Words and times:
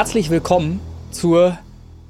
Herzlich 0.00 0.30
willkommen 0.30 0.80
zur 1.10 1.58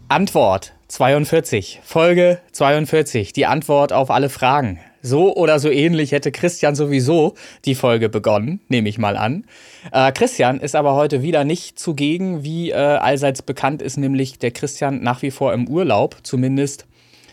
Antwort 0.07 0.75
42, 0.87 1.81
Folge 1.83 2.39
42, 2.53 3.33
die 3.33 3.47
Antwort 3.47 3.93
auf 3.93 4.12
alle 4.12 4.29
Fragen. 4.29 4.79
So 5.03 5.35
oder 5.35 5.59
so 5.59 5.71
ähnlich 5.71 6.12
hätte 6.12 6.31
Christian 6.31 6.77
sowieso 6.77 7.34
die 7.65 7.75
Folge 7.75 8.09
begonnen, 8.09 8.61
nehme 8.69 8.89
ich 8.89 8.98
mal 8.98 9.17
an. 9.17 9.45
Äh, 9.91 10.12
Christian 10.12 10.61
ist 10.61 10.77
aber 10.77 10.95
heute 10.95 11.23
wieder 11.23 11.43
nicht 11.43 11.81
zugegen, 11.81 12.45
wie 12.45 12.71
äh, 12.71 12.75
allseits 12.77 13.43
bekannt 13.43 13.83
ist, 13.83 13.97
nämlich 13.97 14.39
der 14.39 14.53
Christian 14.53 15.03
nach 15.03 15.23
wie 15.23 15.33
vor 15.33 15.53
im 15.53 15.67
Urlaub, 15.67 16.19
zumindest 16.23 16.87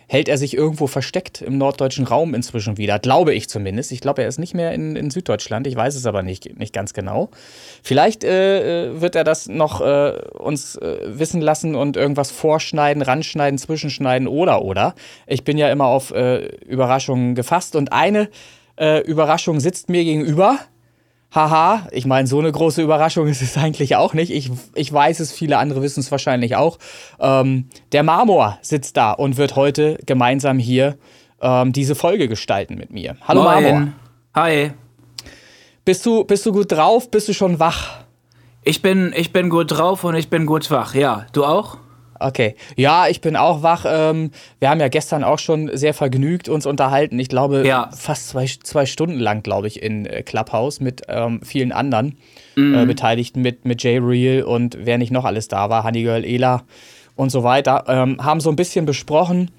hält 0.08 0.30
er 0.30 0.38
sich 0.38 0.56
irgendwo 0.56 0.88
versteckt 0.88 1.42
im 1.42 1.58
norddeutschen 1.58 2.06
Raum 2.06 2.34
inzwischen 2.34 2.78
wieder. 2.78 2.98
Glaube 3.00 3.34
ich 3.34 3.50
zumindest. 3.50 3.92
Ich 3.92 4.02
glaube, 4.02 4.22
er 4.22 4.28
ist 4.28 4.40
nicht 4.40 4.54
mehr 4.54 4.72
in, 4.72 4.96
in 4.96 5.10
Süddeutschland. 5.10 5.68
Ich 5.68 5.76
weiß 5.76 5.96
es 5.96 6.06
aber 6.06 6.24
nicht, 6.24 6.58
nicht 6.58 6.74
ganz 6.74 6.94
genau. 6.94 7.30
Vielleicht 7.84 8.24
äh, 8.24 8.88
äh, 8.88 9.02
wird 9.02 9.16
er 9.16 9.24
das 9.24 9.48
noch 9.48 9.82
äh, 9.82 10.14
uns 10.34 10.78
äh, 10.78 10.98
wissen 11.20 11.42
lassen 11.42 11.76
und 11.76 11.98
irgendwas 11.98 12.31
vorschneiden, 12.31 13.02
ranschneiden, 13.02 13.58
zwischenschneiden 13.58 14.28
oder 14.28 14.62
oder. 14.62 14.96
Ich 15.28 15.44
bin 15.44 15.58
ja 15.58 15.70
immer 15.70 15.86
auf 15.86 16.12
äh, 16.12 16.46
Überraschungen 16.66 17.36
gefasst 17.36 17.76
und 17.76 17.92
eine 17.92 18.30
äh, 18.80 19.02
Überraschung 19.02 19.59
sitzt 19.59 19.90
mir 19.90 20.03
gegenüber 20.03 20.59
haha, 21.33 21.88
ich 21.92 22.06
meine, 22.06 22.28
so 22.28 22.39
eine 22.39 22.52
große 22.52 22.81
Überraschung 22.81 23.28
ist 23.28 23.42
es 23.42 23.58
eigentlich 23.58 23.95
auch 23.95 24.14
nicht. 24.14 24.31
Ich, 24.31 24.50
ich 24.75 24.92
weiß 24.92 25.20
es, 25.20 25.31
viele 25.31 25.58
andere 25.58 25.81
wissen 25.81 26.00
es 26.00 26.11
wahrscheinlich 26.11 26.56
auch. 26.56 26.78
Ähm, 27.19 27.69
der 27.92 28.03
Marmor 28.03 28.58
sitzt 28.61 28.97
da 28.97 29.11
und 29.11 29.38
wird 29.38 29.56
heute 29.56 29.97
gemeinsam 30.06 30.59
hier 30.59 30.97
ähm, 31.42 31.73
diese 31.73 31.95
Folge 31.95 32.28
gestalten 32.28 32.75
mit 32.75 32.92
mir. 32.92 33.17
Hallo 33.28 33.44
Moin. 33.44 33.64
Marmor. 33.64 33.88
Hi. 34.36 34.72
Bist 35.86 36.06
du, 36.06 36.23
bist 36.23 36.45
du 36.45 36.52
gut 36.52 36.72
drauf? 36.72 37.09
Bist 37.11 37.28
du 37.28 37.34
schon 37.34 37.59
wach? 37.59 38.00
Ich 38.64 38.81
bin, 38.81 39.14
ich 39.16 39.31
bin 39.31 39.50
gut 39.50 39.72
drauf 39.72 40.03
und 40.03 40.16
ich 40.16 40.30
bin 40.30 40.45
gut 40.45 40.69
wach. 40.72 40.94
Ja, 40.94 41.25
du 41.31 41.45
auch? 41.45 41.78
Okay. 42.20 42.56
Ja, 42.76 43.08
ich 43.08 43.22
bin 43.22 43.36
auch 43.36 43.64
wach. 43.64 43.86
Ähm, 43.88 44.32
wir 44.60 44.70
haben 44.70 44.80
ja 44.80 44.88
gestern 44.88 45.23
auch 45.23 45.40
schon 45.40 45.70
sehr 45.76 45.94
vergnügt 45.94 46.50
uns 46.50 46.66
unterhalten. 46.66 47.20
Ich 47.20 47.30
glaube, 47.30 47.66
Ja. 47.66 47.90
fast 47.96 48.30
zwei, 48.30 48.46
zwei 48.46 48.86
Stunden 48.86 49.20
lang, 49.20 49.44
glaube 49.44 49.68
ich, 49.68 49.82
in 49.82 50.06
äh, 50.06 50.24
Clubhouse 50.24 50.80
mit 50.80 51.04
ähm, 51.08 51.42
vielen 51.44 51.72
anderen 51.72 52.18
äh, 52.56 52.86
Beteiligten, 52.86 53.42
mit, 53.42 53.66
mit 53.66 53.84
Jay 53.84 53.98
Real 54.00 54.44
und 54.44 54.78
wer 54.82 54.98
nicht 54.98 55.12
noch 55.12 55.26
alles 55.26 55.48
da 55.48 55.70
war, 55.70 55.84
Honey 55.84 56.04
Girl, 56.04 56.26
Ela 56.26 56.64
und 57.16 57.30
so 57.32 57.44
weiter. 57.44 57.84
Ähm, 57.88 58.24
haben 58.24 58.40
so 58.40 58.50
ein 58.50 58.56
bisschen 58.56 58.86
besprochen, 58.86 59.52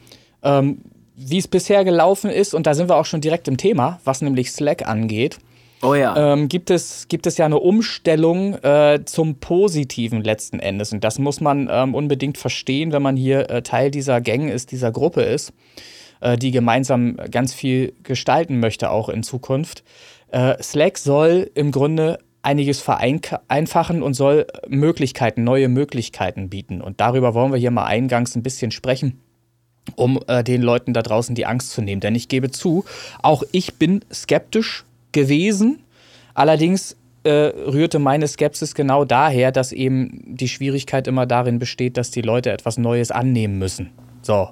ähm, 0.43 0.79
wie 1.17 1.39
es 1.39 1.49
bisher 1.49 1.85
gelaufen 1.85 2.31
ist. 2.31 2.55
Und 2.55 2.67
da 2.67 2.75
sind 2.75 2.89
wir 2.89 2.97
auch 2.97 3.07
schon 3.07 3.21
direkt 3.21 3.49
im 3.49 3.57
Thema, 3.57 4.01
was 4.05 4.21
nämlich 4.23 4.51
Slack 4.53 4.87
angeht 4.89 5.39
Oh 5.83 5.95
ja. 5.95 6.33
ähm, 6.33 6.49
gibt, 6.49 6.71
es, 6.71 7.07
gibt 7.09 7.27
es 7.27 7.37
ja 7.37 7.47
eine 7.47 7.59
Umstellung 7.59 8.55
äh, 8.55 9.01
zum 9.05 9.37
Positiven 9.37 10.25
letzten 10.25 10.59
Endes. 10.59 10.93
Und 10.93 11.05
das 11.05 11.19
muss 11.19 11.41
man 11.41 11.69
ähm, 11.71 11.95
unbedingt 11.95 12.39
verstehen, 12.39 12.93
wenn 12.93 13.03
man 13.03 13.17
hier 13.17 13.49
äh, 13.51 13.63
Teil 13.63 13.91
dieser 13.91 14.21
Gang 14.21 14.51
ist, 14.51 14.73
dieser 14.73 14.91
Gruppe 14.91 15.23
ist, 15.23 15.53
äh, 16.21 16.37
die 16.37 16.51
gemeinsam 16.51 17.17
ganz 17.31 17.55
viel 17.55 17.95
gestalten 18.03 18.59
möchte, 18.61 18.91
auch 18.91 19.09
in 19.09 19.23
Zukunft. 19.23 19.85
Äh, 20.33 20.61
Slack 20.63 20.99
soll 20.99 21.51
im 21.55 21.71
Grunde 21.71 22.19
einiges 22.43 22.81
vereinfachen 22.81 24.03
und 24.03 24.15
soll 24.15 24.47
Möglichkeiten, 24.69 25.45
neue 25.45 25.69
Möglichkeiten 25.69 26.49
bieten. 26.49 26.81
Und 26.81 27.01
darüber 27.01 27.35
wollen 27.35 27.53
wir 27.53 27.59
hier 27.59 27.71
mal 27.71 27.87
eingangs 27.87 28.35
ein 28.35 28.43
bisschen 28.43 28.71
sprechen 28.71 29.21
um 29.97 30.21
äh, 30.27 30.45
den 30.45 30.61
Leuten 30.61 30.93
da 30.93 31.01
draußen 31.01 31.35
die 31.35 31.47
Angst 31.47 31.71
zu 31.71 31.81
nehmen. 31.81 32.03
Denn 32.03 32.15
ich 32.15 32.29
gebe 32.29 32.51
zu, 32.51 32.85
auch 33.23 33.43
ich 33.53 33.77
bin 33.77 34.05
skeptisch 34.13 34.85
gewesen. 35.13 35.85
Allerdings 36.35 36.97
äh, 37.25 37.31
rührte 37.31 37.99
meine 37.99 38.29
Skepsis 38.29 38.75
genau 38.75 39.05
daher, 39.05 39.53
dass 39.53 39.73
eben 39.73 40.23
die 40.27 40.49
Schwierigkeit 40.49 41.07
immer 41.07 41.27
darin 41.27 41.59
besteht, 41.59 41.97
dass 41.97 42.11
die 42.11 42.23
Leute 42.23 42.51
etwas 42.51 42.79
Neues 42.79 43.11
annehmen 43.11 43.59
müssen. 43.59 43.91
So. 44.23 44.51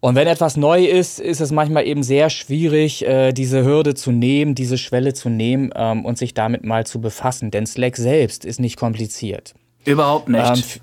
Und 0.00 0.16
wenn 0.16 0.26
etwas 0.26 0.56
neu 0.56 0.84
ist, 0.84 1.20
ist 1.20 1.40
es 1.40 1.52
manchmal 1.52 1.86
eben 1.86 2.02
sehr 2.02 2.28
schwierig, 2.28 3.06
äh, 3.06 3.32
diese 3.32 3.64
Hürde 3.64 3.94
zu 3.94 4.10
nehmen, 4.10 4.56
diese 4.56 4.76
Schwelle 4.76 5.14
zu 5.14 5.28
nehmen 5.28 5.70
ähm, 5.76 6.04
und 6.04 6.18
sich 6.18 6.34
damit 6.34 6.64
mal 6.64 6.84
zu 6.84 7.00
befassen. 7.00 7.52
Denn 7.52 7.66
Slack 7.66 7.96
selbst 7.96 8.44
ist 8.44 8.58
nicht 8.58 8.76
kompliziert. 8.76 9.54
Überhaupt 9.84 10.28
nicht. 10.28 10.76
Ähm, 10.76 10.82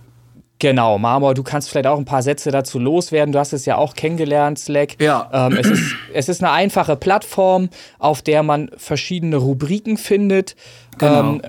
genau, 0.59 0.97
Marmor, 0.97 1.34
du 1.34 1.44
kannst 1.44 1.70
vielleicht 1.70 1.88
auch 1.88 1.97
ein 1.97 2.06
paar 2.06 2.22
Sätze 2.22 2.52
dazu 2.52 2.80
loswerden. 2.80 3.31
Du 3.31 3.40
hast 3.40 3.53
es 3.53 3.66
ja 3.66 3.78
auch 3.78 3.96
kennengelernt, 3.96 4.59
Slack. 4.59 5.02
Ja. 5.02 5.30
Ähm, 5.34 5.58
es, 5.58 5.68
ist, 5.68 5.96
es 6.14 6.30
ist 6.30 6.44
eine 6.44 6.52
einfache 6.52 6.96
Plattform, 6.96 7.70
auf 7.97 8.22
der 8.22 8.44
man 8.44 8.70
verschiedene 8.78 9.38
Rubriken 9.38 9.97
findet. 9.97 10.56
Genau. 10.97 11.20
Ähm, 11.20 11.42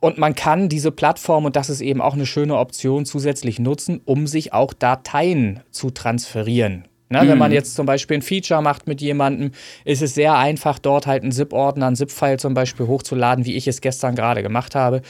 und 0.00 0.16
man 0.16 0.34
kann 0.34 0.70
diese 0.70 0.90
Plattform, 0.90 1.44
und 1.44 1.56
das 1.56 1.68
ist 1.68 1.82
eben 1.82 2.00
auch 2.00 2.14
eine 2.14 2.24
schöne 2.24 2.56
Option, 2.56 3.04
zusätzlich 3.04 3.58
nutzen, 3.58 4.00
um 4.06 4.26
sich 4.26 4.54
auch 4.54 4.72
Dateien 4.72 5.60
zu 5.70 5.90
transferieren. 5.90 6.86
Ne, 7.12 7.26
Wenn 7.26 7.38
man 7.38 7.50
jetzt 7.50 7.74
zum 7.74 7.86
Beispiel 7.86 8.18
ein 8.18 8.22
Feature 8.22 8.62
macht 8.62 8.86
mit 8.86 9.00
jemandem, 9.00 9.50
ist 9.84 10.00
es 10.00 10.14
sehr 10.14 10.36
einfach, 10.36 10.78
dort 10.78 11.08
halt 11.08 11.24
einen 11.24 11.32
ZIP-Ordner, 11.32 11.88
einen 11.88 11.96
ZIP-File 11.96 12.38
zum 12.38 12.54
Beispiel 12.54 12.86
hochzuladen, 12.86 13.44
wie 13.44 13.56
ich 13.56 13.66
es 13.66 13.80
gestern 13.80 14.14
gerade 14.14 14.44
gemacht 14.44 14.76
habe, 14.76 15.02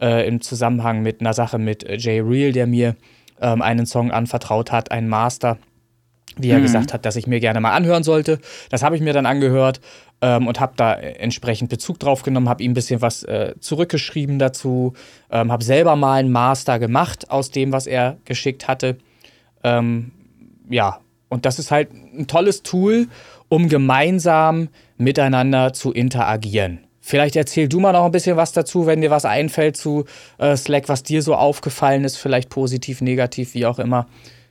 äh, 0.00 0.24
im 0.28 0.40
Zusammenhang 0.40 1.02
mit 1.02 1.20
einer 1.20 1.34
Sache 1.34 1.58
mit 1.58 1.82
äh, 1.82 1.96
Jay 1.96 2.20
Real, 2.20 2.52
der 2.52 2.68
mir 2.68 2.94
ähm, 3.40 3.60
einen 3.60 3.86
Song 3.86 4.12
anvertraut 4.12 4.70
hat, 4.70 4.92
einen 4.92 5.08
Master, 5.08 5.58
wie 6.36 6.50
er 6.50 6.60
gesagt 6.60 6.92
hat, 6.94 7.04
dass 7.04 7.16
ich 7.16 7.26
mir 7.26 7.40
gerne 7.40 7.60
mal 7.60 7.72
anhören 7.72 8.04
sollte. 8.04 8.38
Das 8.70 8.84
habe 8.84 8.94
ich 8.94 9.02
mir 9.02 9.12
dann 9.12 9.26
angehört 9.26 9.80
ähm, 10.20 10.46
und 10.46 10.60
habe 10.60 10.74
da 10.76 10.94
äh, 10.94 11.14
entsprechend 11.14 11.70
Bezug 11.70 11.98
drauf 11.98 12.22
genommen, 12.22 12.48
habe 12.48 12.62
ihm 12.62 12.70
ein 12.70 12.74
bisschen 12.74 13.02
was 13.02 13.24
äh, 13.24 13.54
zurückgeschrieben 13.58 14.38
dazu, 14.38 14.92
ähm, 15.28 15.50
habe 15.50 15.64
selber 15.64 15.96
mal 15.96 16.20
einen 16.20 16.30
Master 16.30 16.78
gemacht 16.78 17.32
aus 17.32 17.50
dem, 17.50 17.72
was 17.72 17.88
er 17.88 18.18
geschickt 18.24 18.68
hatte. 18.68 18.98
Ähm, 19.64 20.12
ja, 20.70 21.00
und 21.28 21.44
das 21.46 21.58
ist 21.58 21.70
halt 21.70 21.92
ein 21.92 22.26
tolles 22.26 22.62
Tool, 22.62 23.08
um 23.48 23.68
gemeinsam 23.68 24.68
miteinander 24.96 25.72
zu 25.72 25.92
interagieren. 25.92 26.80
Vielleicht 27.00 27.36
erzähl 27.36 27.68
du 27.68 27.80
mal 27.80 27.92
noch 27.92 28.04
ein 28.04 28.10
bisschen 28.10 28.36
was 28.36 28.52
dazu, 28.52 28.86
wenn 28.86 29.00
dir 29.00 29.10
was 29.10 29.24
einfällt 29.24 29.76
zu 29.78 30.04
äh, 30.36 30.56
Slack, 30.56 30.88
was 30.88 31.02
dir 31.02 31.22
so 31.22 31.34
aufgefallen 31.34 32.04
ist, 32.04 32.16
vielleicht 32.18 32.50
positiv, 32.50 33.00
negativ, 33.00 33.54
wie 33.54 33.64
auch 33.64 33.78
immer. 33.78 34.06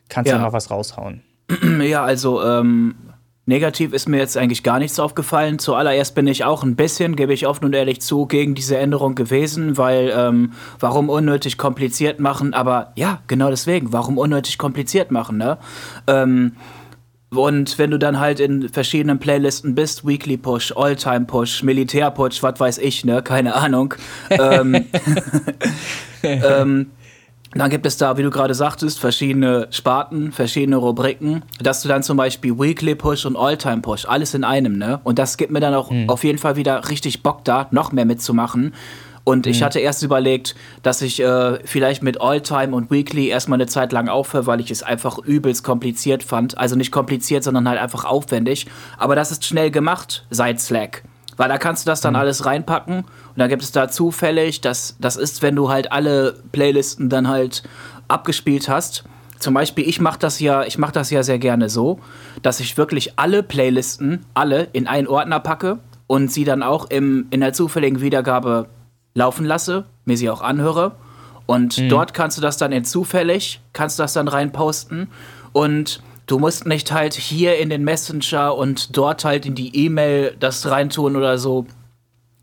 Kannst 0.09 0.31
du 0.31 0.35
Ja. 0.35 0.41
noch 0.41 0.53
was 0.53 0.71
raushauen. 0.71 1.21
Ja, 1.81 2.03
also 2.03 2.43
ähm, 2.43 2.95
negativ 3.47 3.93
ist 3.93 4.07
mir 4.07 4.17
jetzt 4.17 4.37
eigentlich 4.37 4.61
gar 4.61 4.77
nichts 4.77 4.99
aufgefallen. 4.99 5.57
Zuallererst 5.57 6.13
bin 6.13 6.27
ich 6.27 6.43
auch 6.43 6.63
ein 6.63 6.75
bisschen, 6.75 7.15
gebe 7.15 7.33
ich 7.33 7.47
offen 7.47 7.65
und 7.65 7.73
ehrlich 7.73 8.01
zu, 8.01 8.25
gegen 8.25 8.55
diese 8.55 8.77
Änderung 8.77 9.15
gewesen, 9.15 9.77
weil 9.77 10.13
ähm, 10.15 10.51
warum 10.79 11.09
unnötig 11.09 11.57
kompliziert 11.57 12.19
machen? 12.19 12.53
Aber 12.53 12.91
ja, 12.95 13.21
genau 13.27 13.49
deswegen, 13.49 13.93
warum 13.93 14.17
unnötig 14.17 14.57
kompliziert 14.57 15.11
machen, 15.11 15.37
ne? 15.37 15.57
Ähm, 16.07 16.53
und 17.29 17.77
wenn 17.77 17.91
du 17.91 17.99
dann 17.99 18.19
halt 18.19 18.39
in 18.39 18.69
verschiedenen 18.69 19.19
Playlisten 19.19 19.75
bist, 19.75 20.07
Weekly 20.07 20.37
Push, 20.37 20.73
All-Time 20.75 21.25
Push, 21.25 21.61
Militär 21.61 22.09
Push, 22.09 22.41
was 22.41 22.59
weiß 22.59 22.77
ich, 22.77 23.03
ne, 23.03 23.21
keine 23.21 23.53
Ahnung. 23.55 23.93
ähm, 24.29 24.85
ähm, 26.23 26.91
dann 27.59 27.69
gibt 27.69 27.85
es 27.85 27.97
da, 27.97 28.17
wie 28.17 28.23
du 28.23 28.29
gerade 28.29 28.53
sagtest, 28.53 28.99
verschiedene 28.99 29.67
Sparten, 29.71 30.31
verschiedene 30.31 30.77
Rubriken, 30.77 31.43
dass 31.59 31.81
du 31.81 31.87
dann 31.87 32.03
zum 32.03 32.17
Beispiel 32.17 32.57
Weekly 32.57 32.95
Push 32.95 33.25
und 33.25 33.35
All-Time 33.35 33.81
Push, 33.81 34.05
alles 34.05 34.33
in 34.33 34.43
einem, 34.43 34.77
ne? 34.77 34.99
Und 35.03 35.19
das 35.19 35.37
gibt 35.37 35.51
mir 35.51 35.59
dann 35.59 35.73
auch 35.73 35.91
auf 36.07 36.23
jeden 36.23 36.37
Fall 36.37 36.55
wieder 36.55 36.89
richtig 36.89 37.23
Bock 37.23 37.43
da, 37.43 37.67
noch 37.71 37.91
mehr 37.91 38.05
mitzumachen. 38.05 38.73
Und 39.27 39.45
ich 39.45 39.61
hatte 39.61 39.81
erst 39.81 40.03
überlegt, 40.03 40.55
dass 40.83 41.01
ich 41.01 41.19
äh, 41.19 41.59
vielleicht 41.65 42.01
mit 42.01 42.21
All-Time 42.21 42.73
und 42.73 42.89
Weekly 42.89 43.27
erstmal 43.27 43.57
eine 43.57 43.67
Zeit 43.67 43.91
lang 43.91 44.07
aufhöre, 44.07 44.45
weil 44.45 44.61
ich 44.61 44.71
es 44.71 44.83
einfach 44.83 45.17
übelst 45.17 45.65
kompliziert 45.65 46.23
fand. 46.23 46.57
Also 46.57 46.77
nicht 46.77 46.93
kompliziert, 46.93 47.43
sondern 47.43 47.67
halt 47.67 47.77
einfach 47.77 48.05
aufwendig. 48.05 48.67
Aber 48.97 49.17
das 49.17 49.31
ist 49.31 49.43
schnell 49.43 49.69
gemacht 49.69 50.25
seit 50.29 50.61
Slack. 50.61 51.03
Weil 51.37 51.49
da 51.49 51.57
kannst 51.57 51.85
du 51.85 51.89
das 51.89 52.01
dann 52.01 52.15
alles 52.15 52.45
reinpacken 52.45 52.99
und 52.99 53.37
dann 53.37 53.47
gibt 53.47 53.61
es 53.61 53.71
da 53.71 53.87
zufällig, 53.87 54.59
das, 54.61 54.97
das 54.99 55.15
ist, 55.15 55.41
wenn 55.41 55.55
du 55.55 55.69
halt 55.69 55.91
alle 55.91 56.35
Playlisten 56.51 57.09
dann 57.09 57.27
halt 57.27 57.63
abgespielt 58.07 58.67
hast. 58.67 59.03
Zum 59.39 59.53
Beispiel, 59.53 59.87
ich 59.87 60.01
mache 60.01 60.17
das 60.17 60.39
ja, 60.39 60.63
ich 60.63 60.79
mache 60.79 60.93
das 60.93 61.11
ja 61.11 61.21
sehr 61.21 61.37
gerne 61.37 61.69
so, 61.69 61.99
dass 62.41 62.59
ich 62.59 62.75
wirklich 62.75 63.19
alle 63.19 63.43
Playlisten, 63.43 64.25
alle 64.33 64.67
in 64.73 64.87
einen 64.87 65.07
Ordner 65.07 65.39
packe 65.39 65.77
und 66.07 66.31
sie 66.31 66.43
dann 66.43 66.63
auch 66.63 66.89
im, 66.89 67.27
in 67.29 67.41
der 67.41 67.53
zufälligen 67.53 68.01
Wiedergabe 68.01 68.67
laufen 69.13 69.45
lasse, 69.45 69.85
mir 70.05 70.17
sie 70.17 70.29
auch 70.29 70.41
anhöre. 70.41 70.93
Und 71.45 71.91
dort 71.91 72.13
kannst 72.13 72.37
du 72.37 72.41
das 72.41 72.57
dann 72.57 72.73
in 72.73 72.83
zufällig, 72.83 73.61
kannst 73.71 73.97
du 73.97 74.03
das 74.03 74.13
dann 74.13 74.27
reinposten 74.27 75.07
und 75.53 76.01
du 76.27 76.37
musst 76.39 76.65
nicht 76.67 76.91
halt 76.91 77.13
hier 77.15 77.57
in 77.57 77.69
den 77.69 77.83
Messenger 77.83 78.55
und 78.55 78.95
dort 78.95 79.25
halt 79.25 79.45
in 79.45 79.55
die 79.55 79.75
E-Mail 79.85 80.35
das 80.39 80.69
reintun 80.69 81.15
oder 81.15 81.37
so. 81.37 81.65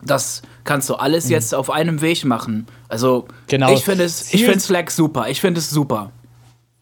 Das 0.03 0.43
kannst 0.65 0.91
du 0.91 0.97
alles 0.97 1.29
jetzt 1.31 1.55
auf 1.55 1.71
einem 1.71 2.01
Weg 2.01 2.25
machen. 2.25 2.67
Also 2.89 3.27
Genau. 3.47 3.73
ich 3.73 3.85
finde 3.85 4.05
es, 4.05 4.35
ich 4.35 4.45
finde 4.45 4.61
Slack 4.61 4.91
super. 4.91 5.29
Ich 5.29 5.41
finde 5.41 5.61
es 5.61 5.71
super. 5.71 6.11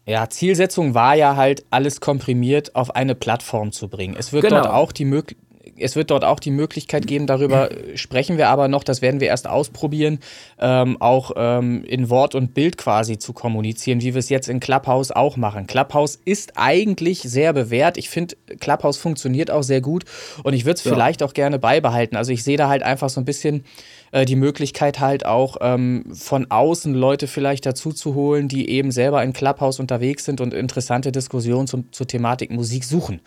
Ja, 0.05 0.29
Zielsetzung 0.29 0.93
war 0.93 1.15
ja 1.15 1.37
halt, 1.37 1.63
alles 1.69 2.01
komprimiert 2.01 2.75
auf 2.75 2.93
eine 2.95 3.15
Plattform 3.15 3.71
zu 3.71 3.87
bringen. 3.87 4.15
Es 4.17 4.33
wird 4.33 4.43
Genau. 4.43 4.61
dort 4.63 4.73
auch 4.73 4.91
die 4.91 5.05
Möglichkeit. 5.05 5.43
Es 5.83 5.95
wird 5.95 6.11
dort 6.11 6.23
auch 6.23 6.39
die 6.39 6.51
Möglichkeit 6.51 7.07
geben, 7.07 7.27
darüber 7.27 7.69
sprechen 7.95 8.37
wir 8.37 8.49
aber 8.49 8.67
noch, 8.67 8.83
das 8.83 9.01
werden 9.01 9.19
wir 9.19 9.27
erst 9.27 9.47
ausprobieren, 9.47 10.19
ähm, 10.59 11.01
auch 11.01 11.31
ähm, 11.35 11.83
in 11.85 12.09
Wort 12.09 12.35
und 12.35 12.53
Bild 12.53 12.77
quasi 12.77 13.17
zu 13.17 13.33
kommunizieren, 13.33 14.01
wie 14.01 14.13
wir 14.13 14.19
es 14.19 14.29
jetzt 14.29 14.49
in 14.49 14.59
Clubhouse 14.59 15.11
auch 15.11 15.37
machen. 15.37 15.67
Clubhouse 15.67 16.19
ist 16.25 16.53
eigentlich 16.55 17.21
sehr 17.21 17.53
bewährt. 17.53 17.97
Ich 17.97 18.09
finde, 18.09 18.35
Clubhouse 18.59 18.97
funktioniert 18.97 19.51
auch 19.51 19.63
sehr 19.63 19.81
gut 19.81 20.05
und 20.43 20.53
ich 20.53 20.65
würde 20.65 20.77
es 20.77 20.83
ja. 20.83 20.91
vielleicht 20.91 21.23
auch 21.23 21.33
gerne 21.33 21.59
beibehalten. 21.59 22.15
Also 22.15 22.31
ich 22.31 22.43
sehe 22.43 22.57
da 22.57 22.69
halt 22.69 22.83
einfach 22.83 23.09
so 23.09 23.21
ein 23.21 23.25
bisschen 23.25 23.63
äh, 24.13 24.25
die 24.25 24.35
Möglichkeit 24.35 24.99
halt 24.99 25.25
auch 25.25 25.57
ähm, 25.61 26.05
von 26.13 26.49
außen 26.49 26.93
Leute 26.93 27.27
vielleicht 27.27 27.65
dazu 27.65 27.91
zu 27.91 28.13
holen, 28.13 28.47
die 28.47 28.69
eben 28.69 28.91
selber 28.91 29.23
in 29.23 29.33
Clubhouse 29.33 29.79
unterwegs 29.79 30.23
sind 30.23 30.39
und 30.39 30.53
interessante 30.53 31.11
Diskussionen 31.11 31.67
zum, 31.67 31.91
zur 31.91 32.07
Thematik 32.07 32.51
Musik 32.51 32.83
suchen. 32.83 33.21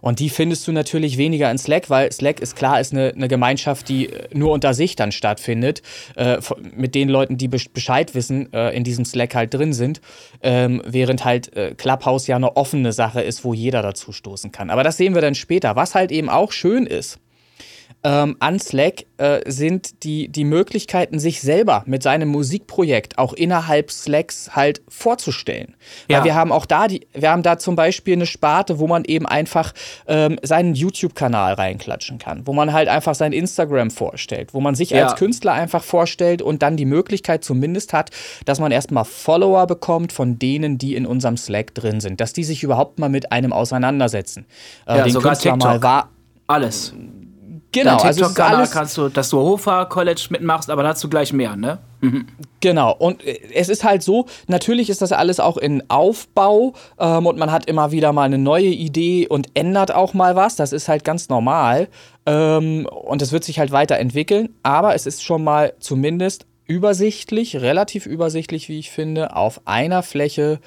Und 0.00 0.18
die 0.18 0.30
findest 0.30 0.66
du 0.66 0.72
natürlich 0.72 1.18
weniger 1.18 1.50
in 1.50 1.58
Slack, 1.58 1.90
weil 1.90 2.10
Slack 2.10 2.40
ist 2.40 2.56
klar, 2.56 2.80
ist 2.80 2.92
eine, 2.92 3.12
eine 3.14 3.28
Gemeinschaft, 3.28 3.88
die 3.88 4.08
äh, 4.08 4.28
nur 4.32 4.52
unter 4.52 4.74
sich 4.74 4.96
dann 4.96 5.12
stattfindet, 5.12 5.82
äh, 6.16 6.38
mit 6.74 6.94
den 6.94 7.10
Leuten, 7.10 7.36
die 7.36 7.48
Bescheid 7.48 8.14
wissen, 8.14 8.52
äh, 8.52 8.74
in 8.74 8.82
diesem 8.82 9.04
Slack 9.04 9.34
halt 9.34 9.52
drin 9.52 9.74
sind, 9.74 10.00
ähm, 10.42 10.82
während 10.86 11.24
halt 11.24 11.54
äh, 11.54 11.74
Clubhouse 11.74 12.26
ja 12.26 12.36
eine 12.36 12.56
offene 12.56 12.92
Sache 12.92 13.20
ist, 13.20 13.44
wo 13.44 13.52
jeder 13.52 13.82
dazu 13.82 14.12
stoßen 14.12 14.52
kann. 14.52 14.70
Aber 14.70 14.84
das 14.84 14.96
sehen 14.96 15.14
wir 15.14 15.20
dann 15.20 15.34
später. 15.34 15.76
Was 15.76 15.94
halt 15.94 16.10
eben 16.10 16.30
auch 16.30 16.52
schön 16.52 16.86
ist, 16.86 17.18
ähm, 18.02 18.36
an 18.38 18.58
Slack 18.58 19.04
äh, 19.18 19.40
sind 19.50 20.04
die, 20.04 20.28
die 20.28 20.44
Möglichkeiten, 20.44 21.18
sich 21.18 21.42
selber 21.42 21.82
mit 21.86 22.02
seinem 22.02 22.30
Musikprojekt 22.30 23.18
auch 23.18 23.34
innerhalb 23.34 23.90
Slacks 23.90 24.56
halt 24.56 24.80
vorzustellen. 24.88 25.76
Ja. 26.08 26.18
Weil 26.18 26.24
wir 26.24 26.34
haben 26.34 26.50
auch 26.50 26.64
da 26.64 26.88
die, 26.88 27.06
wir 27.12 27.30
haben 27.30 27.42
da 27.42 27.58
zum 27.58 27.76
Beispiel 27.76 28.14
eine 28.14 28.24
Sparte, 28.24 28.78
wo 28.78 28.86
man 28.86 29.04
eben 29.04 29.26
einfach 29.26 29.74
ähm, 30.06 30.38
seinen 30.42 30.74
YouTube-Kanal 30.74 31.54
reinklatschen 31.54 32.18
kann, 32.18 32.46
wo 32.46 32.54
man 32.54 32.72
halt 32.72 32.88
einfach 32.88 33.14
sein 33.14 33.32
Instagram 33.32 33.90
vorstellt, 33.90 34.54
wo 34.54 34.60
man 34.60 34.74
sich 34.74 34.90
ja. 34.90 35.04
als 35.04 35.18
Künstler 35.18 35.52
einfach 35.52 35.82
vorstellt 35.82 36.40
und 36.40 36.62
dann 36.62 36.78
die 36.78 36.86
Möglichkeit 36.86 37.44
zumindest 37.44 37.92
hat, 37.92 38.10
dass 38.46 38.60
man 38.60 38.72
erstmal 38.72 39.04
Follower 39.04 39.66
bekommt 39.66 40.12
von 40.12 40.38
denen, 40.38 40.78
die 40.78 40.94
in 40.94 41.04
unserem 41.04 41.36
Slack 41.36 41.74
drin 41.74 42.00
sind, 42.00 42.20
dass 42.20 42.32
die 42.32 42.44
sich 42.44 42.62
überhaupt 42.62 42.98
mal 42.98 43.10
mit 43.10 43.30
einem 43.30 43.52
auseinandersetzen. 43.52 44.46
Äh, 44.86 44.96
ja, 44.96 45.04
den 45.04 45.12
sogar 45.12 45.32
Künstler 45.32 45.52
TikTok. 45.52 45.68
mal 45.68 45.82
war 45.82 46.10
alles. 46.46 46.94
Genau, 47.72 47.98
Dein 47.98 48.06
also 48.06 48.24
alles 48.42 48.72
kannst 48.72 48.96
du, 48.96 49.08
dass 49.08 49.28
du 49.30 49.38
Hofer 49.38 49.86
College 49.86 50.26
mitmachst, 50.30 50.70
aber 50.70 50.82
dazu 50.82 51.08
gleich 51.08 51.32
mehr, 51.32 51.54
ne? 51.54 51.78
Mhm. 52.00 52.26
Genau, 52.60 52.92
und 52.92 53.24
äh, 53.24 53.38
es 53.54 53.68
ist 53.68 53.84
halt 53.84 54.02
so, 54.02 54.26
natürlich 54.48 54.90
ist 54.90 55.02
das 55.02 55.12
alles 55.12 55.38
auch 55.38 55.56
in 55.56 55.88
Aufbau 55.88 56.74
ähm, 56.98 57.26
und 57.26 57.38
man 57.38 57.52
hat 57.52 57.66
immer 57.66 57.92
wieder 57.92 58.12
mal 58.12 58.24
eine 58.24 58.38
neue 58.38 58.66
Idee 58.66 59.28
und 59.28 59.48
ändert 59.54 59.94
auch 59.94 60.14
mal 60.14 60.34
was, 60.34 60.56
das 60.56 60.72
ist 60.72 60.88
halt 60.88 61.04
ganz 61.04 61.28
normal 61.28 61.88
ähm, 62.26 62.86
und 62.86 63.22
es 63.22 63.30
wird 63.30 63.44
sich 63.44 63.60
halt 63.60 63.70
weiterentwickeln, 63.70 64.48
aber 64.64 64.94
es 64.94 65.06
ist 65.06 65.22
schon 65.22 65.44
mal 65.44 65.74
zumindest 65.78 66.46
übersichtlich, 66.66 67.56
relativ 67.60 68.06
übersichtlich, 68.06 68.68
wie 68.68 68.78
ich 68.78 68.90
finde, 68.90 69.36
auf 69.36 69.60
einer 69.66 70.02
Fläche 70.02 70.60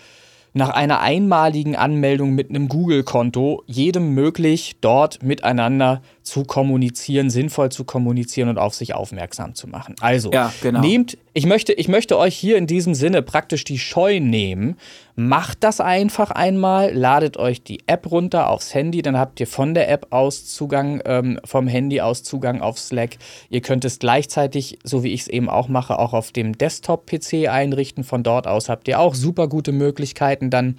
nach 0.54 0.70
einer 0.70 1.00
einmaligen 1.00 1.76
Anmeldung 1.76 2.32
mit 2.32 2.50
einem 2.50 2.68
Google-Konto 2.68 3.64
jedem 3.66 4.14
möglich, 4.14 4.76
dort 4.82 5.24
miteinander 5.24 6.02
zu 6.24 6.46
kommunizieren, 6.46 7.30
sinnvoll 7.30 7.70
zu 7.70 7.84
kommunizieren 7.84 8.50
und 8.50 8.58
auf 8.58 8.74
sich 8.74 8.96
aufmerksam 8.96 9.56
zu 9.56 9.68
machen. 9.68 9.96
Also, 10.00 10.32
ja, 10.32 10.54
genau. 10.62 10.80
nehmt, 10.80 11.18
ich 11.34 11.46
möchte, 11.46 11.74
ich 11.74 11.88
möchte 11.88 12.18
euch 12.18 12.36
hier 12.36 12.58
in 12.58 12.66
diesem 12.66 12.96
Sinne 12.96 13.22
praktisch 13.22 13.66
die 13.66 13.78
Scheu 13.78 14.20
nehmen. 14.20 14.78
Macht 15.16 15.64
das 15.64 15.82
einfach 15.82 16.32
einmal, 16.32 16.94
ladet 16.94 17.38
euch 17.38 17.62
die 17.62 17.84
App 17.88 18.10
runter 18.10 18.50
aufs 18.50 18.74
Handy, 18.74 19.02
dann 19.02 19.18
habt 19.18 19.40
ihr 19.40 19.48
von 19.48 19.74
der 19.74 19.90
App 19.90 20.08
aus 20.12 20.46
Zugang, 20.46 21.02
ähm, 21.06 21.40
vom 21.44 21.68
Handy 21.68 22.02
aus 22.02 22.24
Zugang 22.24 22.62
auf 22.62 22.80
Slack. 22.80 23.18
Ihr 23.50 23.62
könnt 23.62 23.84
es 23.84 24.00
gleichzeitig, 24.00 24.80
so 24.84 25.04
wie 25.04 25.12
ich 25.12 25.22
es 25.22 25.28
eben 25.28 25.50
auch 25.50 25.68
mache, 25.68 26.00
auch 26.00 26.14
auf 26.14 26.32
dem 26.32 26.58
Desktop-PC 26.58 27.50
einrichten. 27.50 28.04
Von 28.04 28.24
dort 28.24 28.48
aus 28.48 28.70
habt 28.70 28.88
ihr 28.88 29.00
auch 29.00 29.14
super 29.14 29.48
gute 29.48 29.72
Möglichkeiten, 29.72 30.50
dann 30.50 30.78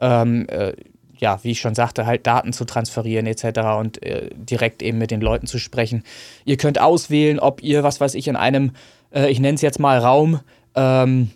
ähm, 0.00 0.46
äh, 0.48 0.74
ja, 1.22 1.38
wie 1.42 1.52
ich 1.52 1.60
schon 1.60 1.74
sagte, 1.74 2.04
halt 2.04 2.26
Daten 2.26 2.52
zu 2.52 2.64
transferieren 2.64 3.26
etc. 3.26 3.60
und 3.78 4.02
äh, 4.02 4.30
direkt 4.34 4.82
eben 4.82 4.98
mit 4.98 5.12
den 5.12 5.20
Leuten 5.20 5.46
zu 5.46 5.58
sprechen. 5.58 6.02
Ihr 6.44 6.56
könnt 6.56 6.80
auswählen, 6.80 7.38
ob 7.38 7.62
ihr, 7.62 7.84
was 7.84 8.00
weiß 8.00 8.14
ich, 8.16 8.26
in 8.26 8.36
einem, 8.36 8.72
äh, 9.14 9.30
ich 9.30 9.38
nenne 9.38 9.54
es 9.54 9.62
jetzt 9.62 9.78
mal 9.78 9.98
Raum, 9.98 10.40
ähm, 10.74 11.30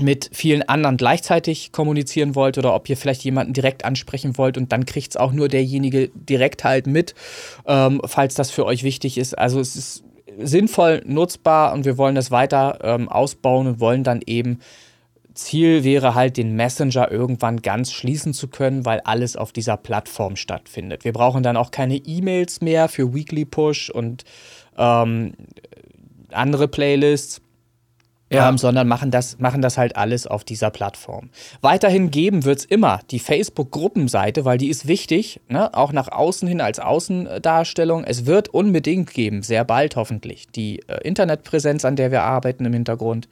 mit 0.00 0.30
vielen 0.32 0.62
anderen 0.68 0.96
gleichzeitig 0.96 1.70
kommunizieren 1.70 2.34
wollt 2.34 2.58
oder 2.58 2.74
ob 2.74 2.88
ihr 2.88 2.96
vielleicht 2.96 3.22
jemanden 3.22 3.52
direkt 3.52 3.84
ansprechen 3.84 4.36
wollt 4.36 4.58
und 4.58 4.72
dann 4.72 4.86
kriegt 4.86 5.10
es 5.10 5.16
auch 5.16 5.32
nur 5.32 5.48
derjenige 5.48 6.10
direkt 6.14 6.64
halt 6.64 6.88
mit, 6.88 7.14
ähm, 7.66 8.00
falls 8.04 8.34
das 8.34 8.50
für 8.50 8.66
euch 8.66 8.82
wichtig 8.82 9.18
ist. 9.18 9.38
Also 9.38 9.60
es 9.60 9.76
ist 9.76 10.04
sinnvoll 10.38 11.02
nutzbar 11.06 11.72
und 11.72 11.84
wir 11.84 11.96
wollen 11.96 12.16
das 12.16 12.32
weiter 12.32 12.78
ähm, 12.82 13.08
ausbauen 13.08 13.68
und 13.68 13.80
wollen 13.80 14.02
dann 14.02 14.20
eben 14.26 14.58
Ziel 15.34 15.84
wäre 15.84 16.14
halt, 16.14 16.36
den 16.36 16.54
Messenger 16.54 17.10
irgendwann 17.10 17.62
ganz 17.62 17.92
schließen 17.92 18.34
zu 18.34 18.48
können, 18.48 18.84
weil 18.84 19.00
alles 19.00 19.36
auf 19.36 19.52
dieser 19.52 19.76
Plattform 19.76 20.36
stattfindet. 20.36 21.04
Wir 21.04 21.12
brauchen 21.12 21.42
dann 21.42 21.56
auch 21.56 21.70
keine 21.70 21.96
E-Mails 21.96 22.60
mehr 22.60 22.88
für 22.88 23.14
Weekly 23.14 23.44
Push 23.44 23.90
und 23.90 24.24
ähm, 24.76 25.34
andere 26.30 26.68
Playlists. 26.68 27.40
Ja. 28.32 28.48
Ähm, 28.48 28.56
sondern 28.56 28.88
machen 28.88 29.10
das, 29.10 29.38
machen 29.38 29.60
das 29.60 29.76
halt 29.76 29.96
alles 29.96 30.26
auf 30.26 30.44
dieser 30.44 30.70
Plattform. 30.70 31.28
Weiterhin 31.60 32.10
geben 32.10 32.44
wird 32.44 32.60
es 32.60 32.64
immer 32.64 33.00
die 33.10 33.18
Facebook-Gruppenseite, 33.18 34.46
weil 34.46 34.56
die 34.56 34.70
ist 34.70 34.88
wichtig, 34.88 35.40
ne? 35.48 35.72
auch 35.74 35.92
nach 35.92 36.08
außen 36.08 36.48
hin 36.48 36.62
als 36.62 36.80
Außendarstellung. 36.80 38.02
Es 38.02 38.24
wird 38.24 38.48
unbedingt 38.48 39.12
geben, 39.12 39.42
sehr 39.42 39.64
bald 39.64 39.94
hoffentlich, 39.96 40.48
die 40.48 40.80
äh, 40.88 41.06
Internetpräsenz, 41.06 41.84
an 41.84 41.96
der 41.96 42.10
wir 42.10 42.22
arbeiten 42.22 42.64
im 42.64 42.72
Hintergrund. 42.72 43.28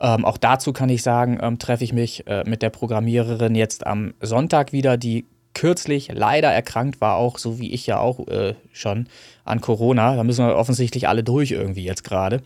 Ähm, 0.00 0.24
auch 0.24 0.38
dazu 0.38 0.72
kann 0.72 0.88
ich 0.88 1.02
sagen, 1.02 1.38
ähm, 1.42 1.58
treffe 1.58 1.84
ich 1.84 1.92
mich 1.92 2.26
äh, 2.26 2.44
mit 2.46 2.62
der 2.62 2.70
Programmiererin 2.70 3.54
jetzt 3.54 3.86
am 3.86 4.14
Sonntag 4.20 4.72
wieder, 4.72 4.96
die 4.96 5.26
kürzlich 5.54 6.08
leider 6.12 6.48
erkrankt 6.48 7.00
war, 7.00 7.16
auch 7.16 7.38
so 7.38 7.58
wie 7.58 7.72
ich 7.72 7.86
ja 7.86 7.98
auch 7.98 8.26
äh, 8.28 8.54
schon 8.72 9.08
an 9.44 9.60
Corona. 9.60 10.16
Da 10.16 10.24
müssen 10.24 10.46
wir 10.46 10.56
offensichtlich 10.56 11.08
alle 11.08 11.24
durch 11.24 11.50
irgendwie 11.50 11.84
jetzt 11.84 12.04
gerade. 12.04 12.42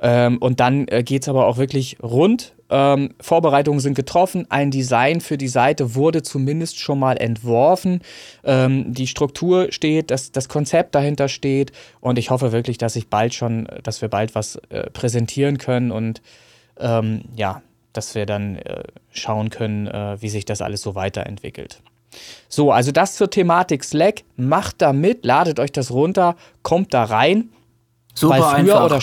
Ähm, 0.00 0.38
und 0.38 0.58
dann 0.60 0.88
äh, 0.88 1.02
geht 1.04 1.22
es 1.22 1.28
aber 1.28 1.46
auch 1.46 1.56
wirklich 1.56 1.96
rund. 2.02 2.54
Ähm, 2.68 3.14
Vorbereitungen 3.20 3.78
sind 3.78 3.94
getroffen. 3.94 4.46
Ein 4.50 4.72
Design 4.72 5.20
für 5.20 5.38
die 5.38 5.48
Seite 5.48 5.94
wurde 5.94 6.22
zumindest 6.22 6.80
schon 6.80 6.98
mal 6.98 7.16
entworfen. 7.16 8.00
Ähm, 8.42 8.92
die 8.92 9.06
Struktur 9.06 9.70
steht, 9.70 10.10
das, 10.10 10.32
das 10.32 10.48
Konzept 10.48 10.94
dahinter 10.96 11.28
steht. 11.28 11.70
Und 12.00 12.18
ich 12.18 12.30
hoffe 12.30 12.50
wirklich, 12.50 12.78
dass 12.78 12.96
ich 12.96 13.08
bald 13.08 13.32
schon, 13.34 13.68
dass 13.84 14.02
wir 14.02 14.08
bald 14.08 14.34
was 14.34 14.56
äh, 14.70 14.90
präsentieren 14.90 15.58
können 15.58 15.92
und 15.92 16.20
ähm, 16.82 17.22
ja, 17.36 17.62
dass 17.92 18.14
wir 18.14 18.26
dann 18.26 18.56
äh, 18.56 18.82
schauen 19.10 19.50
können, 19.50 19.86
äh, 19.86 20.20
wie 20.20 20.28
sich 20.28 20.44
das 20.44 20.62
alles 20.62 20.82
so 20.82 20.94
weiterentwickelt. 20.94 21.82
So, 22.48 22.72
also 22.72 22.92
das 22.92 23.16
zur 23.16 23.30
Thematik 23.30 23.84
Slack. 23.84 24.22
Macht 24.36 24.82
da 24.82 24.92
mit, 24.92 25.24
ladet 25.24 25.58
euch 25.58 25.72
das 25.72 25.90
runter, 25.90 26.36
kommt 26.62 26.92
da 26.94 27.04
rein. 27.04 27.50
Super 28.14 28.34
weil 28.34 28.42
früher 28.42 28.82
einfach. 28.82 28.84
oder 28.84 29.00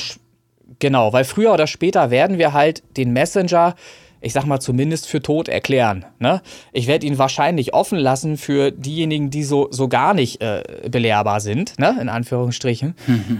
genau, 0.79 1.13
weil 1.13 1.23
früher 1.23 1.53
oder 1.53 1.67
später 1.67 2.11
werden 2.11 2.37
wir 2.37 2.53
halt 2.53 2.83
den 2.97 3.11
Messenger 3.11 3.75
ich 4.21 4.33
sag 4.33 4.45
mal, 4.45 4.59
zumindest 4.59 5.07
für 5.07 5.21
tot 5.21 5.47
erklären. 5.47 6.05
Ne? 6.19 6.41
Ich 6.73 6.87
werde 6.87 7.05
ihn 7.05 7.17
wahrscheinlich 7.17 7.73
offen 7.73 7.97
lassen 7.97 8.37
für 8.37 8.71
diejenigen, 8.71 9.29
die 9.29 9.43
so, 9.43 9.67
so 9.71 9.87
gar 9.87 10.13
nicht 10.13 10.41
äh, 10.41 10.63
belehrbar 10.89 11.39
sind, 11.39 11.79
ne? 11.79 11.97
in 12.01 12.09
Anführungsstrichen. 12.09 12.95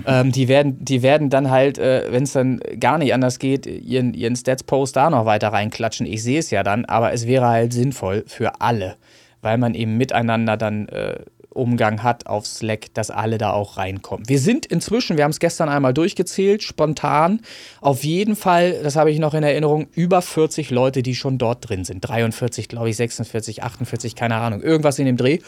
ähm, 0.05 0.31
die, 0.31 0.48
werden, 0.48 0.83
die 0.83 1.01
werden 1.01 1.29
dann 1.29 1.50
halt, 1.50 1.77
äh, 1.77 2.12
wenn 2.12 2.24
es 2.24 2.33
dann 2.33 2.59
gar 2.79 2.98
nicht 2.98 3.13
anders 3.13 3.39
geht, 3.39 3.65
ihren, 3.65 4.13
ihren 4.13 4.36
Stats-Post 4.36 4.95
da 4.95 5.09
noch 5.09 5.25
weiter 5.25 5.50
reinklatschen. 5.50 6.05
Ich 6.05 6.24
sehe 6.24 6.39
es 6.39 6.50
ja 6.50 6.63
dann, 6.63 6.86
aber 6.86 7.13
es 7.13 7.27
wäre 7.27 7.48
halt 7.48 7.74
sinnvoll 7.74 8.24
für 8.27 8.62
alle, 8.62 8.95
weil 9.41 9.57
man 9.57 9.74
eben 9.74 9.98
miteinander 9.98 10.55
dann 10.55 10.88
äh, 10.88 11.19
Umgang 11.51 12.03
hat 12.03 12.27
auf 12.27 12.46
Slack, 12.46 12.94
dass 12.94 13.10
alle 13.10 13.38
da 13.38 13.51
auch 13.51 13.77
reinkommen. 13.77 14.27
Wir 14.29 14.39
sind 14.39 14.65
inzwischen, 14.68 15.18
wir 15.18 15.24
haben 15.24 15.32
es 15.32 15.39
gestern 15.39 15.68
einmal 15.68 15.94
durchgezählt, 15.94 16.62
spontan, 16.62 17.41
auf 17.82 18.03
jeden 18.03 18.36
Fall, 18.36 18.84
das 18.84 18.96
habe 18.96 19.12
ich 19.12 19.20
noch 19.20 19.34
in 19.34 19.44
Erinnerung, 19.44 19.88
über 19.94 20.22
40 20.22 20.70
Leute, 20.70 21.01
die 21.01 21.15
schon 21.15 21.38
dort 21.38 21.68
drin 21.68 21.86
sind. 21.86 22.01
43, 22.01 22.68
glaube 22.68 22.89
ich, 22.89 22.98
46, 22.98 23.63
48, 23.63 24.15
keine 24.15 24.36
Ahnung, 24.36 24.62
irgendwas 24.62 25.00
in 25.00 25.06
dem 25.06 25.18
Dreh. 25.18 25.39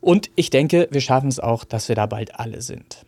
Und 0.00 0.30
ich 0.34 0.48
denke, 0.48 0.88
wir 0.90 1.02
schaffen 1.02 1.28
es 1.28 1.40
auch, 1.40 1.64
dass 1.64 1.88
wir 1.88 1.96
da 1.96 2.06
bald 2.06 2.38
alle 2.38 2.62
sind. 2.62 3.04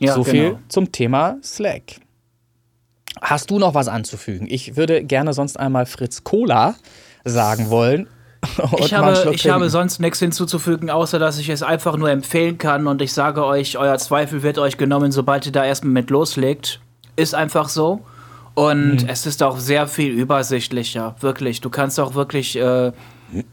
Ja, 0.00 0.14
so 0.14 0.24
viel 0.24 0.50
genau. 0.50 0.60
zum 0.68 0.92
Thema 0.92 1.36
Slack. 1.42 2.00
Hast 3.20 3.50
du 3.50 3.58
noch 3.58 3.74
was 3.74 3.86
anzufügen? 3.86 4.46
Ich 4.48 4.76
würde 4.76 5.04
gerne 5.04 5.34
sonst 5.34 5.58
einmal 5.58 5.86
Fritz 5.86 6.24
Cola 6.24 6.74
sagen 7.24 7.70
wollen 7.70 8.08
ich 8.78 8.94
habe, 8.94 9.32
ich 9.32 9.48
habe 9.48 9.68
sonst 9.68 10.00
nichts 10.00 10.18
hinzuzufügen, 10.18 10.90
außer 10.90 11.18
dass 11.18 11.38
ich 11.38 11.48
es 11.50 11.62
einfach 11.62 11.96
nur 11.96 12.10
empfehlen 12.10 12.58
kann 12.58 12.86
und 12.86 13.02
ich 13.02 13.12
sage 13.12 13.44
euch, 13.44 13.76
euer 13.76 13.98
Zweifel 13.98 14.42
wird 14.42 14.58
euch 14.58 14.78
genommen, 14.78 15.12
sobald 15.12 15.46
ihr 15.46 15.52
da 15.52 15.64
erstmal 15.64 15.92
mit 15.92 16.10
loslegt. 16.10 16.80
Ist 17.16 17.34
einfach 17.34 17.68
so. 17.68 18.00
Und 18.54 19.02
mhm. 19.02 19.08
es 19.08 19.26
ist 19.26 19.42
auch 19.42 19.58
sehr 19.58 19.86
viel 19.86 20.12
übersichtlicher, 20.12 21.14
wirklich. 21.20 21.60
Du 21.60 21.70
kannst 21.70 22.00
auch 22.00 22.14
wirklich 22.14 22.56
äh, 22.56 22.92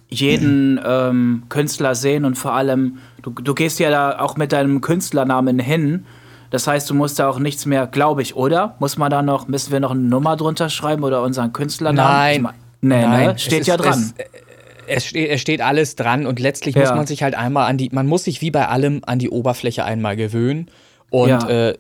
jeden 0.10 0.80
ähm, 0.84 1.44
Künstler 1.50 1.94
sehen 1.94 2.26
und 2.26 2.36
vor 2.36 2.54
allem, 2.54 2.98
du, 3.22 3.32
du 3.32 3.54
gehst 3.54 3.80
ja 3.80 3.90
da 3.90 4.20
auch 4.20 4.38
mit 4.38 4.52
deinem 4.52 4.82
Künstlernamen 4.82 5.60
hin. 5.60 6.06
Das 6.50 6.66
heißt, 6.66 6.90
du 6.90 6.94
musst 6.94 7.20
da 7.20 7.30
auch 7.30 7.40
nichts 7.40 7.66
mehr, 7.66 7.88
glaube 7.88 8.22
ich, 8.22 8.36
oder? 8.36 8.76
Muss 8.80 8.98
man 8.98 9.12
da 9.12 9.22
noch, 9.22 9.50
müssen 9.50 9.72
wir 9.72 9.82
noch 9.82 9.92
eine 9.92 10.00
Nummer 10.00 10.38
drunter 10.38 10.70
schreiben 10.70 11.04
oder 11.04 11.22
unseren 11.22 11.52
Künstlernamen? 11.52 12.10
Nein. 12.10 12.36
Ich 12.36 12.42
mein, 12.42 12.54
nee, 12.82 13.02
Nein, 13.02 13.28
ne? 13.28 13.38
Steht 13.38 13.62
ist- 13.62 13.68
ja 13.68 13.78
dran. 13.78 14.14
Es, 14.18 14.47
es, 14.88 15.06
steht, 15.06 15.30
es 15.30 15.42
steht 15.42 15.62
alles 15.62 15.96
dran 15.96 16.26
und 16.26 16.40
letztlich 16.40 16.76
Ja. 16.76 16.82
muss 16.82 16.92
man 16.96 17.06
sich 17.08 17.24
halt 17.24 17.36
einmal 17.36 17.70
an 17.70 17.78
die, 17.78 17.90
man 17.92 18.08
muss 18.08 18.24
sich 18.24 18.42
wie 18.42 18.52
bei 18.52 18.68
allem 18.68 19.02
an 19.06 19.20
die 19.20 19.30
Oberfläche 19.30 19.84
einmal 19.86 20.16
gewöhnen. 20.16 20.70
Und 21.10 21.30
Ja. 21.30 21.48
äh, 21.70 21.76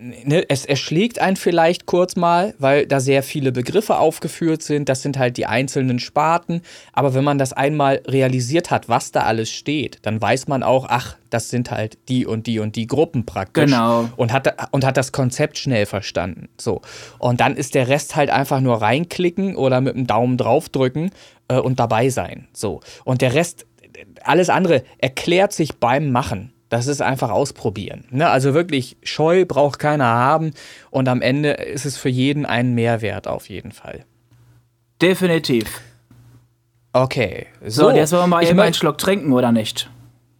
ne, 0.00 0.44
es 0.48 0.64
erschlägt 0.64 1.20
einen 1.20 1.36
vielleicht 1.36 1.86
kurz 1.86 2.16
mal, 2.16 2.54
weil 2.58 2.86
da 2.86 3.00
sehr 3.00 3.22
viele 3.22 3.52
Begriffe 3.52 3.98
aufgeführt 3.98 4.62
sind. 4.62 4.88
Das 4.88 5.02
sind 5.02 5.18
halt 5.18 5.36
die 5.36 5.46
einzelnen 5.46 5.98
Sparten. 5.98 6.62
Aber 6.92 7.14
wenn 7.14 7.24
man 7.24 7.38
das 7.38 7.52
einmal 7.52 8.02
realisiert 8.06 8.70
hat, 8.70 8.88
was 8.88 9.12
da 9.12 9.22
alles 9.22 9.50
steht, 9.50 9.98
dann 10.02 10.20
weiß 10.20 10.48
man 10.48 10.62
auch, 10.62 10.86
ach, 10.88 11.16
das 11.28 11.50
sind 11.50 11.70
halt 11.70 11.98
die 12.08 12.26
und 12.26 12.46
die 12.46 12.58
und 12.58 12.76
die 12.76 12.86
Gruppen 12.86 13.26
praktisch. 13.26 13.66
Genau. 13.66 14.08
Und 14.16 14.32
hat, 14.32 14.72
und 14.72 14.84
hat 14.84 14.96
das 14.96 15.12
Konzept 15.12 15.58
schnell 15.58 15.86
verstanden. 15.86 16.48
So. 16.58 16.80
Und 17.18 17.40
dann 17.40 17.56
ist 17.56 17.74
der 17.74 17.88
Rest 17.88 18.16
halt 18.16 18.30
einfach 18.30 18.60
nur 18.60 18.80
reinklicken 18.80 19.56
oder 19.56 19.80
mit 19.80 19.94
dem 19.94 20.06
Daumen 20.06 20.36
draufdrücken 20.36 21.10
äh, 21.48 21.58
und 21.58 21.78
dabei 21.78 22.08
sein. 22.08 22.48
So. 22.52 22.80
Und 23.04 23.20
der 23.20 23.34
Rest, 23.34 23.66
alles 24.22 24.48
andere 24.48 24.82
erklärt 24.98 25.52
sich 25.52 25.76
beim 25.76 26.10
Machen. 26.10 26.52
Das 26.70 26.86
ist 26.86 27.02
einfach 27.02 27.30
ausprobieren. 27.30 28.04
Ne? 28.10 28.28
Also 28.30 28.54
wirklich, 28.54 28.96
Scheu 29.02 29.44
braucht 29.44 29.78
keiner 29.80 30.06
haben. 30.06 30.52
Und 30.90 31.08
am 31.08 31.20
Ende 31.20 31.50
ist 31.50 31.84
es 31.84 31.98
für 31.98 32.08
jeden 32.08 32.46
ein 32.46 32.74
Mehrwert 32.74 33.28
auf 33.28 33.50
jeden 33.50 33.72
Fall. 33.72 34.04
Definitiv. 35.02 35.80
Okay. 36.92 37.46
So, 37.66 37.88
und 37.88 37.96
jetzt 37.96 38.12
wollen 38.12 38.22
wir 38.22 38.26
mal 38.28 38.42
ich 38.42 38.50
eben 38.50 38.60
einen 38.60 38.74
Schluck 38.74 38.98
trinken, 38.98 39.32
oder 39.32 39.50
nicht? 39.50 39.90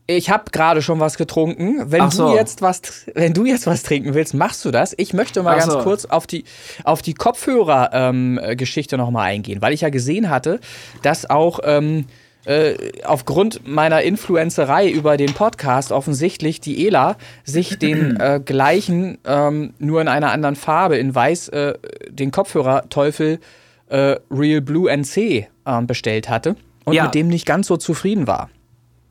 Ich 0.06 0.30
habe 0.30 0.50
gerade 0.50 0.82
schon 0.82 0.99
was 0.99 1.16
getrunken. 1.16 1.90
Wenn 1.90 2.10
so. 2.10 2.30
du 2.30 2.37
jetzt 2.37 2.62
was, 2.62 3.06
wenn 3.14 3.32
du 3.32 3.44
jetzt 3.44 3.66
was 3.66 3.82
trinken 3.84 4.14
willst, 4.14 4.34
machst 4.34 4.64
du 4.64 4.70
das. 4.70 4.94
Ich 4.99 5.12
möchte 5.12 5.42
mal 5.42 5.54
Ach 5.54 5.60
ganz 5.60 5.72
so. 5.72 5.80
kurz 5.80 6.04
auf 6.04 6.26
die 6.26 6.44
auf 6.82 7.00
die 7.00 7.14
Kopfhörer-Geschichte 7.14 8.96
noch 8.99 9.10
mal 9.10 9.22
eingehen, 9.22 9.62
weil 9.62 9.72
ich 9.72 9.82
ja 9.82 9.88
gesehen 9.88 10.28
hatte, 10.28 10.58
dass 11.02 11.30
auch 11.30 11.60
ähm, 11.62 12.06
äh, 12.44 12.75
aufgrund 13.04 13.66
meiner 13.68 14.02
Influencerei 14.02 14.90
über 14.90 15.16
den 15.16 15.35
Podcast 15.35 15.92
offensichtlich 15.92 16.61
die 16.61 16.87
Ela 16.87 17.16
sich 17.44 17.78
den 17.78 18.18
äh, 18.18 18.40
gleichen, 18.44 19.18
ähm, 19.25 19.75
nur 19.78 20.00
in 20.00 20.09
einer 20.09 20.32
anderen 20.32 20.56
Farbe, 20.56 20.97
in 20.97 21.14
weiß, 21.14 21.49
äh, 21.50 21.75
den 22.09 22.30
Kopfhörer 22.30 22.88
Teufel 22.88 23.40
äh, 23.88 24.16
Real 24.30 24.61
Blue 24.61 24.90
NC 24.90 25.49
ähm, 25.66 25.87
bestellt 25.87 26.28
hatte 26.28 26.56
und 26.85 26.94
Ja. 26.94 27.04
mit 27.04 27.14
dem 27.14 27.28
nicht 27.28 27.47
ganz 27.47 27.66
so 27.66 27.76
zufrieden 27.76 28.26
war. 28.26 28.50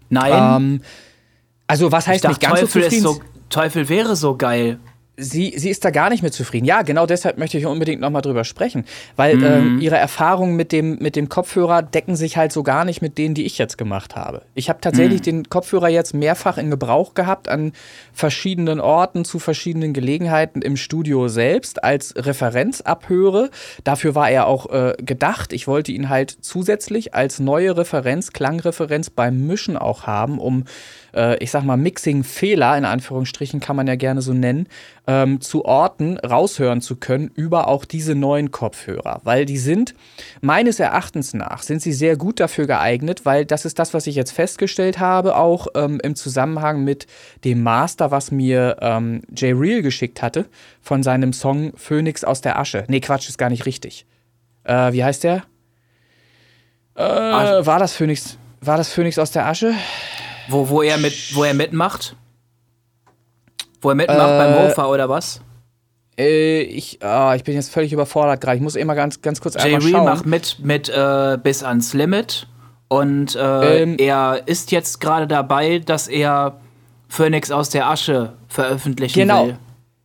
Nein. 0.10 0.62
Ähm, 0.62 0.82
also 1.68 1.92
was 1.92 2.06
ich 2.06 2.10
heißt 2.10 2.24
nicht 2.28 2.42
dachte, 2.44 2.46
ganz 2.48 2.60
Teufel, 2.62 2.82
so 2.84 2.90
zufrieden? 2.90 3.04
so, 3.04 3.22
Teufel 3.50 3.90
wäre 3.90 4.16
so 4.16 4.36
geil. 4.36 4.80
Sie, 5.20 5.54
sie 5.58 5.70
ist 5.70 5.86
da 5.86 5.90
gar 5.92 6.10
nicht 6.10 6.24
mit 6.24 6.34
zufrieden. 6.34 6.66
Ja, 6.66 6.82
genau 6.82 7.06
deshalb 7.06 7.38
möchte 7.38 7.58
ich 7.58 7.66
unbedingt 7.66 8.02
nochmal 8.02 8.22
drüber 8.22 8.44
sprechen. 8.44 8.86
Weil 9.16 9.38
Mhm. 9.38 9.44
ähm, 9.46 9.78
ihre 9.80 9.98
Erfahrungen 9.98 10.56
mit 10.56 10.72
dem, 10.72 10.98
mit 11.00 11.16
dem 11.16 11.30
Kopfhörer 11.30 11.82
decken 11.82 12.16
sich 12.16 12.38
halt 12.38 12.52
so 12.52 12.64
gar 12.64 12.86
nicht 12.86 13.02
mit 13.02 13.18
denen, 13.18 13.36
die 13.36 13.46
ich 13.46 13.58
jetzt 13.58 13.78
gemacht 13.78 14.16
habe. 14.16 14.42
Ich 14.56 14.70
habe 14.70 14.78
Mhm. 14.78 14.82
tatsächlich 14.82 15.22
den 15.22 15.50
Kopfhörer 15.50 15.90
jetzt 15.90 16.14
mehrfach 16.14 16.58
in 16.58 16.70
Gebrauch 16.70 17.14
gehabt 17.14 17.50
an 17.50 17.74
verschiedenen 18.14 18.80
Orten, 18.80 19.26
zu 19.26 19.40
verschiedenen 19.40 19.94
Gelegenheiten 19.94 20.62
im 20.62 20.78
Studio 20.78 21.28
selbst 21.28 21.84
als 21.84 22.14
Referenzabhöre. 22.16 23.50
Dafür 23.84 24.16
war 24.16 24.30
er 24.30 24.48
auch 24.48 24.72
äh, 24.72 24.94
gedacht. 25.00 25.54
Ich 25.54 25.68
wollte 25.68 25.92
ihn 25.92 26.10
halt 26.10 26.36
zusätzlich 26.42 27.14
als 27.14 27.40
neue 27.40 27.76
Referenz, 27.78 28.32
Klangreferenz 28.34 29.10
beim 29.10 29.46
Mischen 29.48 29.78
auch 29.78 30.04
haben, 30.08 30.40
um 30.40 30.66
äh, 31.16 31.38
ich 31.44 31.52
sag 31.52 31.64
mal, 31.64 31.78
Mixing-Fehler, 31.78 32.78
in 32.78 32.86
Anführungsstrichen 32.86 33.60
kann 33.60 33.76
man 33.76 33.88
ja 33.88 33.96
gerne 33.96 34.22
so 34.22 34.34
nennen, 34.34 34.68
ähm, 35.08 35.42
zu 35.42 35.66
Orten 35.66 36.18
raushören 36.18 36.82
zu 36.82 36.96
können 36.96 37.32
über 37.34 37.68
auch 37.68 37.86
diese 37.86 38.16
neuen 38.16 38.52
Kopfhörer. 38.52 39.22
Weil 39.24 39.46
die 39.46 39.58
sind, 39.58 39.96
meines 40.42 40.80
Erachtens 40.80 41.34
nach, 41.34 41.64
sind 41.64 41.82
sie 41.82 41.94
sehr 41.94 42.16
gut 42.16 42.40
dafür 42.40 42.68
geeignet, 42.68 43.26
weil 43.26 43.46
das 43.46 43.66
ist 43.66 43.80
das, 43.80 43.94
was 43.94 44.08
ich 44.08 44.16
jetzt 44.16 44.32
festgestellt 44.32 45.00
habe, 45.00 45.36
auch 45.36 45.68
ähm, 45.76 46.00
im 46.04 46.16
Zusammenhang 46.16 46.84
mit 46.84 47.08
dem 47.44 47.64
Master, 47.64 48.12
was 48.12 48.32
mir 48.32 48.78
ähm, 48.82 49.22
Jay 49.36 49.52
Real 49.52 49.82
geschickt 49.82 50.22
hatte, 50.22 50.46
von 50.82 51.04
seinem 51.04 51.34
Song 51.34 51.74
Phoenix 51.76 52.24
aus 52.24 52.42
der 52.42 52.60
Asche. 52.60 52.86
Nee, 52.88 53.00
Quatsch, 53.00 53.30
ist 53.30 53.38
gar 53.38 53.50
nicht 53.50 53.66
richtig. 53.66 54.06
Äh, 54.64 54.94
wie 54.94 55.04
heißt 55.04 55.24
der? 55.24 55.44
Äh, 56.96 57.02
war 57.02 57.80
das 57.80 57.94
Phoenix? 57.94 58.38
War 58.62 58.78
das 58.78 58.92
Phoenix 58.92 59.18
aus 59.18 59.32
der 59.32 59.48
Asche? 59.48 59.74
Wo, 60.50 60.68
wo, 60.70 60.82
er 60.82 60.98
mit, 60.98 61.36
wo 61.36 61.44
er 61.44 61.54
mitmacht? 61.54 62.16
Wo 63.82 63.90
er 63.90 63.96
mitmacht 63.96 64.20
beim 64.20 64.56
Hofer 64.60 64.90
oder 64.90 65.08
was? 65.10 65.42
Äh, 66.18 66.62
ich, 66.62 67.02
ah, 67.04 67.34
ich 67.36 67.44
bin 67.44 67.56
jetzt 67.56 67.72
völlig 67.72 67.94
überfordert 67.94 68.42
gerade. 68.42 68.58
Ich 68.58 68.62
muss 68.64 68.76
immer 68.76 68.96
ganz, 68.96 69.22
ganz 69.22 69.40
kurz 69.40 69.56
einmal 69.56 69.82
schauen. 69.82 70.06
macht 70.06 70.26
mit, 70.26 70.58
mit 70.60 70.90
äh, 70.90 71.38
bis 71.42 71.64
ans 71.64 71.94
Limit. 71.94 72.48
Und 72.90 73.36
äh, 73.36 73.84
Ähm. 73.84 73.96
er 74.00 74.42
ist 74.48 74.72
jetzt 74.72 75.00
gerade 75.00 75.28
dabei, 75.28 75.80
dass 75.80 76.08
er 76.08 76.60
Phoenix 77.08 77.52
aus 77.52 77.70
der 77.70 77.88
Asche 77.88 78.34
veröffentlichen 78.48 79.20
Genau. 79.20 79.48
will. 79.48 79.58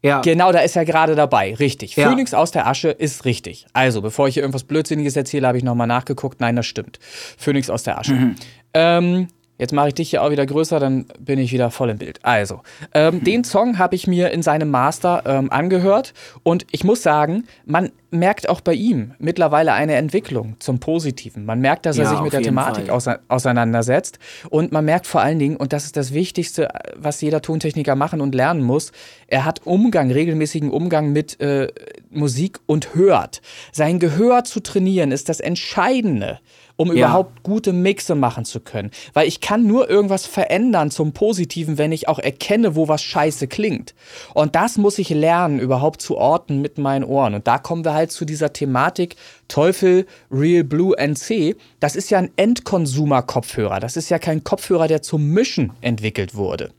Ja. 0.03 0.21
Genau, 0.21 0.53
da 0.53 0.59
ist 0.61 0.77
er 0.77 0.85
gerade 0.85 1.15
dabei. 1.15 1.55
Richtig. 1.55 1.97
Ja. 1.97 2.11
Phoenix 2.11 2.35
aus 2.35 2.51
der 2.51 2.67
Asche 2.67 2.91
ist 2.91 3.25
richtig. 3.25 3.65
Also, 3.73 4.03
bevor 4.03 4.29
ich 4.29 4.35
hier 4.35 4.43
irgendwas 4.43 4.65
Blödsinniges 4.65 5.17
erzähle, 5.17 5.47
habe 5.49 5.57
ich 5.57 5.65
nochmal 5.65 5.87
nachgeguckt. 5.87 6.41
Nein, 6.41 6.57
das 6.57 6.67
stimmt. 6.67 6.99
Phoenix 7.39 7.71
aus 7.71 7.85
der 7.85 7.99
Asche. 7.99 8.13
Mhm. 8.13 8.35
Ähm, 8.75 9.29
jetzt 9.59 9.73
mache 9.73 9.89
ich 9.89 9.95
dich 9.95 10.11
hier 10.11 10.23
auch 10.23 10.31
wieder 10.31 10.47
größer, 10.47 10.81
dann 10.81 11.07
bin 11.19 11.39
ich 11.39 11.53
wieder 11.53 11.71
voll 11.71 11.91
im 11.91 11.99
Bild. 11.99 12.19
Also, 12.23 12.61
ähm, 12.93 13.23
den 13.25 13.45
Song 13.45 13.79
habe 13.79 13.95
ich 13.95 14.07
mir 14.07 14.31
in 14.31 14.43
seinem 14.43 14.71
Master 14.71 15.23
ähm, 15.27 15.51
angehört 15.53 16.13
und 16.43 16.67
ich 16.71 16.85
muss 16.85 17.03
sagen, 17.03 17.45
man 17.65 17.91
merkt 18.11 18.49
auch 18.49 18.61
bei 18.61 18.75
ihm 18.75 19.13
mittlerweile 19.19 19.73
eine 19.73 19.95
Entwicklung 19.97 20.55
zum 20.61 20.79
Positiven. 20.79 21.45
Man 21.45 21.59
merkt, 21.61 21.85
dass 21.85 21.99
er 21.99 22.05
Ja, 22.05 22.11
sich 22.11 22.21
mit 22.21 22.33
der 22.33 22.43
Thematik 22.43 22.87
Fall. 22.87 22.95
ause 22.95 23.19
auseinandersetzt 23.27 24.21
und 24.51 24.71
man 24.71 24.85
merkt 24.85 25.07
vor 25.09 25.21
allen 25.21 25.39
Dingen, 25.41 25.57
und 25.57 25.73
das 25.73 25.85
ist 25.85 25.97
das 25.97 26.13
Wichtigste, 26.15 26.69
was 26.97 27.21
jeder 27.21 27.43
Tontechniker 27.43 27.97
machen 27.97 28.21
und 28.21 28.35
lernen 28.35 28.63
muss, 28.63 28.93
er 29.27 29.45
hat 29.45 29.63
Umgang, 29.65 30.13
regelmäßigen 30.13 30.71
Umgang 30.71 31.13
mit 31.13 31.41
äh, 31.41 31.69
Musik 32.11 32.61
und 32.67 32.95
hört. 32.95 33.43
Sein 33.73 33.99
Gehör 33.99 34.45
zu 34.45 34.61
trainieren 34.61 35.11
ist 35.11 35.29
das 35.29 35.41
Entscheidende, 35.41 36.39
um 36.77 36.89
Ja. 36.89 37.07
überhaupt 37.07 37.43
gute 37.43 37.73
Mixe 37.73 38.15
machen 38.15 38.45
zu 38.45 38.61
können. 38.61 38.91
Weil 39.13 39.29
ich 39.29 39.41
kann 39.41 39.67
nur 39.67 39.89
irgendwas 39.89 40.27
verändern 40.27 40.91
zum 40.91 41.13
Positiven, 41.13 41.79
wenn 41.79 41.93
ich 41.93 42.09
auch 42.09 42.19
erkenne, 42.19 42.75
wo 42.75 42.89
was 42.89 43.03
scheiße 43.03 43.47
klingt. 43.47 43.95
Und 44.35 44.57
das 44.57 44.77
muss 44.77 44.99
ich 44.99 45.11
lernen, 45.11 45.61
überhaupt 45.61 46.03
zu 46.03 46.17
orten 46.17 46.61
mit 46.61 46.79
meinen 46.79 47.05
Ohren. 47.05 47.35
Und 47.35 47.47
da 47.47 47.59
kommen 47.59 47.85
wir 47.85 47.95
halt 47.95 48.11
zu 48.13 48.25
dieser 48.25 48.53
Thematik 48.53 49.17
Teufel 49.49 50.07
Real 50.31 50.65
Blue 50.65 50.97
NC. 50.97 51.57
Das 51.81 51.97
ist 51.97 52.11
ja 52.11 52.19
ein 52.19 52.31
Endkonsumer-Kopfhörer. 52.37 53.81
Das 53.81 53.97
ist 53.97 54.09
ja 54.09 54.19
kein 54.19 54.43
Kopfhörer, 54.45 54.89
der 54.89 55.03
zum 55.03 55.29
Mischen 55.31 55.73
entwickelt 55.81 56.35
wurde. 56.35 56.71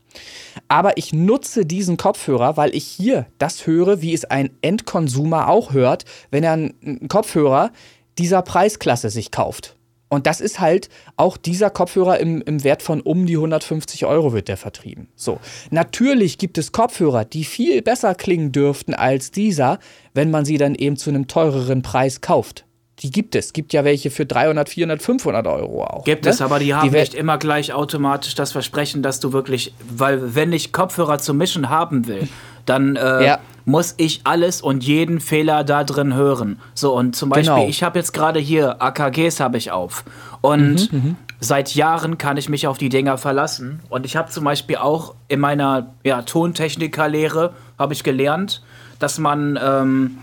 Aber 0.68 0.96
ich 0.96 1.12
nutze 1.12 1.66
diesen 1.66 1.96
Kopfhörer, 1.96 2.56
weil 2.56 2.74
ich 2.74 2.84
hier 2.84 3.26
das 3.38 3.66
höre, 3.66 4.00
wie 4.02 4.14
es 4.14 4.24
ein 4.24 4.50
Endkonsumer 4.62 5.48
auch 5.48 5.72
hört, 5.72 6.04
wenn 6.30 6.42
er 6.44 6.52
einen 6.52 7.08
Kopfhörer 7.08 7.70
dieser 8.18 8.42
Preisklasse 8.42 9.10
sich 9.10 9.30
kauft. 9.30 9.75
Und 10.08 10.26
das 10.28 10.40
ist 10.40 10.60
halt 10.60 10.88
auch 11.16 11.36
dieser 11.36 11.68
Kopfhörer 11.68 12.20
im, 12.20 12.40
im 12.42 12.62
Wert 12.62 12.82
von 12.82 13.00
um 13.00 13.26
die 13.26 13.34
150 13.36 14.06
Euro 14.06 14.32
wird 14.32 14.46
der 14.48 14.56
vertrieben. 14.56 15.08
So. 15.16 15.40
Natürlich 15.70 16.38
gibt 16.38 16.58
es 16.58 16.70
Kopfhörer, 16.70 17.24
die 17.24 17.44
viel 17.44 17.82
besser 17.82 18.14
klingen 18.14 18.52
dürften 18.52 18.94
als 18.94 19.32
dieser, 19.32 19.78
wenn 20.14 20.30
man 20.30 20.44
sie 20.44 20.58
dann 20.58 20.74
eben 20.76 20.96
zu 20.96 21.10
einem 21.10 21.26
teureren 21.26 21.82
Preis 21.82 22.20
kauft. 22.20 22.64
Die 23.00 23.10
gibt 23.10 23.34
es. 23.34 23.52
Gibt 23.52 23.72
ja 23.74 23.84
welche 23.84 24.10
für 24.10 24.24
300, 24.24 24.68
400, 24.70 25.02
500 25.02 25.46
Euro 25.48 25.84
auch. 25.84 26.04
Gibt 26.04 26.24
ne? 26.24 26.30
es, 26.30 26.40
aber 26.40 26.58
die 26.60 26.72
haben 26.72 26.92
wer- 26.92 27.00
nicht 27.00 27.12
immer 27.14 27.36
gleich 27.36 27.72
automatisch 27.74 28.34
das 28.36 28.52
Versprechen, 28.52 29.02
dass 29.02 29.20
du 29.20 29.32
wirklich, 29.32 29.74
weil 29.94 30.34
wenn 30.34 30.52
ich 30.52 30.72
Kopfhörer 30.72 31.18
zum 31.18 31.36
Mischen 31.36 31.68
haben 31.68 32.06
will, 32.06 32.28
dann 32.64 32.96
äh, 32.96 33.24
Ja. 33.26 33.38
Muss 33.66 33.94
ich 33.98 34.20
alles 34.24 34.62
und 34.62 34.84
jeden 34.84 35.20
Fehler 35.20 35.64
da 35.64 35.84
drin 35.84 36.14
hören. 36.14 36.58
So, 36.72 36.96
und 36.96 37.14
zum 37.16 37.28
Beispiel, 37.28 37.52
Genau. 37.54 37.68
ich 37.68 37.82
habe 37.82 37.98
jetzt 37.98 38.12
gerade 38.14 38.38
hier 38.40 38.80
AKGs 38.80 39.40
habe 39.40 39.58
ich 39.58 39.72
auf. 39.72 40.04
Und 40.40 40.92
Mhm, 40.92 41.16
seit 41.40 41.74
Jahren 41.74 42.16
kann 42.16 42.36
ich 42.36 42.48
mich 42.48 42.66
auf 42.68 42.78
die 42.78 42.88
Dinger 42.88 43.18
verlassen. 43.18 43.80
Und 43.90 44.06
ich 44.06 44.16
habe 44.16 44.30
zum 44.30 44.44
Beispiel 44.44 44.76
auch 44.76 45.14
in 45.28 45.40
meiner 45.40 45.88
ja, 46.04 46.22
Tontechnikerlehre 46.22 47.52
habe 47.78 47.92
ich 47.92 48.04
gelernt, 48.04 48.62
dass 49.00 49.18
man 49.18 49.58
ähm, 49.62 50.18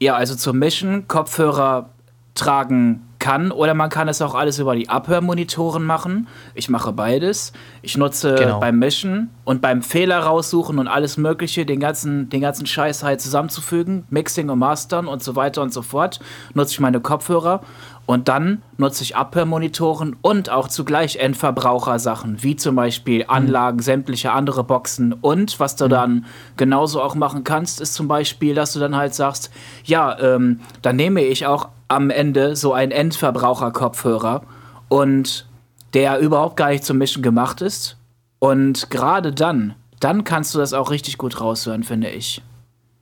ja 0.00 0.16
also 0.16 0.34
zum 0.34 0.58
Mischen 0.58 1.06
Kopfhörer 1.06 1.90
tragen 2.34 3.02
kann. 3.26 3.50
Oder 3.50 3.74
man 3.74 3.90
kann 3.90 4.06
es 4.06 4.22
auch 4.22 4.34
alles 4.34 4.60
über 4.60 4.76
die 4.76 4.88
Abhörmonitoren 4.88 5.84
machen. 5.84 6.28
Ich 6.54 6.68
mache 6.68 6.92
beides. 6.92 7.52
Ich 7.82 7.96
nutze 7.96 8.36
genau. 8.36 8.60
beim 8.60 8.78
Mischen 8.78 9.30
und 9.44 9.60
beim 9.60 9.82
Fehler 9.82 10.20
raussuchen 10.20 10.78
und 10.78 10.86
alles 10.86 11.16
Mögliche, 11.16 11.66
den 11.66 11.80
ganzen, 11.80 12.28
den 12.28 12.40
ganzen 12.40 12.66
Scheiß 12.66 13.02
halt 13.02 13.20
zusammenzufügen, 13.20 14.04
Mixing 14.10 14.48
und 14.48 14.60
Mastern 14.60 15.08
und 15.08 15.24
so 15.24 15.34
weiter 15.34 15.62
und 15.62 15.72
so 15.72 15.82
fort, 15.82 16.20
nutze 16.54 16.72
ich 16.72 16.80
meine 16.80 17.00
Kopfhörer. 17.00 17.62
Und 18.06 18.28
dann 18.28 18.62
nutze 18.78 19.02
ich 19.02 19.16
Abhörmonitoren 19.16 20.14
und 20.22 20.48
auch 20.48 20.68
zugleich 20.68 21.16
Endverbrauchersachen, 21.16 22.44
wie 22.44 22.54
zum 22.54 22.76
Beispiel 22.76 23.24
mhm. 23.24 23.30
Anlagen, 23.30 23.80
sämtliche 23.80 24.30
andere 24.30 24.62
Boxen. 24.62 25.12
Und 25.12 25.58
was 25.58 25.74
du 25.74 25.86
mhm. 25.86 25.90
dann 25.90 26.24
genauso 26.56 27.02
auch 27.02 27.16
machen 27.16 27.42
kannst, 27.42 27.80
ist 27.80 27.94
zum 27.94 28.06
Beispiel, 28.06 28.54
dass 28.54 28.72
du 28.72 28.78
dann 28.78 28.94
halt 28.94 29.14
sagst, 29.14 29.50
ja, 29.84 30.16
ähm, 30.20 30.60
dann 30.82 30.94
nehme 30.94 31.22
ich 31.22 31.46
auch 31.46 31.70
am 31.88 32.10
Ende 32.10 32.56
so 32.56 32.72
einen 32.72 32.92
Endverbraucher-Kopfhörer 32.92 34.42
und 34.88 35.46
der 35.94 36.18
überhaupt 36.18 36.56
gar 36.56 36.70
nicht 36.70 36.84
zum 36.84 36.98
Mischen 36.98 37.22
gemacht 37.22 37.60
ist. 37.60 37.96
Und 38.38 38.90
gerade 38.90 39.32
dann, 39.32 39.74
dann 40.00 40.24
kannst 40.24 40.54
du 40.54 40.58
das 40.58 40.72
auch 40.72 40.90
richtig 40.90 41.18
gut 41.18 41.40
raushören, 41.40 41.84
finde 41.84 42.10
ich. 42.10 42.42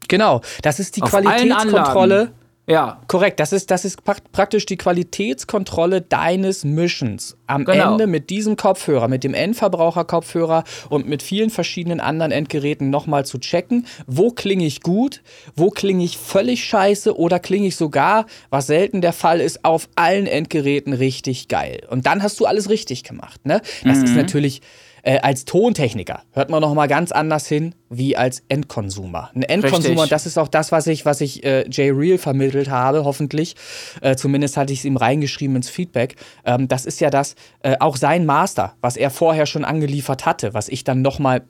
Genau, 0.09 0.43
das 0.63 0.79
ist 0.81 0.97
die 0.97 1.03
Auf 1.03 1.11
Qualitätskontrolle 1.11 2.33
ja. 2.67 3.01
Korrekt, 3.09 3.41
das 3.41 3.53
ist, 3.53 3.71
das 3.71 3.85
ist 3.85 4.05
praktisch 4.05 4.65
die 4.65 4.77
Qualitätskontrolle 4.77 6.01
deines 6.01 6.65
Mischens. 6.65 7.37
Am 7.47 7.65
genau. 7.65 7.93
Ende 7.93 8.07
mit 8.07 8.31
diesem 8.31 8.57
Kopfhörer, 8.57 9.09
mit 9.09 9.23
dem 9.23 9.35
Endverbraucher-Kopfhörer 9.35 10.65
und 10.89 11.07
mit 11.07 11.23
vielen 11.23 11.51
verschiedenen 11.51 12.01
anderen 12.01 12.33
Endgeräten 12.33 12.89
nochmal 12.89 13.27
zu 13.27 13.39
checken, 13.39 13.87
wo 14.07 14.31
klinge 14.31 14.65
ich 14.65 14.81
gut, 14.81 15.23
wo 15.55 15.71
klinge 15.71 16.05
ich 16.05 16.17
völlig 16.17 16.65
scheiße 16.65 17.17
oder 17.19 17.39
klinge 17.39 17.67
ich 17.67 17.77
sogar, 17.77 18.25
was 18.49 18.67
selten 18.67 19.03
der 19.03 19.13
Fall 19.13 19.41
ist, 19.41 19.65
auf 19.65 19.89
allen 19.95 20.27
Endgeräten 20.27 20.95
richtig 20.95 21.49
geil. 21.49 21.83
Und 21.91 22.07
dann 22.07 22.23
hast 22.23 22.41
du 22.41 22.47
alles 22.47 22.71
richtig 22.71 23.05
gemacht. 23.05 23.45
Ne? 23.45 23.61
Das 23.85 23.99
mhm. 23.99 24.05
ist 24.05 24.15
natürlich 24.17 24.63
äh, 25.05 25.19
als 25.21 25.45
Tontechniker 25.45 26.23
hört 26.33 26.51
man 26.51 26.63
noch 26.63 26.73
mal 26.75 26.89
ganz 26.89 27.13
anders 27.13 27.47
hin 27.47 27.75
wie 27.91 28.17
als 28.17 28.43
Endkonsumer. 28.49 29.31
Ein 29.35 29.43
Endkonsumer, 29.43 30.07
das 30.07 30.27
ist 30.27 30.39
auch 30.39 30.49
das, 30.49 30.73
was 30.73 30.87
ich, 30.87 31.05
was 31.05 31.21
ich 31.21 31.45
äh, 31.45 31.69
Jay 31.71 31.91
Real 31.91 32.19
vermittelt 32.19 32.71
habe, 32.71 33.05
hoffentlich. 33.05 33.55
Äh, 34.01 34.17
zumindest 34.17 34.57
hatte 34.57 34.73
ich 34.73 34.81
es 34.81 34.85
ihm 34.85 34.97
reingeschrieben 34.97 35.57
ins 35.57 35.69
Feedback. 35.69 36.17
Ähm, 36.45 36.69
das 36.69 36.87
ist 36.87 37.01
ja 37.01 37.11
das, 37.11 37.37
äh, 37.63 37.77
auch 37.81 37.97
sein 37.97 38.25
Master, 38.25 38.75
was 38.81 38.97
er 38.97 39.11
vorher 39.11 39.47
schon 39.47 39.65
angeliefert 39.65 40.25
hatte, 40.25 40.55
was 40.55 40.69
ich 40.69 40.85
dann 40.85 41.03
noch 41.03 41.19
mal 41.19 41.43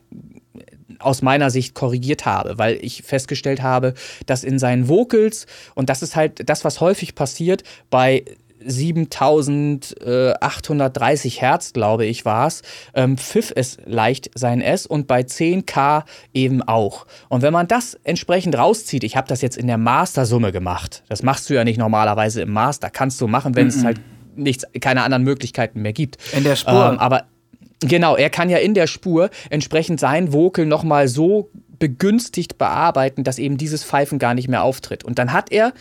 aus 0.98 1.22
meiner 1.22 1.50
Sicht 1.50 1.74
korrigiert 1.74 2.26
habe, 2.26 2.58
weil 2.58 2.78
ich 2.80 3.02
festgestellt 3.02 3.62
habe, 3.62 3.94
dass 4.26 4.44
in 4.44 4.58
seinen 4.58 4.88
Vocals, 4.88 5.46
und 5.74 5.88
das 5.90 6.02
ist 6.02 6.16
halt 6.16 6.48
das, 6.48 6.64
was 6.64 6.80
häufig 6.80 7.14
passiert 7.14 7.62
bei 7.90 8.24
7830 8.66 11.40
Hertz, 11.40 11.72
glaube 11.72 12.06
ich, 12.06 12.24
war 12.24 12.46
es, 12.46 12.62
ähm, 12.94 13.18
pfiff 13.18 13.52
es 13.54 13.78
leicht 13.84 14.30
sein 14.34 14.60
S 14.60 14.86
und 14.86 15.06
bei 15.06 15.22
10K 15.22 16.04
eben 16.32 16.62
auch. 16.62 17.06
Und 17.28 17.42
wenn 17.42 17.52
man 17.52 17.68
das 17.68 17.98
entsprechend 18.04 18.56
rauszieht, 18.56 19.04
ich 19.04 19.16
habe 19.16 19.28
das 19.28 19.42
jetzt 19.42 19.56
in 19.56 19.66
der 19.66 19.78
Master-Summe 19.78 20.52
gemacht, 20.52 21.02
das 21.08 21.22
machst 21.22 21.50
du 21.50 21.54
ja 21.54 21.64
nicht 21.64 21.78
normalerweise 21.78 22.42
im 22.42 22.52
Master, 22.52 22.90
kannst 22.90 23.20
du 23.20 23.26
machen, 23.26 23.54
wenn 23.54 23.66
mm 23.66 23.70
-mm. 23.70 23.76
es 23.76 23.84
halt 23.84 24.00
nichts, 24.36 24.64
keine 24.80 25.02
anderen 25.02 25.22
Möglichkeiten 25.22 25.82
mehr 25.82 25.92
gibt. 25.92 26.18
In 26.32 26.44
der 26.44 26.56
Spur. 26.56 26.92
Ähm, 26.92 26.98
aber 26.98 27.24
genau, 27.80 28.16
er 28.16 28.30
kann 28.30 28.50
ja 28.50 28.58
in 28.58 28.74
der 28.74 28.86
Spur 28.86 29.30
entsprechend 29.50 30.00
sein 30.00 30.32
Vocal 30.32 30.66
nochmal 30.66 31.08
so 31.08 31.50
begünstigt 31.78 32.58
bearbeiten, 32.58 33.24
dass 33.24 33.38
eben 33.38 33.56
dieses 33.56 33.84
Pfeifen 33.84 34.18
gar 34.18 34.34
nicht 34.34 34.48
mehr 34.48 34.62
auftritt. 34.62 35.04
Und 35.04 35.18
dann 35.18 35.32
hat 35.32 35.52
er 35.52 35.72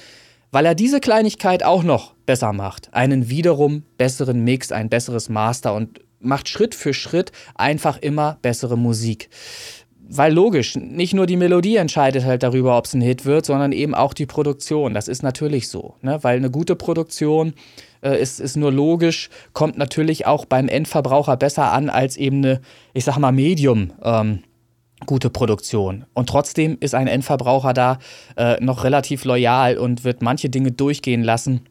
weil 0.53 0.67
er 0.67 0.75
diese 0.75 0.99
Kleinigkeit 0.99 1.63
auch 1.63 1.81
noch 1.81 2.13
besser 2.27 2.53
macht. 2.53 2.93
Einen 2.93 3.27
wiederum 3.27 3.81
besseren 3.97 4.43
Mix, 4.43 4.71
ein 4.71 4.87
besseres 4.87 5.27
Master 5.27 5.73
und 5.73 5.99
macht 6.19 6.47
Schritt 6.47 6.75
für 6.75 6.93
Schritt 6.93 7.31
einfach 7.55 7.97
immer 7.97 8.37
bessere 8.43 8.77
Musik. 8.77 9.29
Weil 10.07 10.31
logisch, 10.31 10.75
nicht 10.75 11.15
nur 11.15 11.25
die 11.25 11.37
Melodie 11.37 11.77
entscheidet 11.77 12.23
halt 12.23 12.43
darüber, 12.43 12.77
ob 12.77 12.85
es 12.85 12.93
ein 12.93 13.01
Hit 13.01 13.25
wird, 13.25 13.47
sondern 13.47 13.71
eben 13.71 13.95
auch 13.95 14.13
die 14.13 14.27
Produktion. 14.27 14.93
Das 14.93 15.07
ist 15.07 15.23
natürlich 15.23 15.69
so, 15.69 15.95
ne? 16.03 16.19
weil 16.21 16.37
eine 16.37 16.51
gute 16.51 16.75
Produktion 16.75 17.55
äh, 18.03 18.21
ist, 18.21 18.39
ist 18.39 18.55
nur 18.55 18.71
logisch, 18.71 19.31
kommt 19.53 19.79
natürlich 19.79 20.27
auch 20.27 20.45
beim 20.45 20.67
Endverbraucher 20.67 21.35
besser 21.35 21.71
an 21.71 21.89
als 21.89 22.15
eben 22.15 22.45
eine, 22.45 22.61
ich 22.93 23.05
sag 23.05 23.17
mal, 23.17 23.31
Medium. 23.31 23.93
Ähm, 24.03 24.43
gute 25.05 25.29
Produktion. 25.29 26.05
Und 26.13 26.29
trotzdem 26.29 26.77
ist 26.79 26.95
ein 26.95 27.07
Endverbraucher 27.07 27.73
da 27.73 27.99
äh, 28.35 28.63
noch 28.63 28.83
relativ 28.83 29.25
loyal 29.25 29.77
und 29.77 30.03
wird 30.03 30.21
manche 30.21 30.49
Dinge 30.49 30.71
durchgehen 30.71 31.23
lassen. 31.23 31.61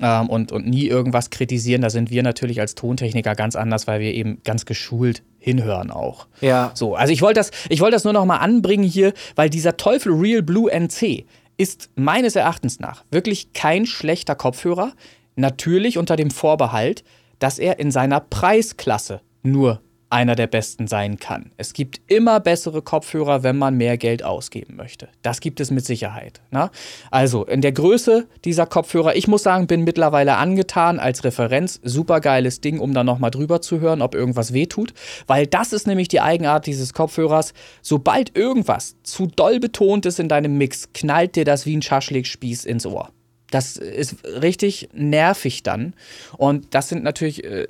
Ähm, 0.00 0.28
und, 0.28 0.50
und 0.50 0.66
nie 0.66 0.86
irgendwas 0.86 1.30
kritisieren. 1.30 1.82
Da 1.82 1.90
sind 1.90 2.10
wir 2.10 2.22
natürlich 2.24 2.60
als 2.60 2.74
Tontechniker 2.74 3.34
ganz 3.34 3.54
anders, 3.54 3.86
weil 3.86 4.00
wir 4.00 4.12
eben 4.12 4.42
ganz 4.42 4.66
geschult 4.66 5.22
hinhören 5.38 5.90
auch. 5.90 6.26
Ja. 6.40 6.72
So, 6.74 6.96
also 6.96 7.12
ich 7.12 7.22
wollte 7.22 7.38
das, 7.38 7.52
ich 7.68 7.80
wollte 7.80 7.94
das 7.94 8.04
nur 8.04 8.12
noch 8.12 8.24
mal 8.24 8.38
anbringen 8.38 8.84
hier, 8.84 9.12
weil 9.36 9.50
dieser 9.50 9.76
Teufel 9.76 10.12
Real 10.12 10.42
Blue 10.42 10.68
NC 10.68 11.26
ist 11.56 11.90
meines 11.94 12.34
Erachtens 12.34 12.80
nach 12.80 13.04
wirklich 13.10 13.52
kein 13.52 13.86
schlechter 13.86 14.34
Kopfhörer. 14.34 14.92
Natürlich 15.36 15.98
unter 15.98 16.16
dem 16.16 16.30
Vorbehalt, 16.30 17.04
dass 17.38 17.58
er 17.58 17.78
in 17.78 17.90
seiner 17.90 18.20
Preisklasse 18.20 19.20
nur 19.42 19.80
einer 20.14 20.36
der 20.36 20.46
besten 20.46 20.86
sein 20.86 21.18
kann. 21.18 21.50
Es 21.56 21.72
gibt 21.72 22.00
immer 22.06 22.38
bessere 22.38 22.82
Kopfhörer, 22.82 23.42
wenn 23.42 23.58
man 23.58 23.76
mehr 23.76 23.98
Geld 23.98 24.22
ausgeben 24.22 24.76
möchte. 24.76 25.08
Das 25.22 25.40
gibt 25.40 25.58
es 25.58 25.72
mit 25.72 25.84
Sicherheit. 25.84 26.40
Ne? 26.52 26.70
Also 27.10 27.44
in 27.44 27.62
der 27.62 27.72
Größe 27.72 28.28
dieser 28.44 28.64
Kopfhörer, 28.64 29.16
ich 29.16 29.26
muss 29.26 29.42
sagen, 29.42 29.66
bin 29.66 29.82
mittlerweile 29.82 30.36
angetan 30.36 31.00
als 31.00 31.24
Referenz. 31.24 31.80
Super 31.82 32.20
geiles 32.20 32.60
Ding, 32.60 32.78
um 32.78 32.94
da 32.94 33.02
nochmal 33.02 33.32
drüber 33.32 33.60
zu 33.60 33.80
hören, 33.80 34.02
ob 34.02 34.14
irgendwas 34.14 34.52
wehtut. 34.52 34.94
Weil 35.26 35.48
das 35.48 35.72
ist 35.72 35.88
nämlich 35.88 36.06
die 36.06 36.20
Eigenart 36.20 36.66
dieses 36.66 36.94
Kopfhörers. 36.94 37.52
Sobald 37.82 38.36
irgendwas 38.36 38.94
zu 39.02 39.26
doll 39.26 39.58
betont 39.58 40.06
ist 40.06 40.20
in 40.20 40.28
deinem 40.28 40.56
Mix, 40.56 40.92
knallt 40.94 41.34
dir 41.34 41.44
das 41.44 41.66
wie 41.66 41.76
ein 41.76 41.82
Schaschlikspieß 41.82 42.66
ins 42.66 42.86
Ohr. 42.86 43.10
Das 43.50 43.76
ist 43.76 44.24
richtig 44.24 44.90
nervig 44.92 45.64
dann. 45.64 45.94
Und 46.36 46.72
das 46.72 46.88
sind 46.88 47.02
natürlich 47.02 47.42
äh, 47.42 47.66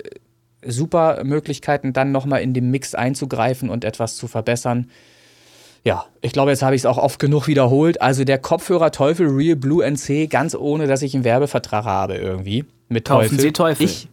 super 0.65 1.23
Möglichkeiten, 1.23 1.93
dann 1.93 2.11
nochmal 2.11 2.41
in 2.41 2.53
den 2.53 2.71
Mix 2.71 2.95
einzugreifen 2.95 3.69
und 3.69 3.83
etwas 3.83 4.15
zu 4.15 4.27
verbessern. 4.27 4.89
Ja, 5.83 6.05
ich 6.21 6.33
glaube, 6.33 6.49
jetzt 6.49 6.63
habe 6.63 6.75
ich 6.75 6.81
es 6.81 6.85
auch 6.87 6.97
oft 6.97 7.19
genug 7.19 7.47
wiederholt. 7.47 8.01
Also 8.01 8.23
der 8.23 8.39
Kopfhörer 8.39 8.91
Teufel 8.91 9.27
Real 9.27 9.55
Blue 9.55 9.85
NC, 9.85 10.27
ganz 10.29 10.55
ohne, 10.55 10.87
dass 10.87 11.03
ich 11.03 11.13
einen 11.13 11.23
Werbevertrag 11.23 11.85
habe 11.85 12.15
irgendwie 12.15 12.65
mit 12.89 13.05
Teufel. 13.05 13.29
Kaufen 13.29 13.39
Sie 13.39 13.51
Teufel. 13.53 13.85
Ich, 13.85 14.07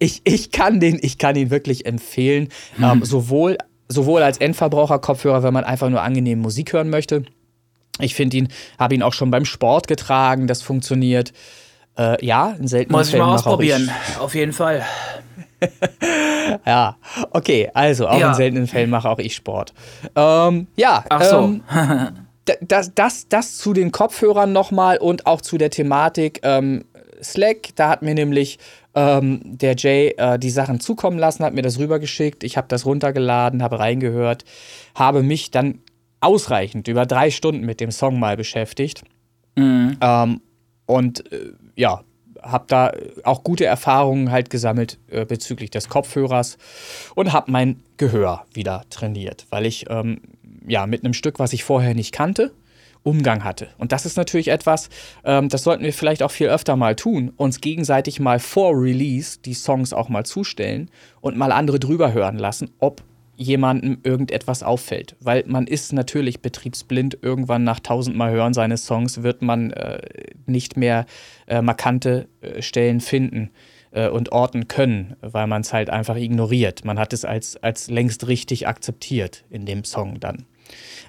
ich, 0.00 0.22
ich, 0.24 0.50
kann, 0.50 0.80
den, 0.80 0.98
ich 1.00 1.18
kann 1.18 1.36
ihn 1.36 1.50
wirklich 1.50 1.86
empfehlen. 1.86 2.48
Hm. 2.76 2.84
Ähm, 2.84 3.04
sowohl, 3.04 3.58
sowohl 3.88 4.22
als 4.22 4.38
Endverbraucher-Kopfhörer, 4.38 5.44
wenn 5.44 5.54
man 5.54 5.62
einfach 5.62 5.88
nur 5.88 6.02
angenehm 6.02 6.40
Musik 6.40 6.72
hören 6.72 6.90
möchte. 6.90 7.24
Ich 8.00 8.16
finde 8.16 8.38
ihn, 8.38 8.48
habe 8.76 8.96
ihn 8.96 9.02
auch 9.02 9.12
schon 9.12 9.30
beim 9.30 9.44
Sport 9.44 9.86
getragen, 9.86 10.48
das 10.48 10.62
funktioniert. 10.62 11.32
Äh, 11.96 12.24
ja, 12.26 12.56
in 12.58 12.66
seltenen 12.66 12.98
Muss 12.98 13.10
Fällen. 13.10 13.22
Muss 13.22 13.40
ich 13.40 13.44
mal 13.46 13.52
ausprobieren, 13.52 13.90
auf 14.18 14.34
jeden 14.34 14.52
Fall. 14.52 14.84
ja, 16.66 16.96
okay, 17.30 17.70
also 17.74 18.08
auch 18.08 18.18
ja. 18.18 18.30
in 18.30 18.34
seltenen 18.34 18.66
Fällen 18.66 18.90
mache 18.90 19.08
auch 19.08 19.18
ich 19.18 19.34
Sport. 19.34 19.72
Ähm, 20.14 20.66
ja, 20.76 21.04
Ach 21.08 21.22
so. 21.22 21.38
Ähm, 21.38 21.62
das, 22.60 22.92
das, 22.94 23.28
das 23.28 23.56
zu 23.56 23.72
den 23.72 23.92
Kopfhörern 23.92 24.52
nochmal 24.52 24.98
und 24.98 25.26
auch 25.26 25.40
zu 25.40 25.58
der 25.58 25.70
Thematik 25.70 26.40
ähm, 26.42 26.84
Slack. 27.22 27.70
Da 27.76 27.88
hat 27.88 28.02
mir 28.02 28.14
nämlich 28.14 28.58
ähm, 28.94 29.40
der 29.44 29.74
Jay 29.76 30.14
äh, 30.16 30.38
die 30.38 30.50
Sachen 30.50 30.80
zukommen 30.80 31.18
lassen, 31.18 31.44
hat 31.44 31.54
mir 31.54 31.62
das 31.62 31.78
rübergeschickt. 31.78 32.44
Ich 32.44 32.56
habe 32.56 32.68
das 32.68 32.86
runtergeladen, 32.86 33.62
habe 33.62 33.78
reingehört, 33.78 34.44
habe 34.94 35.22
mich 35.22 35.50
dann 35.50 35.80
ausreichend 36.20 36.88
über 36.88 37.06
drei 37.06 37.30
Stunden 37.30 37.64
mit 37.64 37.80
dem 37.80 37.90
Song 37.90 38.18
mal 38.18 38.36
beschäftigt. 38.36 39.02
Mhm. 39.56 39.96
Ähm, 40.00 40.40
und 40.86 41.32
äh, 41.32 41.52
ja, 41.76 42.02
habe 42.44 42.64
da 42.68 42.92
auch 43.24 43.42
gute 43.44 43.64
Erfahrungen 43.64 44.30
halt 44.30 44.50
gesammelt 44.50 44.98
äh, 45.10 45.24
bezüglich 45.24 45.70
des 45.70 45.88
Kopfhörers 45.88 46.58
und 47.14 47.32
habe 47.32 47.50
mein 47.50 47.82
Gehör 47.96 48.44
wieder 48.52 48.84
trainiert, 48.90 49.46
weil 49.50 49.66
ich 49.66 49.86
ähm, 49.90 50.20
ja 50.66 50.86
mit 50.86 51.04
einem 51.04 51.14
Stück, 51.14 51.38
was 51.38 51.52
ich 51.52 51.64
vorher 51.64 51.94
nicht 51.94 52.12
kannte, 52.12 52.52
Umgang 53.02 53.44
hatte. 53.44 53.68
Und 53.78 53.92
das 53.92 54.06
ist 54.06 54.16
natürlich 54.16 54.48
etwas, 54.48 54.88
ähm, 55.24 55.48
das 55.48 55.62
sollten 55.62 55.84
wir 55.84 55.92
vielleicht 55.92 56.22
auch 56.22 56.30
viel 56.30 56.48
öfter 56.48 56.74
mal 56.74 56.96
tun, 56.96 57.32
uns 57.36 57.60
gegenseitig 57.60 58.18
mal 58.18 58.40
vor 58.40 58.72
Release 58.72 59.38
die 59.44 59.54
Songs 59.54 59.92
auch 59.92 60.08
mal 60.08 60.24
zustellen 60.24 60.90
und 61.20 61.36
mal 61.36 61.52
andere 61.52 61.78
drüber 61.78 62.12
hören 62.12 62.38
lassen, 62.38 62.70
ob 62.78 63.02
jemandem 63.36 63.98
irgendetwas 64.02 64.62
auffällt. 64.62 65.16
Weil 65.20 65.44
man 65.46 65.66
ist 65.66 65.92
natürlich 65.92 66.40
betriebsblind. 66.40 67.18
Irgendwann 67.22 67.64
nach 67.64 67.80
tausendmal 67.80 68.32
Hören 68.32 68.54
seines 68.54 68.86
Songs 68.86 69.22
wird 69.22 69.42
man 69.42 69.70
äh, 69.72 70.00
nicht 70.46 70.76
mehr 70.76 71.06
äh, 71.46 71.62
markante 71.62 72.28
äh, 72.40 72.62
Stellen 72.62 73.00
finden 73.00 73.50
äh, 73.90 74.08
und 74.08 74.32
orten 74.32 74.68
können, 74.68 75.16
weil 75.20 75.46
man 75.46 75.62
es 75.62 75.72
halt 75.72 75.90
einfach 75.90 76.16
ignoriert. 76.16 76.84
Man 76.84 76.98
hat 76.98 77.12
es 77.12 77.24
als, 77.24 77.56
als 77.56 77.90
längst 77.90 78.28
richtig 78.28 78.68
akzeptiert 78.68 79.44
in 79.50 79.66
dem 79.66 79.84
Song 79.84 80.20
dann. 80.20 80.46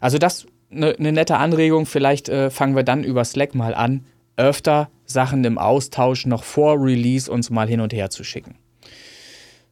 Also 0.01 0.17
das 0.17 0.45
eine 0.71 0.95
ne 0.97 1.11
nette 1.11 1.37
Anregung. 1.37 1.85
Vielleicht 1.85 2.29
äh, 2.29 2.49
fangen 2.49 2.75
wir 2.75 2.83
dann 2.83 3.03
über 3.03 3.23
Slack 3.23 3.55
mal 3.55 3.73
an, 3.73 4.05
öfter 4.37 4.89
Sachen 5.05 5.43
im 5.43 5.57
Austausch 5.57 6.25
noch 6.25 6.43
vor 6.43 6.75
Release 6.81 7.31
uns 7.31 7.49
mal 7.49 7.67
hin 7.67 7.81
und 7.81 7.93
her 7.93 8.09
zu 8.09 8.23
schicken. 8.23 8.55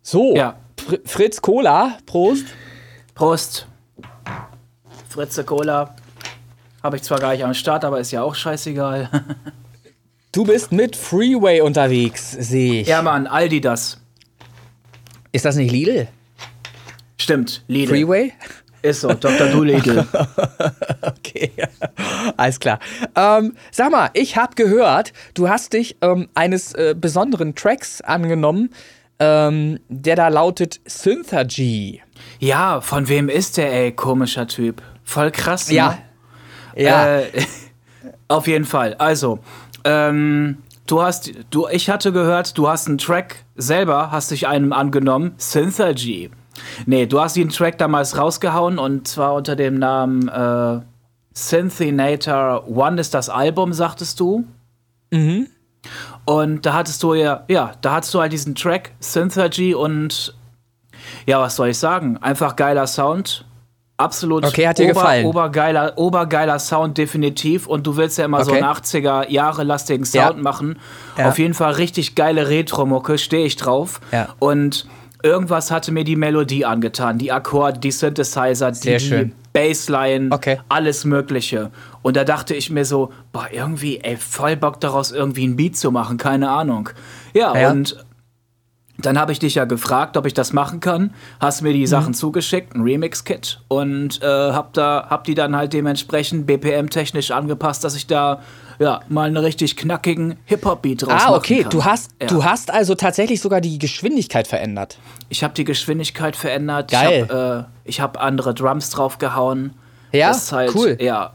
So, 0.02 0.36
Ja. 0.36 0.58
Fr 0.78 0.98
Fritz 1.06 1.42
Cola, 1.42 1.98
Prost. 2.06 2.46
Prost. 3.16 3.68
Fritze 5.10 5.44
Cola. 5.44 5.96
Habe 6.82 6.98
ich 6.98 7.04
zwar 7.04 7.20
gar 7.20 7.32
nicht 7.34 7.44
am 7.44 7.54
Start, 7.54 7.86
aber 7.86 8.00
ist 8.00 8.12
ja 8.12 8.24
auch 8.24 8.36
scheißegal. 8.36 9.10
Du 10.32 10.44
bist 10.44 10.72
mit 10.72 10.96
Freeway 10.96 11.62
unterwegs, 11.62 12.32
sehe 12.32 12.82
ich. 12.82 12.88
ja, 12.88 13.02
Mann, 13.02 13.28
Aldi 13.28 13.62
das. 13.62 14.02
Ist 15.32 15.46
das 15.46 15.56
nicht 15.56 15.72
Lidl? 15.72 16.08
Stimmt, 17.18 17.64
Lidl. 17.68 17.90
Freeway? 17.90 18.34
Ist 18.82 19.02
so, 19.02 19.14
Dr. 19.14 19.48
Doolittle. 19.48 20.06
Okay, 21.02 21.52
alles 22.38 22.60
klar. 22.60 22.80
Ähm, 23.16 23.56
sag 23.72 23.92
mal, 23.92 24.10
ich 24.14 24.38
habe 24.38 24.56
gehört, 24.56 25.14
du 25.34 25.50
hast 25.50 25.74
dich 25.74 25.98
ähm, 26.02 26.30
eines 26.36 26.74
äh, 26.74 26.96
besonderen 26.98 27.56
Tracks 27.56 28.02
angenommen, 28.02 28.70
ähm, 29.24 29.80
der 29.90 30.16
da 30.16 30.28
lautet 30.28 30.82
Synthergy. 30.86 32.02
ja, 32.40 32.82
von 32.82 33.08
wem 33.08 33.30
ist 33.30 33.58
der, 33.58 33.72
ey, 33.72 33.92
komischer 33.92 34.48
Typ. 34.48 34.82
Voll 35.04 35.32
krass, 35.32 35.70
ne? 35.70 35.76
Ja. 35.76 35.98
Ja. 36.76 37.20
Äh, 37.20 37.26
auf 38.28 38.48
jeden 38.48 38.66
Fall. 38.66 38.96
Also, 38.96 39.40
ähm, 39.84 40.58
du 40.88 41.02
hast, 41.02 41.32
du, 41.50 41.68
ich 41.68 41.90
hatte 41.90 42.12
gehört, 42.12 42.58
du 42.58 42.68
hast 42.68 42.88
einen 42.88 42.98
Track 42.98 43.44
selber, 43.56 44.12
hast 44.12 44.32
dich 44.32 44.48
einem 44.48 44.74
angenommen, 44.74 45.34
Synthergy. 45.38 46.32
Nee, 46.86 47.06
du 47.06 47.20
hast 47.20 47.36
den 47.36 47.50
Track 47.50 47.78
damals 47.78 48.18
rausgehauen 48.18 48.78
und 48.78 49.08
zwar 49.08 49.34
unter 49.34 49.56
dem 49.56 49.80
Namen 49.80 50.28
äh, 50.28 50.82
Synthinator 51.34 52.68
One 52.68 53.02
ist 53.02 53.14
das 53.14 53.30
Album, 53.30 53.74
sagtest 53.74 54.20
du. 54.20 54.46
Mhm. 55.12 55.48
Und 56.26 56.66
da 56.66 56.74
hattest 56.74 57.04
du 57.04 57.14
ja, 57.14 57.44
ja, 57.48 57.72
da 57.82 57.94
hattest 57.96 58.14
du 58.14 58.20
halt 58.22 58.32
diesen 58.32 58.56
Track 58.56 58.92
Synthergy 59.00 59.76
und 59.76 60.34
ja, 61.26 61.40
was 61.42 61.56
soll 61.58 61.70
ich 61.70 61.78
sagen? 61.78 62.18
Einfach 62.22 62.56
geiler 62.56 62.88
Sound. 62.88 63.46
Absolut 63.98 64.46
Okay, 64.46 64.68
hat 64.68 64.80
dir 64.80 64.88
gefallen? 64.88 65.26
obergeiler, 65.26 65.94
obergeiler 65.98 66.58
Sound, 66.60 66.98
definitiv. 66.98 67.68
Und 67.68 67.86
du 67.86 67.96
willst 67.96 68.18
ja 68.18 68.26
immer 68.26 68.44
so 68.44 68.52
Okay. 68.52 68.62
einen 68.62 68.68
80er 68.72 69.30
Jahre 69.30 69.64
lastigen 69.64 70.04
Sound 70.06 70.38
Ja. 70.38 70.42
machen. 70.42 70.80
Ja. 71.18 71.28
Auf 71.30 71.38
jeden 71.40 71.54
Fall 71.54 71.74
richtig 71.74 72.16
geile 72.16 72.50
Retro-Mucke, 72.50 73.18
stehe 73.18 73.46
ich 73.46 73.56
drauf. 73.56 74.02
Ja. 74.12 74.30
Und 74.40 74.88
irgendwas 75.24 75.72
hatte 75.72 75.92
mir 75.92 76.04
die 76.04 76.16
Melodie 76.16 76.66
angetan. 76.66 77.18
Die 77.18 77.32
Akkorde, 77.32 77.80
die 77.80 77.92
Synthesizer, 77.92 78.72
die, 78.72 78.78
Sehr 78.78 79.00
schön. 79.00 79.30
die 79.30 79.36
Bassline, 79.54 80.30
Okay. 80.32 80.60
alles 80.70 81.06
Mögliche. 81.06 81.72
Und 82.02 82.16
da 82.18 82.24
dachte 82.24 82.54
ich 82.54 82.70
mir 82.70 82.86
so, 82.86 83.12
boah, 83.32 83.48
irgendwie, 83.52 84.00
ey, 84.02 84.18
voll 84.18 84.56
Bock 84.58 84.80
daraus, 84.82 85.12
irgendwie 85.12 85.48
ein 85.48 85.56
Beat 85.56 85.78
zu 85.78 85.92
machen, 85.92 86.18
keine 86.18 86.50
Ahnung. 86.50 86.90
Ja, 87.34 87.56
Ja. 87.58 87.72
und 87.72 88.06
dann 89.00 89.18
habe 89.20 89.32
ich 89.32 89.40
dich 89.40 89.56
ja 89.56 89.66
gefragt, 89.66 90.18
ob 90.18 90.26
ich 90.28 90.34
das 90.36 90.54
machen 90.54 90.80
kann. 90.80 91.14
Hast 91.40 91.62
mir 91.64 91.74
die 91.74 91.82
Mhm. 91.82 91.88
Sachen 91.88 92.14
zugeschickt, 92.14 92.76
ein 92.76 92.82
Remix-Kit. 92.82 93.60
Und 93.68 94.22
äh, 94.22 94.26
hab, 94.28 94.74
da, 94.74 95.08
hab 95.10 95.24
die 95.24 95.34
dann 95.34 95.56
halt 95.56 95.74
dementsprechend 95.74 96.46
BPM-technisch 96.46 97.32
angepasst, 97.32 97.84
dass 97.84 97.96
ich 97.96 98.06
da 98.08 98.42
ja, 98.80 99.02
mal 99.10 99.28
einen 99.28 99.38
richtig 99.38 99.76
knackigen 99.78 100.36
Hip-Hop-Beat 100.46 101.04
draus 101.04 101.22
Ah, 101.26 101.36
okay. 101.36 101.66
Du 101.70 101.84
hast, 101.86 102.12
Ja. 102.22 102.28
du 102.28 102.44
hast 102.44 102.72
also 102.72 102.96
tatsächlich 102.96 103.40
sogar 103.42 103.62
die 103.62 103.80
Geschwindigkeit 103.80 104.48
verändert. 104.48 104.98
Ich 105.30 105.44
habe 105.44 105.54
die 105.54 105.64
Geschwindigkeit 105.64 106.36
verändert. 106.36 106.92
Geil. 106.92 107.24
Ich 107.26 107.32
habe 107.32 107.68
äh, 107.86 107.90
ich 107.90 108.02
hab 108.02 108.22
andere 108.22 108.54
Drums 108.54 108.90
draufgehauen. 108.90 109.74
Ja, 110.12 110.30
Das 110.30 110.44
ist 110.44 110.52
halt, 110.52 110.76
cool. 110.76 110.98
Ja. 111.00 111.34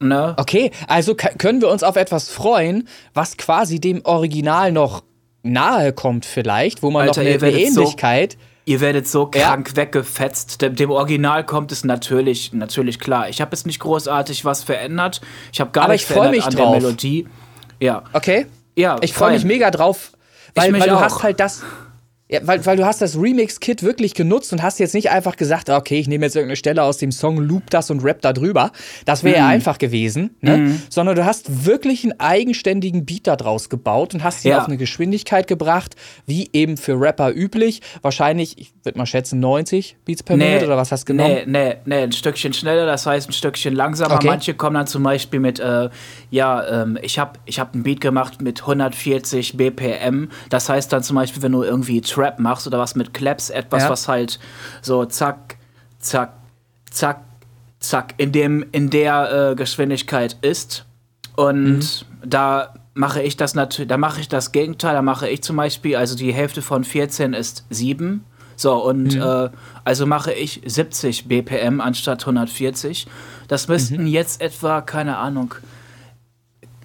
Ne? 0.00 0.34
Okay, 0.36 0.72
also 0.88 1.14
können 1.14 1.60
wir 1.60 1.68
uns 1.68 1.82
auf 1.84 1.94
etwas 1.96 2.28
freuen, 2.28 2.88
was 3.14 3.36
quasi 3.36 3.78
dem 3.80 4.00
Original 4.04 4.72
noch 4.72 5.04
nahe 5.44 5.92
kommt 5.92 6.24
vielleicht, 6.26 6.82
wo 6.82 6.90
man 6.90 7.08
Alter, 7.08 7.22
noch 7.22 7.28
eine, 7.30 7.40
eine 7.40 7.70
so- 7.70 7.80
Ähnlichkeit. 7.82 8.36
Ihr 8.64 8.80
werdet 8.80 9.08
so 9.08 9.28
Ja. 9.34 9.48
krank 9.48 9.74
weggefetzt. 9.76 10.62
Dem, 10.62 10.76
dem 10.76 10.90
Original 10.90 11.44
kommt 11.44 11.72
es 11.72 11.84
natürlich, 11.84 12.52
natürlich 12.52 13.00
klar. 13.00 13.28
Ich 13.28 13.40
habe 13.40 13.50
jetzt 13.56 13.66
nicht 13.66 13.80
großartig 13.80 14.44
was 14.44 14.62
verändert. 14.62 15.20
Ich 15.52 15.60
habe 15.60 15.70
gar 15.72 15.84
Aber 15.84 15.94
nichts 15.94 16.06
verändert 16.06 16.30
mich 16.32 16.44
an 16.44 16.52
drauf. 16.54 16.70
der 16.72 16.80
Melodie. 16.80 17.26
Ja. 17.80 18.04
Okay? 18.12 18.46
Ja, 18.76 18.96
Ich 19.00 19.12
freue 19.12 19.32
mich 19.32 19.44
mega 19.44 19.70
drauf, 19.70 20.12
weil, 20.54 20.72
weil 20.72 20.88
du 20.88 20.96
auch. 20.96 21.00
hast 21.02 21.22
halt 21.22 21.40
das. 21.40 21.62
Ja, 22.32 22.40
weil, 22.44 22.64
weil 22.64 22.76
du 22.78 22.86
hast 22.86 23.02
das 23.02 23.16
Remix-Kit 23.16 23.82
wirklich 23.82 24.14
genutzt 24.14 24.52
und 24.54 24.62
hast 24.62 24.78
jetzt 24.80 24.94
nicht 24.94 25.10
einfach 25.10 25.36
gesagt, 25.36 25.68
ah, 25.68 25.76
okay, 25.76 25.98
ich 25.98 26.08
nehme 26.08 26.24
jetzt 26.24 26.34
irgendeine 26.34 26.56
Stelle 26.56 26.82
aus 26.82 26.96
dem 26.96 27.12
Song, 27.12 27.36
loop 27.36 27.68
das 27.68 27.90
und 27.90 28.02
rap 28.02 28.22
da 28.22 28.32
drüber. 28.32 28.72
Das 29.04 29.22
wäre 29.22 29.36
ja 29.36 29.44
Mhm. 29.44 29.50
einfach 29.50 29.76
gewesen, 29.78 30.34
ne? 30.40 30.78
Sondern 30.88 31.14
du 31.16 31.26
hast 31.26 31.66
wirklich 31.66 32.04
einen 32.04 32.18
eigenständigen 32.18 33.04
Beat 33.04 33.26
da 33.26 33.36
draus 33.36 33.68
gebaut 33.68 34.14
und 34.14 34.24
hast 34.24 34.42
sie 34.42 34.48
Ja. 34.48 34.58
auf 34.60 34.66
eine 34.66 34.78
Geschwindigkeit 34.78 35.46
gebracht, 35.46 35.94
wie 36.26 36.48
eben 36.54 36.76
für 36.78 36.98
Rapper 36.98 37.32
üblich. 37.34 37.82
Wahrscheinlich, 38.00 38.56
ich 38.58 38.72
würde 38.82 38.96
mal 38.98 39.04
schätzen, 39.06 39.38
90 39.38 39.96
Beats 40.06 40.22
per 40.22 40.36
Minute 40.38 40.64
oder 40.64 40.78
was 40.78 40.90
hast 40.90 41.02
du 41.08 41.12
genommen? 41.12 41.34
Nee, 41.46 41.68
nee, 41.68 41.74
nee, 41.84 42.02
ein 42.04 42.12
Stückchen 42.12 42.54
schneller, 42.54 42.86
das 42.86 43.04
heißt 43.04 43.28
ein 43.28 43.32
Stückchen 43.34 43.74
langsamer. 43.74 44.14
Okay. 44.14 44.26
Manche 44.28 44.54
kommen 44.54 44.74
dann 44.74 44.86
zum 44.86 45.02
Beispiel 45.02 45.38
mit, 45.40 45.60
äh, 45.60 45.90
ja, 46.30 46.82
ähm, 46.82 46.98
ich 47.02 47.18
habe 47.18 47.38
ich 47.44 47.60
hab 47.60 47.74
ein 47.74 47.82
Beat 47.82 48.00
gemacht 48.00 48.40
mit 48.40 48.62
140 48.66 49.56
BPM. 49.58 50.28
Das 50.48 50.68
heißt 50.70 50.92
dann 50.92 51.02
zum 51.02 51.16
Beispiel, 51.16 51.42
wenn 51.42 51.52
du 51.52 51.62
irgendwie 51.62 52.00
Trap 52.22 52.38
machst 52.38 52.66
oder 52.66 52.78
was 52.78 52.94
mit 52.94 53.12
Claps, 53.12 53.50
etwas, 53.50 53.82
Ja. 53.84 53.90
was 53.90 54.08
halt 54.08 54.38
so 54.80 55.04
zack, 55.04 55.56
zack, 55.98 56.32
zack, 56.90 57.20
zack, 57.80 58.14
in, 58.18 58.30
dem, 58.32 58.64
in 58.72 58.90
der 58.90 59.50
äh, 59.50 59.54
Geschwindigkeit 59.56 60.36
ist. 60.42 60.84
Und 61.36 61.78
Mhm. 62.22 62.28
da 62.30 62.74
mache 62.94 63.22
ich 63.22 63.36
das 63.36 63.54
natürlich, 63.54 63.88
da 63.88 63.96
mache 63.96 64.20
ich 64.20 64.28
das 64.28 64.52
Gegenteil, 64.52 64.94
da 64.94 65.02
mache 65.02 65.28
ich 65.28 65.42
zum 65.42 65.56
Beispiel, 65.56 65.96
also 65.96 66.14
die 66.16 66.32
Hälfte 66.32 66.62
von 66.62 66.84
14 66.84 67.32
ist 67.32 67.64
7. 67.70 68.24
So, 68.54 68.74
und 68.84 69.14
Mhm. 69.16 69.22
äh, 69.22 69.48
also 69.84 70.06
mache 70.06 70.32
ich 70.32 70.60
70 70.64 71.26
BPM 71.26 71.80
anstatt 71.80 72.26
140. 72.26 73.06
Das 73.48 73.66
müssten 73.66 74.02
Mhm. 74.02 74.06
jetzt 74.06 74.40
etwa, 74.42 74.82
keine 74.82 75.16
Ahnung. 75.16 75.54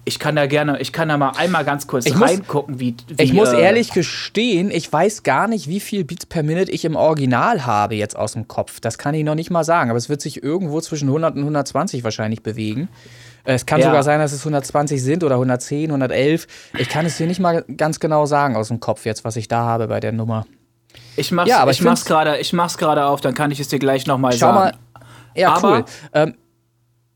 Ich 0.08 0.18
kann 0.18 0.36
da 0.36 0.46
gerne, 0.46 0.80
ich 0.80 0.92
kann 0.92 1.08
da 1.10 1.18
mal 1.18 1.32
einmal 1.36 1.64
ganz 1.66 1.86
kurz 1.86 2.06
Ich 2.06 2.14
muss- 2.14 2.30
reingucken, 2.30 2.80
wie, 2.80 2.96
wie 3.08 3.22
Ich 3.22 3.34
muss 3.34 3.50
äh, 3.52 3.60
ehrlich 3.60 3.90
gestehen, 3.92 4.70
ich 4.70 4.90
weiß 4.90 5.22
gar 5.22 5.48
nicht, 5.48 5.68
wie 5.68 5.80
viel 5.80 6.02
Beats 6.04 6.24
per 6.24 6.42
Minute 6.42 6.72
ich 6.72 6.86
im 6.86 6.96
Original 6.96 7.66
habe 7.66 7.94
jetzt 7.94 8.16
aus 8.16 8.32
dem 8.32 8.48
Kopf. 8.48 8.80
Das 8.80 8.96
kann 8.96 9.14
ich 9.14 9.22
noch 9.22 9.34
nicht 9.34 9.50
mal 9.50 9.64
sagen, 9.64 9.90
aber 9.90 9.98
es 9.98 10.08
wird 10.08 10.22
sich 10.22 10.42
irgendwo 10.42 10.80
zwischen 10.80 11.08
100 11.08 11.34
und 11.36 11.42
120 11.42 12.04
wahrscheinlich 12.04 12.42
bewegen. 12.42 12.88
Äh, 13.44 13.52
Es 13.52 13.66
kann 13.66 13.80
Ja. 13.80 13.86
sogar 13.88 14.02
sein, 14.02 14.18
dass 14.18 14.32
es 14.32 14.40
120 14.44 15.02
sind 15.02 15.22
oder 15.24 15.36
110, 15.36 15.90
111. 15.92 16.46
Ich 16.78 16.88
kann 16.88 17.04
es 17.04 17.18
dir 17.18 17.26
nicht 17.26 17.38
mal 17.40 17.62
ganz 17.76 18.00
genau 18.00 18.24
sagen 18.24 18.56
aus 18.56 18.68
dem 18.68 18.80
Kopf 18.80 19.04
jetzt, 19.04 19.24
was 19.26 19.36
ich 19.36 19.46
da 19.46 19.60
habe 19.64 19.88
bei 19.88 20.00
der 20.00 20.12
Nummer. 20.12 20.46
Ich 21.16 21.30
mach's, 21.32 21.50
Ja, 21.50 21.58
aber 21.60 21.70
ich 21.70 21.80
ich 21.80 21.84
mach's 21.84 22.06
gerade, 22.06 22.38
ich 22.38 22.54
mach's 22.54 22.78
gerade 22.78 23.04
auf, 23.04 23.20
dann 23.20 23.34
kann 23.34 23.50
ich 23.50 23.60
es 23.60 23.68
dir 23.68 23.78
gleich 23.78 24.06
noch 24.06 24.16
mal 24.16 24.32
Schau 24.32 24.38
sagen. 24.38 24.54
mal. 24.54 24.72
Ja, 25.34 25.52
Aber- 25.54 25.68
cool. 25.78 25.84
Ähm, 26.14 26.34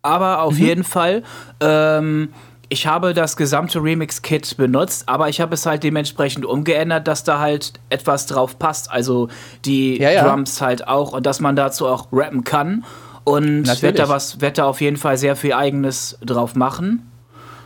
Aber 0.04 0.42
auf 0.42 0.54
Mhm. 0.54 0.64
jeden 0.66 0.84
Fall, 0.84 1.22
ähm, 1.60 2.30
ich 2.72 2.86
habe 2.86 3.12
das 3.12 3.36
gesamte 3.36 3.82
Remix-Kit 3.82 4.56
benutzt, 4.56 5.06
aber 5.06 5.28
ich 5.28 5.40
habe 5.42 5.52
es 5.54 5.66
halt 5.66 5.82
dementsprechend 5.84 6.46
umgeändert, 6.46 7.06
dass 7.06 7.22
da 7.22 7.38
halt 7.38 7.74
etwas 7.90 8.24
drauf 8.26 8.58
passt. 8.58 8.90
Also 8.90 9.28
die 9.66 10.00
Ja, 10.00 10.10
ja. 10.10 10.24
Drums 10.26 10.60
halt 10.62 10.88
auch 10.88 11.12
und 11.12 11.26
dass 11.26 11.38
man 11.40 11.54
dazu 11.54 11.86
auch 11.86 12.08
rappen 12.12 12.44
kann. 12.44 12.84
Und 13.24 13.66
werde 13.82 13.98
da, 13.98 14.08
was- 14.08 14.40
werd 14.40 14.56
da 14.58 14.64
auf 14.64 14.80
jeden 14.80 14.96
Fall 14.96 15.16
sehr 15.18 15.36
viel 15.36 15.52
Eigenes 15.52 16.18
drauf 16.24 16.54
machen. 16.56 17.06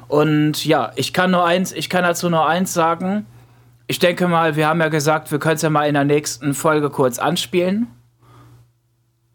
Und 0.09 0.65
ja, 0.67 0.91
ich 0.97 1.13
kann 1.13 1.31
nur 1.31 1.45
eins, 1.45 1.73
ich 1.73 1.89
kann 1.89 2.03
dazu 2.03 2.29
nur 2.29 2.47
eins 2.47 2.75
sagen. 2.75 3.27
Ich 3.87 3.99
denke 4.01 4.27
mal, 4.29 4.57
wir 4.57 4.67
haben 4.69 4.81
ja 4.81 4.89
gesagt, 4.89 5.31
wir 5.31 5.39
können 5.39 5.55
es 5.57 5.63
ja 5.63 5.71
mal 5.71 5.87
in 5.87 5.95
der 5.95 6.05
nächsten 6.05 6.53
Folge 6.53 6.91
kurz 6.91 7.19
anspielen. 7.21 7.87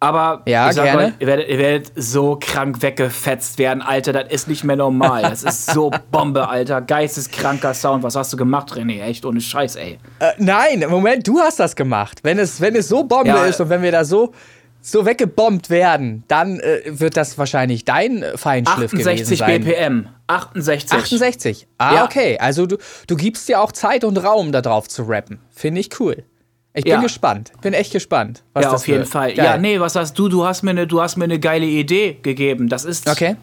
Aber 0.04 0.42
Ja, 0.48 0.68
ich 0.70 0.76
sag 0.76 0.86
gerne. 0.86 1.06
euch, 1.06 1.12
ihr 1.20 1.28
werdet, 1.28 1.48
ihr 1.48 1.58
werdet 1.60 1.92
so 1.96 2.36
krank 2.42 2.82
weggefetzt 2.82 3.60
werden, 3.60 3.84
Alter. 3.84 4.14
Das 4.14 4.32
ist 4.34 4.48
nicht 4.48 4.64
mehr 4.64 4.76
normal. 4.76 5.22
Das 5.22 5.44
ist 5.44 5.68
so 5.68 5.92
Bombe, 6.12 6.50
Alter. 6.50 6.82
Geisteskranker 6.82 7.76
Sound. 7.76 8.02
Was 8.04 8.16
hast 8.16 8.34
du 8.34 8.38
gemacht, 8.38 8.74
René? 8.74 9.02
Echt 9.04 9.26
ohne 9.26 9.40
Scheiß, 9.40 9.76
ey. 9.76 10.00
äh, 10.20 10.32
nein, 10.40 10.84
Moment, 10.90 11.28
du 11.28 11.40
hast 11.40 11.60
das 11.60 11.76
gemacht. 11.76 12.20
Wenn 12.24 12.40
es, 12.40 12.60
wenn 12.60 12.76
es 12.76 12.88
so 12.88 13.04
Bombe 13.04 13.28
Ja, 13.30 13.46
ist 13.46 13.62
und 13.62 13.70
wenn 13.70 13.84
wir 13.84 13.92
da 13.92 14.04
so, 14.04 14.34
so 14.82 15.06
weggebombt 15.06 15.70
werden, 15.70 16.24
dann 16.28 16.60
äh, 16.60 16.82
wird 16.86 17.16
das 17.16 17.38
wahrscheinlich 17.38 17.86
dein 17.86 18.26
Feinschliff 18.36 18.90
gewesen 18.90 19.10
68 19.10 19.38
sein. 19.38 19.64
BPM. 19.64 20.08
68. 20.26 20.98
68. 20.98 21.68
Ah, 21.78 21.94
Ja. 21.94 22.06
okay. 22.06 22.40
Also 22.40 22.66
du, 22.66 22.78
du 23.06 23.16
gibst 23.16 23.48
dir 23.48 23.62
auch 23.62 23.72
Zeit 23.72 24.04
und 24.04 24.18
Raum, 24.18 24.52
da 24.52 24.62
drauf 24.62 24.88
zu 24.90 25.04
rappen. 25.04 25.40
Finde 25.52 25.80
ich 25.82 26.00
cool. 26.00 26.24
Ich 26.74 26.84
bin 26.84 26.94
Ja. 26.94 27.02
gespannt. 27.02 27.52
Bin 27.62 27.74
echt 27.74 27.92
gespannt. 27.92 28.44
Was 28.54 28.64
Ja, 28.66 28.72
auf 28.72 28.88
jeden 28.88 29.00
wird. 29.02 29.10
Fall. 29.10 29.34
Geil. 29.34 29.46
Ja, 29.46 29.58
nee, 29.58 29.80
was 29.80 29.96
hast 29.96 30.18
du? 30.18 30.30
Du 30.30 30.46
hast 30.46 30.64
mir 30.64 30.72
eine, 30.72 30.88
du 30.88 31.02
hast 31.02 31.18
mir 31.18 31.26
eine 31.26 31.40
geile 31.40 31.66
Idee 31.66 32.18
gegeben. 32.22 32.70
Das 32.70 32.86
ist. 32.86 33.10
Okay. 33.10 33.36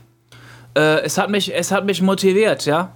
Äh, 0.76 1.00
es 1.02 1.18
hat 1.18 1.28
mich, 1.30 1.54
es 1.54 1.70
hat 1.70 1.84
mich 1.84 2.00
motiviert, 2.02 2.64
ja. 2.64 2.94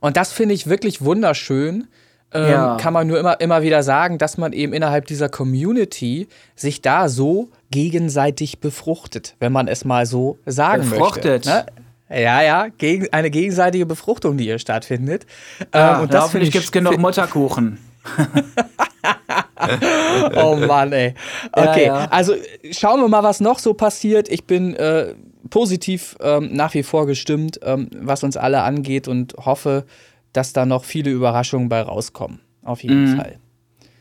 Und 0.00 0.16
das 0.16 0.32
finde 0.32 0.54
ich 0.54 0.66
wirklich 0.68 1.02
wunderschön. 1.02 1.86
Ähm, 2.32 2.50
Ja. 2.50 2.76
Kann 2.76 2.92
man 2.92 3.06
nur 3.08 3.18
immer, 3.18 3.40
immer 3.40 3.62
wieder 3.62 3.82
sagen, 3.82 4.16
dass 4.18 4.38
man 4.38 4.52
eben 4.52 4.72
innerhalb 4.72 5.06
dieser 5.06 5.28
Community 5.28 6.28
sich 6.56 6.80
da 6.80 7.08
so 7.08 7.50
gegenseitig 7.70 8.60
befruchtet, 8.60 9.34
wenn 9.40 9.52
man 9.52 9.68
es 9.68 9.84
mal 9.84 10.06
so 10.06 10.38
sagen 10.46 10.88
Befruchtet? 10.88 11.46
möchte. 11.46 11.66
Ne? 12.08 12.20
Ja, 12.22 12.42
ja, 12.42 12.66
gegen, 12.78 13.12
eine 13.12 13.30
gegenseitige 13.30 13.86
Befruchtung, 13.86 14.36
die 14.36 14.44
hier 14.44 14.58
stattfindet. 14.58 15.26
Ja, 15.74 15.96
ähm, 15.96 16.02
und 16.02 16.14
das 16.14 16.30
finde 16.30 16.46
ich 16.46 16.52
gibt 16.52 16.64
es 16.64 16.72
genug 16.72 16.98
Mutterkuchen. 16.98 17.78
oh 20.36 20.56
Mann, 20.56 20.92
ey. 20.92 21.14
Okay, 21.52 21.86
ja, 21.86 22.00
ja. 22.00 22.08
also 22.10 22.34
schauen 22.70 23.00
wir 23.00 23.08
mal, 23.08 23.22
was 23.22 23.40
noch 23.40 23.58
so 23.58 23.74
passiert. 23.74 24.28
Ich 24.28 24.44
bin 24.44 24.74
äh, 24.74 25.14
positiv 25.50 26.16
ähm, 26.20 26.50
nach 26.52 26.74
wie 26.74 26.82
vor 26.82 27.06
gestimmt, 27.06 27.60
ähm, 27.62 27.88
was 27.94 28.24
uns 28.24 28.36
alle 28.36 28.62
angeht 28.62 29.08
und 29.08 29.34
hoffe, 29.34 29.84
dass 30.32 30.52
da 30.52 30.66
noch 30.66 30.84
viele 30.84 31.10
Überraschungen 31.10 31.68
bei 31.68 31.82
rauskommen. 31.82 32.40
Auf 32.62 32.82
jeden 32.82 33.12
mhm. 33.12 33.16
Fall. 33.16 33.38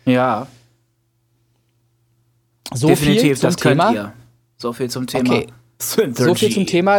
Ja. 0.05 0.47
So 2.73 2.88
Definitiv, 2.88 3.21
viel 3.21 3.38
zum 3.38 3.47
das 3.47 3.55
Thema. 3.55 3.91
Ihr. 3.91 4.13
So 4.57 4.73
viel 4.73 4.89
zum 4.89 5.07
Thema. 5.07 5.43
Okay. 5.81 6.12
So 6.13 6.35
viel 6.35 6.51
zum 6.51 6.65
Thema 6.65 6.97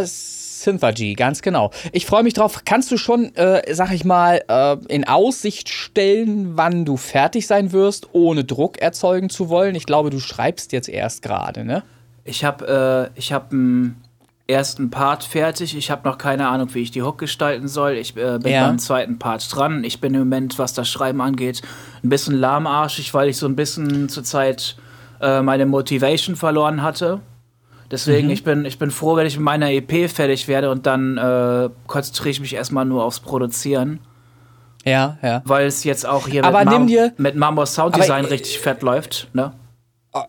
Synthergy, 0.62 1.14
ganz 1.14 1.42
genau. 1.42 1.70
Ich 1.92 2.06
freue 2.06 2.22
mich 2.22 2.34
drauf. 2.34 2.62
Kannst 2.64 2.90
du 2.90 2.96
schon, 2.96 3.34
äh, 3.36 3.62
sag 3.74 3.92
ich 3.92 4.04
mal, 4.04 4.42
äh, 4.48 4.76
in 4.88 5.06
Aussicht 5.06 5.68
stellen, 5.68 6.56
wann 6.56 6.84
du 6.84 6.96
fertig 6.96 7.46
sein 7.46 7.72
wirst, 7.72 8.08
ohne 8.12 8.44
Druck 8.44 8.78
erzeugen 8.78 9.30
zu 9.30 9.48
wollen? 9.48 9.74
Ich 9.74 9.86
glaube, 9.86 10.10
du 10.10 10.20
schreibst 10.20 10.72
jetzt 10.72 10.88
erst 10.88 11.22
gerade, 11.22 11.64
ne? 11.64 11.82
Ich 12.24 12.44
habe 12.44 13.10
äh, 13.16 13.20
hab 13.20 13.52
einen 13.52 14.02
ersten 14.50 14.90
Part 14.90 15.24
fertig. 15.24 15.76
Ich 15.76 15.90
habe 15.90 16.06
noch 16.08 16.18
keine 16.18 16.48
Ahnung, 16.48 16.74
wie 16.74 16.80
ich 16.80 16.90
die 16.90 17.02
Hook 17.02 17.18
gestalten 17.18 17.68
soll. 17.68 17.92
Ich 17.92 18.16
äh, 18.16 18.38
bin 18.38 18.52
ja. 18.52 18.66
beim 18.66 18.78
zweiten 18.78 19.18
Part 19.18 19.54
dran. 19.54 19.84
Ich 19.84 20.00
bin 20.00 20.12
im 20.14 20.20
Moment, 20.20 20.58
was 20.58 20.74
das 20.74 20.88
Schreiben 20.88 21.20
angeht, 21.20 21.62
ein 22.02 22.08
bisschen 22.08 22.34
lahmarschig, 22.38 23.14
weil 23.14 23.28
ich 23.28 23.36
so 23.36 23.46
ein 23.46 23.56
bisschen 23.56 24.08
zurzeit 24.08 24.76
äh, 25.20 25.40
meine 25.40 25.66
Motivation 25.66 26.36
verloren 26.36 26.82
hatte. 26.82 27.20
Deswegen, 27.90 28.28
mhm. 28.28 28.32
ich, 28.32 28.44
bin, 28.44 28.64
ich 28.64 28.78
bin 28.78 28.90
froh, 28.90 29.16
wenn 29.16 29.26
ich 29.26 29.36
mit 29.36 29.44
meiner 29.44 29.70
EP 29.70 30.08
fertig 30.08 30.46
werde 30.46 30.70
und 30.70 30.86
dann 30.86 31.18
äh, 31.18 31.70
konzentriere 31.86 32.30
ich 32.30 32.40
mich 32.40 32.54
erstmal 32.54 32.84
nur 32.84 33.04
aufs 33.04 33.20
Produzieren. 33.20 34.00
Ja, 34.84 35.18
ja. 35.22 35.42
Weil 35.44 35.66
es 35.66 35.84
jetzt 35.84 36.06
auch 36.06 36.28
hier 36.28 36.44
aber 36.44 36.60
mit, 36.60 36.68
Mam 36.68 36.86
dir, 36.86 37.12
mit 37.18 37.36
Mambo 37.36 37.66
Sounddesign 37.66 38.24
aber, 38.24 38.32
richtig 38.32 38.58
fett 38.60 38.82
läuft, 38.82 39.28
ne? 39.32 39.52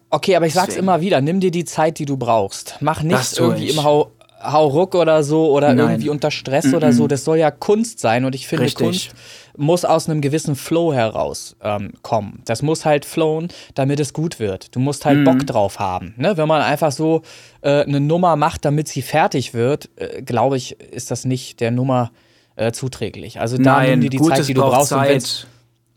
Okay, 0.09 0.35
aber 0.35 0.45
ich 0.45 0.53
sag's 0.53 0.67
Deswegen. 0.67 0.85
immer 0.85 1.01
wieder, 1.01 1.21
nimm 1.21 1.39
dir 1.39 1.51
die 1.51 1.65
Zeit, 1.65 1.99
die 1.99 2.05
du 2.05 2.17
brauchst. 2.17 2.77
Mach 2.81 3.01
nichts 3.01 3.37
irgendwie 3.37 3.65
ich. 3.65 3.77
im 3.77 3.83
Hau, 3.83 4.11
Hauruck 4.43 4.95
oder 4.95 5.23
so 5.23 5.51
oder 5.51 5.73
Nein. 5.73 5.89
irgendwie 5.89 6.09
unter 6.09 6.31
Stress 6.31 6.65
mm 6.65 6.69
-mm. 6.69 6.75
oder 6.77 6.93
so. 6.93 7.07
Das 7.07 7.23
soll 7.23 7.37
ja 7.37 7.51
Kunst 7.51 7.99
sein 7.99 8.25
und 8.25 8.35
ich 8.35 8.47
finde, 8.47 8.65
Richtig. 8.65 8.85
Kunst 8.85 9.11
muss 9.57 9.85
aus 9.85 10.09
einem 10.09 10.21
gewissen 10.21 10.55
Flow 10.55 10.93
heraus 10.93 11.55
ähm, 11.61 11.93
kommen. 12.01 12.41
Das 12.45 12.61
muss 12.61 12.85
halt 12.85 13.05
flowen, 13.05 13.49
damit 13.75 13.99
es 13.99 14.13
gut 14.13 14.39
wird. 14.39 14.75
Du 14.75 14.79
musst 14.79 15.05
halt 15.05 15.19
mhm. 15.19 15.23
Bock 15.25 15.47
drauf 15.47 15.79
haben. 15.79 16.13
Ne? 16.17 16.37
Wenn 16.37 16.47
man 16.47 16.61
einfach 16.61 16.91
so 16.91 17.21
äh, 17.61 17.83
eine 17.83 17.99
Nummer 17.99 18.35
macht, 18.35 18.65
damit 18.65 18.87
sie 18.87 19.01
fertig 19.01 19.53
wird, 19.53 19.89
äh, 19.95 20.21
glaube 20.21 20.57
ich, 20.57 20.79
ist 20.79 21.11
das 21.11 21.25
nicht 21.25 21.59
der 21.59 21.71
Nummer 21.71 22.11
äh, 22.55 22.71
zuträglich. 22.71 23.39
Also 23.39 23.57
da 23.57 23.77
Nein, 23.77 23.91
nimm 23.91 24.01
dir 24.01 24.09
die 24.09 24.21
Zeit, 24.21 24.47
die 24.47 24.53
du 24.53 24.61
brauchst. 24.61 24.89
Zeit. 24.89 25.47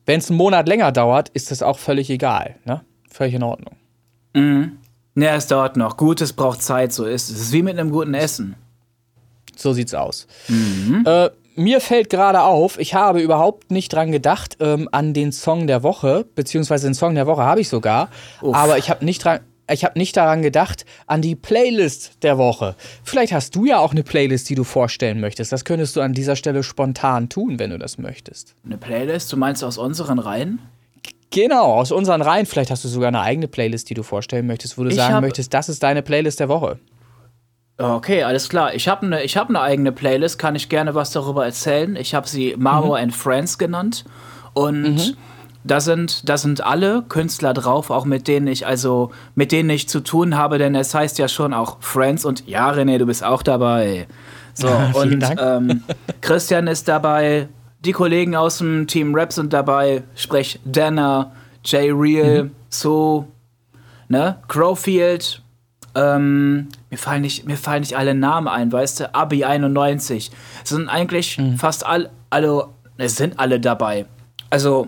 Wenn 0.06 0.20
es 0.20 0.28
einen 0.28 0.36
Monat 0.36 0.68
länger 0.68 0.92
dauert, 0.92 1.30
ist 1.30 1.50
das 1.50 1.62
auch 1.62 1.78
völlig 1.78 2.10
egal. 2.10 2.56
Ne? 2.64 2.82
Völlig 3.10 3.34
in 3.34 3.42
Ordnung. 3.42 3.76
Mhm. 4.34 4.78
Ja, 5.16 5.36
es 5.36 5.46
dauert 5.46 5.76
noch. 5.76 5.96
Gutes 5.96 6.32
braucht 6.32 6.62
Zeit, 6.62 6.92
so 6.92 7.04
ist 7.04 7.30
es. 7.30 7.36
Es 7.36 7.42
ist 7.42 7.52
wie 7.52 7.62
mit 7.62 7.78
einem 7.78 7.90
guten 7.90 8.14
Essen. 8.14 8.56
So 9.56 9.72
sieht's 9.72 9.94
aus. 9.94 10.26
Mhm. 10.48 11.04
Äh, 11.06 11.30
mir 11.56 11.80
fällt 11.80 12.10
gerade 12.10 12.42
auf, 12.42 12.78
ich 12.78 12.94
habe 12.94 13.20
überhaupt 13.20 13.70
nicht 13.70 13.92
dran 13.92 14.12
gedacht, 14.12 14.56
ähm, 14.60 14.88
an 14.92 15.14
den 15.14 15.32
Song 15.32 15.66
der 15.66 15.82
Woche, 15.82 16.26
beziehungsweise 16.34 16.86
den 16.86 16.94
Song 16.94 17.14
der 17.14 17.26
Woche 17.26 17.42
habe 17.42 17.60
ich 17.60 17.68
sogar, 17.68 18.10
Uff. 18.42 18.54
aber 18.54 18.78
ich 18.78 18.90
habe 18.90 19.04
nicht 19.04 19.24
dran. 19.24 19.40
Ich 19.66 19.82
habe 19.82 19.98
nicht 19.98 20.14
daran 20.14 20.42
gedacht, 20.42 20.84
an 21.06 21.22
die 21.22 21.34
Playlist 21.34 22.22
der 22.22 22.36
Woche. 22.36 22.76
Vielleicht 23.02 23.32
hast 23.32 23.56
du 23.56 23.64
ja 23.64 23.78
auch 23.78 23.92
eine 23.92 24.02
Playlist, 24.02 24.50
die 24.50 24.56
du 24.56 24.62
vorstellen 24.62 25.20
möchtest. 25.20 25.52
Das 25.52 25.64
könntest 25.64 25.96
du 25.96 26.02
an 26.02 26.12
dieser 26.12 26.36
Stelle 26.36 26.62
spontan 26.62 27.30
tun, 27.30 27.58
wenn 27.58 27.70
du 27.70 27.78
das 27.78 27.96
möchtest. 27.96 28.54
Eine 28.66 28.76
Playlist? 28.76 29.32
Du 29.32 29.38
meinst 29.38 29.64
aus 29.64 29.78
unseren 29.78 30.18
Reihen? 30.18 30.58
Genau, 31.30 31.76
aus 31.76 31.92
unseren 31.92 32.20
Reihen. 32.20 32.44
Vielleicht 32.44 32.70
hast 32.70 32.84
du 32.84 32.88
sogar 32.88 33.08
eine 33.08 33.22
eigene 33.22 33.48
Playlist, 33.48 33.88
die 33.88 33.94
du 33.94 34.02
vorstellen 34.02 34.46
möchtest, 34.46 34.76
wo 34.76 34.84
du 34.84 34.90
ich 34.90 34.96
sagen 34.96 35.22
möchtest, 35.22 35.54
das 35.54 35.70
ist 35.70 35.82
deine 35.82 36.02
Playlist 36.02 36.40
der 36.40 36.50
Woche. 36.50 36.78
Okay, 37.76 38.22
alles 38.22 38.48
klar. 38.48 38.74
Ich 38.74 38.86
habe 38.86 39.04
eine 39.04 39.18
hab 39.18 39.50
ne 39.50 39.60
eigene 39.60 39.90
Playlist, 39.90 40.38
kann 40.38 40.54
ich 40.54 40.68
gerne 40.68 40.94
was 40.94 41.10
darüber 41.10 41.44
erzählen. 41.44 41.96
Ich 41.96 42.14
habe 42.14 42.28
sie 42.28 42.54
Marmo 42.56 42.90
mhm. 42.90 43.02
and 43.02 43.14
Friends 43.14 43.58
genannt. 43.58 44.04
Und 44.52 44.94
mhm. 44.94 45.16
da, 45.64 45.80
sind, 45.80 46.28
da 46.28 46.38
sind 46.38 46.64
alle 46.64 47.02
Künstler 47.02 47.52
drauf, 47.52 47.90
auch 47.90 48.04
mit 48.04 48.28
denen 48.28 48.46
ich, 48.46 48.66
also 48.66 49.10
mit 49.34 49.50
denen 49.50 49.70
ich 49.70 49.88
zu 49.88 50.00
tun 50.00 50.36
habe, 50.36 50.58
denn 50.58 50.76
es 50.76 50.94
heißt 50.94 51.18
ja 51.18 51.26
schon 51.26 51.52
auch 51.52 51.78
Friends 51.80 52.24
und 52.24 52.46
ja, 52.46 52.70
René, 52.70 52.98
du 52.98 53.06
bist 53.06 53.24
auch 53.24 53.42
dabei. 53.42 54.06
So, 54.54 54.68
und 54.94 55.24
ähm, 55.40 55.82
Christian 56.20 56.68
ist 56.68 56.86
dabei, 56.86 57.48
die 57.80 57.92
Kollegen 57.92 58.36
aus 58.36 58.58
dem 58.58 58.86
Team 58.86 59.14
Rap 59.14 59.32
sind 59.32 59.52
dabei, 59.52 60.04
sprich 60.14 60.60
Dana, 60.64 61.32
Jay 61.64 61.90
Real, 61.90 62.44
mhm. 62.44 62.50
So, 62.68 63.28
ne, 64.08 64.38
Crowfield, 64.48 65.42
ähm, 65.94 66.68
mir, 66.94 66.98
fallen 66.98 67.22
nicht, 67.22 67.44
mir 67.44 67.56
fallen 67.56 67.80
nicht 67.80 67.96
alle 67.96 68.14
Namen 68.14 68.46
ein, 68.46 68.70
weißt 68.70 69.00
du? 69.00 69.14
Abi 69.14 69.44
91. 69.44 70.30
Es 70.62 70.70
sind 70.70 70.88
eigentlich 70.88 71.38
mhm. 71.38 71.58
fast 71.58 71.84
all, 71.84 72.08
alle, 72.30 72.68
es 72.98 73.16
sind 73.16 73.40
alle 73.40 73.58
dabei. 73.58 74.06
Also 74.48 74.86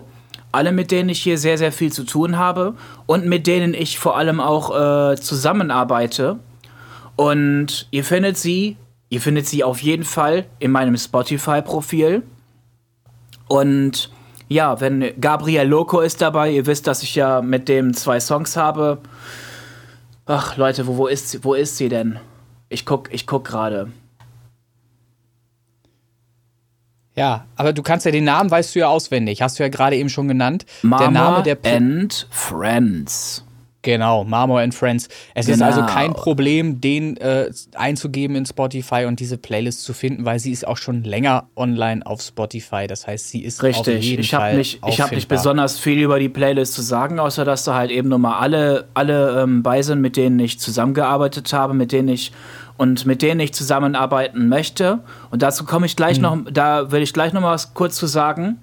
alle, 0.53 0.71
mit 0.71 0.91
denen 0.91 1.09
ich 1.09 1.19
hier 1.21 1.37
sehr, 1.37 1.57
sehr 1.57 1.73
viel 1.73 1.91
zu 1.91 2.05
tun 2.05 2.37
habe 2.37 2.75
und 3.07 3.25
mit 3.25 3.45
denen 3.45 3.73
ich 3.73 3.99
vor 3.99 4.17
allem 4.17 4.39
auch 4.39 4.71
äh, 4.71 5.17
zusammenarbeite. 5.17 6.39
Und 7.17 7.87
ihr 7.91 8.05
findet 8.05 8.37
sie, 8.37 8.77
ihr 9.09 9.19
findet 9.19 9.45
sie 9.47 9.65
auf 9.65 9.81
jeden 9.81 10.05
Fall 10.05 10.45
in 10.59 10.71
meinem 10.71 10.95
Spotify-Profil. 10.95 12.23
Und 13.49 14.09
ja, 14.47 14.79
wenn 14.79 15.11
Gabriel 15.19 15.67
Loco 15.67 15.99
ist 15.99 16.21
dabei, 16.21 16.51
ihr 16.51 16.65
wisst, 16.67 16.87
dass 16.87 17.03
ich 17.03 17.15
ja 17.15 17.41
mit 17.41 17.67
dem 17.67 17.93
zwei 17.93 18.21
Songs 18.21 18.55
habe. 18.55 18.99
Ach, 20.27 20.57
Leute, 20.57 20.85
wo, 20.87 20.97
wo, 20.97 21.07
ist, 21.07 21.43
wo 21.45 21.53
ist 21.53 21.77
sie 21.77 21.87
denn? 21.87 22.19
Ich 22.67 22.85
guck, 22.85 23.13
ich 23.13 23.25
guck 23.25 23.45
gerade. 23.45 23.91
Ja, 27.15 27.47
aber 27.55 27.73
du 27.73 27.81
kannst 27.81 28.05
ja 28.05 28.11
den 28.11 28.25
Namen, 28.25 28.51
weißt 28.51 28.75
du 28.75 28.79
ja 28.79 28.89
auswendig. 28.89 29.41
Hast 29.41 29.57
du 29.57 29.63
ja 29.63 29.69
gerade 29.69 29.95
eben 29.95 30.09
schon 30.09 30.27
genannt. 30.27 30.65
Mama 30.83 31.03
der 31.03 31.11
Name 31.11 31.43
der 31.43 31.57
and 31.63 32.27
Friends. 32.29 33.46
Genau, 33.87 34.25
Marmor 34.25 34.59
and 34.59 34.75
Friends. 34.75 35.07
Es 35.33 35.45
genau. 35.45 35.55
ist 35.55 35.61
also 35.61 35.79
genau. 35.79 35.93
kein 35.93 36.13
Problem, 36.13 36.81
den 36.81 37.15
äh, 37.15 37.49
einzugeben 37.73 38.35
in 38.35 38.45
Spotify 38.45 39.05
und 39.05 39.21
diese 39.21 39.37
Playlist 39.37 39.81
zu 39.83 39.93
finden, 39.93 40.25
weil 40.25 40.39
sie 40.39 40.51
ist 40.51 40.67
auch 40.67 40.75
schon 40.75 41.05
länger 41.05 41.47
online 41.55 42.05
auf 42.05 42.21
Spotify. 42.21 42.85
Das 42.85 43.07
heißt, 43.07 43.29
sie 43.29 43.45
ist 43.45 43.63
Richtig. 43.63 43.97
auf 43.97 44.03
jeden 44.03 44.23
ich 44.23 44.31
Fall 44.31 44.57
nicht, 44.57 44.81
Ich 44.89 44.99
habe 44.99 45.15
nicht 45.15 45.29
besonders 45.29 45.79
viel 45.79 45.99
über 45.99 46.19
die 46.19 46.27
Playlist 46.27 46.73
zu 46.73 46.81
sagen, 46.81 47.17
außer 47.17 47.45
dass 47.45 47.63
da 47.63 47.75
halt 47.75 47.89
eben 47.89 48.09
nochmal 48.09 48.41
alle, 48.41 48.89
alle 48.93 49.41
ähm, 49.41 49.63
bei 49.63 49.81
sind, 49.81 50.01
mit 50.01 50.17
denen 50.17 50.37
ich 50.39 50.59
zusammengearbeitet 50.59 51.53
habe, 51.53 51.73
mit 51.73 51.93
denen 51.93 52.09
ich 52.09 52.33
und 52.75 53.05
mit 53.05 53.21
denen 53.21 53.39
ich 53.39 53.53
zusammenarbeiten 53.53 54.49
möchte. 54.49 54.99
Und 55.31 55.43
dazu 55.43 55.63
komme 55.63 55.85
ich 55.85 55.95
gleich 55.95 56.17
mhm. 56.17 56.23
noch, 56.23 56.37
da 56.51 56.91
will 56.91 57.01
ich 57.01 57.13
gleich 57.13 57.31
noch 57.31 57.39
mal 57.39 57.53
was 57.53 57.73
kurz 57.73 57.95
zu 57.95 58.05
sagen. 58.05 58.59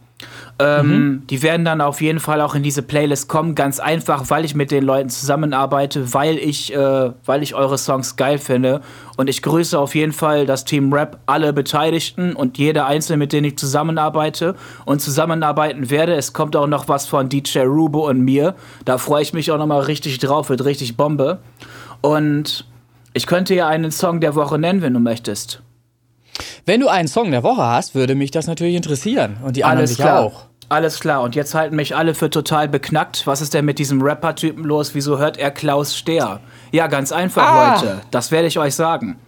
Ähm, 0.58 0.88
mhm. 0.88 1.26
Die 1.28 1.42
werden 1.42 1.64
dann 1.64 1.80
auf 1.80 2.00
jeden 2.00 2.20
Fall 2.20 2.40
auch 2.40 2.54
in 2.54 2.62
diese 2.62 2.82
Playlist 2.82 3.28
kommen, 3.28 3.54
ganz 3.54 3.80
einfach, 3.80 4.30
weil 4.30 4.44
ich 4.44 4.54
mit 4.54 4.70
den 4.70 4.84
Leuten 4.84 5.08
zusammenarbeite, 5.08 6.14
weil 6.14 6.38
ich, 6.38 6.72
äh, 6.72 7.10
weil 7.24 7.42
ich 7.42 7.54
eure 7.54 7.76
Songs 7.76 8.16
geil 8.16 8.38
finde. 8.38 8.80
Und 9.16 9.28
ich 9.28 9.42
grüße 9.42 9.78
auf 9.78 9.94
jeden 9.94 10.12
Fall 10.12 10.46
das 10.46 10.64
Team 10.64 10.92
Rap, 10.92 11.18
alle 11.26 11.52
Beteiligten 11.52 12.34
und 12.34 12.58
jeder 12.58 12.86
Einzelne, 12.86 13.16
mit 13.16 13.32
denen 13.32 13.46
ich 13.46 13.58
zusammenarbeite 13.58 14.54
und 14.84 15.00
zusammenarbeiten 15.00 15.90
werde. 15.90 16.14
Es 16.14 16.32
kommt 16.32 16.54
auch 16.54 16.68
noch 16.68 16.88
was 16.88 17.06
von 17.06 17.28
DJ 17.28 17.60
Rubo 17.60 18.08
und 18.08 18.20
mir. 18.20 18.54
Da 18.84 18.98
freue 18.98 19.22
ich 19.22 19.32
mich 19.32 19.50
auch 19.50 19.58
noch 19.58 19.66
mal 19.66 19.80
richtig 19.80 20.18
drauf, 20.18 20.50
wird 20.50 20.64
richtig 20.64 20.96
Bombe. 20.96 21.38
Und 22.00 22.66
ich 23.12 23.26
könnte 23.26 23.54
ja 23.54 23.66
einen 23.66 23.90
Song 23.90 24.20
der 24.20 24.34
Woche 24.34 24.58
nennen, 24.58 24.82
wenn 24.82 24.94
du 24.94 25.00
möchtest. 25.00 25.62
Wenn 26.66 26.80
du 26.80 26.88
einen 26.88 27.08
Song 27.08 27.30
der 27.30 27.42
Woche 27.42 27.62
hast, 27.62 27.94
würde 27.94 28.14
mich 28.14 28.30
das 28.30 28.46
natürlich 28.46 28.74
interessieren. 28.74 29.36
Und 29.42 29.56
die 29.56 29.64
anderen 29.64 29.86
Alles 29.86 29.96
klar. 29.96 30.20
auch. 30.20 30.44
Alles 30.70 30.98
klar, 30.98 31.22
und 31.22 31.34
jetzt 31.34 31.54
halten 31.54 31.76
mich 31.76 31.94
alle 31.94 32.14
für 32.14 32.30
total 32.30 32.68
beknackt. 32.68 33.26
Was 33.26 33.42
ist 33.42 33.52
denn 33.52 33.66
mit 33.66 33.78
diesem 33.78 34.00
Rapper-Typen 34.00 34.64
los? 34.64 34.94
Wieso 34.94 35.18
hört 35.18 35.36
er 35.36 35.50
Klaus 35.50 35.94
Stehr? 35.94 36.40
Ja, 36.72 36.86
ganz 36.86 37.12
einfach, 37.12 37.46
ah. 37.46 37.74
Leute. 37.74 38.00
Das 38.10 38.30
werde 38.30 38.48
ich 38.48 38.58
euch 38.58 38.74
sagen. 38.74 39.18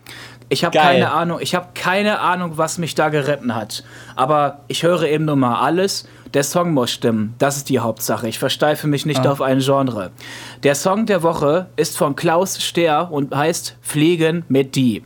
Ich 0.48 0.64
habe 0.64 0.78
keine 0.78 1.10
Ahnung, 1.10 1.38
ich 1.40 1.54
habe 1.54 1.68
keine 1.74 2.20
Ahnung, 2.20 2.52
was 2.56 2.78
mich 2.78 2.94
da 2.94 3.08
geritten 3.08 3.54
hat. 3.54 3.84
Aber 4.14 4.60
ich 4.68 4.82
höre 4.82 5.02
eben 5.02 5.24
nur 5.24 5.36
mal 5.36 5.60
alles. 5.60 6.08
Der 6.34 6.44
Song 6.44 6.72
muss 6.72 6.90
stimmen. 6.90 7.34
Das 7.38 7.56
ist 7.56 7.68
die 7.68 7.80
Hauptsache. 7.80 8.28
Ich 8.28 8.38
versteife 8.38 8.86
mich 8.86 9.06
nicht 9.06 9.26
ah. 9.26 9.32
auf 9.32 9.42
ein 9.42 9.58
Genre. 9.58 10.12
Der 10.62 10.74
Song 10.74 11.06
der 11.06 11.22
Woche 11.22 11.66
ist 11.76 11.98
von 11.98 12.16
Klaus 12.16 12.62
Stehr 12.62 13.08
und 13.10 13.34
heißt 13.34 13.76
Fliegen 13.82 14.44
mit 14.48 14.76
die. 14.76 15.02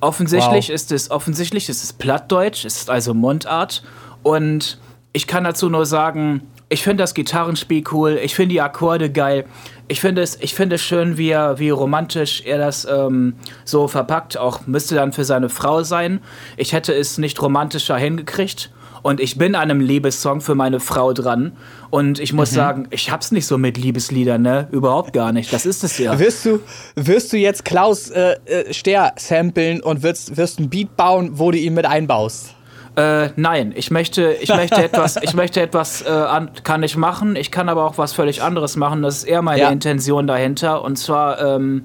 Offensichtlich 0.00 0.68
wow. 0.68 0.74
ist 0.74 0.92
es 0.92 1.10
offensichtlich 1.10 1.68
ist 1.68 1.84
es 1.84 1.92
Plattdeutsch, 1.92 2.64
es 2.64 2.76
ist 2.76 2.90
also 2.90 3.12
Mundart 3.12 3.82
und 4.22 4.78
ich 5.12 5.26
kann 5.26 5.44
dazu 5.44 5.68
nur 5.68 5.86
sagen, 5.86 6.42
ich 6.72 6.82
finde 6.82 7.02
das 7.02 7.14
Gitarrenspiel 7.14 7.84
cool, 7.92 8.18
ich 8.22 8.34
finde 8.34 8.54
die 8.54 8.60
Akkorde 8.60 9.10
geil. 9.10 9.44
Ich 9.88 10.00
finde 10.00 10.22
es, 10.22 10.40
ich 10.40 10.54
finde 10.54 10.76
es 10.76 10.82
schön, 10.82 11.18
wie, 11.18 11.30
er, 11.30 11.58
wie 11.58 11.70
romantisch 11.70 12.42
er 12.46 12.58
das 12.58 12.84
ähm, 12.84 13.34
so 13.64 13.88
verpackt. 13.88 14.38
Auch 14.38 14.68
müsste 14.68 14.94
dann 14.94 15.12
für 15.12 15.24
seine 15.24 15.48
Frau 15.48 15.82
sein. 15.82 16.20
Ich 16.56 16.72
hätte 16.72 16.94
es 16.94 17.18
nicht 17.18 17.42
romantischer 17.42 17.96
hingekriegt. 17.96 18.70
Und 19.02 19.20
ich 19.20 19.38
bin 19.38 19.54
an 19.54 19.70
einem 19.70 19.80
Liebessong 19.80 20.40
für 20.40 20.54
meine 20.54 20.80
Frau 20.80 21.12
dran. 21.12 21.52
Und 21.90 22.20
ich 22.20 22.32
muss 22.32 22.52
mhm. 22.52 22.56
sagen, 22.56 22.88
ich 22.90 23.10
hab's 23.10 23.32
nicht 23.32 23.46
so 23.46 23.58
mit 23.58 23.78
Liebesliedern, 23.78 24.42
ne? 24.42 24.68
Überhaupt 24.70 25.12
gar 25.12 25.32
nicht. 25.32 25.52
Das 25.52 25.66
ist 25.66 25.84
es 25.84 25.98
ja. 25.98 26.18
Wirst 26.18 26.44
du, 26.44 26.60
wirst 26.96 27.32
du 27.32 27.36
jetzt 27.36 27.64
Klaus 27.64 28.10
äh, 28.10 28.36
äh 28.44 28.72
Ster 28.72 29.12
samplen 29.16 29.82
und 29.82 30.02
wirst, 30.02 30.36
wirst 30.36 30.60
ein 30.60 30.68
Beat 30.68 30.96
bauen, 30.96 31.30
wo 31.34 31.50
du 31.50 31.58
ihn 31.58 31.74
mit 31.74 31.86
einbaust? 31.86 32.54
Äh, 32.96 33.30
nein, 33.36 33.72
ich 33.74 33.90
möchte, 33.90 34.32
ich 34.40 34.48
möchte 34.48 34.82
etwas, 34.82 35.16
ich 35.22 35.34
möchte 35.34 35.60
etwas, 35.60 36.02
äh, 36.02 36.08
an, 36.10 36.50
kann 36.64 36.82
ich 36.82 36.96
machen, 36.96 37.36
ich 37.36 37.50
kann 37.50 37.68
aber 37.68 37.84
auch 37.84 37.98
was 37.98 38.12
völlig 38.12 38.42
anderes 38.42 38.76
machen. 38.76 39.02
Das 39.02 39.18
ist 39.18 39.24
eher 39.24 39.42
meine 39.42 39.62
ja. 39.62 39.70
Intention 39.70 40.26
dahinter. 40.26 40.82
Und 40.82 40.96
zwar, 40.96 41.40
ähm, 41.40 41.84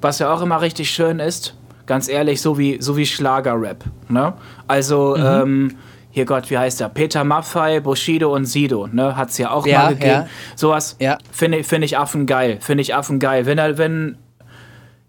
was 0.00 0.18
ja 0.18 0.32
auch 0.32 0.42
immer 0.42 0.60
richtig 0.60 0.90
schön 0.90 1.20
ist, 1.20 1.54
ganz 1.84 2.08
ehrlich, 2.08 2.40
so 2.40 2.58
wie, 2.58 2.78
so 2.80 2.96
wie 2.96 3.06
Schlagerrap. 3.06 3.84
Ne? 4.08 4.32
Also, 4.66 5.14
mhm. 5.16 5.24
ähm, 5.24 5.76
hier 6.16 6.24
Gott, 6.24 6.48
wie 6.48 6.56
heißt 6.56 6.80
der? 6.80 6.88
Peter 6.88 7.24
Maffei, 7.24 7.78
Bushido 7.80 8.34
und 8.34 8.46
Sido, 8.46 8.86
ne? 8.86 9.16
Hat's 9.16 9.36
ja 9.36 9.50
auch 9.50 9.66
ja, 9.66 9.82
mal 9.82 9.88
gegeben. 9.90 10.10
Ja. 10.10 10.26
Sowas 10.54 10.96
ja. 10.98 11.18
finde 11.30 11.62
find 11.62 11.84
ich 11.84 11.98
Affen 11.98 12.24
geil. 12.24 12.56
Finde 12.62 12.80
ich 12.80 12.94
Affen 12.94 13.18
geil. 13.18 13.44
Wenn 13.44 13.58
er, 13.58 13.76
wenn 13.76 14.16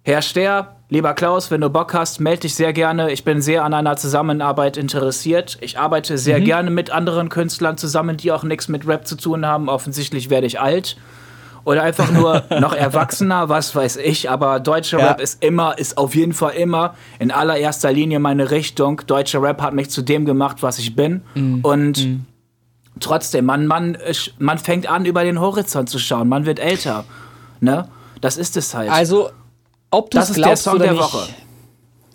Herr 0.03 0.21
Ster 0.21 0.75
Lieber 0.89 1.13
Klaus, 1.13 1.49
wenn 1.49 1.61
du 1.61 1.69
Bock 1.69 1.93
hast, 1.93 2.19
melde 2.19 2.41
dich 2.41 2.55
sehr 2.55 2.73
gerne. 2.73 3.09
Ich 3.13 3.23
bin 3.23 3.41
sehr 3.41 3.63
an 3.63 3.73
einer 3.73 3.95
Zusammenarbeit 3.95 4.75
interessiert. 4.75 5.57
Ich 5.61 5.79
arbeite 5.79 6.17
sehr 6.17 6.39
mhm. 6.39 6.43
gerne 6.43 6.71
mit 6.71 6.89
anderen 6.89 7.29
Künstlern 7.29 7.77
zusammen, 7.77 8.17
die 8.17 8.33
auch 8.33 8.43
nichts 8.43 8.67
mit 8.67 8.85
Rap 8.85 9.07
zu 9.07 9.15
tun 9.15 9.45
haben. 9.45 9.69
Offensichtlich 9.69 10.29
werde 10.29 10.47
ich 10.47 10.59
alt. 10.59 10.97
Oder 11.67 11.83
einfach 11.83 12.09
nur 12.11 12.43
noch 12.61 12.73
erwachsener, 12.73 13.49
was 13.49 13.75
weiß 13.75 13.97
ich. 13.97 14.29
Aber 14.29 14.61
deutscher 14.61 14.99
ja. 14.99 15.07
Rap 15.07 15.19
ist 15.19 15.43
immer, 15.43 15.77
ist 15.77 15.97
auf 15.97 16.15
jeden 16.15 16.31
Fall 16.31 16.53
immer 16.53 16.95
in 17.19 17.29
allererster 17.29 17.91
Linie 17.91 18.19
meine 18.19 18.51
Richtung. 18.51 19.01
Deutscher 19.05 19.41
Rap 19.41 19.61
hat 19.61 19.73
mich 19.73 19.89
zu 19.89 20.01
dem 20.01 20.23
gemacht, 20.23 20.63
was 20.63 20.79
ich 20.79 20.95
bin. 20.95 21.23
Mhm. 21.35 21.59
Und 21.63 22.05
mhm. 22.05 22.25
trotzdem, 23.01 23.43
man, 23.43 23.67
man, 23.67 23.97
man 24.39 24.57
fängt 24.59 24.89
an, 24.89 25.03
über 25.03 25.25
den 25.25 25.41
Horizont 25.41 25.89
zu 25.89 25.99
schauen. 25.99 26.29
Man 26.29 26.45
wird 26.45 26.59
älter. 26.59 27.03
Ne? 27.59 27.89
Das 28.21 28.37
ist 28.37 28.55
es 28.55 28.73
halt. 28.73 28.89
Also 28.89 29.31
ob 29.91 30.09
du 30.11 30.19
es 30.19 30.31
glaubst 30.31 30.69
oder 30.69 30.93
nicht. 30.93 31.01
Woche. 31.01 31.27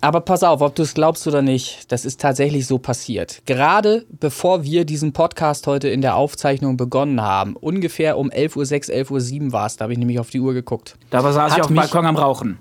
Aber 0.03 0.19
pass 0.19 0.43
auf, 0.43 0.59
ob 0.59 0.75
du 0.75 0.83
es 0.83 0.95
glaubst 0.95 1.25
oder 1.27 1.41
nicht, 1.41 1.89
das 1.93 2.03
ist 2.03 2.19
tatsächlich 2.19 2.67
so 2.67 2.77
passiert. 2.77 3.41
Gerade 3.45 4.05
bevor 4.09 4.65
wir 4.65 4.83
diesen 4.83 5.13
Podcast 5.13 5.65
heute 5.65 5.87
in 5.87 6.01
der 6.01 6.17
Aufzeichnung 6.17 6.75
begonnen 6.75 7.21
haben, 7.21 7.55
ungefähr 7.55 8.17
um 8.17 8.29
11.06 8.29 8.89
Uhr, 8.89 9.19
11.07 9.19 9.45
Uhr 9.45 9.51
war 9.53 9.65
es, 9.65 9.77
da 9.77 9.83
habe 9.83 9.93
ich 9.93 9.99
nämlich 9.99 10.19
auf 10.19 10.29
die 10.29 10.41
Uhr 10.41 10.53
geguckt. 10.53 10.97
Da 11.09 11.21
saß 11.21 11.53
ich 11.53 11.61
auf 11.61 11.67
dem 11.67 11.77
Balkon 11.77 12.05
am 12.05 12.17
Rauchen. 12.17 12.59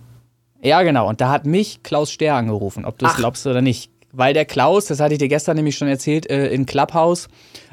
Ja, 0.62 0.84
genau. 0.84 1.08
Und 1.08 1.20
da 1.20 1.30
hat 1.30 1.44
mich 1.44 1.82
Klaus 1.82 2.12
Ster 2.12 2.36
angerufen, 2.36 2.84
ob 2.84 2.98
du 2.98 3.06
es 3.06 3.16
glaubst 3.16 3.44
oder 3.44 3.60
nicht. 3.60 3.90
Weil 4.12 4.34
der 4.34 4.44
Klaus, 4.44 4.86
das 4.86 5.00
hatte 5.00 5.14
ich 5.14 5.18
dir 5.18 5.26
gestern 5.26 5.56
nämlich 5.56 5.76
schon 5.76 5.88
erzählt, 5.88 6.30
äh, 6.30 6.46
in 6.46 6.64
Clubhouse, 6.64 7.28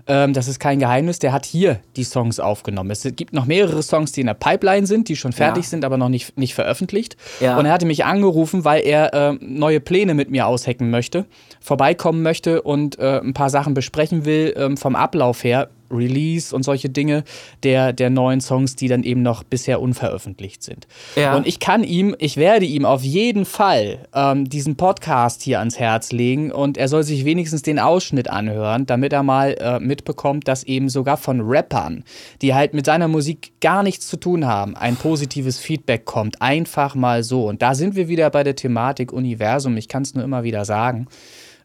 ähm, 0.09 0.33
das 0.33 0.47
ist 0.47 0.59
kein 0.59 0.79
Geheimnis, 0.79 1.19
der 1.19 1.31
hat 1.31 1.45
hier 1.45 1.79
die 1.95 2.03
Songs 2.03 2.39
aufgenommen. 2.39 2.89
Es 2.89 3.07
gibt 3.15 3.31
noch 3.31 3.45
mehrere 3.45 3.83
Songs, 3.83 4.11
die 4.11 4.21
in 4.21 4.27
der 4.27 4.33
Pipeline 4.33 4.87
sind, 4.87 5.07
die 5.07 5.15
schon 5.15 5.31
fertig 5.31 5.65
ja. 5.65 5.69
sind, 5.69 5.85
aber 5.85 5.97
noch 5.97 6.09
nicht, 6.09 6.37
nicht 6.37 6.55
veröffentlicht. 6.55 7.15
Ja. 7.39 7.57
Und 7.57 7.65
er 7.65 7.71
hatte 7.71 7.85
mich 7.85 8.03
angerufen, 8.03 8.65
weil 8.65 8.81
er 8.85 9.13
äh, 9.13 9.33
neue 9.39 9.79
Pläne 9.79 10.15
mit 10.15 10.31
mir 10.31 10.47
aushecken 10.47 10.89
möchte, 10.89 11.25
vorbeikommen 11.61 12.23
möchte 12.23 12.63
und 12.63 12.97
äh, 12.97 13.19
ein 13.19 13.33
paar 13.33 13.51
Sachen 13.51 13.75
besprechen 13.75 14.25
will 14.25 14.53
ähm, 14.57 14.77
vom 14.77 14.95
Ablauf 14.95 15.43
her, 15.43 15.69
Release 15.91 16.55
und 16.55 16.63
solche 16.63 16.89
Dinge 16.89 17.23
der, 17.63 17.93
der 17.93 18.09
neuen 18.09 18.41
Songs, 18.41 18.75
die 18.75 18.87
dann 18.87 19.03
eben 19.03 19.21
noch 19.21 19.43
bisher 19.43 19.81
unveröffentlicht 19.81 20.63
sind. 20.63 20.87
Ja. 21.15 21.35
Und 21.35 21.47
ich 21.47 21.59
kann 21.59 21.83
ihm, 21.83 22.15
ich 22.19 22.37
werde 22.37 22.65
ihm 22.65 22.85
auf 22.85 23.03
jeden 23.03 23.45
Fall 23.45 24.07
ähm, 24.13 24.47
diesen 24.49 24.75
Podcast 24.75 25.41
hier 25.41 25.59
ans 25.59 25.79
Herz 25.79 26.11
legen 26.11 26.51
und 26.51 26.77
er 26.77 26.87
soll 26.87 27.03
sich 27.03 27.25
wenigstens 27.25 27.61
den 27.61 27.79
Ausschnitt 27.79 28.29
anhören, 28.29 28.85
damit 28.85 29.13
er 29.13 29.23
mal 29.23 29.55
äh, 29.59 29.79
mitbekommt, 29.79 30.47
dass 30.47 30.63
eben 30.63 30.89
sogar 30.89 31.17
von 31.17 31.41
Rappern, 31.41 32.03
die 32.41 32.53
halt 32.53 32.73
mit 32.73 32.85
seiner 32.85 33.07
Musik 33.07 33.51
gar 33.61 33.83
nichts 33.83 34.07
zu 34.07 34.17
tun 34.17 34.45
haben, 34.45 34.75
ein 34.75 34.95
positives 34.95 35.59
Feedback 35.59 36.05
kommt. 36.05 36.41
Einfach 36.41 36.95
mal 36.95 37.23
so. 37.23 37.47
Und 37.47 37.61
da 37.61 37.75
sind 37.75 37.95
wir 37.95 38.07
wieder 38.07 38.29
bei 38.29 38.43
der 38.43 38.55
Thematik 38.55 39.11
Universum. 39.11 39.77
Ich 39.77 39.87
kann 39.87 40.03
es 40.03 40.13
nur 40.13 40.23
immer 40.23 40.43
wieder 40.43 40.65
sagen. 40.65 41.07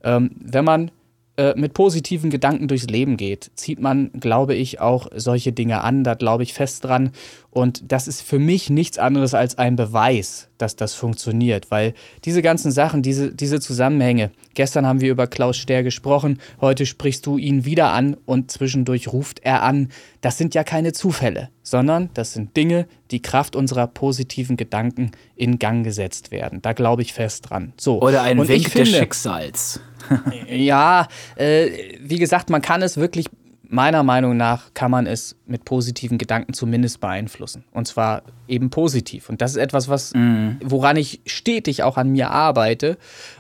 Ähm, 0.03 0.31
wenn 0.37 0.65
man 0.65 0.91
äh, 1.37 1.55
mit 1.57 1.75
positiven 1.75 2.31
Gedanken 2.31 2.69
durchs 2.69 2.87
Leben 2.87 3.17
geht, 3.17 3.51
zieht 3.57 3.81
man, 3.81 4.13
glaube 4.13 4.55
ich, 4.55 4.81
auch 4.81 5.09
solche 5.17 5.53
Dinge 5.53 5.83
an. 5.83 6.05
Da 6.05 6.15
glaube 6.15 6.45
ich 6.45 6.55
fest 6.55 6.85
dran. 6.85 7.11
Und 7.51 7.91
das 7.91 8.07
ist 8.07 8.23
für 8.23 8.39
mich 8.39 8.71
nichts 8.71 8.99
anderes 8.99 9.35
als 9.35 9.59
ein 9.59 9.75
Beweis, 9.75 10.49
dass 10.59 10.77
das 10.77 10.95
funktioniert. 10.95 11.73
Weil 11.73 11.95
diese 12.25 12.41
ganzen 12.41 12.71
Sachen, 12.71 13.03
diese, 13.03 13.35
diese 13.35 13.59
Zusammenhänge, 13.59 14.31
gestern 14.55 14.87
haben 14.87 15.01
wir 15.01 15.11
über 15.11 15.27
Klaus 15.27 15.57
Ster 15.57 15.83
gesprochen, 15.83 16.39
heute 16.61 16.87
sprichst 16.87 17.27
du 17.27 17.37
ihn 17.37 17.65
wieder 17.65 17.91
an 17.91 18.17
und 18.27 18.53
zwischendurch 18.53 19.13
ruft 19.13 19.41
er 19.43 19.65
an. 19.65 19.89
Das 20.21 20.39
sind 20.39 20.55
ja 20.55 20.63
keine 20.63 20.93
Zufälle, 20.93 21.49
sondern 21.65 22.11
das 22.15 22.33
sind 22.33 22.57
Dinge, 22.57 22.87
die 23.11 23.23
Kraft 23.23 23.57
unserer 23.57 23.89
positiven 23.89 24.57
Gedanken 24.57 25.11
in 25.35 25.59
Gang 25.59 25.85
gesetzt 25.85 26.31
werden. 26.31 26.63
Da 26.63 26.75
glaube 26.75 27.03
ich 27.03 27.13
fest 27.13 27.51
dran. 27.51 27.73
So. 27.77 28.01
Oder 28.01 28.23
ein 28.23 28.39
und 28.39 28.47
Wink 28.47 28.73
des 28.73 28.89
Schicksals 28.89 29.81
ja, 30.49 31.07
äh, 31.37 31.71
wie 32.01 32.19
gesagt, 32.19 32.51
man 32.51 32.63
kann 32.63 32.83
es 32.83 32.97
wirklich, 32.97 33.27
meiner 33.69 34.03
Meinung 34.03 34.37
nach, 34.37 34.73
kann 34.75 34.91
man 34.91 35.07
es 35.07 35.37
mit 35.47 35.65
positiven 35.65 36.19
Gedanken 36.19 36.53
zumindest 36.53 37.01
beeinflussen. 37.01 37.65
Und 37.73 37.89
zwar 37.89 38.23
eben 38.47 38.71
positiv. 38.71 39.29
Und 39.29 39.41
das 39.41 39.53
ist 39.53 39.57
etwas, 39.57 39.89
was, 39.89 40.13
mm. 40.15 40.61
woran 40.63 40.97
ich 40.97 41.21
stetig 41.27 41.83
auch 41.83 41.97
an 41.97 42.11
mir 42.11 42.31
arbeite, 42.31 42.99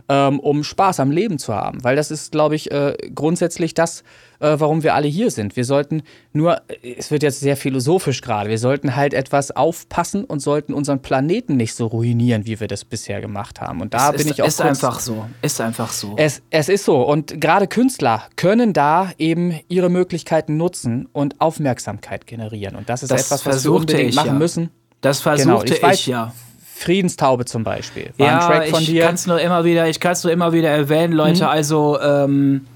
ähm, 0.08 0.40
um 0.40 0.64
Spaß 0.64 1.00
am 1.00 1.10
Leben 1.10 1.38
zu 1.38 1.54
haben. 1.54 1.84
Weil 1.84 1.94
das 1.94 2.10
ist, 2.10 2.32
glaube 2.32 2.56
ich, 2.56 2.72
äh, 2.72 2.96
grundsätzlich 3.14 3.74
das, 3.74 4.02
äh, 4.44 4.60
warum 4.60 4.82
wir 4.82 4.94
alle 4.94 5.08
hier 5.08 5.30
sind. 5.30 5.56
Wir 5.56 5.64
sollten 5.64 6.02
nur, 6.32 6.58
äh, 6.68 6.94
es 6.98 7.10
wird 7.10 7.22
jetzt 7.22 7.40
sehr 7.40 7.56
philosophisch 7.56 8.20
gerade, 8.20 8.50
wir 8.50 8.58
sollten 8.58 8.94
halt 8.94 9.14
etwas 9.14 9.50
aufpassen 9.50 10.24
und 10.24 10.40
sollten 10.40 10.74
unseren 10.74 11.00
Planeten 11.00 11.56
nicht 11.56 11.74
so 11.74 11.86
ruinieren, 11.86 12.46
wie 12.46 12.60
wir 12.60 12.68
das 12.68 12.84
bisher 12.84 13.20
gemacht 13.20 13.60
haben. 13.60 13.80
Und 13.80 13.94
da 13.94 14.10
es 14.10 14.16
bin 14.18 14.26
ist, 14.26 14.34
ich 14.34 14.42
auch. 14.42 14.46
Ist 14.46 14.60
einfach 14.60 15.00
so. 15.00 15.26
Ist 15.42 15.60
einfach 15.60 15.90
so. 15.90 16.14
Es, 16.16 16.42
es 16.50 16.68
ist 16.68 16.84
so. 16.84 17.02
Und 17.02 17.40
gerade 17.40 17.66
Künstler 17.66 18.24
können 18.36 18.72
da 18.72 19.10
eben 19.18 19.58
ihre 19.68 19.88
Möglichkeiten 19.88 20.56
nutzen 20.56 21.08
und 21.12 21.40
Aufmerksamkeit 21.40 22.26
generieren. 22.26 22.76
Und 22.76 22.88
das 22.88 23.02
ist 23.02 23.10
das 23.10 23.26
etwas, 23.26 23.46
was 23.46 23.64
wir 23.64 23.72
unbedingt 23.72 24.10
ich, 24.10 24.14
machen 24.14 24.28
ja. 24.28 24.34
müssen. 24.34 24.70
Das 25.00 25.20
versuchte 25.20 25.44
genau, 25.44 25.62
ich, 25.64 25.82
weiß, 25.82 25.98
ich 26.00 26.06
ja. 26.06 26.32
Friedenstaube 26.74 27.44
zum 27.44 27.62
Beispiel. 27.62 28.10
War 28.16 28.26
ja, 28.26 28.38
ein 28.38 28.46
Track 28.46 28.68
von 28.68 28.80
ich 28.80 28.86
dir. 28.86 29.04
Kann's 29.04 29.26
nur 29.26 29.40
immer 29.40 29.64
wieder, 29.64 29.88
ich 29.88 30.00
kann 30.00 30.12
es 30.12 30.24
nur 30.24 30.32
immer 30.32 30.52
wieder 30.52 30.70
erwähnen, 30.70 31.12
Leute. 31.12 31.44
Mhm. 31.44 31.48
Also 31.48 32.00
ähm, 32.00 32.66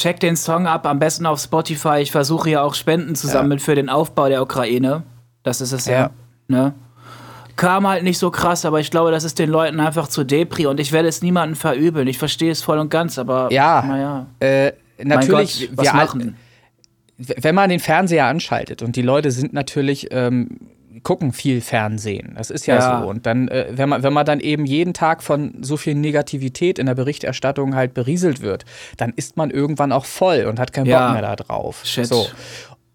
check 0.00 0.18
den 0.18 0.36
Song 0.36 0.66
ab, 0.66 0.86
am 0.86 0.98
besten 0.98 1.26
auf 1.26 1.40
Spotify. 1.40 1.98
Ich 2.00 2.10
versuche 2.10 2.50
ja 2.50 2.62
auch 2.62 2.74
Spenden 2.74 3.14
zu 3.14 3.26
sammeln 3.26 3.58
ja. 3.58 3.64
für 3.64 3.74
den 3.74 3.88
Aufbau 3.88 4.28
der 4.28 4.42
Ukraine. 4.42 5.02
Das 5.42 5.60
ist 5.60 5.72
es 5.72 5.86
ja. 5.86 5.92
ja. 5.92 6.10
Ne? 6.48 6.74
Kam 7.56 7.86
halt 7.86 8.02
nicht 8.02 8.18
so 8.18 8.30
krass, 8.30 8.64
aber 8.64 8.80
ich 8.80 8.90
glaube, 8.90 9.10
das 9.10 9.24
ist 9.24 9.38
den 9.38 9.50
Leuten 9.50 9.78
einfach 9.80 10.08
zu 10.08 10.24
Depri 10.24 10.66
und 10.66 10.80
ich 10.80 10.92
werde 10.92 11.08
es 11.08 11.20
niemandem 11.20 11.56
verübeln. 11.56 12.08
Ich 12.08 12.16
verstehe 12.16 12.50
es 12.50 12.62
voll 12.62 12.78
und 12.78 12.90
ganz, 12.90 13.18
aber 13.18 13.52
ja, 13.52 13.84
naja. 13.86 14.26
Äh, 14.40 14.72
natürlich, 15.02 15.68
Gott, 15.68 15.78
was 15.78 15.86
wir 15.86 15.92
machen. 15.92 16.36
Wenn 17.18 17.54
man 17.54 17.68
den 17.68 17.80
Fernseher 17.80 18.24
anschaltet 18.24 18.80
und 18.80 18.96
die 18.96 19.02
Leute 19.02 19.30
sind 19.30 19.52
natürlich 19.52 20.08
ähm, 20.10 20.70
gucken 21.02 21.32
viel 21.32 21.60
Fernsehen. 21.60 22.34
Das 22.36 22.50
ist 22.50 22.66
ja, 22.66 22.76
ja. 22.76 23.00
so. 23.00 23.08
Und 23.08 23.26
dann, 23.26 23.48
äh, 23.48 23.66
wenn, 23.70 23.88
man, 23.88 24.02
wenn 24.02 24.12
man 24.12 24.26
dann 24.26 24.40
eben 24.40 24.66
jeden 24.66 24.94
Tag 24.94 25.22
von 25.22 25.62
so 25.62 25.76
viel 25.76 25.94
Negativität 25.94 26.78
in 26.78 26.86
der 26.86 26.94
Berichterstattung 26.94 27.74
halt 27.74 27.94
berieselt 27.94 28.42
wird, 28.42 28.64
dann 28.96 29.12
ist 29.14 29.36
man 29.36 29.50
irgendwann 29.50 29.92
auch 29.92 30.04
voll 30.04 30.46
und 30.46 30.58
hat 30.58 30.72
keinen 30.72 30.86
ja. 30.86 31.06
Bock 31.06 31.12
mehr 31.14 31.22
da 31.22 31.36
drauf. 31.36 31.82
Shit. 31.84 32.06
So. 32.06 32.26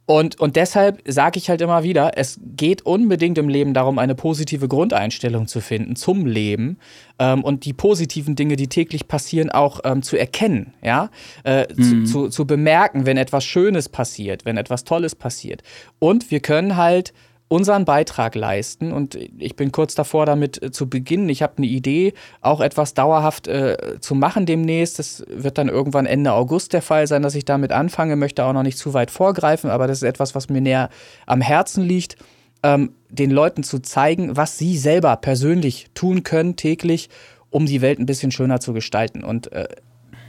Und, 0.07 0.39
und 0.39 0.55
deshalb 0.55 1.01
sage 1.07 1.39
ich 1.39 1.49
halt 1.49 1.61
immer 1.61 1.81
wieder, 1.81 2.11
es 2.15 2.39
geht 2.43 2.83
unbedingt 2.83 3.39
im 3.39 3.49
Leben 3.49 3.73
darum, 3.73 3.97
eine 3.97 4.13
positive 4.13 4.67
Grundeinstellung 4.67 5.47
zu 5.47 5.61
finden 5.61 5.95
zum 5.95 6.27
Leben 6.27 6.77
ähm, 7.17 7.43
und 7.43 7.65
die 7.65 7.73
positiven 7.73 8.35
Dinge, 8.35 8.55
die 8.55 8.67
täglich 8.67 9.07
passieren, 9.07 9.49
auch 9.49 9.79
ähm, 9.83 10.03
zu 10.03 10.15
erkennen, 10.15 10.75
ja, 10.83 11.09
äh, 11.43 11.65
mhm. 11.75 12.05
zu, 12.05 12.25
zu, 12.25 12.29
zu 12.29 12.45
bemerken, 12.45 13.07
wenn 13.07 13.17
etwas 13.17 13.45
Schönes 13.45 13.89
passiert, 13.89 14.45
wenn 14.45 14.57
etwas 14.57 14.83
Tolles 14.83 15.15
passiert. 15.15 15.63
Und 15.97 16.29
wir 16.29 16.39
können 16.39 16.75
halt 16.75 17.11
unseren 17.55 17.85
Beitrag 17.85 18.35
leisten. 18.35 18.91
Und 18.91 19.15
ich 19.15 19.55
bin 19.55 19.71
kurz 19.71 19.95
davor, 19.95 20.25
damit 20.25 20.61
äh, 20.61 20.71
zu 20.71 20.89
beginnen. 20.89 21.29
Ich 21.29 21.41
habe 21.41 21.53
eine 21.57 21.67
Idee, 21.67 22.13
auch 22.41 22.59
etwas 22.59 22.93
dauerhaft 22.93 23.47
äh, 23.47 23.97
zu 24.01 24.13
machen 24.13 24.45
demnächst. 24.45 24.99
Das 24.99 25.23
wird 25.29 25.57
dann 25.57 25.69
irgendwann 25.69 26.05
Ende 26.05 26.33
August 26.33 26.73
der 26.73 26.81
Fall 26.81 27.07
sein, 27.07 27.21
dass 27.21 27.33
ich 27.33 27.45
damit 27.45 27.71
anfange. 27.71 28.17
Möchte 28.17 28.43
auch 28.43 28.53
noch 28.53 28.63
nicht 28.63 28.77
zu 28.77 28.93
weit 28.93 29.09
vorgreifen, 29.09 29.69
aber 29.69 29.87
das 29.87 29.99
ist 29.99 30.03
etwas, 30.03 30.35
was 30.35 30.49
mir 30.49 30.61
näher 30.61 30.89
am 31.25 31.39
Herzen 31.39 31.83
liegt. 31.83 32.17
Ähm, 32.61 32.91
den 33.09 33.31
Leuten 33.31 33.63
zu 33.63 33.79
zeigen, 33.79 34.35
was 34.35 34.57
sie 34.57 34.77
selber 34.77 35.15
persönlich 35.15 35.87
tun 35.93 36.23
können 36.23 36.57
täglich, 36.57 37.09
um 37.49 37.65
die 37.65 37.81
Welt 37.81 37.99
ein 37.99 38.05
bisschen 38.05 38.31
schöner 38.31 38.59
zu 38.59 38.73
gestalten. 38.73 39.23
Und 39.23 39.51
äh, 39.53 39.69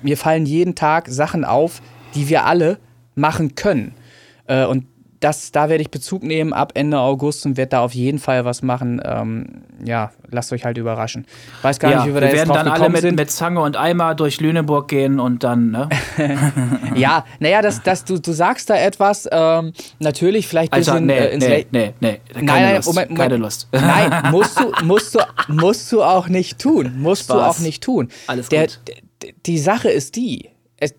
mir 0.03 0.16
fallen 0.16 0.47
jeden 0.47 0.77
Tag 0.77 1.09
Sachen 1.09 1.45
auf, 1.45 1.83
die 2.14 2.29
wir 2.29 2.45
alle 2.47 2.79
machen 3.16 3.57
können. 3.57 3.95
Äh, 4.47 4.66
und 4.66 4.87
das, 5.27 5.51
da 5.51 5.68
werde 5.68 5.83
ich 5.83 5.91
Bezug 5.91 6.22
nehmen 6.22 6.53
ab 6.53 6.70
Ende 6.74 7.01
August 7.01 7.47
und 7.47 7.57
werde 7.57 7.70
da 7.70 7.81
auf 7.81 7.95
jeden 7.95 8.20
Fall 8.20 8.45
was 8.45 8.62
machen. 8.62 9.03
Ähm, 9.05 9.47
ja, 9.85 10.12
lasst 10.31 10.53
euch 10.53 10.64
halt 10.64 10.79
überraschen. 10.79 11.27
Weiß 11.62 11.81
gar 11.81 11.91
ja, 11.91 11.97
nicht, 11.97 12.07
wie 12.07 12.14
wir, 12.14 12.20
wir 12.20 12.29
da 12.29 12.29
jetzt 12.29 12.47
drauf 12.47 12.57
dann 12.59 12.68
alle 12.68 12.91
mit, 12.91 13.01
sind. 13.01 13.16
mit 13.16 13.29
Zange 13.33 13.61
und 13.61 13.77
Eimer 13.77 14.14
durch 14.14 14.41
Lüneburg 14.41 14.87
gehen 14.87 15.18
und 15.18 15.43
dann, 15.43 15.72
ne? 15.72 15.89
ja, 16.95 17.24
naja, 17.41 17.61
das, 17.61 17.83
das, 17.83 18.05
du, 18.05 18.20
du 18.20 18.31
sagst 18.31 18.70
da 18.70 18.77
etwas, 18.77 19.29
ähm, 19.33 19.72
natürlich 19.99 20.47
vielleicht 20.47 20.72
ein 20.72 20.79
bisschen 20.79 21.07
nee, 21.07 21.18
äh, 21.18 21.35
ins 21.35 21.45
nee, 21.45 21.66
nee, 21.72 21.95
nee, 21.99 22.20
keine 22.33 22.45
nein, 22.45 22.77
Lust. 22.77 22.87
Moment, 22.87 23.11
Moment. 23.11 23.31
Keine 23.31 23.37
Lust. 23.43 23.68
Nein, 23.72 24.22
musst 24.31 24.61
du, 24.61 24.72
musst 24.85 25.14
du, 25.16 25.18
musst 25.49 25.91
du 25.91 26.05
auch 26.05 26.29
nicht 26.29 26.61
tun. 26.61 26.93
Musst 26.99 27.24
Spaß. 27.24 27.37
du 27.37 27.43
auch 27.43 27.59
nicht 27.59 27.83
tun. 27.83 28.11
Alles 28.29 28.49
gut. 28.49 28.79
Der, 28.87 29.33
die 29.45 29.59
Sache 29.59 29.89
ist 29.89 30.14
die, 30.14 30.51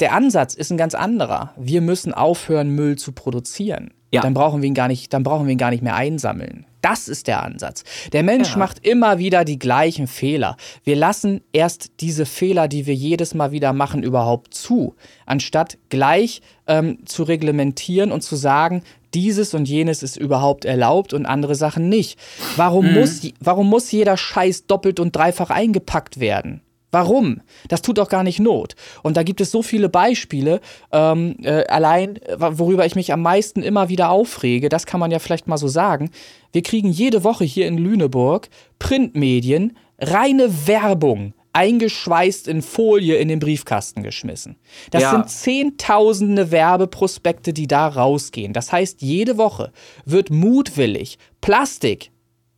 der 0.02 0.12
Ansatz 0.12 0.54
ist 0.54 0.70
ein 0.70 0.78
ganz 0.78 0.96
anderer. 0.96 1.54
Wir 1.56 1.80
müssen 1.80 2.14
aufhören, 2.14 2.72
Müll 2.72 2.98
zu 2.98 3.14
produzieren. 3.14 3.94
Ja. 4.12 4.22
Dann 4.22 4.34
brauchen 4.34 4.62
wir 4.62 4.68
ihn 4.68 4.74
gar 4.74 4.88
nicht, 4.88 5.14
dann 5.14 5.24
brauchen 5.24 5.48
wir 5.48 5.52
ihn 5.52 5.58
gar 5.58 5.72
nicht 5.72 5.84
mehr 5.84 5.96
einsammeln. 5.96 6.66
Das 6.82 7.10
ist 7.10 7.28
der 7.28 7.44
Ansatz. 7.44 7.84
Der 8.14 8.24
Mensch 8.24 8.52
ja. 8.52 8.58
macht 8.58 8.86
immer 8.88 9.18
wieder 9.18 9.44
die 9.44 9.60
gleichen 9.60 10.08
Fehler. 10.08 10.56
Wir 10.84 10.96
lassen 10.96 11.42
erst 11.52 11.92
diese 12.00 12.26
Fehler, 12.26 12.70
die 12.70 12.86
wir 12.86 12.94
jedes 12.94 13.34
Mal 13.34 13.52
wieder 13.52 13.74
machen, 13.74 14.04
überhaupt 14.04 14.54
zu, 14.54 14.96
anstatt 15.26 15.78
gleich 15.90 16.42
ähm, 16.68 17.00
zu 17.06 17.24
reglementieren 17.24 18.12
und 18.14 18.22
zu 18.22 18.38
sagen, 18.38 18.84
dieses 19.14 19.54
und 19.54 19.68
jenes 19.68 20.04
ist 20.04 20.16
überhaupt 20.16 20.64
erlaubt 20.64 21.14
und 21.14 21.26
andere 21.26 21.56
Sachen 21.56 21.90
nicht. 21.90 22.20
Warum, 22.56 22.88
mhm. 22.88 22.94
muss, 22.94 23.22
warum 23.40 23.68
muss 23.68 23.92
jeder 23.92 24.16
Scheiß 24.16 24.68
doppelt 24.68 25.00
und 25.00 25.16
dreifach 25.16 25.50
eingepackt 25.50 26.20
werden? 26.20 26.62
Warum? 26.98 27.42
Das 27.68 27.84
tut 27.84 28.00
doch 28.00 28.10
gar 28.10 28.24
nicht 28.24 28.40
Not. 28.40 28.74
Und 29.04 29.18
da 29.18 29.22
gibt 29.22 29.40
es 29.40 29.52
so 29.52 29.62
viele 29.62 29.88
Beispiele. 29.88 30.62
Ähm, 30.92 31.36
äh, 31.44 31.64
allein, 31.68 32.16
äh, 32.24 32.38
worüber 32.40 32.88
ich 32.88 32.96
mich 32.96 33.14
am 33.14 33.22
meisten 33.22 33.62
immer 33.62 33.88
wieder 33.88 34.10
aufrege, 34.10 34.68
das 34.68 34.88
kann 34.88 35.00
man 35.00 35.12
ja 35.12 35.20
vielleicht 35.20 35.48
mal 35.48 35.60
so 35.60 35.68
sagen. 35.68 36.10
Wir 36.54 36.64
kriegen 36.64 36.90
jede 36.90 37.24
Woche 37.24 37.44
hier 37.44 37.68
in 37.68 37.78
Lüneburg 37.78 38.50
Printmedien, 38.80 39.78
reine 40.00 40.68
Werbung 40.68 41.36
eingeschweißt 41.54 42.48
in 42.48 42.64
Folie 42.64 43.18
in 43.18 43.28
den 43.28 43.38
Briefkasten 43.38 44.02
geschmissen. 44.02 44.56
Das 44.90 45.04
ja. 45.04 45.12
sind 45.12 45.30
zehntausende 45.30 46.50
Werbeprospekte, 46.50 47.54
die 47.54 47.68
da 47.68 47.88
rausgehen. 47.88 48.54
Das 48.54 48.72
heißt, 48.72 49.04
jede 49.04 49.38
Woche 49.38 49.72
wird 50.04 50.32
mutwillig 50.32 51.20
Plastik, 51.42 52.10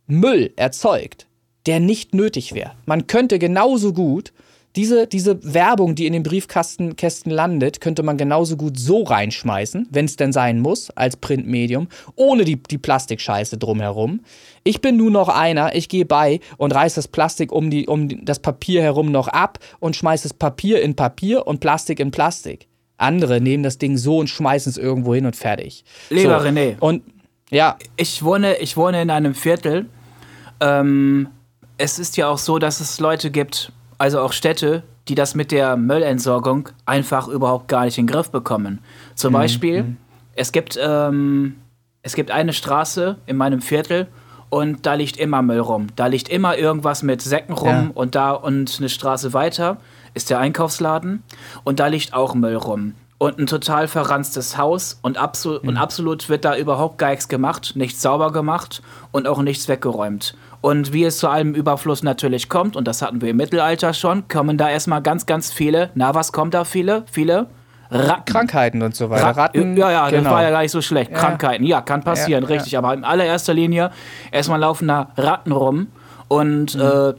Müll 0.06 0.54
erzeugt 0.56 1.29
der 1.70 1.78
nicht 1.78 2.16
nötig 2.16 2.52
wäre. 2.52 2.72
Man 2.84 3.06
könnte 3.06 3.38
genauso 3.38 3.92
gut 3.92 4.32
diese, 4.74 5.06
diese 5.06 5.54
Werbung, 5.54 5.94
die 5.94 6.06
in 6.06 6.12
den 6.12 6.24
Briefkastenkästen 6.24 7.30
landet, 7.30 7.80
könnte 7.80 8.02
man 8.02 8.16
genauso 8.16 8.56
gut 8.56 8.76
so 8.76 9.04
reinschmeißen, 9.04 9.86
wenn 9.88 10.04
es 10.04 10.16
denn 10.16 10.32
sein 10.32 10.58
muss, 10.58 10.90
als 10.90 11.16
Printmedium, 11.16 11.86
ohne 12.16 12.44
die, 12.44 12.60
die 12.60 12.78
Plastikscheiße 12.78 13.56
drumherum. 13.56 14.20
Ich 14.64 14.80
bin 14.80 14.96
nur 14.96 15.12
noch 15.12 15.28
einer, 15.28 15.76
ich 15.76 15.88
gehe 15.88 16.04
bei 16.04 16.40
und 16.56 16.74
reiß 16.74 16.94
das 16.94 17.06
Plastik 17.06 17.52
um, 17.52 17.70
die, 17.70 17.86
um 17.86 18.24
das 18.24 18.40
Papier 18.40 18.82
herum 18.82 19.12
noch 19.12 19.28
ab 19.28 19.60
und 19.78 19.94
schmeiß 19.94 20.22
das 20.22 20.34
Papier 20.34 20.82
in 20.82 20.96
Papier 20.96 21.46
und 21.46 21.60
Plastik 21.60 22.00
in 22.00 22.10
Plastik. 22.10 22.66
Andere 22.96 23.40
nehmen 23.40 23.62
das 23.62 23.78
Ding 23.78 23.96
so 23.96 24.18
und 24.18 24.26
schmeißen 24.26 24.70
es 24.70 24.76
irgendwo 24.76 25.14
hin 25.14 25.24
und 25.24 25.36
fertig. 25.36 25.84
Lieber 26.10 26.40
so. 26.40 26.46
René. 26.48 26.80
Und 26.80 27.04
ja. 27.48 27.76
Ich 27.96 28.24
wohne, 28.24 28.56
ich 28.56 28.76
wohne 28.76 29.02
in 29.02 29.10
einem 29.10 29.36
Viertel, 29.36 29.86
ähm, 30.60 31.28
es 31.80 31.98
ist 31.98 32.18
ja 32.18 32.28
auch 32.28 32.36
so, 32.36 32.58
dass 32.58 32.80
es 32.80 33.00
Leute 33.00 33.30
gibt, 33.30 33.72
also 33.96 34.20
auch 34.20 34.32
Städte, 34.32 34.82
die 35.08 35.14
das 35.14 35.34
mit 35.34 35.50
der 35.50 35.76
Müllentsorgung 35.78 36.68
einfach 36.84 37.26
überhaupt 37.26 37.68
gar 37.68 37.86
nicht 37.86 37.96
in 37.96 38.06
den 38.06 38.12
Griff 38.12 38.30
bekommen. 38.30 38.80
Zum 39.14 39.32
mhm. 39.32 39.38
Beispiel, 39.38 39.82
mhm. 39.82 39.96
es, 40.34 40.52
gibt, 40.52 40.78
ähm, 40.80 41.56
es 42.02 42.14
gibt 42.14 42.32
eine 42.32 42.52
Straße 42.52 43.16
in 43.24 43.38
meinem 43.38 43.62
Viertel 43.62 44.08
und 44.50 44.84
da 44.84 44.92
liegt 44.92 45.16
immer 45.16 45.40
Müll 45.40 45.60
rum. 45.60 45.86
Da 45.96 46.06
liegt 46.06 46.28
immer 46.28 46.58
irgendwas 46.58 47.02
mit 47.02 47.22
Säcken 47.22 47.54
rum 47.54 47.68
ja. 47.68 47.90
und 47.94 48.14
da 48.14 48.32
und 48.32 48.76
eine 48.78 48.90
Straße 48.90 49.32
weiter 49.32 49.78
ist 50.12 50.28
der 50.28 50.38
Einkaufsladen 50.38 51.22
und 51.64 51.80
da 51.80 51.86
liegt 51.86 52.12
auch 52.12 52.34
Müll 52.34 52.56
rum. 52.56 52.94
Und 53.16 53.38
ein 53.38 53.46
total 53.46 53.86
verranztes 53.88 54.58
Haus 54.58 54.98
und, 55.02 55.16
absol 55.16 55.60
mhm. 55.62 55.68
und 55.70 55.76
absolut 55.78 56.28
wird 56.28 56.44
da 56.44 56.56
überhaupt 56.56 56.98
gar 56.98 57.10
nichts 57.10 57.28
gemacht, 57.28 57.72
nichts 57.74 58.02
sauber 58.02 58.32
gemacht 58.32 58.82
und 59.12 59.26
auch 59.26 59.40
nichts 59.40 59.66
weggeräumt. 59.68 60.34
Und 60.60 60.92
wie 60.92 61.04
es 61.04 61.18
zu 61.18 61.28
einem 61.28 61.54
Überfluss 61.54 62.02
natürlich 62.02 62.48
kommt, 62.48 62.76
und 62.76 62.86
das 62.86 63.00
hatten 63.00 63.22
wir 63.22 63.30
im 63.30 63.36
Mittelalter 63.36 63.94
schon, 63.94 64.28
kommen 64.28 64.58
da 64.58 64.68
erstmal 64.68 65.00
ganz, 65.00 65.24
ganz 65.26 65.52
viele, 65.52 65.90
na, 65.94 66.14
was 66.14 66.32
kommt 66.32 66.52
da 66.54 66.64
viele? 66.64 67.04
Viele 67.10 67.46
Ratten. 67.90 68.32
Krankheiten 68.32 68.82
und 68.82 68.94
so 68.94 69.10
weiter. 69.10 69.36
Ratten, 69.36 69.76
ja, 69.76 69.90
ja, 69.90 70.10
genau. 70.10 70.24
das 70.24 70.32
war 70.32 70.42
ja 70.42 70.50
gar 70.50 70.62
nicht 70.62 70.70
so 70.70 70.80
schlecht. 70.80 71.10
Ja. 71.10 71.18
Krankheiten, 71.18 71.64
ja, 71.64 71.80
kann 71.80 72.02
passieren, 72.02 72.44
ja, 72.44 72.48
richtig. 72.48 72.72
Ja. 72.72 72.78
Aber 72.80 72.94
in 72.94 73.04
allererster 73.04 73.54
Linie 73.54 73.90
erstmal 74.30 74.60
laufen 74.60 74.86
da 74.86 75.10
Ratten 75.16 75.52
rum 75.52 75.88
und 76.28 76.76
mhm. 76.76 76.80
äh, 76.80 77.14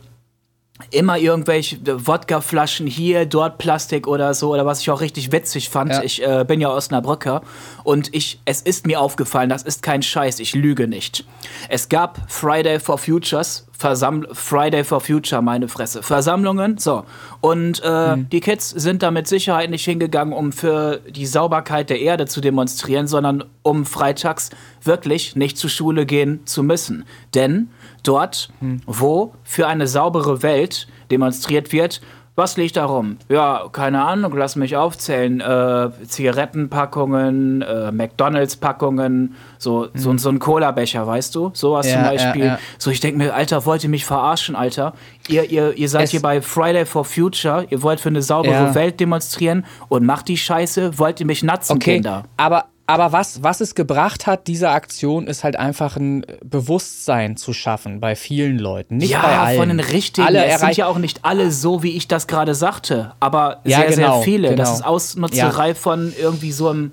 immer 0.90 1.18
irgendwelche 1.18 1.78
Wodkaflaschen 1.86 2.88
hier, 2.88 3.26
dort 3.26 3.58
Plastik 3.58 4.08
oder 4.08 4.34
so, 4.34 4.54
oder 4.54 4.66
was 4.66 4.82
ich 4.82 4.90
auch 4.90 5.02
richtig 5.02 5.32
witzig 5.32 5.70
fand. 5.70 5.92
Ja. 5.92 6.04
Ich 6.04 6.26
äh, 6.26 6.44
bin 6.48 6.62
ja 6.62 6.70
Osnabrücker 6.70 7.42
und 7.84 8.14
ich, 8.14 8.40
es 8.46 8.62
ist 8.62 8.88
mir 8.88 9.00
aufgefallen, 9.00 9.50
das 9.50 9.64
ist 9.64 9.84
kein 9.84 10.02
Scheiß, 10.02 10.40
ich 10.40 10.56
lüge 10.56 10.88
nicht. 10.88 11.26
Es 11.70 11.90
gab 11.90 12.20
Friday 12.28 12.80
for 12.80 12.98
Futures, 12.98 13.68
Versamml 13.72 14.28
Friday 14.34 14.84
for 14.84 15.02
Future, 15.02 15.42
meine 15.42 15.68
Fresse, 15.68 16.04
Versammlungen, 16.04 16.78
so. 16.78 17.04
Und 17.42 17.82
äh, 17.84 18.16
mhm. 18.16 18.30
die 18.30 18.40
Kids 18.40 18.70
sind 18.70 19.02
da 19.02 19.10
mit 19.10 19.28
Sicherheit 19.28 19.72
nicht 19.72 19.86
hingegangen, 19.86 20.34
um 20.34 20.52
für 20.52 21.02
die 21.10 21.26
Sauberkeit 21.26 21.90
der 21.90 22.00
Erde 22.00 22.28
zu 22.28 22.42
demonstrieren, 22.42 23.08
sondern 23.08 23.44
um 23.64 23.86
freitags 23.86 24.52
wirklich 24.84 25.36
nicht 25.36 25.58
zur 25.58 25.72
Schule 25.72 26.06
gehen 26.06 26.46
zu 26.46 26.62
müssen. 26.62 27.06
Denn 27.34 27.70
dort, 28.04 28.50
wo 28.86 29.34
für 29.44 29.68
eine 29.68 29.88
saubere 29.88 30.44
Welt 30.44 30.88
demonstriert 31.10 31.72
wird, 31.72 32.02
was 32.36 32.56
liegt 32.56 32.78
da 32.78 32.86
rum? 32.86 33.18
Ja, 33.28 33.68
keine 33.72 34.04
Ahnung, 34.04 34.34
lass 34.38 34.56
mich 34.56 34.78
aufzählen. 34.78 35.42
Äh, 35.42 35.90
Zigarettenpackungen, 36.08 37.62
äh, 37.62 37.92
McDonalds-Packungen, 37.92 39.36
so, 39.58 39.90
mhm. 39.94 40.00
so, 40.00 40.18
so 40.18 40.30
ein 40.30 40.40
Cola-Becher, 40.40 41.06
weißt 41.06 41.36
du? 41.36 41.52
Sowas 41.54 41.88
ja, 41.88 41.94
zum 41.94 42.04
Beispiel. 42.04 42.42
Ja, 42.42 42.54
ja. 42.54 42.60
So, 42.78 42.90
ich 42.90 43.02
denke 43.02 43.18
mir, 43.18 43.36
Alter, 43.36 43.66
wollt 43.66 43.84
ihr 43.84 43.90
mich 43.90 44.06
verarschen, 44.06 44.56
Alter? 44.56 44.94
Ihr, 45.28 45.52
ihr, 45.52 45.78
ihr 45.78 45.90
seid 45.90 46.06
es 46.06 46.12
hier 46.12 46.22
bei 46.22 46.42
Friday 46.42 46.86
for 46.86 47.04
Future, 47.04 47.68
ihr 47.70 47.84
wollt 47.84 48.00
für 48.00 48.10
eine 48.10 48.22
saubere 48.22 48.74
Welt 48.76 49.00
demonstrieren 49.00 49.66
und 49.90 50.06
macht 50.06 50.30
die 50.30 50.38
Scheiße, 50.38 50.98
wollt 50.98 51.20
ihr 51.20 51.26
mich 51.26 51.44
natzen, 51.44 51.76
okay, 51.76 51.96
Kinder? 51.96 52.24
Aber, 52.38 52.66
aber 52.92 53.12
was, 53.12 53.42
was 53.42 53.62
es 53.62 53.76
gebracht 53.76 54.28
hat, 54.28 54.48
diese 54.48 54.70
Aktion, 54.70 55.28
ist 55.28 55.44
halt 55.44 55.56
einfach 55.56 55.96
ein 55.96 56.26
Bewusstsein 56.44 57.38
zu 57.38 57.54
schaffen 57.54 58.00
bei 58.00 58.16
vielen 58.16 58.60
Leuten. 58.60 58.98
Nicht 58.98 59.12
ja, 59.12 59.22
bei 59.22 59.38
allen. 59.38 59.60
von 59.60 59.70
den 59.70 59.80
richtigen. 59.80 60.28
Alle 60.28 60.46
es 60.46 60.60
sind 60.60 60.78
ja 60.78 60.88
auch 60.88 60.98
nicht 60.98 61.24
alle 61.24 61.52
so, 61.52 61.84
wie 61.84 61.96
ich 61.96 62.08
das 62.08 62.28
gerade 62.28 62.54
sagte, 62.54 63.14
aber 63.20 63.62
ja, 63.64 63.78
sehr, 63.80 63.96
genau, 63.96 64.16
sehr 64.16 64.24
viele. 64.24 64.50
Genau. 64.50 64.58
Das 64.58 64.74
ist 64.74 64.86
Ausnutzerei 64.86 65.70
ja. 65.70 65.74
von 65.74 66.14
irgendwie 66.20 66.52
so 66.52 66.70
einem 66.70 66.92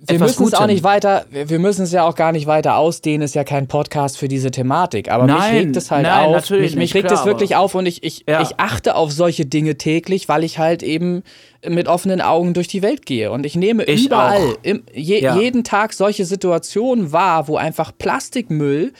wir 0.00 0.18
müssen 0.18 0.46
es 0.46 0.54
auch 0.54 0.66
nicht 0.66 0.82
weiter, 0.82 1.26
wir 1.30 1.60
müssen 1.60 1.82
es 1.82 1.92
ja 1.92 2.04
auch 2.04 2.16
gar 2.16 2.32
nicht 2.32 2.48
weiter 2.48 2.76
ausdehnen, 2.76 3.22
ist 3.22 3.36
ja 3.36 3.44
kein 3.44 3.68
Podcast 3.68 4.18
für 4.18 4.26
diese 4.26 4.50
Thematik. 4.50 5.10
Aber 5.10 5.26
nein, 5.26 5.54
mich 5.54 5.64
regt 5.66 5.76
es 5.76 5.90
halt 5.92 6.02
nein, 6.02 6.34
auf. 6.34 6.50
Mich, 6.50 6.74
mich 6.74 6.92
regt 6.94 7.10
es 7.12 7.24
wirklich 7.24 7.54
auf 7.54 7.76
und 7.76 7.86
ich, 7.86 8.02
ich, 8.02 8.24
ja. 8.28 8.42
ich 8.42 8.58
achte 8.58 8.96
auf 8.96 9.12
solche 9.12 9.46
Dinge 9.46 9.78
täglich, 9.78 10.28
weil 10.28 10.42
ich 10.42 10.58
halt 10.58 10.82
eben 10.82 11.22
mit 11.64 11.86
offenen 11.86 12.20
Augen 12.20 12.52
durch 12.52 12.66
die 12.66 12.82
Welt 12.82 13.06
gehe. 13.06 13.30
Und 13.30 13.46
ich 13.46 13.54
nehme 13.54 13.84
ich 13.84 14.06
überall, 14.06 14.56
im, 14.62 14.82
je, 14.92 15.22
ja. 15.22 15.36
jeden 15.36 15.62
Tag 15.62 15.92
solche 15.92 16.24
Situationen 16.24 17.12
wahr, 17.12 17.46
wo 17.46 17.56
einfach 17.56 17.92
Plastikmüll 17.96 18.92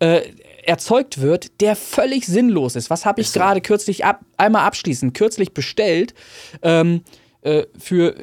äh, 0.00 0.22
erzeugt 0.64 1.20
wird, 1.20 1.60
der 1.60 1.76
völlig 1.76 2.26
sinnlos 2.26 2.74
ist. 2.74 2.90
Was 2.90 3.06
habe 3.06 3.20
ich 3.20 3.32
gerade 3.32 3.60
kürzlich 3.60 4.04
ab, 4.04 4.20
einmal 4.36 4.64
abschließend, 4.64 5.14
kürzlich 5.14 5.54
bestellt 5.54 6.12
ähm, 6.62 7.02
äh, 7.42 7.62
für 7.78 8.16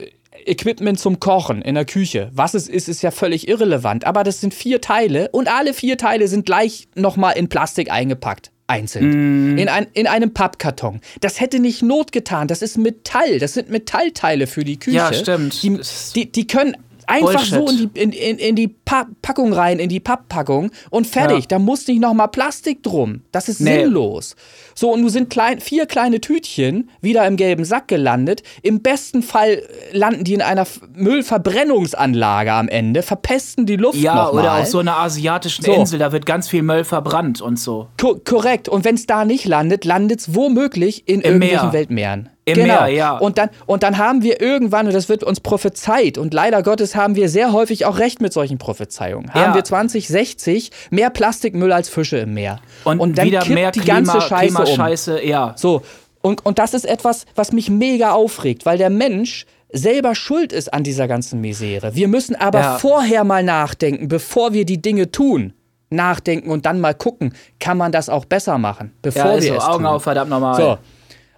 Equipment 0.45 0.99
zum 0.99 1.19
Kochen 1.19 1.61
in 1.61 1.75
der 1.75 1.85
Küche. 1.85 2.29
Was 2.33 2.53
es 2.53 2.67
ist, 2.67 2.87
ist 2.87 3.01
ja 3.01 3.11
völlig 3.11 3.47
irrelevant. 3.47 4.05
Aber 4.05 4.23
das 4.23 4.41
sind 4.41 4.53
vier 4.53 4.81
Teile 4.81 5.29
und 5.31 5.47
alle 5.47 5.73
vier 5.73 5.97
Teile 5.97 6.27
sind 6.27 6.45
gleich 6.45 6.87
nochmal 6.95 7.37
in 7.37 7.49
Plastik 7.49 7.91
eingepackt. 7.91 8.51
Einzeln. 8.67 9.53
Mm. 9.53 9.57
In, 9.59 9.69
ein, 9.69 9.85
in 9.93 10.07
einem 10.07 10.33
Pappkarton. 10.33 10.99
Das 11.21 11.39
hätte 11.39 11.59
nicht 11.59 11.83
Not 11.83 12.11
getan. 12.11 12.47
Das 12.47 12.63
ist 12.63 12.77
Metall. 12.77 13.37
Das 13.37 13.53
sind 13.53 13.69
Metallteile 13.69 14.47
für 14.47 14.63
die 14.63 14.79
Küche. 14.79 14.97
Ja, 14.97 15.13
stimmt. 15.13 15.61
Die, 15.61 15.79
die, 16.15 16.31
die 16.31 16.47
können 16.47 16.75
Einfach 17.07 17.49
Bullshit. 17.49 17.53
so 17.53 17.67
in 17.67 17.77
die, 17.93 18.01
in, 18.01 18.11
in, 18.11 18.37
in 18.37 18.55
die 18.55 18.67
Packung 18.67 19.53
rein, 19.53 19.79
in 19.79 19.89
die 19.89 19.99
Papppackung 19.99 20.71
und 20.89 21.07
fertig. 21.07 21.39
Ja. 21.39 21.45
Da 21.49 21.59
muss 21.59 21.87
nicht 21.87 22.01
nochmal 22.01 22.27
Plastik 22.29 22.83
drum. 22.83 23.21
Das 23.31 23.49
ist 23.49 23.61
nee. 23.61 23.81
sinnlos. 23.81 24.35
So, 24.73 24.91
und 24.91 25.01
nun 25.01 25.09
sind 25.09 25.29
klein, 25.29 25.59
vier 25.59 25.85
kleine 25.85 26.21
Tütchen 26.21 26.89
wieder 27.01 27.25
im 27.27 27.37
gelben 27.37 27.65
Sack 27.65 27.87
gelandet. 27.87 28.43
Im 28.61 28.81
besten 28.81 29.23
Fall 29.23 29.61
landen 29.91 30.23
die 30.23 30.33
in 30.33 30.41
einer 30.41 30.67
Müllverbrennungsanlage 30.93 32.51
am 32.51 32.67
Ende, 32.67 33.01
verpesten 33.01 33.65
die 33.65 33.77
Luft 33.77 33.97
Ja, 33.97 34.29
oder 34.29 34.57
auf 34.57 34.67
so 34.67 34.79
einer 34.79 34.97
asiatischen 34.97 35.63
so. 35.65 35.73
Insel, 35.73 35.99
da 35.99 36.11
wird 36.11 36.25
ganz 36.25 36.49
viel 36.49 36.63
Müll 36.63 36.83
verbrannt 36.83 37.41
und 37.41 37.59
so. 37.59 37.87
Ko 37.99 38.19
korrekt. 38.23 38.69
Und 38.69 38.85
wenn 38.85 38.95
es 38.95 39.05
da 39.05 39.25
nicht 39.25 39.45
landet, 39.45 39.85
landet 39.85 40.19
es 40.19 40.35
womöglich 40.35 41.07
in 41.07 41.21
Im 41.21 41.41
irgendwelchen 41.41 41.67
Meer. 41.67 41.73
Weltmeeren. 41.73 42.29
Im 42.47 42.53
genau. 42.55 42.81
Meer, 42.81 42.87
ja. 42.89 43.17
Und 43.17 43.39
dann, 43.39 43.49
und 43.65 43.81
dann 43.81 43.97
haben 43.97 44.21
wir 44.21 44.39
irgendwann, 44.39 44.85
und 44.85 44.93
das 44.93 45.09
wird 45.09 45.23
uns 45.23 45.39
prophezeit, 45.39 46.19
und 46.19 46.31
leider 46.33 46.61
Gottes 46.61 46.95
haben 46.95 47.15
wir 47.15 47.27
sehr 47.27 47.51
häufig 47.53 47.85
auch 47.85 47.97
recht 47.97 48.21
mit 48.21 48.33
solchen 48.33 48.59
Prophezeiungen, 48.59 49.33
haben 49.33 49.49
Ja. 49.51 49.55
wir 49.55 49.63
2060 49.63 50.69
mehr 50.91 51.09
Plastikmüll 51.09 51.71
als 51.71 51.89
Fische 51.89 52.17
im 52.17 52.35
Meer. 52.35 52.59
Und, 52.83 53.17
dann 53.17 53.25
wieder 53.25 53.39
kippt 53.39 53.53
mehr 53.55 53.71
die 53.71 53.79
Klima, 53.79 53.95
ganze 53.95 54.21
Scheiße 54.21 54.57
um. 54.59 54.63
Klimascheiße, 54.63 55.25
ja. 55.25 55.53
So, 55.57 55.81
und, 56.21 56.45
und 56.45 56.59
das 56.59 56.73
ist 56.75 56.85
etwas, 56.85 57.25
was 57.35 57.51
mich 57.51 57.69
mega 57.69 58.11
aufregt, 58.11 58.65
weil 58.65 58.77
der 58.77 58.89
Mensch 58.91 59.45
selber 59.71 60.13
schuld 60.15 60.53
ist 60.53 60.71
an 60.73 60.83
dieser 60.83 61.07
ganzen 61.07 61.41
Misere. 61.41 61.95
Wir 61.95 62.07
müssen 62.07 62.35
aber 62.35 62.59
Ja. 62.59 62.77
vorher 62.77 63.23
mal 63.23 63.43
nachdenken, 63.43 64.07
bevor 64.07 64.53
wir 64.53 64.65
die 64.65 64.81
Dinge 64.81 65.11
tun. 65.11 65.53
Nachdenken 65.91 66.49
und 66.49 66.65
dann 66.65 66.79
mal 66.81 66.93
gucken, 66.95 67.33
kann 67.59 67.77
man 67.77 67.91
das 67.91 68.09
auch 68.09 68.25
besser 68.25 68.57
machen, 68.57 68.91
bevor 69.01 69.35
Ja, 69.35 69.41
wir 69.41 69.41
so, 69.41 69.55
es 69.55 69.63
Augen 69.63 69.77
tun. 69.83 69.85
auf, 69.85 70.03
verdammt 70.03 70.29
nochmal. 70.31 70.55
So. 70.55 70.77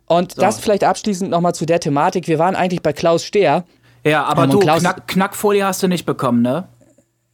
Und 0.07 0.41
das 0.41 0.59
vielleicht 0.59 0.83
abschließend 0.83 1.29
nochmal 1.29 1.53
zu 1.53 1.65
der 1.65 1.79
Thematik. 1.79 2.27
Wir 2.27 2.39
waren 2.39 2.55
eigentlich 2.55 2.81
bei 2.81 2.93
Klaus 2.93 3.23
Stehr. 3.23 3.65
Ja, 4.03 4.23
aber 4.23 4.45
Ähm, 4.45 4.51
du, 4.51 4.59
Klaus- 4.59 4.79
Knack, 4.81 5.07
Knackfolie 5.07 5.65
hast 5.65 5.83
du 5.83 5.87
nicht 5.87 6.05
bekommen, 6.05 6.41
ne? 6.41 6.67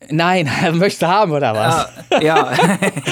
Nein, 0.09 0.49
möchtest 0.73 1.03
du 1.03 1.07
haben 1.07 1.31
oder 1.31 1.53
was? 1.53 1.87
Ja. 2.21 2.51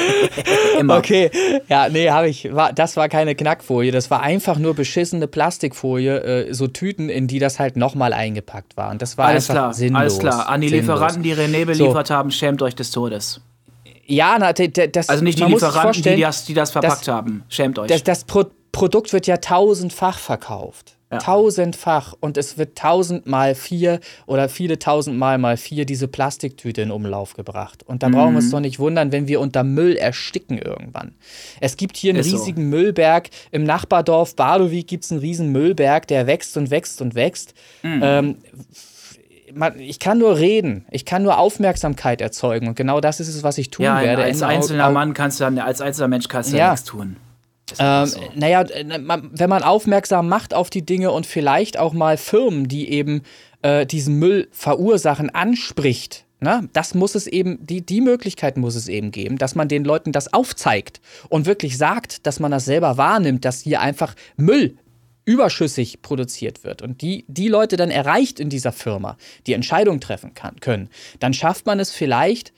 Immer. 0.80 0.97
Okay, 0.97 1.30
ja, 1.70 1.88
nee, 1.89 2.09
habe 2.09 2.28
ich. 2.30 2.53
War, 2.53 2.74
das 2.74 2.97
war 2.97 3.07
keine 3.07 3.36
Knackfolie, 3.36 3.91
das 3.91 4.09
war 4.12 4.22
einfach 4.22 4.57
nur 4.57 4.74
beschissene 4.74 5.28
Plastikfolie, 5.28 6.47
äh, 6.49 6.53
so 6.53 6.68
Tüten, 6.68 7.07
in 7.09 7.28
die 7.28 7.39
das 7.39 7.59
halt 7.59 7.78
nochmal 7.78 8.14
eingepackt 8.14 8.76
war. 8.78 8.89
Und 8.91 9.01
das 9.01 9.18
war 9.18 9.28
Alles 9.28 9.45
klar, 9.47 9.74
sinnlos. 9.74 9.99
alles 10.01 10.20
klar. 10.20 10.49
An 10.49 10.62
die 10.62 10.70
sinnlos. 10.70 10.88
Lieferanten, 10.88 11.24
die 11.24 11.34
René 11.36 11.66
beliefert 11.66 12.09
haben, 12.09 12.32
schämt 12.32 12.62
euch 12.62 12.76
des 12.76 12.91
Todes. 12.91 13.41
Ja, 14.05 14.36
na, 14.39 14.51
das. 14.51 15.07
Also 15.09 15.24
nicht 15.24 15.39
die 15.39 15.43
Lieferanten, 15.45 16.01
die 16.03 16.20
das, 16.22 16.45
die 16.45 16.53
das 16.53 16.72
verpackt 16.72 17.07
haben. 17.07 17.43
Schämt 17.47 17.80
euch. 17.80 17.88
Das, 17.88 18.03
das 18.03 18.24
Pro 18.26 18.45
Produkt 18.72 19.13
wird 19.13 19.28
ja 19.28 19.38
tausendfach 19.38 20.17
verkauft. 20.19 20.95
Ja. 21.11 21.17
Tausendfach. 21.17 22.13
Und 22.22 22.38
es 22.38 22.57
wird 22.57 22.78
tausendmal 22.78 23.53
vier 23.53 23.99
oder 24.28 24.47
viele 24.47 24.80
tausendmal 24.80 25.38
mal 25.38 25.57
vier 25.57 25.86
diese 25.86 26.07
Plastiktüte 26.07 26.82
in 26.84 26.89
Umlauf 26.91 27.34
gebracht. 27.34 27.84
Und 27.86 28.01
da 28.01 28.07
brauchen 28.07 28.28
wir 28.28 28.30
Mhm. 28.30 28.36
uns 28.38 28.51
doch 28.51 28.61
nicht 28.61 28.80
wundern, 28.80 29.11
wenn 29.11 29.28
wir 29.28 29.41
unter 29.41 29.65
Müll 29.65 29.97
ersticken 29.97 30.57
irgendwann. 30.57 31.15
Es 31.59 31.76
gibt 31.76 31.97
hier 31.97 32.11
einen 32.11 32.22
Ist 32.22 32.30
so. 32.30 32.38
riesigen 32.38 32.69
Müllberg. 32.69 33.30
Im 33.51 33.65
Nachbardorf 33.65 34.38
Badowik 34.38 34.88
gibt 34.88 35.03
es 35.03 35.11
einen 35.11 35.19
riesen 35.19 35.51
Müllberg, 35.51 36.07
der 36.07 36.28
wächst 36.28 36.55
und 36.55 36.69
wächst 36.72 37.01
und 37.01 37.13
wächst. 37.13 37.55
Mhm. 37.84 37.99
Ähm, 38.01 38.36
ich 39.80 39.99
kann 39.99 40.17
nur 40.17 40.38
reden, 40.38 40.86
ich 40.91 41.03
kann 41.03 41.24
nur 41.24 41.38
Aufmerksamkeit 41.38 42.22
erzeugen 42.22 42.69
und 42.69 42.76
genau 42.76 43.01
das 43.01 43.19
ist 43.19 43.28
es, 43.28 43.43
was 43.43 43.57
ich 43.57 43.69
tun 43.69 43.84
ja, 43.84 44.01
werde. 44.01 44.24
als 44.24 44.41
einzelner 44.41 44.89
Mann 44.91 45.13
kannst 45.13 45.41
du 45.41 45.43
dann, 45.43 45.59
als 45.59 45.82
einzelner 45.82 46.07
Mensch 46.07 46.30
kannst 46.30 46.53
du 46.53 46.57
ja 46.57 46.72
nichts 46.72 46.86
tun. 46.86 47.17
Ähm, 47.80 48.05
so. 48.05 48.19
Naja, 48.36 48.61
äh, 48.61 48.86
wenn 48.88 49.49
man 49.49 49.63
aufmerksam 49.63 50.28
macht 50.28 50.53
auf 50.53 50.69
die 50.69 50.86
Dinge 50.86 51.11
und 51.11 51.26
vielleicht 51.26 51.78
auch 51.78 51.93
mal 51.93 52.17
Firmen, 52.17 52.67
die 52.67 52.89
eben 52.89 53.22
äh, 53.61 53.86
diesen 53.86 54.19
Müll 54.19 54.47
verursachen, 54.51 55.30
anspricht. 55.30 56.26
Ne? 56.39 56.67
Das 56.74 56.95
muss 56.95 57.15
es 57.15 57.28
eben, 57.28 57.65
die, 57.65 57.86
die 57.86 58.01
Möglichkeit 58.01 58.57
muss 58.57 58.76
es 58.76 58.88
eben 58.88 59.11
geben, 59.11 59.38
dass 59.38 59.53
man 59.55 59.67
den 59.67 59.86
Leuten 59.86 60.11
das 60.11 60.34
aufzeigt 60.34 60.99
und 61.30 61.45
wirklich 61.45 61.78
sagt, 61.78 62.26
dass 62.26 62.39
man 62.39 62.51
das 62.51 62.65
selber 62.65 62.97
wahrnimmt, 62.97 63.45
dass 63.45 63.61
hier 63.61 63.80
einfach 63.80 64.15
Müll 64.38 64.78
überschüssig 65.24 66.01
produziert 66.01 66.63
wird 66.63 66.82
und 66.82 67.03
die, 67.03 67.26
die 67.28 67.47
Leute 67.47 67.78
dann 67.78 67.91
erreicht 67.91 68.39
in 68.39 68.49
dieser 68.49 68.72
Firma, 68.72 69.17
die 69.45 69.53
Entscheidungen 69.53 70.01
treffen 70.01 70.34
kann, 70.34 70.59
können, 70.59 70.89
dann 71.19 71.36
schafft 71.36 71.67
man 71.67 71.80
es 71.80 71.91
vielleicht, 71.91 72.53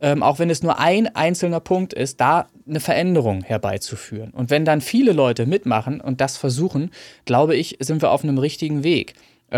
ähm, 0.00 0.22
auch 0.22 0.38
wenn 0.38 0.48
es 0.48 0.62
nur 0.62 0.78
ein 0.78 1.14
einzelner 1.14 1.60
Punkt 1.60 1.92
ist, 1.92 2.20
da 2.20 2.48
eine 2.68 2.80
Veränderung 2.80 3.42
herbeizuführen. 3.42 4.30
Und 4.30 4.50
wenn 4.50 4.64
dann 4.64 4.80
viele 4.80 5.12
Leute 5.12 5.46
mitmachen 5.46 6.00
und 6.00 6.20
das 6.20 6.36
versuchen, 6.36 6.90
glaube 7.24 7.56
ich, 7.56 7.76
sind 7.80 8.02
wir 8.02 8.10
auf 8.10 8.24
einem 8.24 8.38
richtigen 8.38 8.82
Weg. 8.82 9.14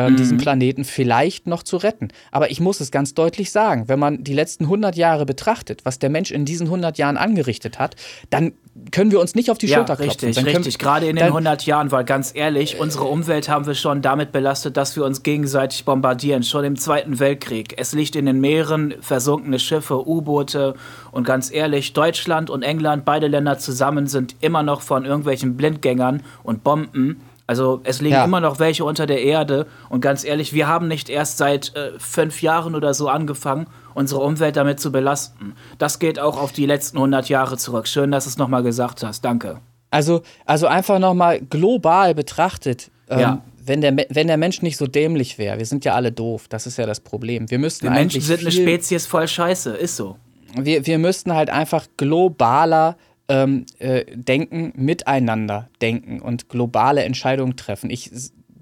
Ähm, 0.06 0.16
diesen 0.16 0.38
Planeten 0.38 0.84
vielleicht 0.84 1.46
noch 1.46 1.62
zu 1.62 1.76
retten. 1.76 2.08
Aber 2.30 2.50
ich 2.50 2.60
muss 2.60 2.80
es 2.80 2.90
ganz 2.90 3.14
deutlich 3.14 3.50
sagen, 3.50 3.88
wenn 3.88 3.98
man 3.98 4.22
die 4.24 4.32
letzten 4.34 4.64
100 4.64 4.96
Jahre 4.96 5.26
betrachtet, 5.26 5.84
was 5.84 5.98
der 5.98 6.10
Mensch 6.10 6.30
in 6.30 6.44
diesen 6.44 6.66
100 6.68 6.98
Jahren 6.98 7.16
angerichtet 7.16 7.78
hat, 7.78 7.96
dann 8.30 8.52
können 8.92 9.10
wir 9.10 9.18
uns 9.18 9.34
nicht 9.34 9.50
auf 9.50 9.58
die 9.58 9.66
Ja, 9.66 9.78
Schulter 9.78 9.96
klopfen. 9.96 10.26
richtig, 10.28 10.46
richtig. 10.46 10.78
Gerade 10.78 11.06
in 11.08 11.16
den 11.16 11.24
dann- 11.24 11.32
100 11.32 11.66
Jahren, 11.66 11.90
weil 11.90 12.04
ganz 12.04 12.30
ehrlich, 12.34 12.78
unsere 12.78 13.04
Umwelt 13.04 13.48
haben 13.48 13.66
wir 13.66 13.74
schon 13.74 14.02
damit 14.02 14.30
belastet, 14.30 14.76
dass 14.76 14.94
wir 14.94 15.04
uns 15.04 15.24
gegenseitig 15.24 15.84
bombardieren. 15.84 16.44
Schon 16.44 16.64
im 16.64 16.76
Zweiten 16.76 17.18
Weltkrieg. 17.18 17.74
Es 17.76 17.92
liegt 17.92 18.14
in 18.14 18.26
den 18.26 18.40
Meeren 18.40 18.94
versunkene 19.00 19.58
Schiffe, 19.58 20.08
U-Boote. 20.08 20.74
Und 21.10 21.24
ganz 21.24 21.50
ehrlich, 21.52 21.92
Deutschland 21.92 22.50
und 22.50 22.62
England, 22.62 23.04
beide 23.04 23.26
Länder 23.26 23.58
zusammen, 23.58 24.06
sind 24.06 24.36
immer 24.40 24.62
noch 24.62 24.82
von 24.82 25.04
irgendwelchen 25.04 25.56
Blindgängern 25.56 26.22
und 26.44 26.62
Bomben. 26.62 27.20
Also 27.48 27.80
es 27.84 28.00
liegen 28.00 28.14
Ja. 28.14 28.24
immer 28.24 28.40
noch 28.40 28.60
welche 28.60 28.84
unter 28.84 29.06
der 29.06 29.22
Erde. 29.22 29.66
Und 29.88 30.00
ganz 30.02 30.22
ehrlich, 30.22 30.52
wir 30.52 30.68
haben 30.68 30.86
nicht 30.86 31.08
erst 31.08 31.38
seit 31.38 31.74
äh, 31.74 31.92
fünf 31.98 32.42
Jahren 32.42 32.74
oder 32.76 32.92
so 32.94 33.08
angefangen, 33.08 33.66
unsere 33.94 34.20
Umwelt 34.20 34.54
damit 34.56 34.78
zu 34.78 34.92
belasten. 34.92 35.54
Das 35.78 35.98
geht 35.98 36.20
auch 36.20 36.40
auf 36.40 36.52
die 36.52 36.66
letzten 36.66 36.98
100 36.98 37.28
Jahre 37.30 37.56
zurück. 37.56 37.88
Schön, 37.88 38.10
dass 38.12 38.24
du 38.24 38.30
es 38.30 38.38
nochmal 38.38 38.62
gesagt 38.62 39.02
hast. 39.02 39.24
Danke. 39.24 39.60
Also, 39.90 40.20
also 40.44 40.66
einfach 40.66 40.98
nochmal 40.98 41.40
global 41.40 42.14
betrachtet, 42.14 42.90
ähm, 43.08 43.18
Ja. 43.20 43.42
wenn, 43.64 43.80
der, 43.80 43.96
wenn 44.10 44.26
der 44.26 44.36
Mensch 44.36 44.60
nicht 44.60 44.76
so 44.76 44.86
dämlich 44.86 45.38
wäre, 45.38 45.56
wir 45.56 45.64
sind 45.64 45.86
ja 45.86 45.94
alle 45.94 46.12
doof, 46.12 46.48
das 46.50 46.66
ist 46.66 46.76
ja 46.76 46.84
das 46.84 47.00
Problem. 47.00 47.50
Wir 47.50 47.58
müssten 47.58 47.84
Wir 47.84 47.90
Menschen 47.92 48.20
sind 48.20 48.40
eine 48.42 48.52
Spezies 48.52 49.06
voll 49.06 49.26
Scheiße, 49.26 49.70
ist 49.70 49.96
so. 49.96 50.16
wir, 50.54 50.84
wir 50.84 50.98
müssten 50.98 51.32
halt 51.32 51.48
einfach 51.48 51.86
globaler 51.96 52.96
ähm, 53.28 53.66
äh, 53.78 54.04
denken, 54.14 54.72
miteinander 54.76 55.68
denken 55.82 56.20
und 56.20 56.48
globale 56.48 57.04
Entscheidungen 57.04 57.56
treffen. 57.56 57.90
Ich 57.90 58.10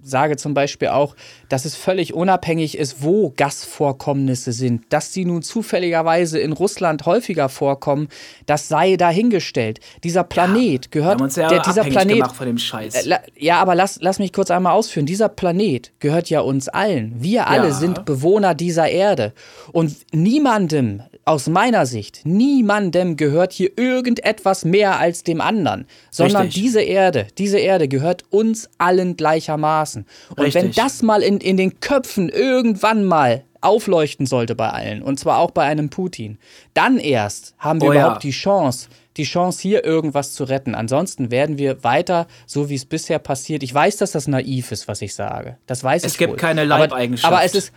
sage 0.03 0.37
zum 0.37 0.55
Beispiel 0.55 0.87
auch, 0.89 1.17
dass 1.49 1.64
es 1.64 1.75
völlig 1.75 2.14
unabhängig 2.14 2.79
ist, 2.79 3.03
wo 3.03 3.31
Gasvorkommnisse 3.37 4.53
sind. 4.53 4.85
Dass 4.91 5.12
sie 5.12 5.25
nun 5.25 5.43
zufälligerweise 5.43 6.39
in 6.39 6.53
Russland 6.53 7.07
häufiger 7.07 7.49
vorkommen, 7.49 8.07
das 8.47 8.69
sei 8.69 8.95
dahingestellt. 8.97 9.81
Dieser 10.05 10.23
Planet 10.23 10.85
Wir 10.87 10.91
gehört, 10.91 11.14
haben 11.14 11.25
uns 11.25 11.35
ja 11.35 11.49
der, 11.49 11.61
dieser 11.62 11.83
Planet, 11.83 12.19
gemacht 12.19 12.37
von 12.37 12.47
dem 12.47 12.59
Scheiß. 12.59 13.07
äh, 13.07 13.19
Ja, 13.37 13.59
aber 13.61 13.75
lass, 13.75 13.99
lass 14.01 14.21
mich 14.21 14.33
kurz 14.33 14.53
einmal 14.53 14.75
ausführen. 14.75 15.07
Dieser 15.07 15.29
Planet 15.29 15.93
gehört 15.99 16.31
ja 16.31 16.39
uns 16.41 16.69
allen. 16.69 17.14
Wir 17.21 17.49
alle 17.49 17.69
Ja. 17.69 17.75
sind 17.75 18.05
Bewohner 18.05 18.55
dieser 18.55 18.89
Erde. 18.89 19.33
Und 19.73 19.97
niemandem, 20.12 21.03
aus 21.27 21.49
meiner 21.49 21.87
Sicht, 21.87 22.20
niemandem 22.24 23.16
gehört 23.16 23.53
hier 23.53 23.77
irgendetwas 23.77 24.64
mehr 24.64 24.99
als 25.01 25.24
dem 25.24 25.41
anderen. 25.41 25.87
Sondern 26.11 26.43
Richtig. 26.47 26.62
diese 26.62 26.81
Erde, 26.83 27.27
diese 27.37 27.59
Erde 27.59 27.89
gehört 27.89 28.24
uns 28.31 28.70
allen 28.79 29.16
gleichermaßen. 29.16 30.07
Und 30.31 30.39
wenn 30.39 30.45
Richtig. 30.66 30.77
das 30.77 31.03
mal 31.03 31.22
in, 31.22 31.39
in 31.39 31.57
den 31.57 31.81
Köpfen 31.81 32.29
irgendwann 32.29 33.05
mal 33.05 33.43
aufleuchten 33.61 34.27
sollte 34.27 34.55
bei 34.55 34.70
allen, 34.70 35.03
und 35.03 35.18
zwar 35.18 35.39
auch 35.39 35.51
bei 35.51 35.64
einem 35.64 35.91
Putin, 35.91 36.39
dann 36.74 36.99
erst 36.99 37.55
haben 37.59 37.81
wir 37.83 37.89
Oh 37.89 37.93
ja. 37.93 38.03
überhaupt 38.03 38.22
die 38.22 38.31
Chance, 38.31 38.89
die 39.16 39.24
Chance, 39.24 39.61
hier 39.62 39.85
irgendwas 39.85 40.33
zu 40.33 40.45
retten. 40.45 40.77
Ansonsten 40.77 41.33
werden 41.33 41.59
wir 41.59 41.83
weiter, 41.83 42.29
so 42.47 42.68
wie 42.68 42.77
es 42.77 42.85
bisher 42.85 43.18
passiert. 43.18 43.64
Ich 43.64 43.74
weiß, 43.74 43.97
dass 43.97 44.12
das 44.12 44.29
naiv 44.29 44.70
ist, 44.70 44.87
was 44.87 45.03
ich 45.03 45.14
sage. 45.14 45.57
Das 45.66 45.83
weiß 45.83 46.05
Es 46.05 46.12
ich 46.12 46.18
gibt 46.18 46.33
wohl. 46.33 46.37
keine 46.37 46.61
Aber- 46.61 46.68
Leibeigenschaft. 46.87 47.33
Aber 47.33 47.43
es 47.43 47.55
ist, 47.57 47.72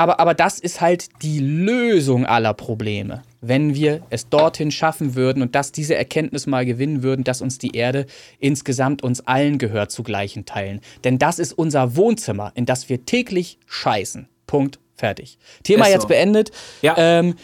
aber, 0.00 0.18
aber 0.18 0.32
das 0.32 0.58
ist 0.58 0.80
halt 0.80 1.08
die 1.20 1.40
Lösung 1.40 2.24
aller 2.24 2.54
Probleme. 2.54 3.22
Wenn 3.42 3.74
wir 3.74 4.00
es 4.08 4.30
dorthin 4.30 4.70
schaffen 4.70 5.14
würden 5.14 5.42
und 5.42 5.54
dass 5.54 5.72
diese 5.72 5.94
Erkenntnis 5.94 6.46
mal 6.46 6.64
gewinnen 6.64 7.02
würden, 7.02 7.22
dass 7.22 7.42
uns 7.42 7.58
die 7.58 7.76
Erde 7.76 8.06
insgesamt 8.38 9.02
uns 9.02 9.26
allen 9.26 9.58
gehört 9.58 9.90
zu 9.90 10.02
gleichen 10.02 10.46
Teilen. 10.46 10.80
Denn 11.04 11.18
das 11.18 11.38
ist 11.38 11.52
unser 11.52 11.96
Wohnzimmer, 11.96 12.50
in 12.54 12.64
das 12.64 12.88
wir 12.88 13.04
täglich 13.04 13.58
scheißen. 13.66 14.26
Punkt. 14.46 14.78
Fertig. 14.94 15.38
Thema 15.64 15.84
so. 15.84 15.90
jetzt 15.92 16.08
beendet. 16.08 16.50
Ja. 16.80 16.94
Ähm, 16.96 17.34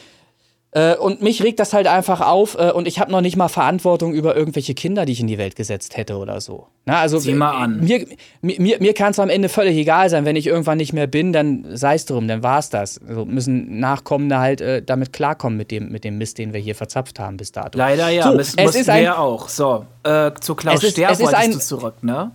äh, 0.76 0.94
und 0.96 1.22
mich 1.22 1.42
regt 1.42 1.58
das 1.58 1.72
halt 1.72 1.86
einfach 1.86 2.20
auf 2.20 2.56
äh, 2.58 2.70
und 2.70 2.86
ich 2.86 2.98
habe 3.00 3.10
noch 3.10 3.20
nicht 3.22 3.36
mal 3.36 3.48
Verantwortung 3.48 4.12
über 4.12 4.36
irgendwelche 4.36 4.74
Kinder, 4.74 5.06
die 5.06 5.12
ich 5.12 5.20
in 5.20 5.26
die 5.26 5.38
Welt 5.38 5.56
gesetzt 5.56 5.96
hätte 5.96 6.16
oder 6.18 6.40
so. 6.40 6.66
Na, 6.84 7.00
also 7.00 7.18
Sieh 7.18 7.32
mal 7.34 7.52
an. 7.52 7.80
Mir, 7.80 8.06
mir, 8.42 8.60
mir- 8.60 8.76
mir 8.80 8.92
kann 8.94 9.12
es 9.12 9.18
am 9.18 9.28
Ende 9.30 9.48
völlig 9.48 9.76
egal 9.76 10.10
sein, 10.10 10.24
wenn 10.26 10.36
ich 10.36 10.46
irgendwann 10.46 10.76
nicht 10.76 10.92
mehr 10.92 11.06
bin, 11.06 11.32
dann 11.32 11.64
sei 11.76 11.94
es 11.94 12.04
drum, 12.04 12.28
dann 12.28 12.42
war 12.42 12.58
es 12.58 12.68
das. 12.68 13.00
Also 13.08 13.24
müssen 13.24 13.80
Nachkommende 13.80 14.38
halt 14.38 14.60
äh, 14.60 14.82
damit 14.82 15.12
klarkommen 15.12 15.56
mit 15.56 15.70
dem, 15.70 15.90
mit 15.90 16.04
dem 16.04 16.18
Mist, 16.18 16.38
den 16.38 16.52
wir 16.52 16.60
hier 16.60 16.74
verzapft 16.74 17.18
haben 17.18 17.38
bis 17.38 17.52
dato. 17.52 17.78
Leider 17.78 18.08
ja, 18.10 18.24
So, 18.30 18.34
müssen, 18.36 18.58
es 18.58 18.64
mussten 18.66 18.80
ist 18.82 18.86
wir 18.88 18.92
ein, 18.94 19.08
auch. 19.08 19.48
So, 19.48 19.86
äh, 20.04 20.30
zu 20.40 20.54
Klaus 20.54 20.76
Es 20.78 20.84
ist- 20.84 20.90
Ster 20.92 21.08
es 21.10 21.18
ist 21.20 21.24
wolltest 21.24 21.42
ein- 21.42 21.52
du 21.52 21.58
zurück, 21.58 21.94
ne? 22.02 22.32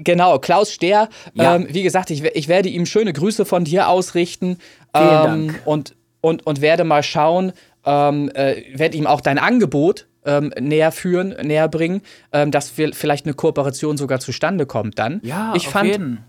Genau, 0.00 0.38
Klaus 0.38 0.72
Stehr. 0.72 1.08
Ja. 1.34 1.56
Ähm, 1.56 1.66
wie 1.70 1.82
gesagt, 1.82 2.10
ich, 2.10 2.22
ich 2.24 2.46
werde 2.48 2.68
ihm 2.68 2.86
schöne 2.86 3.12
Grüße 3.12 3.44
von 3.44 3.64
dir 3.64 3.88
ausrichten. 3.88 4.58
Vielen 4.96 5.08
ähm, 5.08 5.24
Dank. 5.48 5.62
Und, 5.64 5.94
und, 6.28 6.46
und 6.46 6.60
werde 6.60 6.84
mal 6.84 7.02
schauen, 7.02 7.52
ähm, 7.84 8.30
äh, 8.34 8.62
werde 8.74 8.96
ihm 8.96 9.06
auch 9.06 9.20
dein 9.20 9.38
Angebot 9.38 10.06
ähm, 10.24 10.52
näher 10.60 10.92
führen, 10.92 11.34
näher 11.42 11.68
bringen, 11.68 12.02
ähm, 12.32 12.50
dass 12.50 12.76
wir 12.78 12.92
vielleicht 12.92 13.26
eine 13.26 13.34
Kooperation 13.34 13.96
sogar 13.96 14.20
zustande 14.20 14.66
kommt 14.66 14.98
dann. 14.98 15.20
Ja, 15.22 15.54
ich 15.56 15.66
auf 15.66 15.72
fand, 15.72 15.90
jeden. 15.90 16.24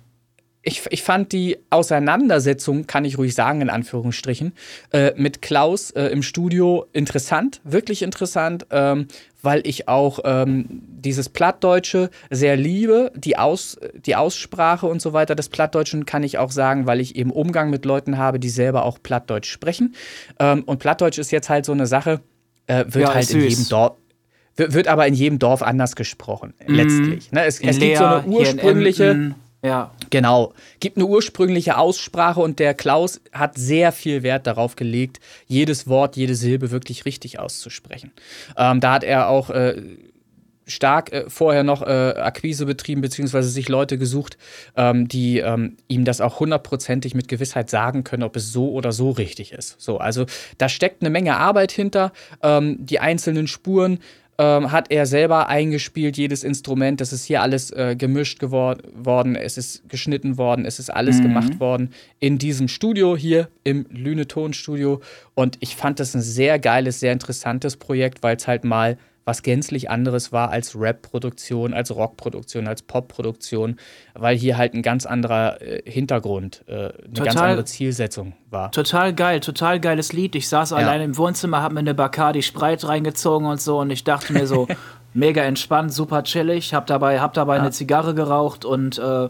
Ich, 0.62 0.84
ich 0.90 1.04
fand 1.04 1.32
die 1.32 1.58
Auseinandersetzung, 1.70 2.86
kann 2.86 3.06
ich 3.06 3.18
ruhig 3.18 3.34
sagen, 3.34 3.62
in 3.62 3.70
Anführungsstrichen, 3.70 4.54
äh, 4.92 5.14
mit 5.16 5.42
Klaus 5.42 5.92
äh, 5.92 6.08
im 6.08 6.22
Studio 6.22 6.86
interessant, 6.92 7.62
wirklich 7.64 8.02
interessant, 8.02 8.66
ähm, 8.70 9.08
weil 9.42 9.66
ich 9.66 9.88
auch 9.88 10.20
ähm, 10.26 10.66
dieses 10.90 11.30
Plattdeutsche 11.30 12.10
sehr 12.30 12.58
liebe, 12.58 13.12
die, 13.16 13.38
Aus, 13.38 13.78
die 14.06 14.18
Aussprache 14.18 14.86
und 14.86 15.02
so 15.02 15.14
weiter 15.14 15.34
des 15.34 15.48
Plattdeutschen 15.48 16.06
kann 16.06 16.24
ich 16.24 16.38
auch 16.38 16.52
sagen, 16.52 16.86
weil 16.86 17.00
ich 17.00 17.16
eben 17.16 17.32
Umgang 17.32 17.70
mit 17.70 17.86
Leuten 17.86 18.18
habe, 18.18 18.38
die 18.38 18.50
selber 18.50 18.84
auch 18.84 19.00
Plattdeutsch 19.02 19.50
sprechen. 19.50 19.96
Ähm, 20.40 20.64
und 20.66 20.80
Plattdeutsch 20.80 21.20
ist 21.20 21.32
jetzt 21.32 21.48
halt 21.48 21.66
so 21.66 21.72
eine 21.72 21.88
Sache, 21.88 22.20
äh, 22.68 22.84
wird 22.90 23.08
ja, 23.08 23.14
halt 23.14 23.30
in 23.32 23.42
jedem 23.42 23.70
Dorf 23.70 23.94
wird 24.58 24.90
aber 24.90 25.08
in 25.08 25.14
jedem 25.14 25.40
Dorf 25.40 25.62
anders 25.62 25.96
gesprochen, 25.96 26.54
mhm. 26.68 26.76
letztlich. 26.76 27.32
Ne? 27.32 27.46
Es, 27.46 27.62
es 27.62 27.80
gibt 27.80 27.96
so 27.96 28.04
eine 28.04 28.28
ursprüngliche. 28.28 29.36
Ja. 29.62 29.92
Genau. 30.10 30.54
Gibt 30.80 30.98
eine 30.98 31.06
ursprüngliche 31.06 31.78
Aussprache 31.78 32.40
und 32.40 32.60
der 32.60 32.74
Klaus 32.74 33.20
hat 33.34 33.58
sehr 33.58 33.92
viel 33.92 34.24
Wert 34.24 34.48
darauf 34.48 34.76
gelegt, 34.76 35.20
jedes 35.48 35.88
Wort, 35.88 36.16
jede 36.16 36.36
Silbe 36.36 36.72
wirklich 36.72 37.06
richtig 37.06 37.40
auszusprechen. 37.40 38.12
Ähm, 38.56 38.80
da 38.80 38.94
hat 38.94 39.04
er 39.04 39.28
auch 39.28 39.50
äh, 39.50 39.82
stark 40.70 41.12
äh, 41.12 41.30
vorher 41.30 41.64
noch 41.64 41.82
äh, 41.82 42.14
Akquise 42.18 42.66
betrieben, 42.66 43.02
beziehungsweise 43.02 43.50
sich 43.50 43.68
Leute 43.68 43.98
gesucht, 43.98 44.38
ähm, 44.76 45.08
die 45.08 45.40
ähm, 45.40 45.78
ihm 45.88 46.06
das 46.06 46.22
auch 46.22 46.40
hundertprozentig 46.40 47.16
mit 47.16 47.28
Gewissheit 47.28 47.70
sagen 47.70 48.04
können, 48.04 48.24
ob 48.24 48.36
es 48.36 48.54
so 48.54 48.72
oder 48.72 48.92
so 48.92 49.12
richtig 49.12 49.52
ist. 49.52 49.80
So, 49.82 49.98
also 49.98 50.26
da 50.58 50.70
steckt 50.70 51.02
eine 51.02 51.10
Menge 51.10 51.38
Arbeit 51.38 51.72
hinter. 51.72 52.14
Ähm, 52.42 52.78
die 52.80 53.00
einzelnen 53.00 53.48
Spuren 53.48 54.00
ähm, 54.40 54.72
hat 54.72 54.90
er 54.90 55.06
selber 55.06 55.50
eingespielt, 55.50 56.18
jedes 56.18 56.46
Instrument. 56.46 57.02
Das 57.02 57.12
ist 57.12 57.26
hier 57.26 57.42
alles 57.42 57.72
äh, 57.72 57.96
gemischt 57.98 58.42
worden, 58.42 59.36
es 59.36 59.58
ist 59.58 59.88
geschnitten 59.90 60.38
worden, 60.38 60.64
es 60.64 60.80
ist 60.80 60.90
alles 60.90 61.18
mhm. 61.18 61.24
gemacht 61.24 61.60
worden 61.60 61.92
in 62.20 62.38
diesem 62.38 62.70
Studio 62.70 63.18
hier 63.18 63.50
im 63.66 63.86
Lüne 63.90 64.28
Tonstudio. 64.28 65.02
Und 65.36 65.58
ich 65.60 65.76
fand 65.76 66.00
das 66.00 66.16
ein 66.16 66.22
sehr 66.22 66.58
geiles, 66.58 67.02
sehr 67.02 67.12
interessantes 67.12 67.76
Projekt, 67.76 68.24
weil 68.24 68.38
es 68.38 68.48
halt 68.48 68.64
mal 68.64 68.98
was 69.26 69.44
gänzlich 69.44 69.90
anderes 69.90 70.32
war 70.32 70.50
als 70.50 70.80
Rap-Produktion, 70.80 71.74
als 71.74 71.96
Rock-Produktion, 71.96 72.68
als 72.68 72.82
Pop-Produktion, 72.82 73.76
weil 74.14 74.38
hier 74.38 74.58
halt 74.58 74.74
ein 74.74 74.82
ganz 74.82 75.06
anderer 75.06 75.62
äh, 75.62 75.82
Hintergrund, 75.90 76.64
äh, 76.68 76.74
eine 76.74 76.92
total, 77.14 77.26
ganz 77.26 77.38
andere 77.38 77.66
Zielsetzung 77.66 78.34
war. 78.50 78.72
Total 78.72 79.14
geil, 79.14 79.40
total 79.40 79.80
geiles 79.80 80.14
Lied. 80.14 80.36
Ich 80.36 80.50
saß 80.50 80.72
ja. 80.72 80.78
allein 80.78 81.02
im 81.02 81.18
Wohnzimmer, 81.18 81.62
hab 81.62 81.72
mir 81.72 81.80
eine 81.80 81.94
Bacardi 81.94 82.42
Spreit 82.42 82.88
reingezogen 82.88 83.48
und 83.48 83.62
so 83.62 83.80
und 83.80 83.92
ich 83.92 84.04
dachte 84.04 84.34
mir 84.34 84.48
so, 84.48 84.68
mega 85.14 85.44
entspannt, 85.44 85.94
super 85.94 86.24
chillig, 86.24 86.74
hab 86.74 86.88
dabei, 86.88 87.20
hab 87.20 87.34
dabei 87.34 87.56
ja. 87.56 87.62
eine 87.62 87.72
Zigarre 87.72 88.14
geraucht 88.14 88.66
und 88.66 88.98
äh, 88.98 89.30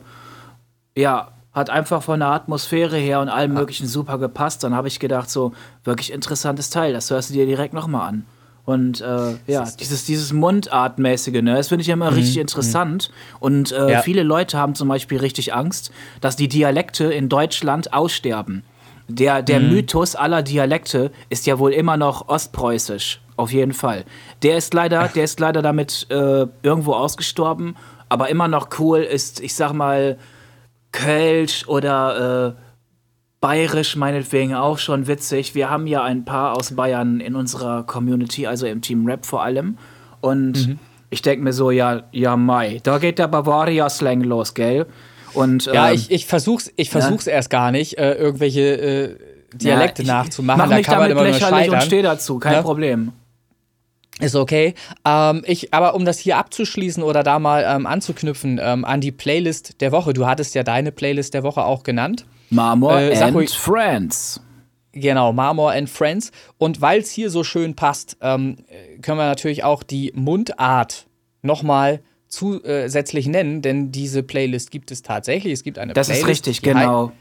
ja, 0.96 1.32
hat 1.52 1.70
einfach 1.70 2.04
von 2.04 2.20
der 2.20 2.30
Atmosphäre 2.30 2.98
her 2.98 3.20
und 3.22 3.30
allem 3.30 3.54
möglichen 3.54 3.88
super 3.88 4.18
gepasst. 4.18 4.64
Dann 4.64 4.76
habe 4.76 4.88
ich 4.88 5.00
gedacht, 5.00 5.30
so, 5.30 5.54
wirklich 5.84 6.12
interessantes 6.12 6.70
Teil, 6.70 6.94
das 6.94 7.10
hörst 7.10 7.30
du 7.30 7.34
dir 7.34 7.46
direkt 7.46 7.74
nochmal 7.74 8.08
an. 8.08 8.26
Und 8.70 9.02
äh, 9.02 9.34
ja, 9.48 9.68
dieses, 9.80 10.06
dieses 10.06 10.32
Mundartmäßige, 10.32 11.42
ne, 11.42 11.56
das 11.56 11.70
finde 11.70 11.82
ich 11.82 11.88
ja 11.88 11.96
immer 11.96 12.12
mhm. 12.12 12.18
richtig 12.18 12.38
interessant. 12.38 13.10
Mhm. 13.10 13.38
Und 13.40 13.72
äh, 13.72 13.94
ja. 13.94 14.02
viele 14.04 14.22
Leute 14.22 14.60
haben 14.60 14.76
zum 14.76 14.88
Beispiel 14.88 15.18
richtig 15.18 15.56
Angst, 15.56 15.90
dass 16.22 16.36
die 16.36 16.48
Dialekte 16.48 17.06
in 17.06 17.30
Deutschland 17.30 17.94
aussterben. 17.94 18.62
Der, 19.08 19.42
der 19.42 19.60
mhm. 19.60 19.70
Mythos 19.70 20.16
aller 20.16 20.44
Dialekte 20.44 21.10
ist 21.30 21.48
ja 21.48 21.58
wohl 21.58 21.74
immer 21.74 21.98
noch 21.98 22.28
ostpreußisch, 22.30 23.22
auf 23.38 23.52
jeden 23.52 23.74
Fall. 23.74 24.06
Der 24.44 24.56
ist 24.56 24.72
leider, 24.76 25.08
der 25.08 25.24
ist 25.24 25.40
leider 25.40 25.64
damit 25.64 26.06
äh, 26.12 26.46
irgendwo 26.62 26.94
ausgestorben, 26.94 27.76
aber 28.08 28.30
immer 28.30 28.48
noch 28.48 28.70
cool 28.78 29.00
ist, 29.00 29.40
ich 29.40 29.56
sag 29.56 29.74
mal, 29.74 30.20
Kölsch 30.92 31.68
oder 31.68 32.56
äh, 32.56 32.69
Bayerisch 33.42 33.96
meinetwegen 33.96 34.54
auch 34.54 34.78
schon 34.78 35.08
witzig. 35.08 35.56
Wir 35.56 35.70
haben 35.70 35.88
ja 35.88 36.04
ein 36.04 36.26
paar 36.26 36.58
aus 36.58 36.76
Bayern 36.76 37.22
in 37.22 37.36
unserer 37.36 37.84
Community, 37.84 38.46
also 38.48 38.68
im 38.68 38.82
Team 38.82 39.06
Rap 39.06 39.26
vor 39.26 39.44
allem. 39.44 39.78
Und 40.20 40.68
mhm. 40.68 40.80
ich 41.10 41.22
denke 41.22 41.44
mir 41.44 41.54
so, 41.54 41.72
ja, 41.72 42.04
ja, 42.12 42.36
Mai, 42.36 42.80
da 42.84 42.98
geht 42.98 43.18
der 43.18 43.30
Bavaria-Slang 43.30 44.22
los, 44.22 44.54
gell? 44.54 44.88
Und, 45.34 45.68
ja, 45.68 45.90
ähm, 45.90 45.96
ich, 45.96 46.12
ich 46.12 46.26
versuch's, 46.26 46.72
ich 46.76 46.90
versuch's 46.90 47.26
ja? 47.26 47.34
erst 47.34 47.50
gar 47.50 47.72
nicht, 47.72 47.98
äh, 47.98 48.16
irgendwelche 48.16 48.62
äh, 48.62 49.16
Dialekte 49.54 50.04
ja, 50.04 50.16
nachzumachen. 50.16 50.70
Mach 50.70 50.76
mich 50.76 50.86
da 50.86 51.08
damit 51.08 51.24
lächerlich 51.24 51.72
und 51.72 51.84
steh 51.84 52.02
dazu, 52.02 52.40
kein 52.40 52.54
ja? 52.54 52.62
Problem. 52.62 53.14
Ist 54.20 54.36
okay. 54.36 54.74
Ähm, 55.06 55.44
ich, 55.46 55.74
aber 55.74 55.96
um 55.96 56.04
das 56.04 56.20
hier 56.20 56.36
abzuschließen 56.38 57.04
oder 57.04 57.24
da 57.24 57.40
mal 57.40 57.64
ähm, 57.66 57.88
anzuknüpfen 57.88 58.60
ähm, 58.62 58.84
an 58.84 59.00
die 59.00 59.14
Playlist 59.14 59.80
der 59.80 59.94
Woche. 59.94 60.12
Du 60.12 60.28
hattest 60.28 60.56
ja 60.56 60.64
deine 60.64 60.92
Playlist 60.92 61.34
der 61.34 61.44
Woche 61.44 61.64
auch 61.64 61.84
genannt. 61.84 62.26
Marmor 62.50 63.00
äh, 63.00 63.16
and 63.18 63.36
ruhig, 63.36 63.52
Friends. 63.52 64.42
Genau, 64.92 65.34
Marmor 65.34 65.72
and 65.72 65.90
Friends. 65.90 66.32
Und 66.58 66.82
weil 66.82 67.02
es 67.02 67.12
hier 67.12 67.30
so 67.30 67.44
schön 67.44 67.76
passt, 67.76 68.18
ähm, 68.22 68.58
können 69.02 69.18
wir 69.18 69.26
natürlich 69.26 69.64
auch 69.64 69.84
die 69.84 70.12
Mundart 70.16 71.08
nochmal 71.42 72.02
zusätzlich 72.28 73.28
nennen, 73.28 73.62
denn 73.62 73.92
diese 73.92 74.24
Playlist 74.24 74.72
gibt 74.72 74.92
es 74.92 75.02
tatsächlich. 75.02 75.54
Es 75.54 75.64
gibt 75.64 75.80
eine 75.80 75.94
das 75.94 76.08
Playlist. 76.08 76.24
Das 76.24 76.30
ist 76.30 76.48
richtig, 76.48 76.62
genau. 76.62 77.12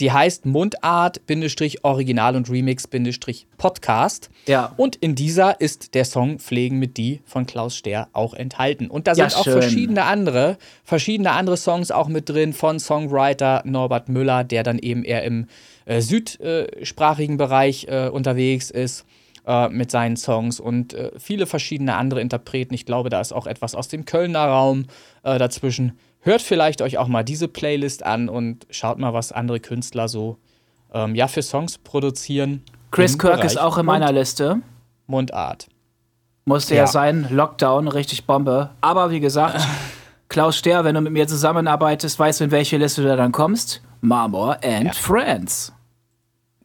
Die 0.00 0.10
heißt 0.10 0.44
Mundart-Original 0.44 2.36
und 2.36 2.50
Remix-Podcast. 2.50 4.28
Ja. 4.46 4.72
Und 4.76 4.96
in 4.96 5.14
dieser 5.14 5.60
ist 5.60 5.94
der 5.94 6.04
Song 6.04 6.40
Pflegen 6.40 6.80
mit 6.80 6.96
Die 6.96 7.20
von 7.24 7.46
Klaus 7.46 7.76
Ster 7.76 8.08
auch 8.12 8.34
enthalten. 8.34 8.88
Und 8.88 9.06
da 9.06 9.14
sind 9.14 9.30
ja, 9.30 9.36
auch 9.38 9.44
verschiedene 9.44 10.04
andere, 10.04 10.58
verschiedene 10.82 11.30
andere 11.30 11.56
Songs 11.56 11.92
auch 11.92 12.08
mit 12.08 12.28
drin 12.28 12.52
von 12.52 12.80
Songwriter 12.80 13.62
Norbert 13.64 14.08
Müller, 14.08 14.42
der 14.42 14.64
dann 14.64 14.80
eben 14.80 15.04
eher 15.04 15.22
im 15.22 15.46
äh, 15.84 16.00
südsprachigen 16.00 17.36
Bereich 17.36 17.86
äh, 17.88 18.08
unterwegs 18.08 18.70
ist 18.70 19.04
äh, 19.46 19.68
mit 19.68 19.90
seinen 19.90 20.16
Songs 20.16 20.58
und 20.58 20.94
äh, 20.94 21.12
viele 21.18 21.46
verschiedene 21.46 21.96
andere 21.96 22.20
Interpreten. 22.20 22.74
Ich 22.74 22.86
glaube, 22.86 23.10
da 23.10 23.20
ist 23.20 23.32
auch 23.32 23.46
etwas 23.46 23.74
aus 23.74 23.88
dem 23.88 24.04
Kölner 24.04 24.44
Raum 24.46 24.86
äh, 25.22 25.38
dazwischen. 25.38 25.98
Hört 26.24 26.40
vielleicht 26.40 26.80
euch 26.80 26.96
auch 26.96 27.06
mal 27.06 27.22
diese 27.22 27.48
Playlist 27.48 28.02
an 28.02 28.30
und 28.30 28.66
schaut 28.70 28.98
mal, 28.98 29.12
was 29.12 29.30
andere 29.30 29.60
Künstler 29.60 30.08
so 30.08 30.38
ähm, 30.94 31.14
ja, 31.14 31.28
für 31.28 31.42
Songs 31.42 31.76
produzieren. 31.76 32.62
Chris 32.90 33.18
Kirk 33.18 33.36
Bereich 33.36 33.52
ist 33.52 33.58
auch 33.58 33.76
in 33.76 33.84
meiner 33.84 34.10
Liste. 34.10 34.62
Mundart. 35.06 35.68
Musste 36.46 36.74
ja. 36.74 36.82
ja 36.82 36.86
sein, 36.86 37.26
Lockdown, 37.30 37.88
richtig 37.88 38.24
Bombe. 38.24 38.70
Aber 38.80 39.10
wie 39.10 39.20
gesagt, 39.20 39.60
Klaus 40.28 40.56
Ster, 40.56 40.84
wenn 40.84 40.94
du 40.94 41.02
mit 41.02 41.12
mir 41.12 41.28
zusammenarbeitest, 41.28 42.18
weißt 42.18 42.40
du, 42.40 42.44
in 42.44 42.50
welche 42.50 42.78
Liste 42.78 43.02
du 43.02 43.14
dann 43.14 43.30
kommst? 43.30 43.82
Marmor 44.00 44.56
and 44.64 44.86
ja. 44.86 44.92
Friends. 44.94 45.74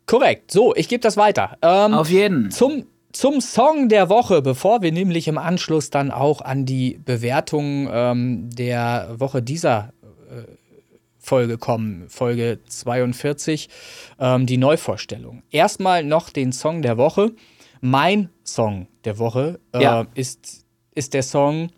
Korrekt. 0.05 0.51
So, 0.51 0.73
ich 0.73 0.87
gebe 0.87 1.01
das 1.01 1.17
weiter. 1.17 1.57
Ähm, 1.61 1.93
Auf 1.93 2.09
jeden. 2.09 2.49
Zum 2.49 2.85
zum 3.11 3.41
Song 3.41 3.89
der 3.89 4.09
Woche, 4.09 4.41
bevor 4.41 4.81
wir 4.81 4.91
nämlich 4.91 5.27
im 5.27 5.37
Anschluss 5.37 5.89
dann 5.89 6.11
auch 6.11 6.41
an 6.41 6.65
die 6.65 6.99
Bewertung 7.03 7.89
ähm, 7.91 8.49
der 8.51 9.15
Woche 9.17 9.41
dieser 9.41 9.93
äh, 10.29 10.43
Folge 11.17 11.57
kommen, 11.57 12.05
Folge 12.09 12.59
42, 12.67 13.69
ähm, 14.19 14.45
die 14.45 14.57
Neuvorstellung. 14.57 15.43
Erstmal 15.51 16.03
noch 16.03 16.29
den 16.29 16.51
Song 16.51 16.81
der 16.81 16.97
Woche. 16.97 17.33
Mein 17.81 18.29
Song 18.43 18.87
der 19.05 19.17
Woche 19.17 19.59
äh, 19.73 19.83
ja. 19.83 20.05
ist, 20.13 20.65
ist 20.93 21.13
der 21.13 21.23
Song 21.23 21.69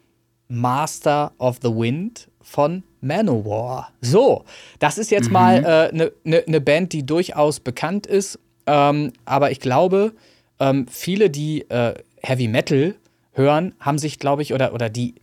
Master 0.47 1.31
of 1.37 1.59
the 1.61 1.69
Wind 1.69 2.29
von 2.41 2.83
Manowar. 2.99 3.91
So, 4.01 4.43
das 4.79 4.97
ist 4.97 5.11
jetzt 5.11 5.27
mhm. 5.27 5.33
mal 5.33 5.65
eine 5.65 5.89
äh, 5.89 5.95
ne, 5.95 6.11
ne, 6.23 6.43
ne 6.45 6.61
Band, 6.61 6.93
die 6.93 7.05
durchaus 7.05 7.59
bekannt 7.59 8.05
ist, 8.05 8.37
ähm, 8.67 9.13
aber 9.25 9.51
ich 9.51 9.59
glaube, 9.59 10.13
ähm, 10.61 10.87
viele, 10.87 11.29
die 11.29 11.69
äh, 11.69 11.95
Heavy 12.21 12.47
Metal 12.47 12.95
hören, 13.33 13.73
haben 13.79 13.97
sich, 13.97 14.19
glaube 14.19 14.43
ich, 14.43 14.53
oder, 14.53 14.73
oder 14.73 14.89
die 14.89 15.15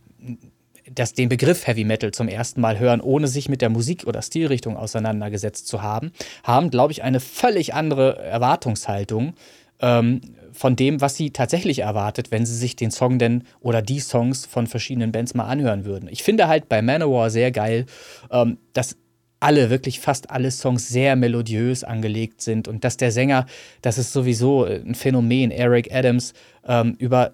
das, 0.93 1.13
den 1.13 1.29
Begriff 1.29 1.67
Heavy 1.67 1.83
Metal 1.83 2.11
zum 2.11 2.27
ersten 2.27 2.61
Mal 2.61 2.79
hören, 2.79 3.01
ohne 3.01 3.27
sich 3.27 3.47
mit 3.47 3.61
der 3.61 3.69
Musik 3.69 4.05
oder 4.05 4.21
Stilrichtung 4.21 4.75
auseinandergesetzt 4.75 5.67
zu 5.67 5.81
haben, 5.81 6.11
haben, 6.43 6.69
glaube 6.69 6.91
ich, 6.91 7.03
eine 7.03 7.19
völlig 7.19 7.73
andere 7.73 8.17
Erwartungshaltung 8.17 9.33
ähm, 9.81 10.21
von 10.51 10.75
dem, 10.75 10.99
was 10.99 11.15
sie 11.15 11.31
tatsächlich 11.31 11.79
erwartet, 11.79 12.31
wenn 12.31 12.45
sie 12.45 12.55
sich 12.55 12.75
den 12.75 12.91
Song 12.91 13.19
denn 13.19 13.43
oder 13.61 13.81
die 13.81 13.99
Songs 13.99 14.45
von 14.45 14.67
verschiedenen 14.67 15.11
Bands 15.11 15.35
mal 15.35 15.45
anhören 15.45 15.85
würden. 15.85 16.09
Ich 16.11 16.23
finde 16.23 16.47
halt 16.47 16.69
bei 16.69 16.81
Manowar 16.81 17.29
sehr 17.29 17.51
geil, 17.51 17.85
ähm, 18.31 18.57
dass 18.73 18.97
alle, 19.39 19.69
wirklich 19.69 19.99
fast 19.99 20.29
alle 20.29 20.51
Songs 20.51 20.89
sehr 20.89 21.15
melodiös 21.15 21.83
angelegt 21.83 22.41
sind 22.41 22.67
und 22.67 22.83
dass 22.83 22.97
der 22.97 23.11
Sänger, 23.11 23.45
das 23.81 23.97
ist 23.97 24.13
sowieso 24.13 24.65
ein 24.65 24.95
Phänomen, 24.95 25.51
Eric 25.51 25.93
Adams, 25.93 26.33
ähm, 26.67 26.95
über, 26.99 27.31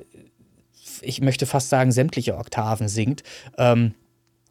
ich 1.02 1.22
möchte 1.22 1.46
fast 1.46 1.70
sagen, 1.70 1.92
sämtliche 1.92 2.38
Oktaven 2.38 2.88
singt. 2.88 3.24
Ähm, 3.58 3.94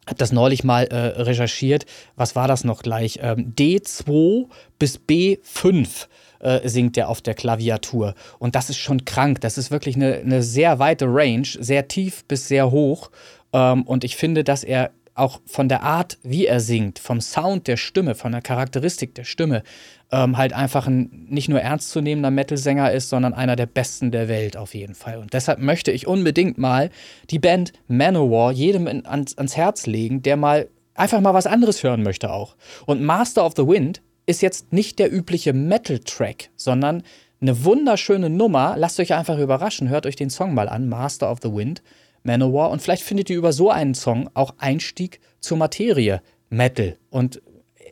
hab 0.07 0.17
das 0.19 0.31
neulich 0.31 0.63
mal 0.63 0.83
äh, 0.83 1.21
recherchiert. 1.21 1.85
Was 2.15 2.35
war 2.35 2.47
das 2.47 2.63
noch 2.63 2.83
gleich? 2.83 3.19
Ähm, 3.23 3.55
D2 3.55 4.47
bis 4.77 4.99
B5 4.99 6.07
äh, 6.39 6.67
singt 6.69 6.97
er 6.97 7.09
auf 7.09 7.21
der 7.21 7.33
Klaviatur. 7.33 8.13
Und 8.37 8.53
das 8.55 8.69
ist 8.69 8.77
schon 8.77 9.05
krank. 9.05 9.41
Das 9.41 9.57
ist 9.57 9.71
wirklich 9.71 9.95
eine, 9.95 10.15
eine 10.17 10.43
sehr 10.43 10.77
weite 10.77 11.05
Range, 11.07 11.47
sehr 11.59 11.87
tief 11.87 12.23
bis 12.25 12.47
sehr 12.47 12.69
hoch. 12.69 13.09
Ähm, 13.51 13.81
und 13.83 14.03
ich 14.03 14.15
finde, 14.15 14.43
dass 14.43 14.63
er 14.63 14.91
auch 15.15 15.39
von 15.45 15.69
der 15.69 15.81
Art, 15.81 16.17
wie 16.23 16.45
er 16.45 16.59
singt, 16.59 16.99
vom 16.99 17.21
Sound 17.21 17.67
der 17.67 17.77
Stimme, 17.77 18.15
von 18.15 18.33
der 18.33 18.41
Charakteristik 18.41 19.15
der 19.15 19.23
Stimme, 19.23 19.63
ähm, 20.11 20.37
halt 20.37 20.53
einfach 20.53 20.87
ein 20.87 21.25
nicht 21.29 21.47
nur 21.49 21.61
ernstzunehmender 21.61 22.31
Metal-Sänger 22.31 22.91
ist, 22.91 23.09
sondern 23.09 23.33
einer 23.33 23.55
der 23.55 23.65
besten 23.65 24.11
der 24.11 24.27
Welt 24.27 24.57
auf 24.57 24.75
jeden 24.75 24.93
Fall. 24.93 25.17
Und 25.17 25.33
deshalb 25.33 25.59
möchte 25.59 25.91
ich 25.91 26.05
unbedingt 26.05 26.57
mal 26.57 26.89
die 27.29 27.39
Band 27.39 27.71
Manowar 27.87 28.51
jedem 28.51 28.87
in, 28.87 29.05
ans, 29.05 29.37
ans 29.37 29.55
Herz 29.55 29.87
legen, 29.87 30.21
der 30.21 30.35
mal 30.35 30.67
einfach 30.95 31.21
mal 31.21 31.33
was 31.33 31.47
anderes 31.47 31.81
hören 31.81 32.03
möchte 32.03 32.31
auch. 32.31 32.55
Und 32.85 33.01
Master 33.01 33.45
of 33.45 33.53
the 33.55 33.65
Wind 33.65 34.01
ist 34.25 34.41
jetzt 34.41 34.73
nicht 34.73 34.99
der 34.99 35.13
übliche 35.13 35.53
Metal-Track, 35.53 36.49
sondern 36.55 37.03
eine 37.41 37.63
wunderschöne 37.63 38.29
Nummer. 38.29 38.75
Lasst 38.77 38.99
euch 38.99 39.13
einfach 39.13 39.37
überraschen, 39.37 39.89
hört 39.89 40.05
euch 40.05 40.15
den 40.15 40.29
Song 40.29 40.53
mal 40.53 40.67
an, 40.67 40.89
Master 40.89 41.31
of 41.31 41.39
the 41.41 41.53
Wind. 41.53 41.81
Manowar 42.25 42.71
und 42.71 42.81
vielleicht 42.81 43.03
findet 43.03 43.29
ihr 43.29 43.37
über 43.37 43.53
so 43.53 43.69
einen 43.69 43.93
Song 43.93 44.29
auch 44.33 44.55
Einstieg 44.57 45.19
zur 45.39 45.57
Materie 45.57 46.21
Metal 46.49 46.97
und 47.09 47.41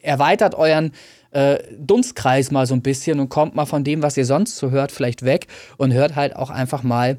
erweitert 0.01 0.55
euren 0.55 0.91
äh, 1.31 1.59
Dunstkreis 1.77 2.51
mal 2.51 2.65
so 2.67 2.73
ein 2.73 2.81
bisschen 2.81 3.19
und 3.19 3.29
kommt 3.29 3.55
mal 3.55 3.65
von 3.65 3.84
dem, 3.84 4.01
was 4.01 4.17
ihr 4.17 4.25
sonst 4.25 4.57
so 4.57 4.71
hört, 4.71 4.91
vielleicht 4.91 5.23
weg 5.23 5.47
und 5.77 5.93
hört 5.93 6.15
halt 6.15 6.36
auch 6.36 6.49
einfach 6.49 6.84
mal 6.84 7.17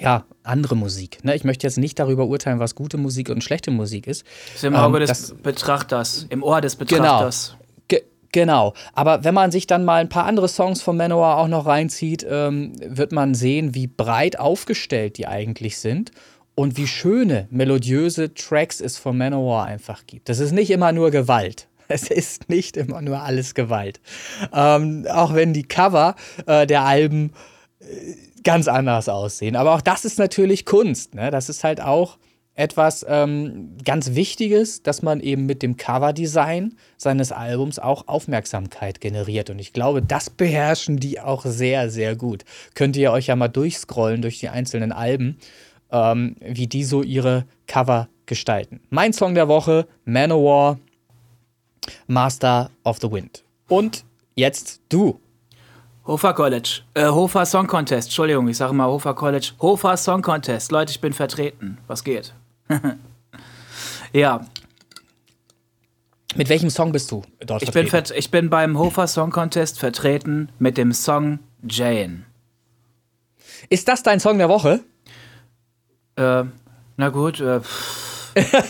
ja, 0.00 0.24
andere 0.42 0.76
Musik. 0.76 1.24
Ne? 1.24 1.34
Ich 1.34 1.44
möchte 1.44 1.66
jetzt 1.66 1.78
nicht 1.78 1.98
darüber 1.98 2.26
urteilen, 2.26 2.60
was 2.60 2.74
gute 2.74 2.96
Musik 2.98 3.30
und 3.30 3.42
schlechte 3.42 3.70
Musik 3.70 4.06
ist. 4.06 4.24
Das 4.46 4.56
ist 4.56 4.64
im 4.64 4.76
Auge 4.76 4.98
ähm, 4.98 5.06
des 5.06 5.34
Betrachters, 5.42 6.26
im 6.28 6.42
Ohr 6.42 6.60
des 6.60 6.78
genau. 6.78 6.88
Betrachters. 6.88 7.50
Genau. 7.50 7.57
Genau, 8.32 8.74
aber 8.92 9.24
wenn 9.24 9.34
man 9.34 9.50
sich 9.50 9.66
dann 9.66 9.84
mal 9.84 10.00
ein 10.00 10.10
paar 10.10 10.26
andere 10.26 10.48
Songs 10.48 10.82
von 10.82 10.96
Manowar 10.96 11.38
auch 11.38 11.48
noch 11.48 11.66
reinzieht, 11.66 12.26
ähm, 12.28 12.72
wird 12.84 13.12
man 13.12 13.34
sehen, 13.34 13.74
wie 13.74 13.86
breit 13.86 14.38
aufgestellt 14.38 15.16
die 15.16 15.26
eigentlich 15.26 15.78
sind 15.78 16.12
und 16.54 16.76
wie 16.76 16.86
schöne, 16.86 17.46
melodiöse 17.50 18.34
Tracks 18.34 18.80
es 18.80 18.98
von 18.98 19.16
Manowar 19.16 19.66
einfach 19.66 20.06
gibt. 20.06 20.28
Das 20.28 20.40
ist 20.40 20.52
nicht 20.52 20.70
immer 20.70 20.92
nur 20.92 21.10
Gewalt. 21.10 21.68
Es 21.90 22.10
ist 22.10 22.50
nicht 22.50 22.76
immer 22.76 23.00
nur 23.00 23.22
alles 23.22 23.54
Gewalt. 23.54 24.00
Ähm, 24.52 25.06
auch 25.10 25.32
wenn 25.32 25.54
die 25.54 25.62
Cover 25.62 26.16
äh, 26.44 26.66
der 26.66 26.82
Alben 26.82 27.32
äh, 27.80 27.84
ganz 28.44 28.68
anders 28.68 29.08
aussehen. 29.08 29.56
Aber 29.56 29.74
auch 29.74 29.80
das 29.80 30.04
ist 30.04 30.18
natürlich 30.18 30.66
Kunst. 30.66 31.14
Ne? 31.14 31.30
Das 31.30 31.48
ist 31.48 31.64
halt 31.64 31.80
auch 31.80 32.18
etwas 32.58 33.06
ähm, 33.08 33.76
ganz 33.84 34.16
Wichtiges, 34.16 34.82
dass 34.82 35.00
man 35.00 35.20
eben 35.20 35.46
mit 35.46 35.62
dem 35.62 35.76
Coverdesign 35.76 36.74
seines 36.96 37.30
Albums 37.30 37.78
auch 37.78 38.08
Aufmerksamkeit 38.08 39.00
generiert. 39.00 39.48
Und 39.48 39.60
ich 39.60 39.72
glaube, 39.72 40.02
das 40.02 40.28
beherrschen 40.28 40.96
die 40.96 41.20
auch 41.20 41.44
sehr, 41.44 41.88
sehr 41.88 42.16
gut. 42.16 42.44
Könnt 42.74 42.96
ihr 42.96 43.12
euch 43.12 43.28
ja 43.28 43.36
mal 43.36 43.46
durchscrollen 43.46 44.22
durch 44.22 44.40
die 44.40 44.48
einzelnen 44.48 44.90
Alben, 44.90 45.38
ähm, 45.92 46.34
wie 46.40 46.66
die 46.66 46.82
so 46.82 47.04
ihre 47.04 47.44
Cover 47.68 48.08
gestalten. 48.26 48.80
Mein 48.90 49.12
Song 49.12 49.36
der 49.36 49.46
Woche, 49.46 49.86
Manowar, 50.04 50.80
Master 52.08 52.70
of 52.82 52.98
the 53.00 53.10
Wind. 53.12 53.44
Und 53.68 54.04
jetzt 54.34 54.80
du. 54.88 55.20
Hofer 56.08 56.34
College. 56.34 56.80
Äh, 56.94 57.06
Hofer 57.06 57.46
Song 57.46 57.68
Contest. 57.68 58.08
Entschuldigung, 58.08 58.48
ich 58.48 58.56
sage 58.56 58.72
mal 58.72 58.88
Hofer 58.88 59.14
College. 59.14 59.52
Hofer 59.60 59.96
Song 59.96 60.22
Contest. 60.22 60.72
Leute, 60.72 60.90
ich 60.90 61.00
bin 61.00 61.12
vertreten. 61.12 61.78
Was 61.86 62.02
geht? 62.02 62.34
ja. 64.12 64.46
Mit 66.36 66.48
welchem 66.48 66.70
Song 66.70 66.92
bist 66.92 67.10
du 67.10 67.22
dort 67.40 67.62
ich 67.62 67.70
vertreten? 67.70 68.08
Bin 68.08 68.18
ich 68.18 68.30
bin 68.30 68.50
beim 68.50 68.78
Hofer 68.78 69.06
Song 69.06 69.30
Contest 69.30 69.78
vertreten 69.78 70.50
mit 70.58 70.76
dem 70.76 70.92
Song 70.92 71.40
Jane. 71.62 72.24
Ist 73.70 73.88
das 73.88 74.02
dein 74.02 74.20
Song 74.20 74.38
der 74.38 74.48
Woche? 74.48 74.80
Äh, 76.16 76.44
na 76.96 77.08
gut, 77.08 77.40
äh, 77.40 77.60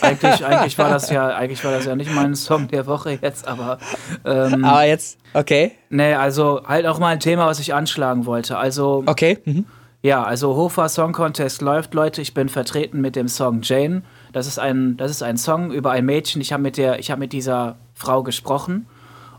eigentlich, 0.00 0.44
eigentlich, 0.44 0.78
war 0.78 0.90
das 0.90 1.10
ja, 1.10 1.28
eigentlich 1.28 1.62
war 1.64 1.72
das 1.72 1.84
ja 1.84 1.94
nicht 1.96 2.12
mein 2.14 2.34
Song 2.34 2.68
der 2.68 2.86
Woche 2.86 3.18
jetzt, 3.20 3.46
aber. 3.46 3.78
Ähm, 4.24 4.64
aber 4.64 4.84
jetzt, 4.84 5.18
okay. 5.34 5.72
Nee, 5.90 6.14
also 6.14 6.62
halt 6.66 6.86
auch 6.86 6.98
mal 6.98 7.08
ein 7.08 7.20
Thema, 7.20 7.46
was 7.46 7.58
ich 7.58 7.74
anschlagen 7.74 8.26
wollte. 8.26 8.56
Also. 8.56 9.02
Okay. 9.06 9.38
Mhm. 9.44 9.66
Ja, 10.00 10.22
also 10.22 10.54
Hofer 10.54 10.88
Song 10.88 11.12
Contest 11.12 11.60
läuft, 11.60 11.92
Leute. 11.92 12.22
Ich 12.22 12.32
bin 12.32 12.48
vertreten 12.48 13.00
mit 13.00 13.16
dem 13.16 13.26
Song 13.26 13.60
Jane. 13.62 14.02
Das 14.32 14.46
ist 14.46 14.58
ein, 14.58 14.96
das 14.96 15.10
ist 15.10 15.22
ein 15.22 15.36
Song 15.36 15.72
über 15.72 15.90
ein 15.90 16.06
Mädchen. 16.06 16.40
Ich 16.40 16.52
habe 16.52 16.62
mit 16.62 16.76
der, 16.76 16.98
mit 17.16 17.32
dieser 17.32 17.76
Frau 17.94 18.22
gesprochen 18.22 18.86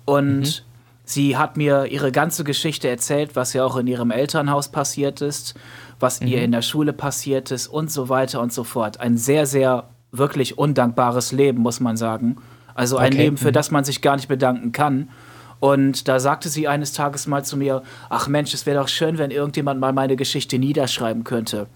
und 0.04 0.40
mhm. 0.40 0.46
sie 1.06 1.38
hat 1.38 1.56
mir 1.56 1.86
ihre 1.86 2.12
ganze 2.12 2.44
Geschichte 2.44 2.90
erzählt, 2.90 3.36
was 3.38 3.54
ja 3.54 3.64
auch 3.64 3.78
in 3.78 3.88
ihrem 3.88 4.12
Elternhaus 4.12 4.68
passiert 4.70 5.22
ist, 5.22 5.56
was 6.00 6.20
mhm. 6.20 6.28
ihr 6.28 6.44
in 6.44 6.52
der 6.52 6.62
Schule 6.62 6.92
passiert 6.92 7.52
ist 7.52 7.68
und 7.68 7.90
so 7.90 8.10
weiter 8.10 8.42
und 8.42 8.52
so 8.52 8.66
fort. 8.66 9.00
Ein 9.00 9.18
sehr, 9.18 9.46
sehr 9.46 9.86
wirklich 10.12 10.58
undankbares 10.58 11.32
Leben, 11.32 11.62
muss 11.62 11.80
man 11.80 11.96
sagen. 11.96 12.36
Also 12.76 12.98
ein 12.98 13.14
okay. 13.14 13.24
Leben, 13.24 13.38
für 13.38 13.50
mhm. 13.50 13.54
das 13.54 13.72
man 13.72 13.86
sich 13.86 14.02
gar 14.02 14.18
nicht 14.18 14.28
bedanken 14.28 14.74
kann. 14.74 15.10
Und 15.60 16.08
da 16.08 16.20
sagte 16.20 16.50
sie 16.50 16.68
eines 16.68 16.94
Tages 16.94 17.28
mal 17.28 17.44
zu 17.44 17.58
mir, 17.58 17.84
ach 18.10 18.28
Mensch, 18.28 18.54
es 18.54 18.66
wäre 18.66 18.80
doch 18.80 18.88
schön, 18.88 19.18
wenn 19.18 19.32
irgendjemand 19.32 19.80
mal 19.80 19.94
meine 19.94 20.16
Geschichte 20.16 20.58
niederschreiben 20.58 21.24
könnte. 21.24 21.68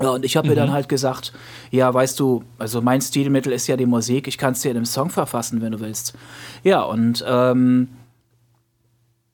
Ja, 0.00 0.10
und 0.10 0.24
ich 0.24 0.36
habe 0.36 0.46
mhm. 0.46 0.54
mir 0.54 0.60
dann 0.60 0.72
halt 0.72 0.88
gesagt, 0.88 1.32
ja, 1.70 1.92
weißt 1.92 2.20
du, 2.20 2.44
also 2.58 2.82
mein 2.82 3.00
Stilmittel 3.00 3.52
ist 3.52 3.66
ja 3.66 3.76
die 3.76 3.86
Musik, 3.86 4.28
ich 4.28 4.36
kann 4.36 4.52
es 4.52 4.60
dir 4.60 4.70
in 4.70 4.76
einem 4.76 4.84
Song 4.84 5.08
verfassen, 5.08 5.62
wenn 5.62 5.72
du 5.72 5.80
willst. 5.80 6.14
Ja, 6.62 6.82
und 6.82 7.24
ähm, 7.26 7.88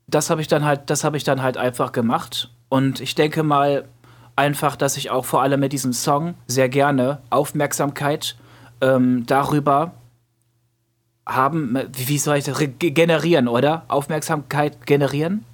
das 0.07 0.30
habe 0.30 0.41
ich 0.41 0.49
dann 0.49 0.64
halt, 0.64 0.89
das 0.91 1.03
habe 1.03 1.16
ich 1.16 1.24
dann 1.24 1.43
halt 1.43 1.57
einfach 1.57 1.91
gemacht. 1.91 2.51
Und 2.68 3.01
ich 3.01 3.14
denke 3.16 3.43
mal 3.43 3.89
einfach, 4.37 4.76
dass 4.76 4.97
ich 4.97 5.11
auch 5.11 5.24
vor 5.24 5.43
allem 5.43 5.61
mit 5.61 5.72
diesem 5.72 5.93
Song 5.93 6.35
sehr 6.47 6.68
gerne 6.68 7.18
Aufmerksamkeit 7.30 8.37
ähm, 8.80 9.24
darüber 9.26 9.93
haben, 11.27 11.79
wie 11.93 12.18
soll 12.18 12.39
ich 12.39 12.45
das 12.45 12.59
generieren, 12.79 13.49
oder? 13.49 13.85
Aufmerksamkeit 13.89 14.87
generieren? 14.87 15.45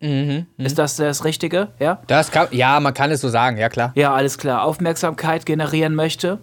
Mhm, 0.00 0.46
mh. 0.56 0.66
Ist 0.66 0.78
das 0.78 0.96
das 0.96 1.24
Richtige? 1.24 1.68
Ja? 1.78 2.02
Das 2.08 2.30
kann, 2.30 2.48
ja, 2.50 2.80
man 2.80 2.92
kann 2.92 3.10
es 3.10 3.20
so 3.20 3.28
sagen, 3.28 3.56
ja 3.56 3.68
klar. 3.68 3.92
Ja, 3.94 4.12
alles 4.12 4.36
klar. 4.36 4.64
Aufmerksamkeit 4.64 5.46
generieren 5.46 5.94
möchte, 5.94 6.38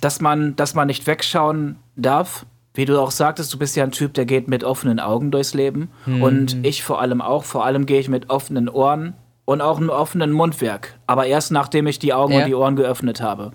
dass 0.00 0.20
man, 0.20 0.56
dass 0.56 0.74
man 0.74 0.88
nicht 0.88 1.06
wegschauen 1.06 1.76
darf. 1.94 2.44
Wie 2.74 2.84
du 2.84 2.98
auch 3.00 3.10
sagtest, 3.10 3.52
du 3.52 3.58
bist 3.58 3.76
ja 3.76 3.84
ein 3.84 3.92
Typ, 3.92 4.14
der 4.14 4.24
geht 4.24 4.48
mit 4.48 4.64
offenen 4.64 4.98
Augen 4.98 5.30
durchs 5.30 5.54
Leben. 5.54 5.90
Mhm. 6.06 6.22
Und 6.22 6.66
ich 6.66 6.82
vor 6.82 7.00
allem 7.00 7.20
auch. 7.20 7.44
Vor 7.44 7.64
allem 7.64 7.86
gehe 7.86 8.00
ich 8.00 8.08
mit 8.08 8.30
offenen 8.30 8.68
Ohren 8.68 9.14
und 9.44 9.60
auch 9.60 9.76
einem 9.76 9.90
offenen 9.90 10.32
Mundwerk. 10.32 10.98
Aber 11.06 11.26
erst 11.26 11.52
nachdem 11.52 11.86
ich 11.86 11.98
die 11.98 12.12
Augen 12.12 12.32
ja. 12.32 12.40
und 12.40 12.46
die 12.46 12.54
Ohren 12.54 12.74
geöffnet 12.74 13.20
habe. 13.20 13.52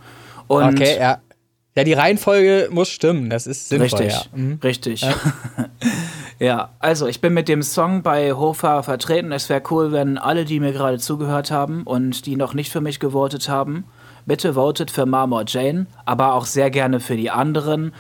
Und 0.48 0.76
okay, 0.76 0.98
ja. 0.98 1.18
Ja, 1.78 1.84
die 1.84 1.94
Reihenfolge 1.94 2.70
muss 2.72 2.90
stimmen, 2.90 3.30
das 3.30 3.46
ist 3.46 3.70
sinnvoll. 3.70 4.00
Richtig, 4.00 4.14
ja. 4.14 4.38
mhm. 4.38 4.60
richtig. 4.64 5.02
Ja. 5.02 5.14
ja. 6.40 6.70
also 6.80 7.06
ich 7.06 7.22
bin 7.22 7.36
mit 7.36 7.48
dem 7.48 7.62
Song 7.62 8.02
bei 8.02 8.34
Hofer 8.34 8.82
vertreten. 8.82 9.32
Es 9.32 9.48
wäre 9.48 9.62
cool, 9.70 9.92
wenn 9.92 10.18
alle, 10.18 10.44
die 10.44 10.60
mir 10.60 10.72
gerade 10.74 10.98
zugehört 10.98 11.52
haben 11.52 11.84
und 11.84 12.26
die 12.26 12.36
noch 12.36 12.56
nicht 12.56 12.72
für 12.72 12.82
mich 12.82 13.00
gewotet 13.00 13.48
haben, 13.48 13.84
bitte 14.26 14.56
votet 14.56 14.90
für 14.90 15.06
Marmor 15.06 15.44
Jane, 15.46 15.86
aber 16.04 16.34
auch 16.34 16.48
sehr 16.48 16.72
gerne 16.72 17.00
für 17.00 17.16
die 17.16 17.30
anderen, 17.30 17.94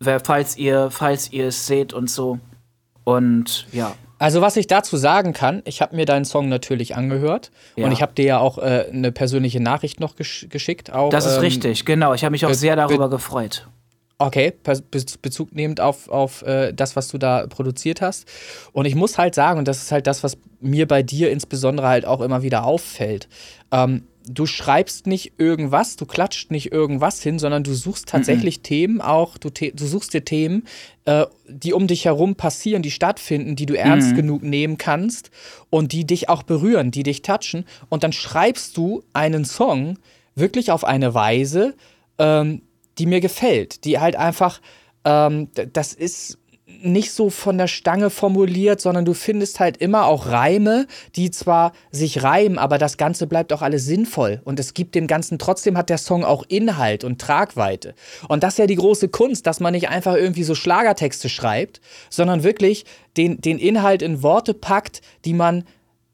falls 0.00 0.56
ihr, 0.56 0.90
falls 0.90 1.30
ihr 1.30 1.46
es 1.46 1.68
seht 1.68 1.92
und 1.92 2.10
so. 2.10 2.40
Und 3.04 3.68
ja. 3.70 3.94
Also 4.20 4.42
was 4.42 4.58
ich 4.58 4.66
dazu 4.66 4.98
sagen 4.98 5.32
kann, 5.32 5.62
ich 5.64 5.80
habe 5.80 5.96
mir 5.96 6.04
deinen 6.04 6.26
Song 6.26 6.50
natürlich 6.50 6.94
angehört 6.94 7.50
ja. 7.74 7.86
und 7.86 7.92
ich 7.92 8.02
habe 8.02 8.12
dir 8.12 8.26
ja 8.26 8.38
auch 8.38 8.58
äh, 8.58 8.84
eine 8.92 9.12
persönliche 9.12 9.60
Nachricht 9.60 9.98
noch 9.98 10.14
gesch 10.14 10.46
geschickt. 10.50 10.92
Auch, 10.92 11.08
das 11.08 11.24
ist 11.24 11.36
ähm, 11.36 11.40
richtig, 11.40 11.86
genau. 11.86 12.12
Ich 12.12 12.22
habe 12.22 12.32
mich 12.32 12.44
auch 12.44 12.52
sehr 12.52 12.76
darüber 12.76 13.08
gefreut. 13.08 13.66
Okay, 14.18 14.52
Bezug 15.22 15.54
nehmend 15.54 15.80
auf, 15.80 16.10
auf 16.10 16.42
äh, 16.42 16.74
das, 16.74 16.96
was 16.96 17.08
du 17.08 17.16
da 17.16 17.46
produziert 17.46 18.02
hast. 18.02 18.28
Und 18.72 18.84
ich 18.84 18.94
muss 18.94 19.16
halt 19.16 19.34
sagen, 19.34 19.58
und 19.58 19.66
das 19.66 19.80
ist 19.80 19.90
halt 19.90 20.06
das, 20.06 20.22
was 20.22 20.36
mir 20.60 20.86
bei 20.86 21.02
dir 21.02 21.30
insbesondere 21.30 21.88
halt 21.88 22.04
auch 22.04 22.20
immer 22.20 22.42
wieder 22.42 22.64
auffällt. 22.64 23.26
Ähm, 23.72 24.02
du 24.32 24.46
schreibst 24.46 25.06
nicht 25.06 25.34
irgendwas, 25.38 25.96
du 25.96 26.06
klatscht 26.06 26.50
nicht 26.50 26.72
irgendwas 26.72 27.22
hin, 27.22 27.38
sondern 27.38 27.64
du 27.64 27.74
suchst 27.74 28.08
tatsächlich 28.08 28.58
mhm. 28.58 28.62
Themen 28.62 29.00
auch, 29.00 29.38
du, 29.38 29.50
du, 29.50 29.86
suchst 29.86 30.14
dir 30.14 30.24
Themen, 30.24 30.66
äh, 31.04 31.26
die 31.48 31.72
um 31.72 31.86
dich 31.86 32.04
herum 32.04 32.36
passieren, 32.36 32.82
die 32.82 32.90
stattfinden, 32.90 33.56
die 33.56 33.66
du 33.66 33.76
ernst 33.76 34.12
mhm. 34.12 34.16
genug 34.16 34.42
nehmen 34.42 34.78
kannst 34.78 35.30
und 35.68 35.92
die 35.92 36.06
dich 36.06 36.28
auch 36.28 36.42
berühren, 36.42 36.90
die 36.90 37.02
dich 37.02 37.22
touchen. 37.22 37.64
Und 37.88 38.04
dann 38.04 38.12
schreibst 38.12 38.76
du 38.76 39.02
einen 39.12 39.44
Song 39.44 39.98
wirklich 40.34 40.70
auf 40.70 40.84
eine 40.84 41.14
Weise, 41.14 41.74
ähm, 42.18 42.62
die 42.98 43.06
mir 43.06 43.20
gefällt, 43.20 43.84
die 43.84 43.98
halt 43.98 44.16
einfach, 44.16 44.60
ähm, 45.04 45.48
das 45.72 45.92
ist 45.92 46.38
nicht 46.82 47.12
so 47.12 47.30
von 47.30 47.58
der 47.58 47.66
Stange 47.66 48.10
formuliert, 48.10 48.80
sondern 48.80 49.04
du 49.04 49.14
findest 49.14 49.60
halt 49.60 49.76
immer 49.76 50.06
auch 50.06 50.26
Reime, 50.26 50.86
die 51.16 51.30
zwar 51.30 51.72
sich 51.90 52.22
reimen, 52.22 52.58
aber 52.58 52.78
das 52.78 52.96
Ganze 52.96 53.26
bleibt 53.26 53.52
auch 53.52 53.62
alles 53.62 53.84
sinnvoll. 53.84 54.40
Und 54.44 54.60
es 54.60 54.74
gibt 54.74 54.94
dem 54.94 55.06
Ganzen, 55.06 55.38
trotzdem 55.38 55.76
hat 55.76 55.90
der 55.90 55.98
Song 55.98 56.24
auch 56.24 56.44
Inhalt 56.48 57.04
und 57.04 57.20
Tragweite. 57.20 57.94
Und 58.28 58.42
das 58.42 58.54
ist 58.54 58.58
ja 58.58 58.66
die 58.66 58.76
große 58.76 59.08
Kunst, 59.08 59.46
dass 59.46 59.60
man 59.60 59.72
nicht 59.72 59.88
einfach 59.88 60.14
irgendwie 60.14 60.44
so 60.44 60.54
Schlagertexte 60.54 61.28
schreibt, 61.28 61.80
sondern 62.08 62.42
wirklich 62.42 62.84
den, 63.16 63.40
den 63.40 63.58
Inhalt 63.58 64.02
in 64.02 64.22
Worte 64.22 64.54
packt, 64.54 65.02
die 65.24 65.34
man 65.34 65.64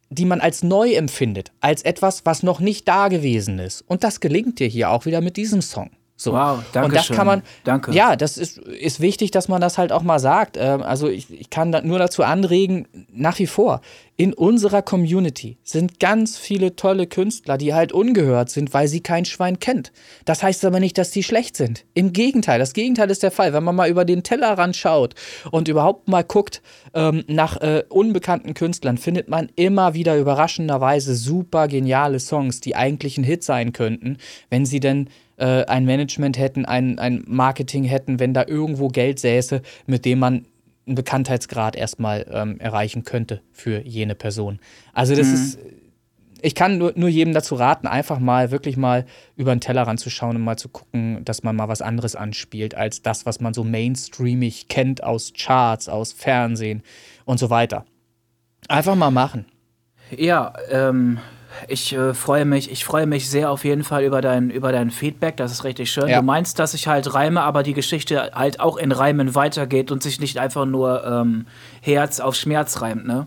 die 0.09 0.25
man 0.25 0.41
als 0.41 0.63
neu 0.63 0.93
empfindet, 0.93 1.51
als 1.61 1.83
etwas, 1.83 2.25
was 2.25 2.45
noch 2.45 2.61
nicht 2.61 2.87
da 2.87 3.09
gewesen 3.09 3.59
ist. 3.59 3.83
Und 3.83 4.05
das 4.05 4.21
gelingt 4.21 4.61
dir 4.61 4.69
hier 4.69 4.91
auch 4.91 5.05
wieder 5.05 5.21
mit 5.21 5.37
diesem 5.37 5.63
Song. 5.63 5.91
So. 6.19 6.33
Wow, 6.33 6.61
danke 6.73 6.87
Und 6.89 6.95
das 6.95 7.07
schön. 7.07 7.17
kann 7.17 7.27
man, 7.27 7.43
Danke. 7.65 7.93
ja, 7.93 8.17
das 8.17 8.39
ist, 8.39 8.57
ist 8.57 9.01
wichtig, 9.01 9.33
dass 9.33 9.49
man 9.49 9.61
das 9.61 9.77
halt 9.77 9.93
auch 9.93 10.03
mal 10.03 10.19
sagt. 10.19 10.57
Ähm, 10.59 10.83
also 10.83 11.09
ich, 11.09 11.31
ich 11.31 11.51
kann 11.51 11.73
da 11.73 11.83
nur 11.83 11.99
dazu 11.99 12.23
anregen, 12.23 12.89
nach 13.13 13.39
wie 13.39 13.47
vor, 13.47 13.83
in 14.17 14.33
unserer 14.33 14.81
Community 14.81 15.59
sind 15.63 16.01
ganz 16.01 16.39
viele 16.39 16.75
tolle 16.75 17.07
Künstler, 17.07 17.59
die 17.59 17.75
halt 17.75 17.93
ungehört 17.93 18.49
sind, 18.49 18.73
weil 18.73 18.89
sie 18.89 19.01
kein 19.01 19.27
Schwein 19.27 19.61
kennt. 19.61 19.93
Das 20.25 20.43
heißt 20.43 20.65
aber 20.65 20.81
nicht, 20.81 20.97
dass 20.97 21.11
die 21.11 21.23
schlecht 21.23 21.55
sind. 21.55 21.85
Im 21.93 22.15
Gegenteil, 22.15 22.59
das 22.59 22.73
Gegenteil 22.73 23.11
ist 23.11 23.23
der 23.23 23.31
Fall. 23.31 23.53
Wenn 23.53 23.65
man 23.65 23.77
mal 23.77 23.91
über 23.91 24.07
den 24.07 24.23
Tellerrand 24.23 24.75
schaut 24.75 25.15
und 25.51 25.69
überhaupt 25.69 26.09
mal 26.09 26.25
guckt 26.25 26.63
ähm, 26.95 27.25
nach 27.27 27.61
äh, 27.61 27.85
unbekannten 27.91 28.55
Künstlern, 28.55 28.97
findet 28.97 29.29
man 29.29 29.51
immer 29.55 29.93
wieder 29.93 30.17
überraschenderweise 30.17 31.15
super 31.15 31.69
geniale 31.69 32.19
Songs, 32.19 32.61
die 32.61 32.75
eigentlich 32.75 33.19
ein 33.19 33.25
Hit 33.25 33.45
sein 33.45 33.75
könnten, 33.75 34.17
wenn 34.49 34.65
sie 34.65 34.81
denn 34.81 35.11
äh, 35.37 35.65
ein 35.65 35.85
Management 35.85 36.39
hätten, 36.39 36.65
ein, 36.65 36.99
ein 36.99 37.25
Marketing 37.27 37.85
hätten, 37.85 38.21
wenn 38.21 38.35
da 38.35 38.45
irgendwo 38.47 38.89
Geld 38.89 39.19
säße, 39.19 39.63
mit 39.87 40.05
dem 40.05 40.19
man 40.19 40.47
einen 40.87 40.95
Bekanntheitsgrad 40.95 41.77
erstmal 41.77 42.27
ähm, 42.31 42.61
erreichen 42.61 43.05
könnte 43.05 43.43
für 43.53 43.81
jene 43.85 44.15
Person. 44.15 44.61
Also 44.93 45.15
das 45.17 45.29
ist, 45.29 45.59
ich 46.43 46.55
kann 46.55 46.79
nur, 46.79 46.93
nur 46.95 47.09
jedem 47.09 47.35
dazu 47.35 47.57
raten, 47.57 47.87
einfach 47.87 48.21
mal 48.21 48.51
wirklich 48.51 48.77
mal 48.77 49.05
über 49.35 49.55
den 49.55 49.61
Tellerrand 49.61 49.99
zu 49.99 50.11
schauen 50.11 50.37
und 50.37 50.43
mal 50.43 50.57
zu 50.57 50.69
gucken, 50.69 51.25
dass 51.25 51.43
man 51.43 51.57
mal 51.57 51.69
was 51.69 51.83
anderes 51.83 52.15
anspielt, 52.15 52.77
als 52.77 53.03
das, 53.03 53.27
was 53.27 53.41
man 53.41 53.53
so 53.53 53.65
mainstreamig 53.65 54.69
kennt 54.69 55.03
aus 55.03 55.33
Charts, 55.37 55.89
aus 55.89 56.13
Fernsehen 56.13 56.83
und 57.25 57.39
so 57.39 57.51
weiter. 57.51 57.85
Einfach 58.69 58.95
mal 58.95 59.11
machen. 59.11 59.47
Ja, 60.17 60.53
ähm, 60.71 61.19
ich 61.69 61.93
äh, 61.93 62.15
freue 62.15 62.45
mich, 62.45 62.71
ich 62.71 62.85
freue 62.85 63.07
mich 63.07 63.29
sehr 63.29 63.51
auf 63.51 63.65
jeden 63.65 63.85
Fall 63.85 64.05
über 64.05 64.21
dein, 64.21 64.51
über 64.51 64.73
dein 64.73 64.91
Feedback. 64.91 65.37
Das 65.37 65.53
ist 65.53 65.65
richtig 65.65 65.91
schön. 65.91 66.09
Ja. 66.09 66.21
Du 66.21 66.25
meinst, 66.27 66.59
dass 66.59 66.75
ich 66.75 66.89
halt 66.89 67.13
reime, 67.15 67.43
aber 67.43 67.63
die 67.63 67.75
Geschichte 67.75 68.31
halt 68.35 68.61
auch 68.61 68.77
in 68.77 68.93
Reimen 68.93 69.35
weitergeht 69.35 69.91
und 69.91 70.03
sich 70.03 70.21
nicht 70.21 70.39
einfach 70.39 70.67
nur 70.67 71.05
ähm, 71.05 71.47
Herz 71.81 72.21
auf 72.21 72.35
Schmerz 72.35 72.81
reimt, 72.81 73.07
ne? 73.07 73.27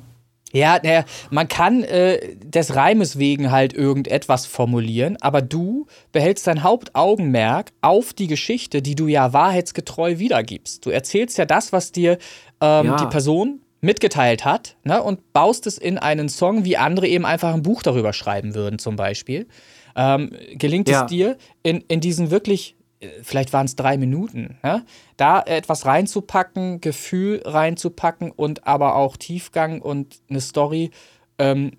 Ja, 0.51 0.79
naja, 0.83 1.05
man 1.29 1.47
kann 1.47 1.83
äh, 1.83 2.35
des 2.43 2.75
Reimes 2.75 3.19
wegen 3.19 3.51
halt 3.51 3.71
irgendetwas 3.73 4.47
formulieren, 4.47 5.15
aber 5.21 5.43
du 5.43 5.85
behältst 6.11 6.47
dein 6.47 6.63
Hauptaugenmerk 6.63 7.71
auf 7.81 8.13
die 8.13 8.25
Geschichte, 8.25 8.81
die 8.81 8.95
du 8.95 9.05
ja 9.07 9.31
wahrheitsgetreu 9.31 10.17
wiedergibst. 10.17 10.87
Du 10.87 10.89
erzählst 10.89 11.37
ja 11.37 11.45
das, 11.45 11.71
was 11.71 11.91
dir 11.91 12.17
ähm, 12.61 12.87
Ja. 12.87 12.95
die 12.95 13.05
Person 13.05 13.61
mitgeteilt 13.81 14.45
hat, 14.45 14.75
ne, 14.83 15.01
und 15.01 15.33
baust 15.33 15.67
es 15.67 15.77
in 15.77 15.97
einen 15.97 16.29
Song, 16.29 16.65
wie 16.65 16.77
andere 16.77 17.07
eben 17.07 17.25
einfach 17.25 17.53
ein 17.53 17.63
Buch 17.63 17.81
darüber 17.81 18.13
schreiben 18.13 18.55
würden, 18.55 18.79
zum 18.79 18.95
Beispiel. 18.95 19.47
Ähm, 19.95 20.31
gelingt 20.53 20.89
Ja. 20.89 21.01
es 21.01 21.07
dir, 21.07 21.37
in, 21.63 21.83
in 21.87 21.99
diesen 21.99 22.29
wirklich, 22.31 22.75
äh, 22.99 23.07
vielleicht 23.23 23.53
waren 23.53 23.65
es 23.65 23.75
drei 23.75 23.97
Minuten, 23.97 24.57
ne, 24.63 24.85
da 25.17 25.41
etwas 25.41 25.85
reinzupacken, 25.85 26.81
Gefühl 26.81 27.41
reinzupacken 27.45 28.31
und 28.31 28.67
aber 28.67 28.95
auch 28.95 29.17
Tiefgang 29.17 29.81
und 29.81 30.19
eine 30.29 30.41
Story 30.41 30.91
ähm, 31.37 31.71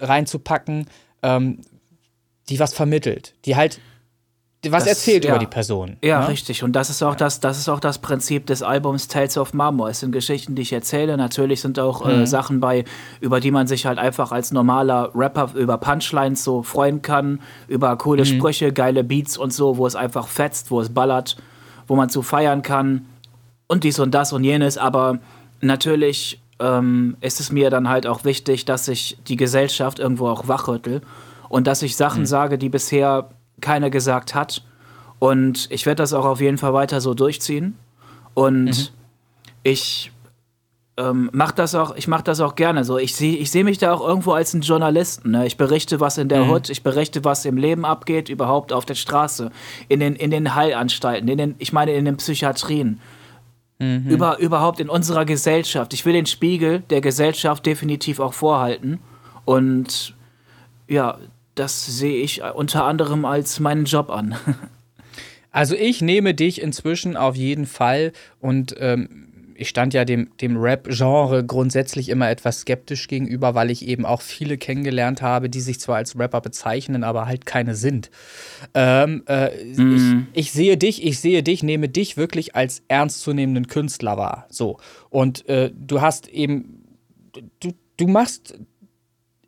reinzupacken, 0.00 0.86
ähm, 1.22 1.60
die 2.48 2.58
was 2.58 2.74
vermittelt, 2.74 3.34
die 3.44 3.56
halt 3.56 3.80
was 4.64 4.84
Das- 4.84 4.94
erzählt 4.94 5.24
ja. 5.24 5.30
über 5.30 5.38
die 5.38 5.46
Person. 5.46 5.96
Ja, 6.02 6.20
ne? 6.20 6.28
richtig. 6.28 6.64
Und 6.64 6.72
das 6.72 6.90
ist 6.90 7.02
auch 7.02 7.14
das, 7.14 7.38
das 7.40 7.58
ist 7.58 7.68
auch 7.68 7.78
das 7.80 7.98
Prinzip 7.98 8.46
des 8.46 8.62
Albums 8.62 9.06
Tales 9.06 9.38
of 9.38 9.54
Marmor. 9.54 9.88
Es 9.90 10.00
sind 10.00 10.10
Geschichten, 10.12 10.54
die 10.56 10.62
ich 10.62 10.72
erzähle. 10.72 11.16
Natürlich 11.16 11.60
sind 11.60 11.78
auch 11.78 12.04
Mhm. 12.04 12.10
äh, 12.10 12.26
Sachen 12.26 12.58
bei, 12.58 12.84
über 13.20 13.38
die 13.40 13.50
man 13.52 13.66
sich 13.68 13.86
halt 13.86 13.98
einfach 13.98 14.32
als 14.32 14.50
normaler 14.50 15.10
Rapper 15.14 15.50
über 15.54 15.78
Punchlines 15.78 16.42
so 16.42 16.62
freuen 16.64 17.02
kann, 17.02 17.40
über 17.68 17.96
coole 17.96 18.22
Mhm. 18.22 18.26
Sprüche, 18.26 18.72
geile 18.72 19.04
Beats 19.04 19.38
und 19.38 19.52
so, 19.52 19.76
wo 19.76 19.86
es 19.86 19.94
einfach 19.94 20.26
fetzt, 20.26 20.70
wo 20.72 20.80
es 20.80 20.88
ballert, 20.88 21.36
wo 21.86 21.94
man 21.94 22.08
zu 22.10 22.22
feiern 22.22 22.62
kann 22.62 23.06
und 23.68 23.84
dies 23.84 23.98
und 24.00 24.12
das 24.12 24.32
und 24.32 24.42
jenes. 24.44 24.76
Aber 24.76 25.18
natürlich 25.60 26.40
ähm, 26.60 27.16
ist 27.20 27.38
es 27.38 27.52
mir 27.52 27.70
dann 27.70 27.88
halt 27.88 28.06
auch 28.08 28.24
wichtig, 28.24 28.64
dass 28.64 28.88
ich 28.88 29.16
die 29.28 29.36
Gesellschaft 29.36 30.00
irgendwo 30.00 30.26
auch 30.28 30.48
wachrüttel 30.48 31.02
und 31.48 31.68
dass 31.68 31.82
ich 31.82 31.94
Sachen 31.96 32.26
sage, 32.26 32.58
die 32.58 32.68
bisher 32.68 33.28
keiner 33.60 33.90
gesagt 33.90 34.34
hat. 34.34 34.62
Und 35.18 35.66
ich 35.70 35.86
werde 35.86 36.02
das 36.02 36.12
auch 36.12 36.24
auf 36.24 36.40
jeden 36.40 36.58
Fall 36.58 36.74
weiter 36.74 37.00
so 37.00 37.14
durchziehen. 37.14 37.76
Und 38.34 38.92
ich 39.62 40.12
ähm, 40.98 41.30
mach 41.32 41.52
das 41.52 41.74
auch, 41.74 41.94
ich 41.96 42.08
mache 42.08 42.24
das 42.24 42.40
auch 42.40 42.56
gerne 42.56 42.84
so. 42.84 42.98
Ich 42.98 43.14
sehe 43.14 43.36
ich 43.36 43.50
seh 43.50 43.62
mich 43.62 43.78
da 43.78 43.92
auch 43.92 44.06
irgendwo 44.06 44.32
als 44.32 44.52
ein 44.52 44.62
Journalisten. 44.62 45.30
Ne? 45.30 45.46
Ich 45.46 45.56
berichte, 45.56 46.00
was 46.00 46.18
in 46.18 46.28
der 46.28 46.48
Hood, 46.48 46.70
ich 46.70 46.82
berichte, 46.82 47.24
was 47.24 47.44
im 47.44 47.56
Leben 47.56 47.84
abgeht, 47.84 48.28
überhaupt 48.28 48.72
auf 48.72 48.84
der 48.84 48.96
Straße, 48.96 49.50
in 49.88 50.00
den, 50.00 50.16
in 50.16 50.30
den 50.30 50.54
Heilanstalten, 50.54 51.28
in 51.28 51.38
den, 51.38 51.54
ich 51.58 51.72
meine 51.72 51.92
in 51.92 52.04
den 52.04 52.16
Psychiatrien. 52.16 53.00
Über, 54.08 54.38
überhaupt 54.38 54.80
in 54.80 54.88
unserer 54.88 55.24
Gesellschaft. 55.24 55.94
Ich 55.94 56.04
will 56.04 56.12
den 56.12 56.26
Spiegel 56.26 56.80
der 56.90 57.00
Gesellschaft 57.00 57.64
definitiv 57.64 58.18
auch 58.18 58.34
vorhalten. 58.34 58.98
Und 59.44 60.14
ja, 60.88 61.16
das 61.58 61.86
sehe 61.86 62.22
ich 62.22 62.42
unter 62.42 62.84
anderem 62.84 63.24
als 63.24 63.60
meinen 63.60 63.84
Job 63.84 64.10
an. 64.10 64.36
Also 65.50 65.74
ich 65.74 66.02
nehme 66.02 66.34
dich 66.34 66.60
inzwischen 66.60 67.16
auf 67.16 67.34
jeden 67.34 67.64
Fall 67.64 68.12
und 68.38 68.76
ähm, 68.78 69.28
ich 69.58 69.70
stand 69.70 69.92
ja 69.92 70.04
dem, 70.04 70.28
dem 70.40 70.56
Rap-Genre 70.56 71.44
grundsätzlich 71.44 72.10
immer 72.10 72.30
etwas 72.30 72.60
skeptisch 72.60 73.08
gegenüber, 73.08 73.54
weil 73.54 73.70
ich 73.70 73.88
eben 73.88 74.06
auch 74.06 74.20
viele 74.20 74.56
kennengelernt 74.56 75.20
habe, 75.20 75.50
die 75.50 75.60
sich 75.60 75.80
zwar 75.80 75.96
als 75.96 76.16
Rapper 76.16 76.42
bezeichnen, 76.42 77.02
aber 77.02 77.26
halt 77.26 77.44
keine 77.44 77.74
sind. 77.74 78.10
Ähm, 78.74 79.24
äh, 79.26 79.56
ich, 79.56 80.26
ich 80.34 80.52
sehe 80.52 80.76
dich, 80.76 81.04
ich 81.04 81.18
sehe 81.18 81.42
dich, 81.42 81.62
nehme 81.62 81.88
dich 81.88 82.16
wirklich 82.16 82.54
als 82.54 82.82
ernstzunehmenden 82.86 83.66
Künstler 83.66 84.16
wahr. 84.16 84.46
So. 84.50 84.78
Und 85.10 85.48
äh, 85.48 85.72
du 85.74 86.02
hast 86.02 86.28
eben, 86.28 86.84
du, 87.58 87.72
du 87.96 88.06
machst 88.06 88.58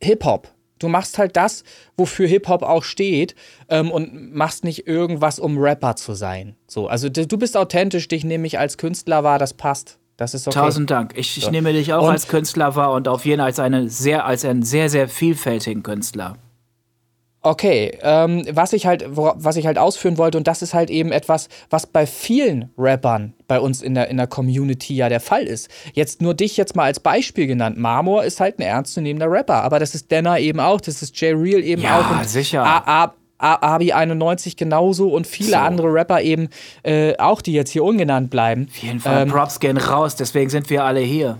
Hip-Hop. 0.01 0.51
Du 0.81 0.87
machst 0.87 1.17
halt 1.17 1.35
das, 1.37 1.63
wofür 1.97 2.27
Hip-Hop 2.27 2.63
auch 2.63 2.83
steht 2.83 3.35
ähm, 3.69 3.91
und 3.91 4.33
machst 4.33 4.63
nicht 4.63 4.87
irgendwas, 4.87 5.39
um 5.39 5.57
Rapper 5.57 5.95
zu 5.95 6.13
sein. 6.13 6.55
So, 6.67 6.87
also 6.87 7.09
du 7.09 7.37
bist 7.37 7.55
authentisch, 7.55 8.07
dich 8.07 8.23
nehme 8.23 8.47
ich 8.47 8.57
als 8.59 8.77
Künstler 8.77 9.23
wahr, 9.23 9.39
das 9.39 9.53
passt. 9.53 9.97
Das 10.17 10.33
ist 10.35 10.47
okay. 10.47 10.59
Tausend 10.59 10.89
Dank. 10.91 11.13
Ich, 11.15 11.37
ich 11.37 11.45
So. 11.45 11.51
nehme 11.51 11.73
dich 11.73 11.93
auch 11.93 12.03
Und- 12.03 12.11
als 12.11 12.27
Künstler 12.27 12.75
wahr 12.75 12.91
und 12.91 13.07
auf 13.07 13.25
jeden 13.25 13.39
Fall 13.39 13.47
als, 13.47 13.59
eine 13.59 13.89
sehr, 13.89 14.25
als 14.25 14.45
einen 14.45 14.61
sehr, 14.63 14.89
sehr 14.89 15.07
vielfältigen 15.09 15.81
Künstler. 15.83 16.37
Okay, 17.43 17.97
ähm, 18.03 18.45
was 18.51 18.71
ich 18.71 18.85
halt, 18.85 19.03
was 19.09 19.55
ich 19.55 19.65
halt 19.65 19.79
ausführen 19.79 20.19
wollte, 20.19 20.37
und 20.37 20.47
das 20.47 20.61
ist 20.61 20.75
halt 20.75 20.91
eben 20.91 21.11
etwas, 21.11 21.49
was 21.71 21.87
bei 21.87 22.05
vielen 22.05 22.69
Rappern 22.77 23.33
bei 23.47 23.59
uns 23.59 23.81
in 23.81 23.95
der, 23.95 24.09
in 24.09 24.17
der 24.17 24.27
Community 24.27 24.95
ja 24.95 25.09
der 25.09 25.19
Fall 25.19 25.43
ist. 25.43 25.67
Jetzt 25.93 26.21
nur 26.21 26.35
dich 26.35 26.55
jetzt 26.55 26.75
mal 26.75 26.83
als 26.83 26.99
Beispiel 26.99 27.47
genannt. 27.47 27.79
Marmor 27.79 28.23
ist 28.23 28.39
halt 28.39 28.59
ein 28.59 28.61
ernstzunehmender 28.61 29.29
Rapper, 29.31 29.63
aber 29.63 29.79
das 29.79 29.95
ist 29.95 30.11
Denner 30.11 30.37
eben 30.37 30.59
auch, 30.59 30.81
das 30.81 31.01
ist 31.01 31.19
Jay 31.19 31.31
Real 31.31 31.63
eben 31.63 31.81
Ja, 31.81 31.99
auch. 32.01 32.11
Und 32.19 32.29
sicher. 32.29 32.63
A 32.63 33.03
A 33.05 33.13
A 33.39 33.73
Abi 33.73 33.91
91 33.91 34.55
genauso 34.55 35.09
und 35.09 35.25
viele 35.25 35.49
So. 35.53 35.55
andere 35.57 35.91
Rapper 35.91 36.21
eben 36.21 36.47
äh, 36.83 37.17
auch, 37.17 37.41
die 37.41 37.53
jetzt 37.53 37.71
hier 37.71 37.83
ungenannt 37.83 38.29
bleiben. 38.29 38.67
Auf 38.69 38.77
jeden 38.77 38.99
Fall. 38.99 39.23
Ähm, 39.23 39.29
Props 39.29 39.59
gehen 39.59 39.77
raus, 39.77 40.15
deswegen 40.15 40.51
sind 40.51 40.69
wir 40.69 40.83
alle 40.83 40.99
hier. 40.99 41.39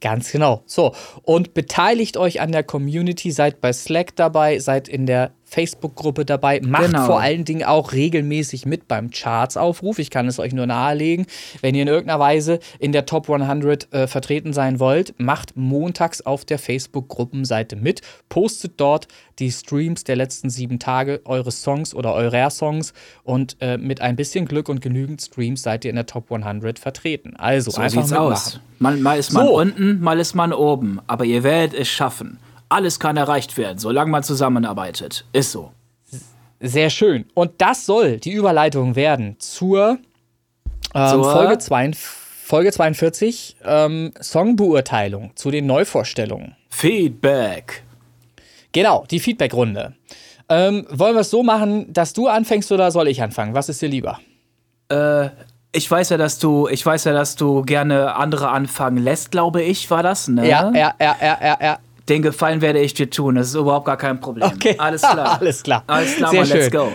Ganz 0.00 0.32
genau. 0.32 0.62
So, 0.66 0.94
und 1.22 1.52
beteiligt 1.52 2.16
euch 2.16 2.40
an 2.40 2.52
der 2.52 2.62
Community, 2.62 3.30
seid 3.30 3.60
bei 3.60 3.72
Slack 3.72 4.16
dabei, 4.16 4.58
seid 4.58 4.88
in 4.88 5.06
der 5.06 5.32
Facebook-Gruppe 5.50 6.24
dabei, 6.24 6.60
macht 6.62 6.86
Genau. 6.86 7.06
vor 7.06 7.20
allen 7.20 7.44
Dingen 7.44 7.64
auch 7.64 7.92
regelmäßig 7.92 8.66
mit 8.66 8.86
beim 8.88 9.10
Charts-Aufruf. 9.10 9.98
Ich 9.98 10.10
kann 10.10 10.28
es 10.28 10.38
euch 10.38 10.52
nur 10.52 10.66
nahelegen. 10.66 11.26
Wenn 11.60 11.74
ihr 11.74 11.82
in 11.82 11.88
irgendeiner 11.88 12.20
Weise 12.20 12.60
in 12.78 12.92
der 12.92 13.04
Top 13.06 13.28
100 13.28 13.92
äh, 13.92 14.06
vertreten 14.06 14.52
sein 14.52 14.78
wollt, 14.80 15.14
macht 15.18 15.56
montags 15.56 16.20
auf 16.22 16.44
der 16.44 16.58
Facebook-Gruppenseite 16.58 17.76
mit, 17.76 18.02
postet 18.28 18.74
dort 18.80 19.08
die 19.38 19.50
Streams 19.50 20.04
der 20.04 20.16
letzten 20.16 20.50
sieben 20.50 20.78
Tage 20.78 21.20
eures 21.24 21.62
Songs 21.62 21.94
oder 21.94 22.14
eurer 22.14 22.50
Songs 22.50 22.92
und 23.24 23.56
äh, 23.60 23.76
mit 23.78 24.00
ein 24.00 24.16
bisschen 24.16 24.46
Glück 24.46 24.68
und 24.68 24.80
genügend 24.80 25.20
Streams 25.22 25.62
seid 25.62 25.84
ihr 25.84 25.90
in 25.90 25.96
der 25.96 26.06
Top 26.06 26.30
100 26.30 26.78
vertreten. 26.78 27.34
Also 27.36 27.70
So 27.72 27.80
einfach 27.80 28.02
sieht's 28.02 28.10
mitmachen. 28.10 28.32
aus. 28.32 28.60
Mal, 28.78 28.96
mal 28.98 29.18
ist 29.18 29.32
man 29.32 29.46
So. 29.46 29.58
unten, 29.60 30.00
mal 30.00 30.20
ist 30.20 30.34
man 30.34 30.52
oben. 30.52 31.00
Aber 31.06 31.24
ihr 31.24 31.42
werdet 31.42 31.78
es 31.78 31.88
schaffen. 31.88 32.38
Alles 32.70 32.98
kann 32.98 33.16
erreicht 33.18 33.58
werden, 33.58 33.78
solange 33.78 34.10
man 34.10 34.22
zusammenarbeitet. 34.22 35.26
Ist 35.34 35.52
so. 35.52 35.72
Sehr 36.60 36.88
schön. 36.88 37.26
Und 37.34 37.52
das 37.58 37.84
soll 37.84 38.16
die 38.18 38.32
Überleitung 38.32 38.96
werden 38.96 39.36
zur, 39.38 39.98
ähm, 40.94 41.08
Zur- 41.10 41.32
Folge, 41.32 41.58
2, 41.58 41.90
Folge 41.94 42.72
42, 42.72 43.56
ähm, 43.64 44.12
Songbeurteilung 44.22 45.32
zu 45.36 45.50
den 45.50 45.66
Neuvorstellungen. 45.66 46.54
Feedback. 46.68 47.82
Genau, 48.72 49.04
die 49.10 49.20
Feedbackrunde. 49.20 49.94
Ähm, 50.48 50.86
wollen 50.90 51.14
wir 51.14 51.20
es 51.22 51.30
so 51.30 51.42
machen, 51.42 51.92
dass 51.92 52.12
du 52.12 52.28
anfängst 52.28 52.70
oder 52.72 52.90
soll 52.90 53.08
ich 53.08 53.22
anfangen? 53.22 53.54
Was 53.54 53.68
ist 53.68 53.82
dir 53.82 53.88
lieber? 53.88 54.18
Ich 55.72 55.88
weiß 55.88 56.08
ja, 56.08 56.16
dass 56.16 56.40
du, 56.40 56.66
ich 56.66 56.84
weiß 56.84 57.04
ja, 57.04 57.12
dass 57.12 57.36
du 57.36 57.62
gerne 57.62 58.16
andere 58.16 58.48
anfangen 58.50 58.96
lässt, 58.98 59.30
glaube 59.30 59.62
ich, 59.62 59.88
war 59.88 60.02
das, 60.02 60.26
ne? 60.26 60.48
Ja, 60.48 60.72
ja, 60.74 60.94
ja, 61.00 61.16
ja, 61.20 61.38
ja, 61.40 61.58
ja. 61.62 61.78
Den 62.08 62.22
Gefallen 62.22 62.60
werde 62.60 62.80
ich 62.80 62.94
dir 62.94 63.08
tun. 63.10 63.34
Das 63.36 63.48
ist 63.48 63.54
überhaupt 63.54 63.86
gar 63.86 63.96
kein 63.96 64.20
Problem. 64.20 64.50
Okay. 64.54 64.74
Alles 64.78 65.02
klar. 65.02 65.36
Alles 65.40 65.62
klar. 65.62 65.84
Alles 65.86 66.16
klar, 66.16 66.30
Sehr 66.30 66.44
let's 66.44 66.64
schön. 66.64 66.70
go. 66.70 66.92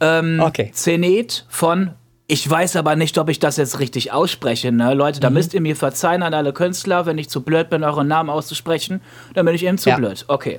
Ähm, 0.00 0.40
Okay. 0.44 0.70
Zenit 0.72 1.44
von 1.48 1.90
ich 2.28 2.48
weiß 2.50 2.74
aber 2.74 2.96
nicht, 2.96 3.16
ob 3.18 3.28
ich 3.28 3.38
das 3.38 3.56
jetzt 3.56 3.78
richtig 3.78 4.10
ausspreche. 4.10 4.72
Ne? 4.72 4.94
Leute, 4.94 5.18
Mhm. 5.18 5.22
da 5.22 5.30
müsst 5.30 5.54
ihr 5.54 5.60
mir 5.60 5.76
verzeihen 5.76 6.24
an 6.24 6.34
alle 6.34 6.52
Künstler, 6.52 7.06
wenn 7.06 7.18
ich 7.18 7.28
zu 7.30 7.42
blöd 7.42 7.70
bin, 7.70 7.84
euren 7.84 8.08
Namen 8.08 8.30
auszusprechen. 8.30 9.00
Dann 9.34 9.46
bin 9.46 9.54
ich 9.54 9.64
eben 9.64 9.78
zu 9.78 9.90
Ja. 9.90 9.96
blöd. 9.96 10.24
Okay. 10.26 10.58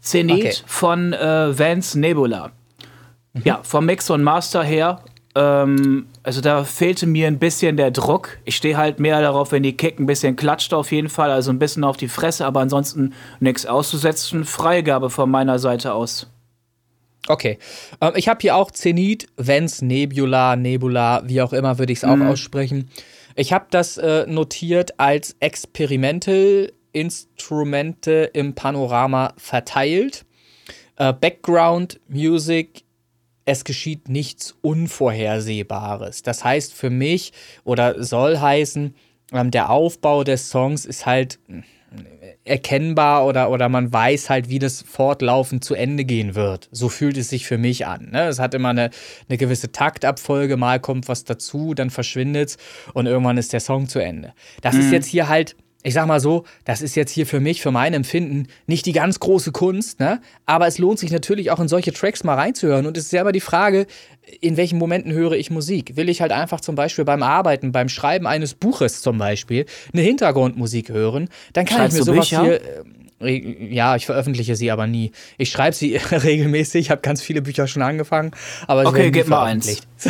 Zenit 0.00 0.38
Okay. 0.44 0.54
von 0.66 1.12
äh, 1.14 1.58
Vance 1.58 1.98
Nebula. 1.98 2.52
Mhm. 3.32 3.42
Ja, 3.44 3.58
vom 3.64 3.86
Mix 3.86 4.08
und 4.10 4.22
Master 4.22 4.62
her. 4.62 5.00
Ähm, 5.34 6.06
also 6.28 6.42
da 6.42 6.62
fehlte 6.62 7.06
mir 7.06 7.26
ein 7.26 7.38
bisschen 7.38 7.78
der 7.78 7.90
Druck. 7.90 8.36
Ich 8.44 8.54
stehe 8.54 8.76
halt 8.76 9.00
mehr 9.00 9.22
darauf, 9.22 9.50
wenn 9.50 9.62
die 9.62 9.74
Kick 9.74 9.98
ein 9.98 10.04
bisschen 10.04 10.36
klatscht 10.36 10.74
auf 10.74 10.92
jeden 10.92 11.08
Fall. 11.08 11.30
Also 11.30 11.50
ein 11.50 11.58
bisschen 11.58 11.84
auf 11.84 11.96
die 11.96 12.08
Fresse, 12.08 12.44
aber 12.44 12.60
ansonsten 12.60 13.14
nichts 13.40 13.64
auszusetzen. 13.64 14.44
Freigabe 14.44 15.08
von 15.08 15.30
meiner 15.30 15.58
Seite 15.58 15.94
aus. 15.94 16.26
Okay. 17.28 17.58
Ähm, 18.02 18.12
ich 18.14 18.28
habe 18.28 18.40
hier 18.42 18.56
auch 18.56 18.70
Zenit, 18.70 19.28
Vents, 19.38 19.80
Nebula, 19.80 20.54
Nebula, 20.54 21.22
wie 21.24 21.40
auch 21.40 21.54
immer 21.54 21.78
würde 21.78 21.94
ich 21.94 22.00
es 22.00 22.04
auch 22.04 22.20
aussprechen. 22.20 22.90
Ich 23.34 23.54
habe 23.54 23.64
das 23.70 23.96
äh, 23.96 24.26
notiert 24.26 25.00
als 25.00 25.34
Experimental 25.40 26.70
Instrumente 26.92 28.28
im 28.34 28.54
Panorama 28.54 29.32
verteilt. 29.38 30.26
Äh, 30.96 31.14
Background 31.14 32.00
Music, 32.06 32.84
es 33.48 33.64
geschieht 33.64 34.10
nichts 34.10 34.54
Unvorhersehbares. 34.60 36.22
Das 36.22 36.44
heißt 36.44 36.74
für 36.74 36.90
mich 36.90 37.32
oder 37.64 38.02
soll 38.02 38.38
heißen, 38.38 38.94
ähm, 39.32 39.50
der 39.50 39.70
Aufbau 39.70 40.22
des 40.22 40.50
Songs 40.50 40.84
ist 40.84 41.06
halt 41.06 41.38
erkennbar 42.44 43.26
oder, 43.26 43.50
oder 43.50 43.70
man 43.70 43.90
weiß 43.90 44.28
halt, 44.28 44.50
wie 44.50 44.58
das 44.58 44.82
fortlaufend 44.82 45.64
zu 45.64 45.74
Ende 45.74 46.04
gehen 46.04 46.34
wird. 46.34 46.68
So 46.72 46.90
fühlt 46.90 47.16
es 47.16 47.30
sich 47.30 47.46
für 47.46 47.56
mich 47.56 47.86
an. 47.86 48.10
Ne? 48.10 48.28
Es 48.28 48.38
hat 48.38 48.52
immer 48.52 48.68
eine, 48.68 48.90
eine 49.28 49.38
gewisse 49.38 49.72
Taktabfolge, 49.72 50.58
mal 50.58 50.78
kommt 50.78 51.08
was 51.08 51.24
dazu, 51.24 51.72
dann 51.72 51.88
verschwindet 51.88 52.50
es 52.50 52.56
und 52.92 53.06
irgendwann 53.06 53.38
ist 53.38 53.54
der 53.54 53.60
Song 53.60 53.88
zu 53.88 53.98
Ende. 53.98 54.34
Das 54.60 54.74
ist 54.74 54.92
jetzt 54.92 55.06
hier 55.06 55.28
halt, 55.28 55.56
ich 55.84 55.94
sag 55.94 56.06
mal 56.06 56.18
so, 56.18 56.44
das 56.64 56.82
ist 56.82 56.96
jetzt 56.96 57.12
hier 57.12 57.24
für 57.24 57.38
mich, 57.38 57.62
für 57.62 57.70
mein 57.70 57.94
Empfinden, 57.94 58.48
nicht 58.66 58.84
die 58.86 58.92
ganz 58.92 59.20
große 59.20 59.52
Kunst, 59.52 60.00
ne? 60.00 60.20
aber 60.44 60.66
es 60.66 60.78
lohnt 60.78 60.98
sich 60.98 61.12
natürlich 61.12 61.52
auch 61.52 61.60
in 61.60 61.68
solche 61.68 61.92
Tracks 61.92 62.24
mal 62.24 62.34
reinzuhören. 62.34 62.86
Und 62.86 62.96
es 62.96 63.04
ist 63.04 63.12
ja 63.12 63.20
immer 63.20 63.30
die 63.30 63.40
Frage, 63.40 63.86
in 64.40 64.56
welchen 64.56 64.78
Momenten 64.78 65.12
höre 65.12 65.32
ich 65.32 65.50
Musik? 65.50 65.96
Will 65.96 66.08
ich 66.08 66.20
halt 66.20 66.32
einfach 66.32 66.60
zum 66.60 66.74
Beispiel 66.74 67.04
beim 67.04 67.22
Arbeiten, 67.22 67.70
beim 67.70 67.88
Schreiben 67.88 68.26
eines 68.26 68.54
Buches 68.54 69.02
zum 69.02 69.18
Beispiel, 69.18 69.66
eine 69.92 70.02
Hintergrundmusik 70.02 70.88
hören, 70.88 71.28
dann 71.52 71.64
kann 71.64 71.78
Schreibst 71.78 71.96
ich 71.96 72.00
mir 72.00 72.04
sowas 72.12 72.28
Bücher? 72.28 72.42
hier. 72.42 72.54
äh, 72.54 72.84
Ja, 73.20 73.96
ich 73.96 74.06
veröffentliche 74.06 74.54
sie 74.54 74.70
aber 74.70 74.86
nie. 74.86 75.10
Ich 75.38 75.50
schreibe 75.50 75.74
sie 75.74 75.96
regelmäßig, 76.12 76.82
ich 76.86 76.90
habe 76.90 77.00
ganz 77.00 77.20
viele 77.22 77.42
Bücher 77.42 77.66
schon 77.66 77.82
angefangen, 77.82 78.30
aber 78.66 78.82
sie 78.82 78.88
Okay, 78.88 78.98
werden 78.98 79.06
nie 79.12 79.18
gib 79.18 79.28
mal 79.28 79.44
eins. 79.44 79.82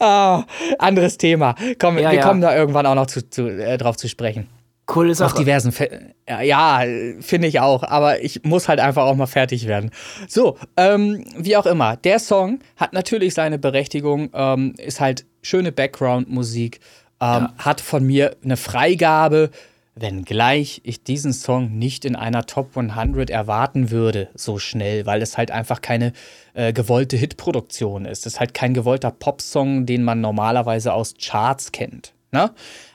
Ah, 0.00 0.44
anderes 0.78 1.16
Thema. 1.18 1.54
Komm, 1.78 1.98
Ja, 1.98 2.10
wir 2.10 2.18
ja. 2.18 2.26
kommen 2.26 2.40
da 2.40 2.54
irgendwann 2.56 2.86
auch 2.86 2.94
noch 2.94 3.06
zu, 3.06 3.28
zu, 3.28 3.48
äh, 3.48 3.78
drauf 3.78 3.96
zu 3.96 4.08
sprechen. 4.08 4.48
Coole 4.86 5.12
Auf 5.12 5.16
Sache. 5.18 5.38
diversen 5.38 5.72
Fe 5.72 6.12
ja, 6.28 6.42
ja, 6.42 6.82
finde 7.20 7.48
ich 7.48 7.60
auch, 7.60 7.82
aber 7.84 8.22
ich 8.22 8.44
muss 8.44 8.68
halt 8.68 8.80
einfach 8.80 9.04
auch 9.04 9.14
mal 9.16 9.26
fertig 9.26 9.66
werden. 9.66 9.90
So, 10.28 10.58
ähm, 10.76 11.24
wie 11.38 11.56
auch 11.56 11.64
immer, 11.66 11.96
der 11.96 12.18
Song 12.18 12.58
hat 12.76 12.92
natürlich 12.92 13.32
seine 13.32 13.58
Berechtigung, 13.58 14.28
ähm, 14.34 14.74
ist 14.76 15.00
halt 15.00 15.24
schöne 15.42 15.72
Background-Musik, 15.72 16.80
ähm, 17.20 17.48
hat 17.56 17.80
von 17.80 18.04
mir 18.04 18.36
eine 18.44 18.58
Freigabe, 18.58 19.50
wenngleich 19.96 20.80
ich 20.84 21.04
diesen 21.04 21.32
Song 21.32 21.78
nicht 21.78 22.04
in 22.04 22.16
einer 22.16 22.46
Top 22.46 22.76
100 22.76 23.30
erwarten 23.30 23.90
würde, 23.90 24.28
so 24.34 24.58
schnell, 24.58 25.06
weil 25.06 25.22
es 25.22 25.38
halt 25.38 25.50
einfach 25.50 25.80
keine 25.80 26.12
äh, 26.54 26.72
gewollte 26.72 27.16
Hitproduktion 27.16 28.04
ist. 28.04 28.26
Es 28.26 28.34
ist 28.34 28.40
halt 28.40 28.54
kein 28.54 28.74
gewollter 28.74 29.10
Popsong, 29.10 29.86
den 29.86 30.02
man 30.02 30.20
normalerweise 30.20 30.92
aus 30.92 31.14
Charts 31.20 31.72
kennt. 31.72 32.12
Ne? 32.32 32.50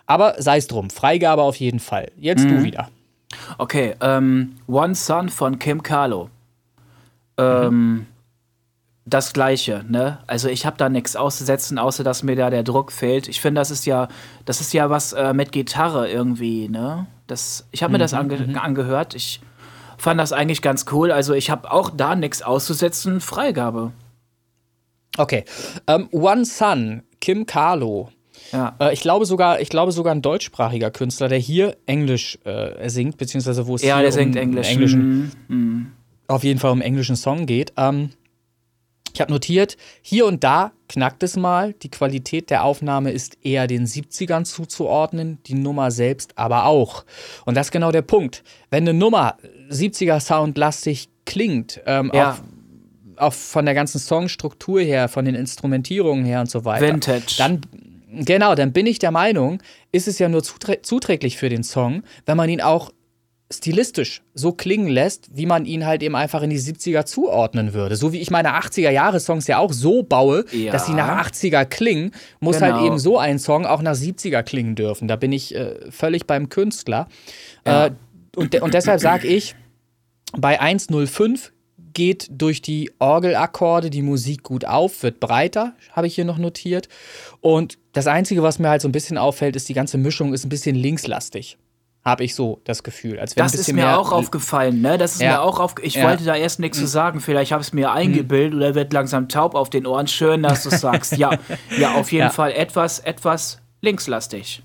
Aber 0.05 0.35
sei 0.41 0.57
es 0.57 0.67
drum, 0.67 0.89
Freigabe 0.89 1.43
auf 1.43 1.55
jeden 1.55 1.79
Fall. 1.79 2.11
Jetzt 2.17 2.43
Mhm. 2.45 2.49
du 2.49 2.63
wieder. 2.63 2.89
Okay, 3.57 3.95
ähm, 4.01 4.55
One 4.67 4.95
Son 4.95 5.29
von 5.29 5.59
Kim 5.59 5.83
Carlo. 5.83 6.29
Ähm, 7.37 8.07
das 9.09 9.33
gleiche, 9.33 9.83
ne? 9.87 10.19
Also 10.27 10.47
ich 10.49 10.65
habe 10.65 10.77
da 10.77 10.89
nichts 10.89 11.15
auszusetzen, 11.15 11.77
außer 11.77 12.03
dass 12.03 12.23
mir 12.23 12.35
da 12.35 12.49
der 12.49 12.63
Druck 12.63 12.91
fehlt. 12.91 13.27
Ich 13.27 13.41
finde, 13.41 13.59
das 13.61 13.71
ist 13.71 13.85
ja, 13.85 14.07
das 14.45 14.61
ist 14.61 14.73
ja 14.73 14.89
was 14.89 15.13
äh, 15.13 15.33
mit 15.33 15.51
Gitarre 15.51 16.09
irgendwie, 16.09 16.69
ne? 16.69 17.07
Das, 17.27 17.67
ich 17.71 17.83
habe 17.83 17.91
mir 17.93 17.99
das 17.99 18.13
ange 18.13 18.59
angehört. 18.59 19.13
Ich 19.15 19.39
fand 19.97 20.19
das 20.19 20.31
eigentlich 20.33 20.61
ganz 20.61 20.85
cool. 20.91 21.11
Also 21.11 21.33
ich 21.33 21.49
habe 21.49 21.71
auch 21.71 21.89
da 21.89 22.15
nichts 22.15 22.41
auszusetzen. 22.41 23.21
Freigabe. 23.21 23.91
Okay. 25.17 25.43
Ähm, 25.87 26.07
One 26.11 26.45
Son, 26.45 27.03
Kim 27.19 27.45
Carlo. 27.45 28.09
Ja. 28.51 28.75
Äh, 28.79 28.93
ich 28.93 29.01
glaube 29.01 29.25
sogar, 29.25 29.59
ich 29.59 29.69
glaube 29.69 29.91
sogar 29.91 30.13
ein 30.15 30.21
deutschsprachiger 30.21 30.91
Künstler, 30.91 31.27
der 31.27 31.37
hier 31.37 31.75
Englisch 31.85 32.39
äh, 32.45 32.89
singt, 32.89 33.17
beziehungsweise 33.17 33.67
wo 33.67 33.75
es 33.75 33.83
Ja, 33.83 33.95
hier 33.95 34.03
der 34.03 34.11
singt 34.11 34.35
um 34.35 34.41
Englisch. 34.41 34.69
englischen, 34.69 35.31
Mhm. 35.47 35.55
Mhm. 35.55 35.91
auf 36.27 36.43
jeden 36.43 36.59
Fall 36.59 36.71
um 36.71 36.81
englischen 36.81 37.15
Song 37.15 37.45
geht. 37.45 37.73
Ähm, 37.77 38.11
ich 39.13 39.21
habe 39.21 39.31
notiert, 39.31 39.77
hier 40.01 40.25
und 40.25 40.43
da 40.43 40.71
knackt 40.87 41.23
es 41.23 41.35
mal. 41.37 41.73
Die 41.73 41.89
Qualität 41.89 42.49
der 42.49 42.63
Aufnahme 42.63 43.11
ist 43.11 43.37
eher 43.43 43.67
den 43.67 43.85
70ern 43.85 44.43
zuzuordnen, 44.45 45.37
die 45.45 45.53
Nummer 45.55 45.91
selbst 45.91 46.37
aber 46.37 46.65
auch. 46.65 47.05
Und 47.45 47.55
das 47.55 47.67
ist 47.67 47.71
genau 47.71 47.91
der 47.91 48.01
Punkt. 48.01 48.43
Wenn 48.69 48.87
eine 48.87 48.97
Nummer 48.97 49.37
70er 49.69 50.19
Sound-lastig 50.19 51.09
klingt, 51.25 51.81
ähm, 51.85 52.11
Ja. 52.13 52.31
auch, 53.17 53.27
auch 53.27 53.33
von 53.33 53.65
der 53.65 53.75
ganzen 53.75 53.99
Songstruktur 53.99 54.81
her, 54.81 55.07
von 55.09 55.25
den 55.25 55.35
Instrumentierungen 55.35 56.25
her 56.25 56.39
und 56.41 56.49
so 56.49 56.65
weiter, 56.65 56.87
Vintage. 56.87 57.35
dann 57.37 57.61
genau, 58.11 58.55
dann 58.55 58.71
bin 58.71 58.85
ich 58.87 58.97
der 58.99 59.11
Meinung, 59.11 59.61
ist 59.91 60.07
es 60.07 60.19
ja 60.19 60.29
nur 60.29 60.41
zuträ 60.43 60.81
zuträglich 60.81 61.37
für 61.37 61.49
den 61.49 61.63
Song, 61.63 62.03
wenn 62.25 62.37
man 62.37 62.49
ihn 62.49 62.61
auch 62.61 62.91
stilistisch 63.51 64.21
so 64.35 64.51
klingen 64.51 64.87
lässt, 64.89 65.29
wie 65.35 65.47
man 65.47 65.65
ihn 65.65 65.85
halt 65.85 66.03
eben 66.03 66.15
einfach 66.15 66.43
in 66.43 66.51
die 66.51 66.59
70er 66.59 67.05
zuordnen 67.05 67.73
würde. 67.73 67.95
So 67.95 68.13
wie 68.13 68.19
ich 68.19 68.29
meine 68.29 68.49
80er 68.59 68.91
Jahre 68.91 69.19
Songs 69.19 69.47
ja 69.47 69.57
auch 69.57 69.73
so 69.73 70.03
baue, 70.03 70.45
Ja. 70.51 70.71
dass 70.71 70.85
sie 70.85 70.93
nach 70.93 71.25
80er 71.25 71.65
klingen, 71.65 72.11
muss 72.39 72.59
Genau. 72.59 72.75
halt 72.75 72.85
eben 72.85 72.99
so 72.99 73.17
ein 73.17 73.39
Song 73.39 73.65
auch 73.65 73.81
nach 73.81 73.95
70er 73.95 74.43
klingen 74.43 74.75
dürfen. 74.75 75.07
Da 75.07 75.15
bin 75.15 75.31
ich 75.31 75.55
äh, 75.55 75.75
völlig 75.89 76.27
beim 76.27 76.49
Künstler. 76.49 77.07
Ja. 77.65 77.87
Äh, 77.87 77.91
und, 78.35 78.53
de 78.53 78.61
und 78.61 78.75
deshalb 78.75 78.99
sage 79.01 79.27
ich, 79.27 79.55
bei 80.37 80.61
105 80.61 81.51
geht 81.93 82.27
durch 82.31 82.61
die 82.61 82.91
Orgelakkorde 82.99 83.89
die 83.89 84.03
Musik 84.03 84.43
gut 84.43 84.63
auf, 84.63 85.01
wird 85.01 85.19
breiter, 85.19 85.73
habe 85.91 86.05
ich 86.05 86.13
hier 86.13 86.23
noch 86.23 86.37
notiert. 86.37 86.87
Und 87.41 87.79
das 87.93 88.05
Einzige, 88.05 88.43
was 88.43 88.59
mir 88.59 88.69
halt 88.69 88.83
so 88.83 88.87
ein 88.87 88.91
bisschen 88.91 89.17
auffällt, 89.17 89.55
ist, 89.55 89.67
die 89.69 89.73
ganze 89.73 89.97
Mischung 89.97 90.33
ist 90.35 90.45
ein 90.45 90.49
bisschen 90.49 90.75
linkslastig. 90.75 91.57
Habe 92.05 92.23
ich 92.23 92.33
so 92.33 92.61
das 92.63 92.81
Gefühl. 92.83 93.19
Als 93.19 93.35
wenn 93.35 93.43
Das 93.43 93.53
ein 93.53 93.59
ist 93.59 93.73
mir 93.73 93.97
auch 93.99 94.11
aufgefallen, 94.13 94.81
ne? 94.81 94.97
Das 94.97 95.13
ist 95.15 95.21
Ja. 95.21 95.31
mir 95.33 95.41
auch 95.41 95.59
auf. 95.59 95.75
Ich 95.81 95.95
Ja. 95.95 96.07
wollte 96.09 96.23
da 96.23 96.35
erst 96.35 96.59
nichts 96.59 96.77
zu 96.79 96.87
sagen. 96.87 97.19
Vielleicht 97.19 97.51
habe 97.51 97.61
ich 97.61 97.67
es 97.67 97.73
mir 97.73 97.91
eingebildet 97.91 98.55
oder 98.55 98.73
wird 98.73 98.93
langsam 98.93 99.27
taub 99.27 99.53
auf 99.53 99.69
den 99.69 99.85
Ohren. 99.85 100.07
Schön, 100.07 100.41
dass 100.43 100.63
du 100.63 100.69
sagst. 100.69 101.17
Ja, 101.17 101.31
ja, 101.77 101.95
auf 101.95 102.11
jeden 102.11 102.23
Ja. 102.27 102.29
Fall 102.29 102.53
etwas, 102.53 102.99
etwas 102.99 103.59
linkslastig. 103.81 104.63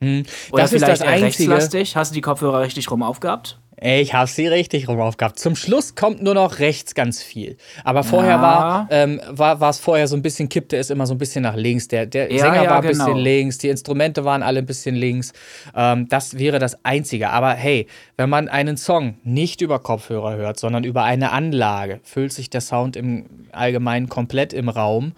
Oder 0.00 0.08
Hm. 0.08 0.22
Das 0.52 0.72
ist 0.72 0.78
vielleicht 0.84 0.92
das 0.92 1.00
eher 1.00 1.06
Einzige. 1.24 1.52
rechtslastig. 1.52 1.96
Hast 1.96 2.10
du 2.10 2.14
die 2.14 2.20
Kopfhörer 2.20 2.60
richtig 2.60 2.90
rum 2.90 3.04
aufgehabt? 3.04 3.58
Ich 3.84 4.14
habe 4.14 4.28
sie 4.30 4.46
richtig 4.46 4.86
rum 4.86 5.00
aufgehabt. 5.00 5.40
Zum 5.40 5.56
Schluss 5.56 5.96
kommt 5.96 6.22
nur 6.22 6.34
noch 6.34 6.60
rechts 6.60 6.94
ganz 6.94 7.20
viel. 7.20 7.56
Aber 7.82 8.04
vorher 8.04 8.36
Ja. 8.36 8.42
war 8.42 8.88
ähm, 8.90 9.20
war 9.28 9.58
war 9.58 9.70
es 9.70 9.80
vorher 9.80 10.06
so 10.06 10.14
ein 10.14 10.22
bisschen 10.22 10.48
kippte 10.48 10.76
es 10.76 10.88
immer 10.90 11.04
so 11.06 11.14
ein 11.14 11.18
bisschen 11.18 11.42
nach 11.42 11.56
links. 11.56 11.88
Der 11.88 12.06
der 12.06 12.30
Ja, 12.32 12.38
Sänger 12.38 12.62
ja, 12.62 12.70
war 12.70 12.76
ein 12.76 12.82
genau. 12.88 13.06
bisschen 13.06 13.18
links, 13.18 13.58
die 13.58 13.68
Instrumente 13.70 14.24
waren 14.24 14.44
alle 14.44 14.60
ein 14.60 14.66
bisschen 14.66 14.94
links. 14.94 15.32
Ähm, 15.74 16.08
das 16.08 16.38
wäre 16.38 16.60
das 16.60 16.84
Einzige. 16.84 17.30
Aber 17.30 17.54
hey, 17.54 17.88
wenn 18.16 18.30
man 18.30 18.48
einen 18.48 18.76
Song 18.76 19.16
nicht 19.24 19.60
über 19.62 19.80
Kopfhörer 19.80 20.36
hört, 20.36 20.60
sondern 20.60 20.84
über 20.84 21.02
eine 21.02 21.32
Anlage, 21.32 21.98
füllt 22.04 22.32
sich 22.32 22.50
der 22.50 22.60
Sound 22.60 22.94
im 22.94 23.26
Allgemeinen 23.50 24.08
komplett 24.08 24.52
im 24.52 24.68
Raum. 24.68 25.12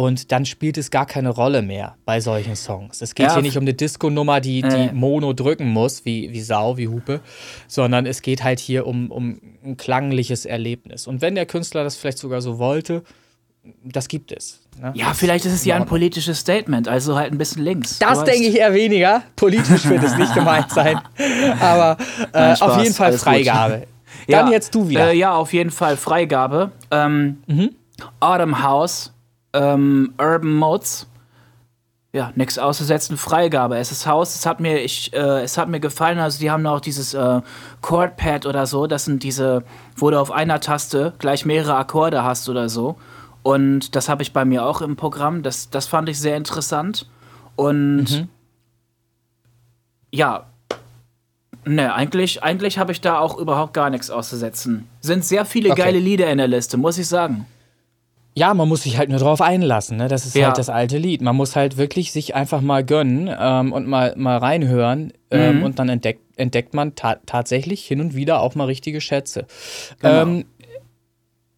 Und 0.00 0.32
dann 0.32 0.46
spielt 0.46 0.78
es 0.78 0.90
gar 0.90 1.04
keine 1.04 1.28
Rolle 1.28 1.60
mehr 1.60 1.94
bei 2.06 2.20
solchen 2.20 2.56
Songs. 2.56 3.02
Es 3.02 3.14
geht 3.14 3.26
Ja, 3.26 3.34
hier 3.34 3.42
nicht 3.42 3.58
um 3.58 3.64
eine 3.64 3.74
Disco-Nummer, 3.74 4.40
die, 4.40 4.62
die 4.62 4.68
Äh. 4.68 4.92
Mono 4.94 5.34
drücken 5.34 5.68
muss, 5.68 6.06
wie, 6.06 6.32
wie 6.32 6.40
Sau, 6.40 6.78
wie 6.78 6.88
Hupe, 6.88 7.20
sondern 7.68 8.06
es 8.06 8.22
geht 8.22 8.42
halt 8.42 8.60
hier 8.60 8.86
um, 8.86 9.10
um 9.10 9.40
ein 9.62 9.76
klangliches 9.76 10.46
Erlebnis. 10.46 11.06
Und 11.06 11.20
wenn 11.20 11.34
der 11.34 11.44
Künstler 11.44 11.84
das 11.84 11.96
vielleicht 11.96 12.16
sogar 12.16 12.40
so 12.40 12.58
wollte, 12.58 13.02
das 13.84 14.08
gibt 14.08 14.32
es. 14.32 14.60
Ne? 14.80 14.90
Ja, 14.94 15.12
vielleicht 15.12 15.44
ist 15.44 15.52
es 15.52 15.66
ja 15.66 15.76
ein 15.76 15.84
politisches 15.84 16.38
Statement, 16.38 16.88
also 16.88 17.16
halt 17.18 17.30
ein 17.32 17.36
bisschen 17.36 17.62
links. 17.62 17.98
Das 17.98 18.24
denke 18.24 18.48
ich 18.48 18.56
eher 18.56 18.72
weniger. 18.72 19.22
Politisch 19.36 19.84
wird 19.86 20.02
es 20.02 20.16
nicht 20.16 20.32
gemeint 20.32 20.70
sein. 20.72 20.98
Aber 21.60 21.98
äh, 22.32 22.38
Nein, 22.40 22.60
auf 22.62 22.82
jeden 22.82 22.94
Fall. 22.94 23.12
Freigabe. 23.12 23.86
Dann 24.28 24.46
Ja, 24.46 24.50
jetzt 24.52 24.74
du 24.74 24.88
wieder. 24.88 25.10
Äh, 25.10 25.18
ja, 25.18 25.34
auf 25.34 25.52
jeden 25.52 25.70
Fall 25.70 25.98
Freigabe. 25.98 26.70
Ähm, 26.90 27.42
Autumn 28.18 28.62
House, 28.62 29.12
ähm, 29.52 30.14
Urban 30.18 30.54
Modes. 30.54 31.06
ja, 32.12 32.32
nichts 32.34 32.58
auszusetzen, 32.58 33.16
Freigabe. 33.16 33.78
Es 33.78 33.92
ist 33.92 34.06
Haus, 34.06 34.34
es 34.34 34.44
hat 34.44 34.58
mir, 34.58 34.82
ich, 34.82 35.12
äh, 35.12 35.42
es 35.42 35.56
hat 35.56 35.68
mir 35.68 35.78
gefallen, 35.78 36.18
also 36.18 36.40
die 36.40 36.50
haben 36.50 36.66
auch 36.66 36.80
dieses 36.80 37.14
äh, 37.14 37.40
Chordpad 37.82 38.46
oder 38.46 38.66
so, 38.66 38.86
das 38.88 39.04
sind 39.04 39.22
diese, 39.22 39.62
wo 39.96 40.10
du 40.10 40.18
auf 40.18 40.32
einer 40.32 40.60
Taste 40.60 41.12
gleich 41.18 41.44
mehrere 41.44 41.76
Akkorde 41.76 42.24
hast 42.24 42.48
oder 42.48 42.68
so. 42.68 42.96
Und 43.42 43.94
das 43.94 44.08
habe 44.08 44.22
ich 44.22 44.32
bei 44.32 44.44
mir 44.44 44.66
auch 44.66 44.82
im 44.82 44.96
Programm, 44.96 45.42
das, 45.42 45.70
das 45.70 45.86
fand 45.86 46.08
ich 46.08 46.18
sehr 46.18 46.36
interessant. 46.36 47.06
Und 47.56 48.10
mhm. 48.10 48.28
ja, 50.10 50.46
ne, 51.64 51.94
eigentlich, 51.94 52.42
eigentlich 52.42 52.78
habe 52.78 52.92
ich 52.92 53.00
da 53.00 53.18
auch 53.18 53.38
überhaupt 53.38 53.72
gar 53.72 53.88
nichts 53.88 54.10
auszusetzen. 54.10 54.88
Sind 55.00 55.24
sehr 55.24 55.44
viele 55.44 55.70
okay. 55.70 55.82
geile 55.82 55.98
Lieder 55.98 56.30
in 56.30 56.38
der 56.38 56.48
Liste, 56.48 56.76
muss 56.76 56.98
ich 56.98 57.06
sagen. 57.06 57.46
Ja, 58.40 58.54
man 58.54 58.70
muss 58.70 58.84
sich 58.84 58.96
halt 58.96 59.10
nur 59.10 59.18
drauf 59.18 59.42
einlassen, 59.42 59.98
ne? 59.98 60.08
Das 60.08 60.24
ist 60.24 60.34
ja. 60.34 60.46
halt 60.46 60.56
das 60.56 60.70
alte 60.70 60.96
Lied. 60.96 61.20
Man 61.20 61.36
muss 61.36 61.56
halt 61.56 61.76
wirklich 61.76 62.10
sich 62.10 62.34
einfach 62.34 62.62
mal 62.62 62.82
gönnen 62.82 63.28
ähm, 63.38 63.70
und 63.70 63.86
mal, 63.86 64.14
mal 64.16 64.38
reinhören 64.38 65.12
ähm, 65.30 65.58
mhm. 65.58 65.62
und 65.62 65.78
dann 65.78 65.90
entdeckt, 65.90 66.22
entdeckt 66.38 66.72
man 66.72 66.94
ta 66.94 67.16
tatsächlich 67.26 67.86
hin 67.86 68.00
und 68.00 68.14
wieder 68.14 68.40
auch 68.40 68.54
mal 68.54 68.64
richtige 68.64 69.02
Schätze. 69.02 69.46
Genau. 69.98 70.22
Ähm, 70.22 70.44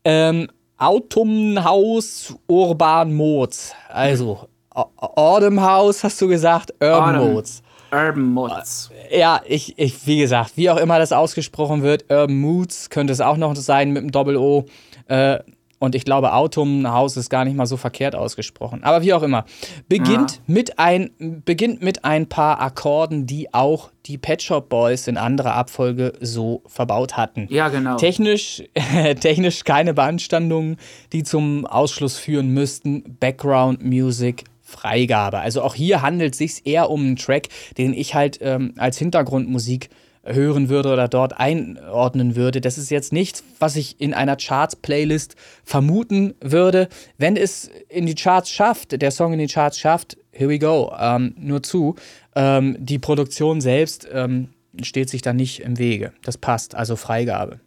ähm, 0.05 0.49
Autumnhaus 0.77 2.35
Urban 2.49 3.15
Mods. 3.15 3.77
Also, 3.89 4.41
mhm. 4.75 4.83
Autumn 4.97 5.63
House 5.63 6.03
hast 6.03 6.21
du 6.21 6.27
gesagt, 6.27 6.75
Urban 6.81 7.15
Autumn. 7.15 7.33
Mods. 7.35 7.63
Urban 7.93 8.25
Moods. 8.25 8.91
Ja, 9.09 9.41
ich, 9.47 9.79
ich, 9.79 10.05
wie 10.09 10.19
gesagt, 10.19 10.57
wie 10.57 10.69
auch 10.69 10.79
immer 10.79 10.99
das 10.99 11.13
ausgesprochen 11.13 11.85
wird, 11.85 12.11
Urban 12.11 12.41
Moods 12.41 12.91
könnte 12.91 13.13
es 13.13 13.21
auch 13.21 13.37
noch 13.37 13.55
sein 13.55 13.93
mit 13.93 14.03
dem 14.03 14.11
Doppel-O. 14.11 14.65
Äh, 15.07 15.39
und 15.83 15.97
ich 15.97 16.05
glaube, 16.05 16.33
Autumnhaus 16.33 17.17
ist 17.17 17.29
gar 17.29 17.45
nicht 17.45 17.57
mal 17.57 17.67
so 17.67 17.77
verkehrt 17.77 18.15
ausgesprochen. 18.15 18.85
Aber 18.85 19.03
wie 19.03 19.13
auch 19.15 19.25
immer. 19.25 19.47
Beginnt, 19.89 20.37
ja. 20.37 20.39
mit, 20.47 20.79
ein, 20.79 21.11
beginnt 21.19 21.83
mit 21.83 22.05
ein 22.05 22.29
paar 22.29 22.61
Akkorden, 22.61 23.27
die 23.27 23.53
auch 23.53 23.91
die 24.07 24.17
Pet 24.17 24.41
Shop 24.43 24.69
Boys 24.69 25.09
in 25.09 25.17
anderer 25.17 25.55
Abfolge 25.55 26.13
so 26.21 26.63
verbaut 26.67 27.17
hatten. 27.17 27.49
Ja, 27.51 27.69
genau. 27.69 27.97
Technisch, 27.97 28.63
technisch 29.21 29.65
keine 29.65 29.93
Beanstandungen, 29.93 30.77
die 31.13 31.25
zum 31.25 31.67
Ausschluss 31.67 32.17
führen 32.17 32.51
müssten. 32.51 33.17
Background 33.19 33.85
Music 33.85 34.45
Freigabe. 34.61 35.41
Also 35.41 35.63
auch 35.63 35.75
hier 35.75 36.01
handelt 36.01 36.35
es 36.35 36.39
sich 36.39 36.65
eher 36.65 36.91
um 36.91 37.01
einen 37.01 37.17
Track, 37.17 37.49
den 37.77 37.93
ich 37.93 38.15
halt 38.15 38.39
ähm, 38.41 38.75
als 38.79 38.99
Hintergrundmusik 38.99 39.91
hören 40.25 40.69
würde 40.69 40.93
oder 40.93 41.09
dort 41.09 41.39
einordnen 41.39 42.37
würde. 42.37 42.61
Das 42.61 42.79
ist 42.79 42.91
jetzt 42.91 43.13
nichts, 43.13 43.43
was 43.59 43.77
ich 43.77 44.01
in 44.01 44.15
einer 44.15 44.37
Charts-Playlist 44.37 45.37
vermuten 45.65 46.35
würde. 46.41 46.89
Wenn 47.19 47.37
es 47.37 47.71
in 47.89 48.07
die 48.07 48.15
Charts 48.15 48.51
schafft, 48.51 49.01
der 49.01 49.11
Song 49.11 49.33
in 49.33 49.39
die 49.39 49.49
Charts 49.49 49.79
schafft, 49.79 50.17
here 50.31 50.49
we 50.49 50.59
go. 50.59 50.93
Ähm, 50.99 51.35
nur 51.39 51.63
zu. 51.63 51.97
Ähm, 52.35 52.77
die 52.79 52.99
Produktion 52.99 53.61
selbst 53.61 54.09
ähm, 54.13 54.49
steht 54.81 55.11
sich 55.11 55.23
da 55.23 55.33
nicht 55.33 55.61
im 55.61 55.79
Wege. 55.79 56.13
Das 56.25 56.39
passt, 56.39 56.75
also 56.75 56.97
Freigabe. 56.97 57.61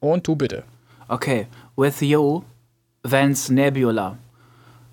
Und 0.00 0.26
du 0.26 0.34
bitte. 0.34 0.64
Okay, 1.08 1.46
With 1.76 2.00
You, 2.00 2.42
Vance 3.02 3.52
Nebula. 3.52 4.16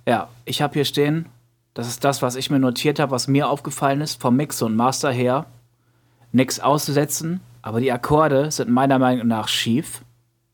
Ja, 0.05 0.27
ich 0.45 0.61
habe 0.61 0.73
hier 0.73 0.85
stehen, 0.85 1.27
das 1.73 1.87
ist 1.87 2.03
das, 2.03 2.21
was 2.21 2.35
ich 2.35 2.49
mir 2.49 2.59
notiert 2.59 2.99
habe, 2.99 3.11
was 3.11 3.27
mir 3.27 3.49
aufgefallen 3.49 4.01
ist, 4.01 4.21
vom 4.21 4.35
Mix 4.35 4.61
und 4.61 4.75
Master 4.75 5.11
her 5.11 5.45
nichts 6.31 6.59
auszusetzen, 6.59 7.41
aber 7.61 7.81
die 7.81 7.91
Akkorde 7.91 8.51
sind 8.51 8.69
meiner 8.69 8.99
Meinung 8.99 9.27
nach 9.27 9.47
schief 9.47 10.01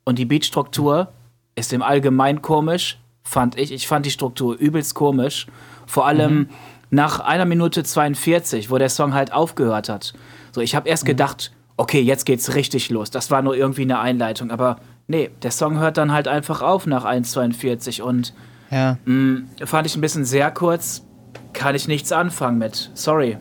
und 0.03 0.19
die 0.19 0.25
Beatstruktur 0.25 1.09
ist 1.55 1.73
im 1.73 1.81
Allgemeinen 1.81 2.41
komisch, 2.41 2.99
fand 3.23 3.57
ich. 3.57 3.71
Ich 3.71 3.87
fand 3.87 4.05
die 4.05 4.11
Struktur 4.11 4.55
übelst 4.55 4.93
komisch. 4.93 5.47
Vor 5.87 6.05
allem 6.05 6.35
mhm. 6.35 6.49
nach 6.89 7.19
einer 7.19 7.45
Minute 7.45 7.83
42, 7.83 8.69
wo 8.69 8.77
der 8.77 8.89
Song 8.89 9.13
halt 9.13 9.33
aufgehört 9.33 9.89
hat. 9.89 10.13
So, 10.51 10.61
ich 10.61 10.75
habe 10.75 10.87
erst 10.87 11.03
mhm. 11.03 11.07
gedacht, 11.07 11.51
okay, 11.77 12.01
jetzt 12.01 12.25
geht's 12.25 12.55
richtig 12.55 12.89
los. 12.89 13.11
Das 13.11 13.31
war 13.31 13.41
nur 13.41 13.55
irgendwie 13.55 13.81
eine 13.81 13.99
Einleitung, 13.99 14.51
aber 14.51 14.77
nee, 15.07 15.29
der 15.41 15.51
Song 15.51 15.79
hört 15.79 15.97
dann 15.97 16.11
halt 16.11 16.27
einfach 16.27 16.61
auf 16.61 16.85
nach 16.85 17.05
1,42 17.05 18.01
und 18.01 18.33
ja. 18.71 18.97
mh, 19.05 19.13
mm, 19.13 19.47
fand 19.65 19.87
ich 19.87 19.95
ein 19.95 20.01
bisschen 20.01 20.25
sehr 20.25 20.51
kurz. 20.51 21.03
Kann 21.53 21.75
ich 21.75 21.87
nichts 21.87 22.11
anfangen 22.11 22.57
mit. 22.57 22.91
Sorry. 22.93 23.37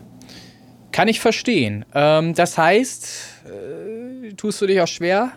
Kann 0.95 1.09
ich 1.09 1.18
verstehen. 1.18 1.84
Ähm, 1.92 2.34
das 2.34 2.57
heißt, 2.57 3.09
äh, 3.47 4.32
tust 4.34 4.62
du 4.62 4.66
dich 4.68 4.80
auch 4.80 4.86
schwer 4.86 5.32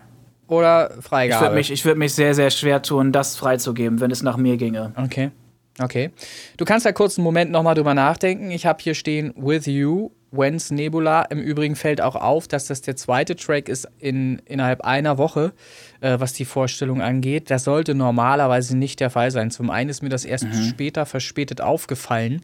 oder 0.48 0.92
Freigabe? 1.02 1.34
Ich 1.34 1.42
würde 1.42 1.56
mich, 1.56 1.86
würd 1.86 1.98
mich 1.98 2.14
sehr, 2.14 2.36
sehr 2.36 2.52
schwer 2.52 2.84
tun, 2.84 3.12
das 3.12 3.36
freizugeben, 3.38 4.00
wenn 4.00 4.12
es 4.12 4.22
nach 4.22 4.38
mir 4.38 4.56
ginge. 4.58 4.94
Okay. 4.96 5.32
Okay. 5.80 6.12
Du 6.58 6.66
kannst 6.66 6.86
ja 6.86 6.92
kurz 6.92 7.18
einen 7.18 7.24
Moment 7.24 7.50
nochmal 7.50 7.74
drüber 7.74 7.96
nachdenken. 7.96 8.52
Ich 8.52 8.68
habe 8.68 8.84
hier 8.84 8.94
stehen 8.94 9.34
With 9.36 9.66
You 9.66 10.12
When's 10.30 10.70
Nebula. 10.70 11.24
Im 11.24 11.40
Übrigen 11.40 11.76
fällt 11.76 12.02
auch 12.02 12.16
auf, 12.16 12.48
dass 12.48 12.68
das 12.68 12.82
der 12.82 12.96
zweite 12.96 13.36
Track 13.36 13.68
ist 13.68 13.88
in, 13.98 14.38
innerhalb 14.46 14.82
einer 14.82 15.18
Woche, 15.18 15.54
äh, 16.02 16.20
was 16.20 16.34
die 16.34 16.46
Vorstellung 16.46 17.02
angeht. 17.02 17.50
Das 17.50 17.64
sollte 17.64 17.96
normalerweise 17.96 18.78
nicht 18.78 19.00
der 19.00 19.10
Fall 19.10 19.32
sein. 19.32 19.52
Zum 19.52 19.70
einen 19.70 19.90
ist 19.90 20.02
mir 20.02 20.10
das 20.10 20.26
erst 20.26 20.46
mhm. 20.46 20.64
später 20.70 21.06
verspätet 21.06 21.62
aufgefallen. 21.62 22.42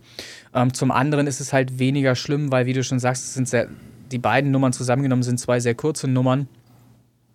Ähm, 0.53 0.73
zum 0.73 0.91
anderen 0.91 1.27
ist 1.27 1.39
es 1.39 1.53
halt 1.53 1.79
weniger 1.79 2.15
schlimm, 2.15 2.51
weil, 2.51 2.65
wie 2.65 2.73
du 2.73 2.83
schon 2.83 2.99
sagst, 2.99 3.25
es 3.25 3.33
sind 3.33 3.47
sehr, 3.47 3.67
die 4.11 4.19
beiden 4.19 4.51
Nummern 4.51 4.73
zusammengenommen 4.73 5.23
sind 5.23 5.39
zwei 5.39 5.59
sehr 5.59 5.75
kurze 5.75 6.07
Nummern. 6.07 6.47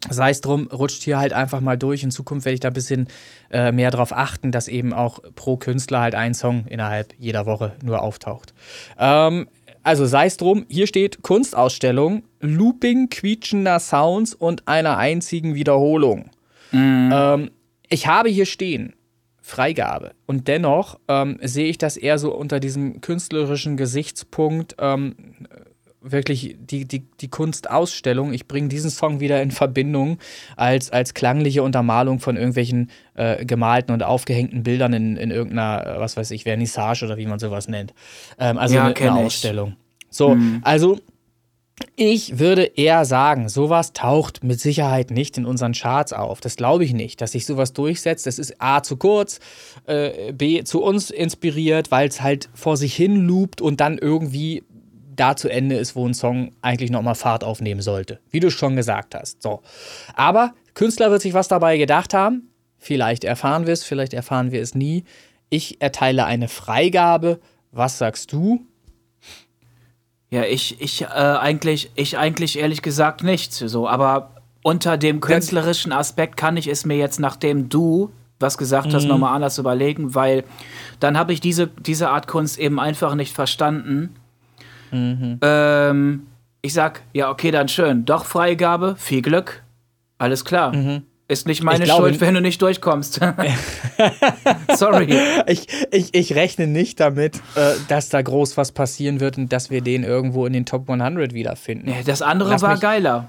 Sei 0.09 0.31
es 0.31 0.41
drum, 0.41 0.69
rutscht 0.69 1.03
hier 1.03 1.19
halt 1.19 1.33
einfach 1.33 1.61
mal 1.61 1.77
durch. 1.77 2.05
In 2.05 2.13
Zukunft 2.13 2.45
werde 2.45 2.55
ich 2.55 2.61
da 2.61 2.69
ein 2.69 2.75
bisschen 2.75 3.09
äh, 3.51 3.73
mehr 3.73 3.91
darauf 3.91 4.13
achten, 4.13 4.53
dass 4.53 4.69
eben 4.69 4.93
auch 4.93 5.19
pro 5.35 5.57
Künstler 5.57 6.01
halt 6.01 6.15
ein 6.15 6.35
Song 6.35 6.67
innerhalb 6.67 7.15
jeder 7.19 7.47
Woche 7.47 7.73
nur 7.83 8.01
auftaucht. 8.01 8.55
Ähm, 8.97 9.49
also 9.83 10.07
sei 10.07 10.27
es 10.27 10.37
drum, 10.37 10.67
hier 10.69 10.87
steht 10.87 11.23
Kunstausstellung, 11.23 12.23
Looping 12.41 13.09
quietschender 13.09 13.81
Sounds 13.81 14.35
und 14.35 14.67
einer 14.69 14.97
einzigen 14.99 15.55
Wiederholung. 15.55 16.31
Mhm. 16.73 17.11
Ähm, 17.13 17.51
ich 17.89 18.07
habe 18.07 18.29
hier 18.29 18.47
stehen 18.47 18.95
Freigabe. 19.41 20.13
Und 20.27 20.47
dennoch 20.47 21.01
ähm, 21.09 21.39
sehe 21.43 21.69
ich 21.69 21.79
das 21.79 21.97
eher 21.97 22.19
so 22.19 22.35
unter 22.35 22.61
diesem 22.61 23.01
künstlerischen 23.01 23.79
Gesichtspunkt, 23.79 24.77
ähm, 24.79 25.17
wirklich 26.01 26.57
die, 26.61 26.87
die, 26.87 27.05
die 27.21 27.29
Kunstausstellung. 27.29 28.33
Ich 28.33 28.47
bringe 28.47 28.69
diesen 28.69 28.91
Song 28.91 29.21
wieder 29.21 29.43
in 29.43 29.51
Verbindung 29.51 30.19
als, 30.57 30.91
als 30.91 31.15
klangliche 31.15 31.63
Untermalung 31.63 32.21
von 32.21 32.37
irgendwelchen 32.37 32.91
äh, 33.15 33.45
gemalten 33.45 33.93
und 33.93 34.03
aufgehängten 34.03 34.63
Bildern 34.63 34.93
in, 34.93 35.17
in 35.17 35.31
irgendeiner, 35.31 35.97
äh, 35.97 36.01
was 36.01 36.17
weiß 36.17 36.31
ich, 36.31 36.45
Vernissage 36.45 37.05
oder 37.05 37.17
wie 37.17 37.27
man 37.27 37.39
sowas 37.39 37.69
nennt. 37.69 37.95
Ähm, 38.39 38.59
also 38.59 38.77
ja, 38.77 38.87
eine, 38.87 38.97
eine 38.97 39.15
Ausstellung. 39.15 39.77
So, 40.11 40.35
mhm. 40.35 40.61
also 40.63 40.99
ich 41.97 42.39
würde 42.39 42.65
eher 42.65 43.05
sagen, 43.05 43.49
sowas 43.49 43.93
taucht 43.93 44.43
mit 44.43 44.61
Sicherheit 44.61 45.11
nicht 45.11 45.39
in 45.39 45.47
unseren 45.47 45.73
Charts 45.73 46.13
auf. 46.13 46.41
Das 46.41 46.57
glaube 46.57 46.85
ich 46.85 46.93
nicht, 46.93 47.21
dass 47.21 47.33
sich 47.33 47.47
sowas 47.47 47.73
durchsetzt. 47.73 48.27
Das 48.27 48.39
ist 48.39 48.61
A 48.61 48.83
zu 48.83 48.97
kurz, 48.97 49.41
äh, 49.87 50.33
B 50.33 50.65
zu 50.65 50.83
uns 50.83 51.11
inspiriert, 51.11 51.91
weil 51.91 52.09
es 52.09 52.21
halt 52.21 52.49
vor 52.55 52.77
sich 52.77 52.95
hin 52.95 53.17
loopt 53.27 53.61
und 53.61 53.81
dann 53.81 53.99
irgendwie 53.99 54.65
da 55.21 55.37
zu 55.37 55.49
Ende 55.49 55.77
ist, 55.77 55.97
wo 55.97 56.07
ein 56.07 56.15
Song 56.15 56.53
eigentlich 56.63 56.91
nochmal 56.91 57.15
Fahrt 57.15 57.45
aufnehmen 57.45 57.83
sollte. 57.83 58.21
Wie 58.31 58.41
du 58.41 58.51
schon 58.51 58.77
gesagt 58.77 59.15
hast. 59.15 59.43
So. 59.43 59.63
Aber 60.15 60.55
Künstler 60.75 61.11
wird 61.11 61.23
sich 61.23 61.35
was 61.35 61.49
dabei 61.49 61.77
gedacht 61.77 62.15
haben. 62.15 62.51
Vielleicht 62.79 63.25
erfahren 63.25 63.67
wir 63.67 63.73
es, 63.73 63.85
vielleicht 63.85 64.15
erfahren 64.15 64.53
wir 64.53 64.63
es 64.63 64.75
nie. 64.75 65.05
Ich 65.51 65.81
erteile 65.81 66.25
eine 66.25 66.49
Freigabe. 66.49 67.41
Was 67.73 67.99
sagst 67.99 68.33
du? 68.33 68.65
Ja, 70.31 70.45
ich, 70.45 70.81
ich, 70.81 71.03
äh, 71.03 71.07
eigentlich, 71.07 71.91
ich 71.95 72.19
eigentlich 72.19 72.59
ehrlich 72.59 72.83
gesagt 72.83 73.23
nicht. 73.23 73.53
So, 73.53 73.89
aber 73.89 74.35
unter 74.63 74.97
dem 74.97 75.21
künstlerischen 75.21 75.93
Aspekt 75.93 76.37
kann 76.37 76.57
ich 76.57 76.69
es 76.69 76.85
mir 76.85 76.97
jetzt, 76.97 77.19
nachdem 77.19 77.69
du 77.69 78.13
was 78.41 78.59
gesagt 78.59 78.95
hast, 78.95 79.05
mhm. 79.05 79.09
nochmal 79.09 79.35
anders 79.35 79.59
überlegen, 79.59 80.15
weil 80.15 80.45
dann 81.01 81.19
habe 81.19 81.33
ich 81.33 81.41
diese, 81.41 81.67
diese 81.67 82.11
Art 82.11 82.29
Kunst 82.29 82.59
eben 82.59 82.79
einfach 82.79 83.15
nicht 83.15 83.35
verstanden. 83.35 84.15
Mhm. 84.91 85.39
Ähm, 85.43 86.27
ich 86.63 86.73
sag, 86.73 87.03
ja, 87.13 87.31
okay, 87.31 87.51
dann 87.51 87.69
schön. 87.69 88.05
Doch 88.05 88.25
Freigabe, 88.25 88.97
viel 88.97 89.23
Glück. 89.23 89.63
Alles 90.19 90.45
klar. 90.45 90.75
Mhm. 90.75 91.03
Ist 91.31 91.47
nicht 91.47 91.63
meine 91.63 91.85
glaube, 91.85 92.09
Schuld, 92.09 92.23
wenn 92.23 92.35
du 92.35 92.41
nicht 92.41 92.63
durchkommst. 92.63 93.21
Sorry. 94.75 95.15
Ich, 95.47 95.67
ich, 95.91 96.15
ich 96.15 96.35
rechne 96.35 96.67
nicht 96.67 97.01
damit, 97.01 97.37
äh, 97.55 97.75
dass 97.89 98.09
da 98.09 98.23
groß 98.23 98.57
was 98.57 98.73
passieren 98.73 99.21
wird 99.21 99.37
und 99.37 99.53
dass 99.53 99.71
wir 99.71 99.83
den 99.83 100.05
irgendwo 100.05 100.47
in 100.47 100.55
den 100.55 100.65
Top 100.65 100.89
100 100.89 101.35
wiederfinden. 101.35 101.93
Das 102.07 102.23
andere 102.23 102.51
Lass 102.51 102.63
war 102.63 102.79
geiler. 102.79 103.29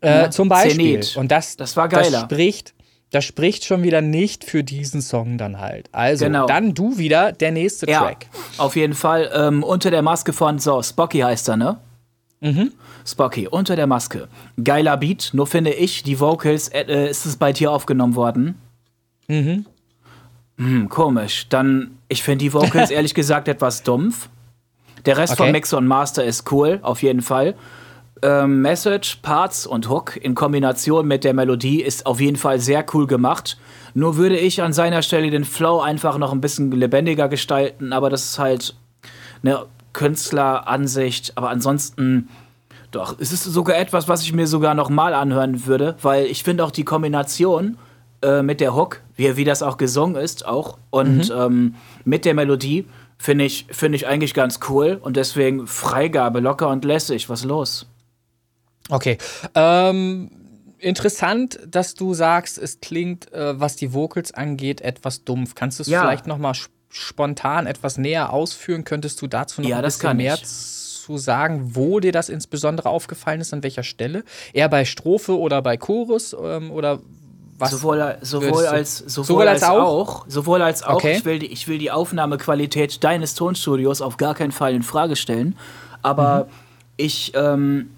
Äh, 0.00 0.30
zum 0.30 0.48
Beispiel. 0.48 1.00
Zenit. 1.00 1.16
Und 1.16 1.32
das, 1.32 1.56
das 1.56 1.76
war 1.76 1.88
geiler. 1.88 2.10
Das 2.10 2.22
spricht, 2.22 2.72
das 3.12 3.26
spricht 3.26 3.64
schon 3.64 3.82
wieder 3.82 4.00
nicht 4.00 4.42
für 4.42 4.64
diesen 4.64 5.02
Song 5.02 5.36
dann 5.36 5.60
halt. 5.60 5.88
Also, 5.92 6.24
genau. 6.24 6.46
dann 6.46 6.74
du 6.74 6.96
wieder, 6.96 7.32
der 7.32 7.52
nächste 7.52 7.88
ja, 7.88 8.00
Track. 8.00 8.26
Auf 8.56 8.74
jeden 8.74 8.94
Fall 8.94 9.30
ähm, 9.34 9.62
unter 9.62 9.90
der 9.90 10.00
Maske 10.00 10.32
von, 10.32 10.58
so, 10.58 10.82
Spocky 10.82 11.18
heißt 11.20 11.48
er, 11.50 11.56
ne? 11.58 11.78
Mhm. 12.40 12.72
Spocky, 13.06 13.46
unter 13.46 13.76
der 13.76 13.86
Maske. 13.86 14.28
Geiler 14.62 14.96
Beat, 14.96 15.30
nur 15.34 15.46
finde 15.46 15.72
ich, 15.74 16.02
die 16.02 16.20
Vocals, 16.20 16.68
äh, 16.68 17.08
ist 17.08 17.26
es 17.26 17.36
bei 17.36 17.52
dir 17.52 17.70
aufgenommen 17.70 18.16
worden? 18.16 18.54
Mhm. 19.28 19.66
Hm, 20.56 20.88
komisch. 20.88 21.46
Dann, 21.50 21.98
ich 22.08 22.22
finde 22.22 22.44
die 22.44 22.54
Vocals 22.54 22.90
ehrlich 22.90 23.12
gesagt 23.12 23.46
etwas 23.46 23.82
dumpf. 23.82 24.30
Der 25.04 25.18
Rest 25.18 25.34
okay. 25.34 25.42
von 25.42 25.52
Mixer 25.52 25.78
und 25.78 25.86
Master 25.86 26.24
ist 26.24 26.50
cool, 26.50 26.78
auf 26.80 27.02
jeden 27.02 27.22
Fall. 27.22 27.54
Ähm, 28.22 28.62
Message, 28.62 29.16
Parts 29.22 29.66
und 29.66 29.88
Hook 29.88 30.16
in 30.16 30.34
Kombination 30.34 31.08
mit 31.08 31.24
der 31.24 31.34
Melodie 31.34 31.82
ist 31.82 32.06
auf 32.06 32.20
jeden 32.20 32.36
Fall 32.36 32.60
sehr 32.60 32.84
cool 32.94 33.06
gemacht. 33.06 33.58
Nur 33.94 34.16
würde 34.16 34.38
ich 34.38 34.62
an 34.62 34.72
seiner 34.72 35.02
Stelle 35.02 35.30
den 35.30 35.44
Flow 35.44 35.80
einfach 35.80 36.18
noch 36.18 36.32
ein 36.32 36.40
bisschen 36.40 36.70
lebendiger 36.70 37.28
gestalten, 37.28 37.92
aber 37.92 38.10
das 38.10 38.24
ist 38.24 38.38
halt 38.38 38.74
eine 39.42 39.66
Künstleransicht. 39.92 41.32
Aber 41.36 41.50
ansonsten, 41.50 42.28
doch, 42.92 43.16
es 43.18 43.32
ist 43.32 43.42
sogar 43.42 43.76
etwas, 43.76 44.06
was 44.06 44.22
ich 44.22 44.32
mir 44.32 44.46
sogar 44.46 44.74
noch 44.74 44.88
mal 44.88 45.14
anhören 45.14 45.66
würde, 45.66 45.96
weil 46.00 46.26
ich 46.26 46.44
finde 46.44 46.64
auch 46.64 46.70
die 46.70 46.84
Kombination 46.84 47.76
äh, 48.22 48.42
mit 48.42 48.60
der 48.60 48.74
Hook, 48.74 49.00
wie, 49.16 49.36
wie 49.36 49.44
das 49.44 49.62
auch 49.62 49.76
gesungen 49.76 50.14
ist, 50.14 50.46
auch 50.46 50.78
und 50.90 51.28
mhm. 51.28 51.36
ähm, 51.36 51.74
mit 52.04 52.24
der 52.24 52.34
Melodie 52.34 52.86
finde 53.18 53.44
ich, 53.44 53.66
find 53.70 53.94
ich 53.94 54.06
eigentlich 54.06 54.34
ganz 54.34 54.60
cool 54.68 54.98
und 55.00 55.16
deswegen 55.16 55.66
Freigabe, 55.66 56.40
locker 56.40 56.68
und 56.68 56.84
lässig. 56.84 57.28
Was 57.28 57.44
los? 57.44 57.86
Okay. 58.88 59.18
Ähm, 59.54 60.30
interessant, 60.78 61.60
dass 61.66 61.94
du 61.94 62.14
sagst, 62.14 62.58
es 62.58 62.80
klingt, 62.80 63.32
äh, 63.32 63.58
was 63.58 63.76
die 63.76 63.92
Vocals 63.92 64.32
angeht, 64.32 64.80
etwas 64.80 65.24
dumpf. 65.24 65.54
Kannst 65.54 65.78
du 65.78 65.82
es 65.82 65.88
ja. 65.88 66.02
vielleicht 66.02 66.26
noch 66.26 66.38
mal 66.38 66.54
spontan 66.88 67.66
etwas 67.66 67.98
näher 67.98 68.32
ausführen? 68.32 68.84
Könntest 68.84 69.22
du 69.22 69.26
dazu 69.26 69.62
noch 69.62 69.68
ja, 69.68 69.76
ein 69.76 69.82
bisschen 69.82 70.16
mehr 70.16 70.34
ich. 70.34 70.46
zu 70.46 71.16
sagen, 71.18 71.74
wo 71.74 72.00
dir 72.00 72.12
das 72.12 72.28
insbesondere 72.28 72.88
aufgefallen 72.88 73.40
ist, 73.40 73.52
an 73.52 73.62
welcher 73.62 73.82
Stelle? 73.82 74.24
Eher 74.52 74.68
bei 74.68 74.84
Strophe 74.84 75.38
oder 75.38 75.62
bei 75.62 75.76
Chorus 75.76 76.36
ähm, 76.38 76.70
oder 76.70 77.00
was 77.58 77.70
sowohl, 77.70 78.16
sowohl 78.22 78.66
als, 78.66 78.98
sowohl, 78.98 79.24
sowohl 79.24 79.48
als, 79.48 79.62
als 79.62 79.70
auch? 79.70 79.82
auch? 79.82 80.24
Sowohl 80.26 80.62
als 80.62 80.82
auch. 80.82 80.94
Okay. 80.94 81.16
Ich, 81.18 81.24
will 81.24 81.38
die, 81.38 81.46
ich 81.46 81.68
will 81.68 81.78
die 81.78 81.92
Aufnahmequalität 81.92 83.04
deines 83.04 83.34
Tonstudios 83.34 84.00
auf 84.00 84.16
gar 84.16 84.34
keinen 84.34 84.50
Fall 84.50 84.74
in 84.74 84.82
Frage 84.82 85.14
stellen. 85.14 85.56
Aber 86.02 86.46
mhm. 86.46 86.50
ich, 86.96 87.32
ähm, 87.36 87.90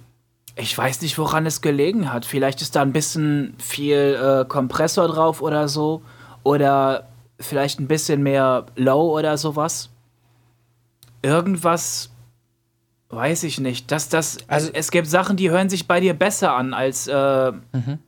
ich 0.56 0.76
weiß 0.76 1.02
nicht, 1.02 1.18
woran 1.18 1.46
es 1.46 1.60
gelegen 1.60 2.12
hat. 2.12 2.24
Vielleicht 2.24 2.62
ist 2.62 2.76
da 2.76 2.82
ein 2.82 2.92
bisschen 2.92 3.54
viel 3.58 4.42
äh, 4.42 4.44
Kompressor 4.46 5.08
drauf 5.08 5.42
oder 5.42 5.68
so. 5.68 6.02
Oder 6.42 7.08
vielleicht 7.40 7.80
ein 7.80 7.88
bisschen 7.88 8.22
mehr 8.22 8.66
Low 8.76 9.18
oder 9.18 9.36
sowas. 9.36 9.90
Irgendwas 11.22 12.10
weiß 13.08 13.44
ich 13.44 13.58
nicht. 13.58 13.90
Das, 13.90 14.08
das, 14.08 14.38
also, 14.48 14.68
es, 14.68 14.86
es 14.86 14.90
gibt 14.90 15.08
Sachen, 15.08 15.36
die 15.36 15.50
hören 15.50 15.68
sich 15.68 15.88
bei 15.88 16.00
dir 16.00 16.14
besser 16.14 16.54
an 16.54 16.74
als. 16.74 17.06
Äh, 17.08 17.52
mhm 17.72 17.98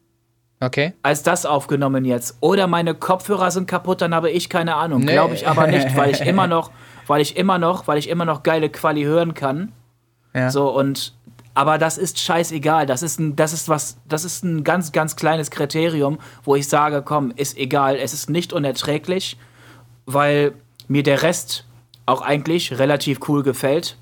Okay. 0.60 0.94
Als 1.02 1.23
das 1.23 1.44
aufgenommen 1.44 2.05
jetzt. 2.05 2.39
Oder 2.40 2.66
meine 2.66 2.94
Kopfhörer 2.94 3.51
sind 3.51 3.68
kaputt, 3.68 4.01
dann 4.01 4.14
habe 4.14 4.31
ich 4.31 4.48
keine 4.48 4.77
Ahnung. 4.77 5.01
Nee. 5.01 5.12
Glaube 5.12 5.35
ich 5.35 5.47
aber 5.47 5.66
nicht, 5.66 5.94
weil 5.97 6.10
ich 6.10 6.20
immer 6.27 6.47
noch, 6.47 6.70
weil 7.06 7.20
ich 7.20 7.36
immer 7.36 7.59
noch, 7.59 7.86
weil 7.86 7.98
ich 7.98 8.09
immer 8.09 8.24
noch 8.24 8.43
geile 8.43 8.70
Quali 8.70 9.02
hören 9.02 9.35
kann. 9.35 9.73
Ja. 10.35 10.51
So 10.51 10.74
und 10.74 11.14
aber 11.57 11.78
das 11.78 11.97
ist 11.97 12.19
scheißegal. 12.20 12.85
Das 12.85 13.03
ist 13.03 13.19
ein, 13.19 13.35
das 13.35 13.55
ist 13.55 13.70
was, 13.70 13.97
das 14.07 14.24
ist 14.24 14.45
ein 14.45 14.62
ganz, 14.62 14.93
ganz 14.93 15.16
kleines 15.16 15.51
Kriterium, 15.51 16.19
wo 16.45 16.55
ich 16.55 16.69
sage, 16.69 17.01
komm, 17.03 17.33
ist 17.35 17.57
egal. 17.57 17.97
Es 17.97 18.12
ist 18.12 18.28
nicht 18.28 18.53
unerträglich, 18.53 19.39
weil 20.05 20.53
mir 20.87 21.03
der 21.03 21.23
Rest 21.23 21.65
auch 22.05 22.20
eigentlich 22.20 22.78
relativ 22.78 23.20
cool 23.28 23.43
gefällt. 23.43 23.97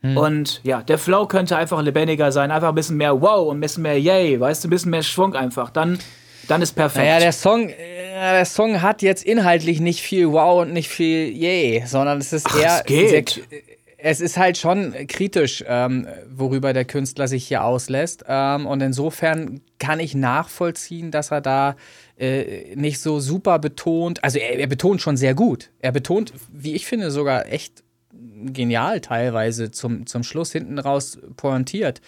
Hm. 0.00 0.16
Und 0.16 0.60
ja, 0.64 0.82
der 0.82 0.98
Flow 0.98 1.26
könnte 1.26 1.56
einfach 1.56 1.80
lebendiger 1.80 2.32
sein, 2.32 2.50
einfach 2.50 2.70
ein 2.70 2.74
bisschen 2.74 2.96
mehr 2.96 3.22
Wow 3.22 3.48
und 3.48 3.58
ein 3.58 3.60
bisschen 3.60 3.84
mehr 3.84 4.00
Yay, 4.00 4.40
weißt 4.40 4.64
du, 4.64 4.68
ein 4.68 4.70
bisschen 4.70 4.90
mehr 4.90 5.04
Schwung 5.04 5.36
einfach. 5.36 5.70
Dann, 5.70 6.00
dann 6.48 6.62
ist 6.62 6.72
perfekt. 6.72 7.06
Naja, 7.06 7.20
der 7.20 7.32
Song, 7.32 7.68
äh, 7.68 8.32
der 8.32 8.44
Song 8.44 8.82
hat 8.82 9.02
jetzt 9.02 9.24
inhaltlich 9.24 9.78
nicht 9.78 10.02
viel 10.02 10.32
Wow 10.32 10.62
und 10.62 10.72
nicht 10.72 10.88
viel 10.88 11.28
Yay, 11.28 11.84
sondern 11.86 12.18
es 12.18 12.32
ist 12.32 12.46
Ach, 12.48 12.60
eher. 12.60 12.78
Es 12.80 12.84
geht. 12.84 13.30
Sehr, 13.48 13.62
es 14.04 14.20
ist 14.20 14.36
halt 14.36 14.58
schon 14.58 14.94
kritisch, 15.06 15.64
ähm, 15.66 16.06
worüber 16.28 16.72
der 16.72 16.84
Künstler 16.84 17.28
sich 17.28 17.46
hier 17.46 17.64
auslässt. 17.64 18.24
Ähm, 18.26 18.66
und 18.66 18.80
insofern 18.82 19.60
kann 19.78 20.00
ich 20.00 20.14
nachvollziehen, 20.14 21.10
dass 21.10 21.30
er 21.30 21.40
da 21.40 21.76
äh, 22.18 22.74
nicht 22.74 23.00
so 23.00 23.20
super 23.20 23.58
betont. 23.58 24.22
Also 24.24 24.38
er, 24.38 24.58
er 24.58 24.66
betont 24.66 25.00
schon 25.00 25.16
sehr 25.16 25.34
gut. 25.34 25.70
Er 25.78 25.92
betont, 25.92 26.32
wie 26.52 26.74
ich 26.74 26.86
finde, 26.86 27.10
sogar 27.10 27.46
echt 27.46 27.84
genial 28.46 29.00
teilweise 29.00 29.70
zum, 29.70 30.06
zum 30.06 30.22
Schluss 30.22 30.52
hinten 30.52 30.78
raus 30.78 31.18
pointiert. 31.36 32.00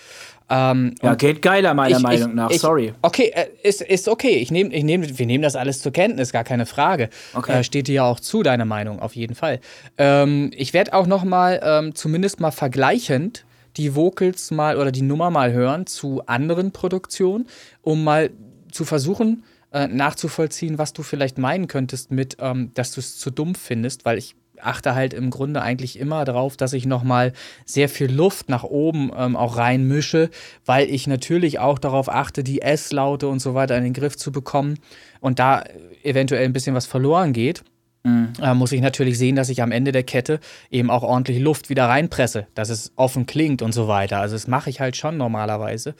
Ähm, 0.50 0.94
ja, 1.02 1.14
geht 1.14 1.40
geiler 1.40 1.72
meiner 1.74 1.96
ich, 1.96 2.02
Meinung 2.02 2.30
ich, 2.30 2.34
nach, 2.34 2.50
ich, 2.50 2.60
sorry. 2.60 2.92
Okay, 3.02 3.32
äh, 3.34 3.46
ist, 3.62 3.80
ist 3.80 4.08
okay. 4.08 4.36
Ich 4.36 4.50
nehm, 4.50 4.70
ich 4.70 4.84
nehm, 4.84 5.18
wir 5.18 5.26
nehmen 5.26 5.42
das 5.42 5.56
alles 5.56 5.80
zur 5.80 5.92
Kenntnis, 5.92 6.32
gar 6.32 6.44
keine 6.44 6.66
Frage. 6.66 7.08
Okay. 7.32 7.60
Äh, 7.60 7.64
steht 7.64 7.88
dir 7.88 7.94
ja 7.94 8.04
auch 8.04 8.20
zu, 8.20 8.42
deine 8.42 8.64
Meinung, 8.64 9.00
auf 9.00 9.16
jeden 9.16 9.34
Fall. 9.34 9.60
Ähm, 9.96 10.50
ich 10.54 10.74
werde 10.74 10.92
auch 10.92 11.06
noch 11.06 11.24
mal, 11.24 11.60
ähm, 11.62 11.94
zumindest 11.94 12.40
mal 12.40 12.50
vergleichend, 12.50 13.46
die 13.76 13.94
Vocals 13.94 14.50
mal 14.50 14.76
oder 14.76 14.92
die 14.92 15.02
Nummer 15.02 15.30
mal 15.30 15.52
hören 15.52 15.86
zu 15.86 16.22
anderen 16.26 16.72
Produktionen, 16.72 17.46
um 17.82 18.04
mal 18.04 18.30
zu 18.70 18.84
versuchen, 18.84 19.44
äh, 19.72 19.88
nachzuvollziehen, 19.88 20.78
was 20.78 20.92
du 20.92 21.02
vielleicht 21.02 21.38
meinen 21.38 21.68
könntest 21.68 22.10
mit, 22.10 22.36
ähm, 22.38 22.70
dass 22.74 22.92
du 22.92 23.00
es 23.00 23.18
zu 23.18 23.30
dumpf 23.30 23.60
findest, 23.60 24.04
weil 24.04 24.18
ich 24.18 24.36
achte 24.64 24.94
halt 24.94 25.14
im 25.14 25.30
Grunde 25.30 25.62
eigentlich 25.62 25.98
immer 25.98 26.24
darauf, 26.24 26.56
dass 26.56 26.72
ich 26.72 26.86
nochmal 26.86 27.32
sehr 27.64 27.88
viel 27.88 28.10
Luft 28.10 28.48
nach 28.48 28.64
oben 28.64 29.10
ähm, 29.16 29.36
auch 29.36 29.56
reinmische, 29.56 30.30
weil 30.64 30.88
ich 30.88 31.06
natürlich 31.06 31.58
auch 31.58 31.78
darauf 31.78 32.08
achte, 32.08 32.44
die 32.44 32.62
S-Laute 32.62 33.28
und 33.28 33.40
so 33.40 33.54
weiter 33.54 33.76
in 33.76 33.84
den 33.84 33.92
Griff 33.92 34.16
zu 34.16 34.32
bekommen 34.32 34.78
und 35.20 35.38
da 35.38 35.64
eventuell 36.02 36.44
ein 36.44 36.52
bisschen 36.52 36.74
was 36.74 36.86
verloren 36.86 37.32
geht. 37.32 37.62
Mhm. 38.04 38.34
Äh, 38.40 38.54
muss 38.54 38.72
ich 38.72 38.82
natürlich 38.82 39.16
sehen, 39.18 39.34
dass 39.34 39.48
ich 39.48 39.62
am 39.62 39.72
Ende 39.72 39.90
der 39.90 40.02
Kette 40.02 40.38
eben 40.70 40.90
auch 40.90 41.02
ordentlich 41.02 41.40
Luft 41.40 41.70
wieder 41.70 41.86
reinpresse, 41.86 42.46
dass 42.54 42.68
es 42.68 42.92
offen 42.96 43.24
klingt 43.24 43.62
und 43.62 43.72
so 43.72 43.88
weiter. 43.88 44.18
Also 44.18 44.34
das 44.34 44.46
mache 44.46 44.68
ich 44.68 44.80
halt 44.80 44.96
schon 44.96 45.16
normalerweise. 45.16 45.94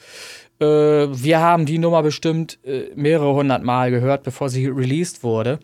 Äh, 0.59 0.65
wir 0.65 1.39
haben 1.39 1.65
die 1.65 1.79
Nummer 1.79 2.03
bestimmt 2.03 2.59
äh, 2.63 2.91
mehrere 2.95 3.33
hundert 3.33 3.63
Mal 3.63 3.89
gehört, 3.89 4.23
bevor 4.23 4.49
sie 4.49 4.67
released 4.67 5.23
wurde. 5.23 5.59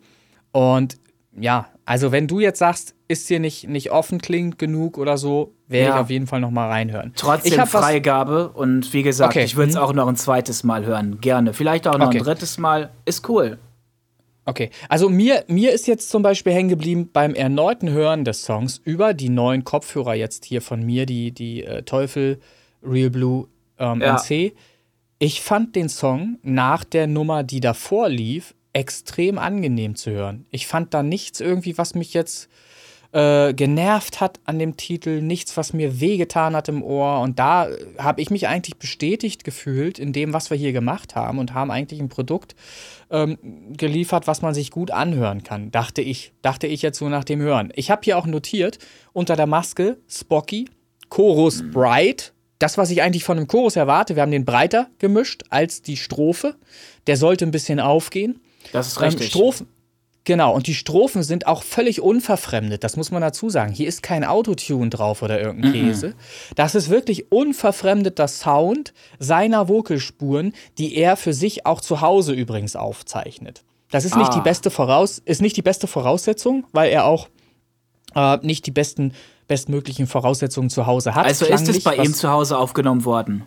Und 0.52 0.98
ja, 1.40 1.70
also 1.86 2.12
wenn 2.12 2.28
du 2.28 2.40
jetzt 2.40 2.60
sagst, 2.60 2.95
ist 3.08 3.30
dir 3.30 3.40
nicht, 3.40 3.68
nicht 3.68 3.91
offen 3.91 4.22
klingt 4.22 4.58
genug 4.58 4.98
oder 4.98 5.18
so, 5.18 5.53
werde 5.68 5.90
ja. 5.90 5.95
ich 5.95 6.02
auf 6.02 6.10
jeden 6.10 6.28
Fall 6.28 6.41
noch 6.41 6.52
mal 6.52 6.68
reinhören. 6.68 7.14
Trotzdem 7.16 7.62
ich 7.62 7.70
Freigabe 7.70 8.49
und 8.49 8.94
wie 8.94 9.03
gesagt, 9.03 9.34
okay. 9.36 9.44
ich 9.44 9.56
würde 9.56 9.70
es 9.70 9.76
mhm. 9.76 9.82
auch 9.82 9.94
noch 9.94 10.08
ein 10.08 10.16
zweites 10.16 10.64
Mal 10.64 10.86
hören, 10.86 11.20
gerne. 11.22 11.53
Vielleicht 11.53 11.88
auch 11.88 11.98
noch 11.98 12.08
okay. 12.08 12.20
ein 12.20 12.24
drittes 12.24 12.58
Mal, 12.58 12.91
ist 13.06 13.28
cool. 13.30 13.58
Okay, 14.44 14.72
also 14.90 15.08
mir, 15.08 15.44
mir 15.48 15.72
ist 15.72 15.88
jetzt 15.88 16.10
zum 16.10 16.24
Beispiel 16.24 16.52
hängen 16.53 16.70
geblieben 16.70 17.10
beim 17.14 17.36
erneuten 17.36 17.90
Hören 17.90 18.26
des 18.26 18.44
Songs 18.44 18.82
über 18.84 19.14
die 19.14 19.30
neuen 19.30 19.64
Kopfhörer 19.64 20.16
jetzt 20.16 20.45
hier 20.45 20.62
von 20.62 20.84
mir, 20.84 21.06
die, 21.06 21.32
die 21.32 21.64
äh, 21.64 21.84
Teufel 21.84 22.40
Real 22.84 23.12
Blue 23.12 23.48
ähm, 23.78 24.02
ja. 24.02 24.16
NC. 24.16 24.53
Ich 25.20 25.41
fand 25.41 25.76
den 25.76 25.90
Song 25.90 26.40
nach 26.41 26.84
der 26.84 27.06
Nummer, 27.06 27.44
die 27.44 27.60
davor 27.60 28.10
lief, 28.10 28.56
extrem 28.73 29.38
angenehm 29.38 29.95
zu 29.95 30.11
hören. 30.11 30.45
Ich 30.49 30.68
fand 30.68 30.93
da 30.93 31.03
nichts 31.03 31.39
irgendwie, 31.39 31.77
was 31.77 31.95
mich 31.95 32.14
jetzt 32.14 32.49
äh, 33.11 33.53
genervt 33.53 34.22
hat 34.22 34.39
an 34.45 34.57
dem 34.57 34.77
Titel, 34.77 35.22
nichts, 35.22 35.57
was 35.57 35.73
mir 35.73 35.99
wehgetan 35.99 36.56
hat 36.56 36.69
im 36.69 36.81
Ohr. 36.81 37.19
Und 37.19 37.39
da 37.39 37.68
habe 37.98 38.22
ich 38.22 38.30
mich 38.30 38.48
eigentlich 38.48 38.77
bestätigt 38.77 39.43
gefühlt 39.43 39.99
in 39.99 40.14
dem, 40.14 40.34
was 40.34 40.49
wir 40.49 40.57
hier 40.57 40.72
gemacht 40.72 41.15
haben 41.15 41.39
und 41.39 41.53
haben 41.53 41.72
eigentlich 41.72 41.99
ein 41.99 42.10
Produkt 42.10 42.56
ähm, 43.10 43.38
geliefert, 43.76 44.27
was 44.27 44.41
man 44.41 44.53
sich 44.53 44.72
gut 44.72 44.91
anhören 44.91 45.43
kann, 45.43 45.72
dachte 45.72 46.02
ich. 46.02 46.31
Dachte 46.41 46.68
ich 46.68 46.81
jetzt 46.81 46.99
so 46.99 47.10
nach 47.10 47.26
dem 47.26 47.41
Hören. 47.41 47.73
Ich 47.76 47.91
habe 47.91 48.02
hier 48.03 48.18
auch 48.18 48.26
notiert, 48.26 48.80
unter 49.14 49.35
der 49.35 49.48
Maske 49.48 49.98
Spocky, 50.07 50.69
Chorus. 51.10 51.64
Bright. 51.72 52.34
Das, 52.60 52.77
was 52.77 52.91
ich 52.91 53.02
eigentlich 53.02 53.23
von 53.23 53.38
einem 53.38 53.48
Chorus 53.48 53.76
erwarte, 53.76 54.15
wir 54.15 54.22
haben 54.22 54.31
den 54.31 54.45
breiter 54.45 54.88
gemischt 54.99 55.43
als 55.49 55.81
die 55.81 55.98
Strophe. 55.98 56.56
Der 57.07 57.18
sollte 57.18 57.43
ein 57.43 57.52
bisschen 57.52 57.80
aufgehen. 57.80 58.39
Das 58.72 58.88
ist 58.88 59.02
richtig. 59.02 59.28
Ähm, 59.28 59.30
Strophen, 59.30 59.68
genau, 60.24 60.54
und 60.54 60.68
die 60.68 60.74
Strophen 60.74 61.24
sind 61.24 61.48
auch 61.48 61.64
völlig 61.64 62.02
unverfremdet, 62.02 62.84
das 62.84 62.98
muss 62.98 63.12
man 63.12 63.22
dazu 63.22 63.50
sagen. 63.50 63.74
Hier 63.74 63.88
ist 63.88 64.04
kein 64.04 64.24
Autotune 64.24 64.90
drauf 64.90 65.22
oder 65.22 65.42
irgendein 65.42 65.72
mhm. 65.72 65.88
Käse. 65.88 66.14
Das 66.56 66.76
ist 66.76 66.90
wirklich 66.90 67.32
unverfremdeter 67.32 68.28
Sound 68.28 68.94
seiner 69.20 69.68
Vocalspuren, 69.68 70.54
die 70.78 70.96
er 70.96 71.18
für 71.18 71.34
sich 71.34 71.66
auch 71.66 71.82
zu 71.82 72.02
Hause 72.02 72.34
übrigens 72.34 72.76
aufzeichnet. 72.76 73.64
Das 73.92 74.06
ist, 74.06 74.14
ah. 74.14 74.20
nicht, 74.20 74.34
die 74.34 74.42
beste 74.42 74.72
Voraus 74.72 75.20
ist 75.20 75.42
nicht 75.42 75.58
die 75.58 75.62
beste 75.62 75.86
Voraussetzung, 75.86 76.66
weil 76.72 76.92
er 76.92 77.06
auch 77.06 77.28
äh, 78.16 78.38
nicht 78.42 78.66
die 78.66 78.72
besten, 78.72 79.14
bestmöglichen 79.48 80.08
Voraussetzungen 80.08 80.70
zu 80.70 80.86
Hause 80.88 81.14
hat. 81.14 81.26
Also 81.26 81.46
ist 81.46 81.68
es 81.68 81.84
bei 81.84 81.98
ihm 81.98 82.14
zu 82.14 82.30
Hause 82.30 82.58
aufgenommen 82.58 83.06
worden? 83.06 83.44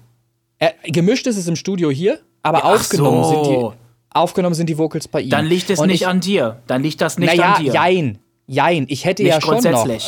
Er, 0.59 0.75
gemischt 0.85 1.27
ist 1.27 1.37
es 1.37 1.49
im 1.49 1.57
Studio 1.57 1.91
hier, 1.91 2.21
aber 2.43 2.59
ja, 2.59 2.65
aufgenommen 2.75 3.25
so. 3.25 3.31
sind 3.31 3.47
die 3.47 3.84
Aufgenommen 4.15 4.55
sind 4.55 4.69
die 4.69 4.79
Vocals 4.79 5.09
bei 5.09 5.21
ihm. 5.21 5.31
Dann 5.31 5.45
liegt 5.45 5.69
es 5.69 5.79
und 5.79 5.89
nicht 5.89 6.03
ich, 6.03 6.07
an 6.07 6.21
dir. 6.21 6.63
Dann 6.67 6.83
liegt 6.83 7.01
das 7.01 7.19
nicht 7.19 7.37
naja, 7.37 7.55
an 7.55 7.65
dir. 7.65 7.73
Jein, 7.75 8.19
jein. 8.47 8.87
Ich 8.89 9.05
hätte 9.05 9.23
nicht 9.23 9.33
ja 9.33 9.41
schon 9.41 9.63
noch. 9.63 9.89
Äh, 9.89 9.99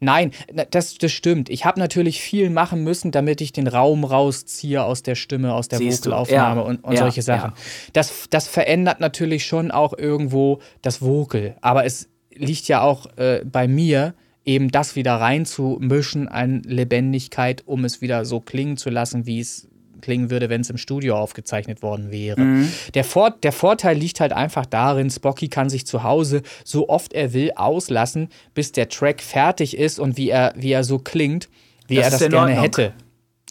Nein, 0.00 0.32
das, 0.70 0.96
das 0.96 1.12
stimmt. 1.12 1.50
Ich 1.50 1.64
habe 1.66 1.78
natürlich 1.78 2.22
viel 2.22 2.48
machen 2.50 2.82
müssen, 2.82 3.10
damit 3.12 3.40
ich 3.42 3.52
den 3.52 3.66
Raum 3.66 4.04
rausziehe 4.04 4.82
aus 4.82 5.02
der 5.02 5.14
Stimme, 5.14 5.54
aus 5.54 5.68
der 5.68 5.78
Vocalaufnahme 5.78 6.62
ja. 6.62 6.66
und, 6.66 6.82
und 6.82 6.94
ja, 6.94 7.00
solche 7.00 7.22
Sachen. 7.22 7.50
Ja. 7.50 7.56
Das, 7.92 8.26
das 8.30 8.48
verändert 8.48 9.00
natürlich 9.00 9.44
schon 9.46 9.70
auch 9.70 9.96
irgendwo 9.96 10.60
das 10.80 11.02
Vocal. 11.02 11.54
Aber 11.60 11.84
es 11.84 12.08
liegt 12.34 12.66
ja 12.66 12.80
auch 12.80 13.06
äh, 13.16 13.44
bei 13.44 13.68
mir, 13.68 14.14
eben 14.46 14.70
das 14.70 14.96
wieder 14.96 15.16
reinzumischen 15.16 16.26
an 16.26 16.62
Lebendigkeit, 16.64 17.62
um 17.66 17.84
es 17.84 18.00
wieder 18.00 18.24
so 18.24 18.40
klingen 18.40 18.78
zu 18.78 18.88
lassen, 18.88 19.26
wie 19.26 19.40
es 19.40 19.68
klingen 20.00 20.30
würde, 20.30 20.48
wenn 20.48 20.60
es 20.60 20.70
im 20.70 20.76
Studio 20.76 21.16
aufgezeichnet 21.16 21.82
worden 21.82 22.10
wäre. 22.10 22.40
Mhm. 22.40 22.72
Der, 22.94 23.04
Vor 23.04 23.30
der 23.30 23.52
Vorteil 23.52 23.96
liegt 23.96 24.20
halt 24.20 24.32
einfach 24.32 24.66
darin, 24.66 25.10
Spocky 25.10 25.48
kann 25.48 25.68
sich 25.68 25.86
zu 25.86 26.02
Hause 26.02 26.42
so 26.64 26.88
oft 26.88 27.12
er 27.12 27.32
will 27.32 27.52
auslassen, 27.56 28.28
bis 28.54 28.72
der 28.72 28.88
Track 28.88 29.22
fertig 29.22 29.76
ist 29.76 29.98
und 29.98 30.16
wie 30.16 30.30
er, 30.30 30.52
wie 30.56 30.72
er 30.72 30.84
so 30.84 30.98
klingt, 30.98 31.48
wie 31.86 31.96
das 31.96 32.06
er 32.06 32.10
das 32.18 32.28
gerne 32.28 32.60
hätte. 32.60 32.92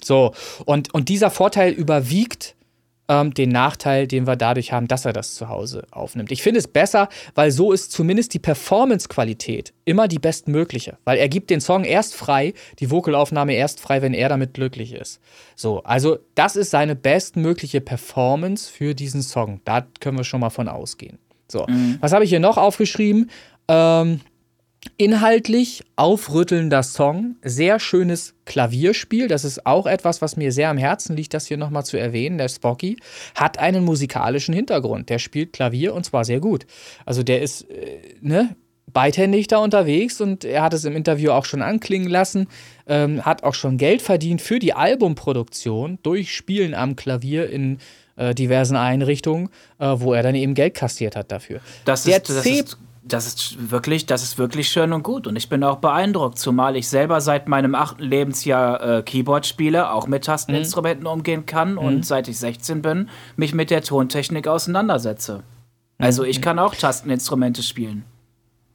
So, 0.03 0.33
und, 0.65 0.93
und 0.93 1.09
dieser 1.09 1.29
Vorteil 1.29 1.73
überwiegt 1.73 2.55
ähm, 3.09 3.33
den 3.33 3.49
Nachteil, 3.49 4.07
den 4.07 4.27
wir 4.27 4.35
dadurch 4.35 4.71
haben, 4.71 4.87
dass 4.87 5.03
er 5.03 5.11
das 5.11 5.33
zu 5.35 5.49
Hause 5.49 5.85
aufnimmt. 5.91 6.31
Ich 6.31 6.43
finde 6.43 6.59
es 6.59 6.67
besser, 6.67 7.09
weil 7.35 7.51
so 7.51 7.73
ist 7.73 7.91
zumindest 7.91 8.33
die 8.33 8.39
Performance-Qualität 8.39 9.73
immer 9.83 10.07
die 10.07 10.19
bestmögliche, 10.19 10.97
weil 11.03 11.17
er 11.17 11.27
gibt 11.27 11.49
den 11.49 11.59
Song 11.59 11.83
erst 11.83 12.15
frei, 12.15 12.53
die 12.79 12.91
Vocalaufnahme 12.91 13.53
erst 13.53 13.79
frei, 13.79 14.01
wenn 14.01 14.13
er 14.13 14.29
damit 14.29 14.53
glücklich 14.53 14.93
ist. 14.93 15.19
So, 15.55 15.83
also 15.83 16.19
das 16.35 16.55
ist 16.55 16.69
seine 16.69 16.95
bestmögliche 16.95 17.81
Performance 17.81 18.71
für 18.71 18.93
diesen 18.93 19.23
Song. 19.23 19.59
Da 19.65 19.85
können 19.99 20.17
wir 20.17 20.23
schon 20.23 20.39
mal 20.39 20.51
von 20.51 20.67
ausgehen. 20.67 21.17
So, 21.51 21.65
mhm. 21.67 21.97
was 21.99 22.13
habe 22.13 22.23
ich 22.23 22.29
hier 22.29 22.39
noch 22.39 22.57
aufgeschrieben? 22.57 23.31
Ähm, 23.67 24.21
Inhaltlich 24.95 25.83
aufrüttelnder 25.97 26.83
Song, 26.83 27.35
sehr 27.43 27.79
schönes 27.79 28.33
Klavierspiel. 28.45 29.27
Das 29.27 29.43
ist 29.43 29.65
auch 29.65 29.85
etwas, 29.85 30.21
was 30.21 30.37
mir 30.37 30.51
sehr 30.51 30.69
am 30.69 30.77
Herzen 30.77 31.15
liegt, 31.17 31.33
das 31.33 31.47
hier 31.47 31.57
nochmal 31.57 31.85
zu 31.85 31.97
erwähnen. 31.97 32.37
Der 32.37 32.47
Spocky 32.47 32.97
hat 33.35 33.59
einen 33.59 33.83
musikalischen 33.83 34.53
Hintergrund. 34.53 35.09
Der 35.09 35.19
spielt 35.19 35.53
Klavier 35.53 35.93
und 35.93 36.05
zwar 36.05 36.23
sehr 36.23 36.39
gut. 36.39 36.65
Also 37.05 37.23
der 37.23 37.41
ist, 37.41 37.69
äh, 37.69 37.99
ne, 38.21 38.55
beidhändig 38.91 39.47
da 39.47 39.57
unterwegs 39.57 40.21
und 40.21 40.45
er 40.45 40.63
hat 40.63 40.73
es 40.73 40.85
im 40.85 40.95
Interview 40.95 41.31
auch 41.31 41.45
schon 41.45 41.61
anklingen 41.61 42.09
lassen, 42.09 42.47
ähm, 42.87 43.25
hat 43.25 43.43
auch 43.43 43.53
schon 43.53 43.77
Geld 43.77 44.01
verdient 44.01 44.41
für 44.41 44.59
die 44.59 44.73
Albumproduktion 44.73 45.99
durch 46.03 46.33
Spielen 46.33 46.73
am 46.73 46.95
Klavier 46.95 47.49
in 47.49 47.79
äh, 48.15 48.33
diversen 48.33 48.75
Einrichtungen, 48.75 49.49
äh, 49.77 49.95
wo 49.97 50.13
er 50.13 50.23
dann 50.23 50.35
eben 50.35 50.53
Geld 50.53 50.73
kassiert 50.73 51.15
hat 51.15 51.31
dafür. 51.31 51.59
Das 51.85 52.05
ist, 52.05 52.29
das 52.29 52.45
ist 52.45 52.77
das 53.13 53.27
ist 53.27 53.71
wirklich, 53.71 54.05
das 54.05 54.23
ist 54.23 54.37
wirklich 54.37 54.69
schön 54.69 54.93
und 54.93 55.03
gut. 55.03 55.27
Und 55.27 55.35
ich 55.35 55.49
bin 55.49 55.63
auch 55.63 55.77
beeindruckt, 55.77 56.39
zumal 56.39 56.75
ich 56.75 56.87
selber 56.87 57.21
seit 57.21 57.47
meinem 57.47 57.75
achten 57.75 58.03
Lebensjahr 58.03 58.97
äh, 58.97 59.01
Keyboard 59.03 59.45
spiele, 59.45 59.91
auch 59.91 60.07
mit 60.07 60.25
Tasteninstrumenten 60.25 61.03
mhm. 61.03 61.11
umgehen 61.11 61.45
kann 61.45 61.73
mhm. 61.73 61.77
und 61.79 62.05
seit 62.05 62.27
ich 62.27 62.37
16 62.37 62.81
bin, 62.81 63.09
mich 63.35 63.53
mit 63.53 63.69
der 63.69 63.81
Tontechnik 63.81 64.47
auseinandersetze. 64.47 65.43
Also 65.97 66.23
ich 66.23 66.37
mhm. 66.37 66.43
kann 66.43 66.59
auch 66.59 66.75
Tasteninstrumente 66.75 67.63
spielen. 67.63 68.05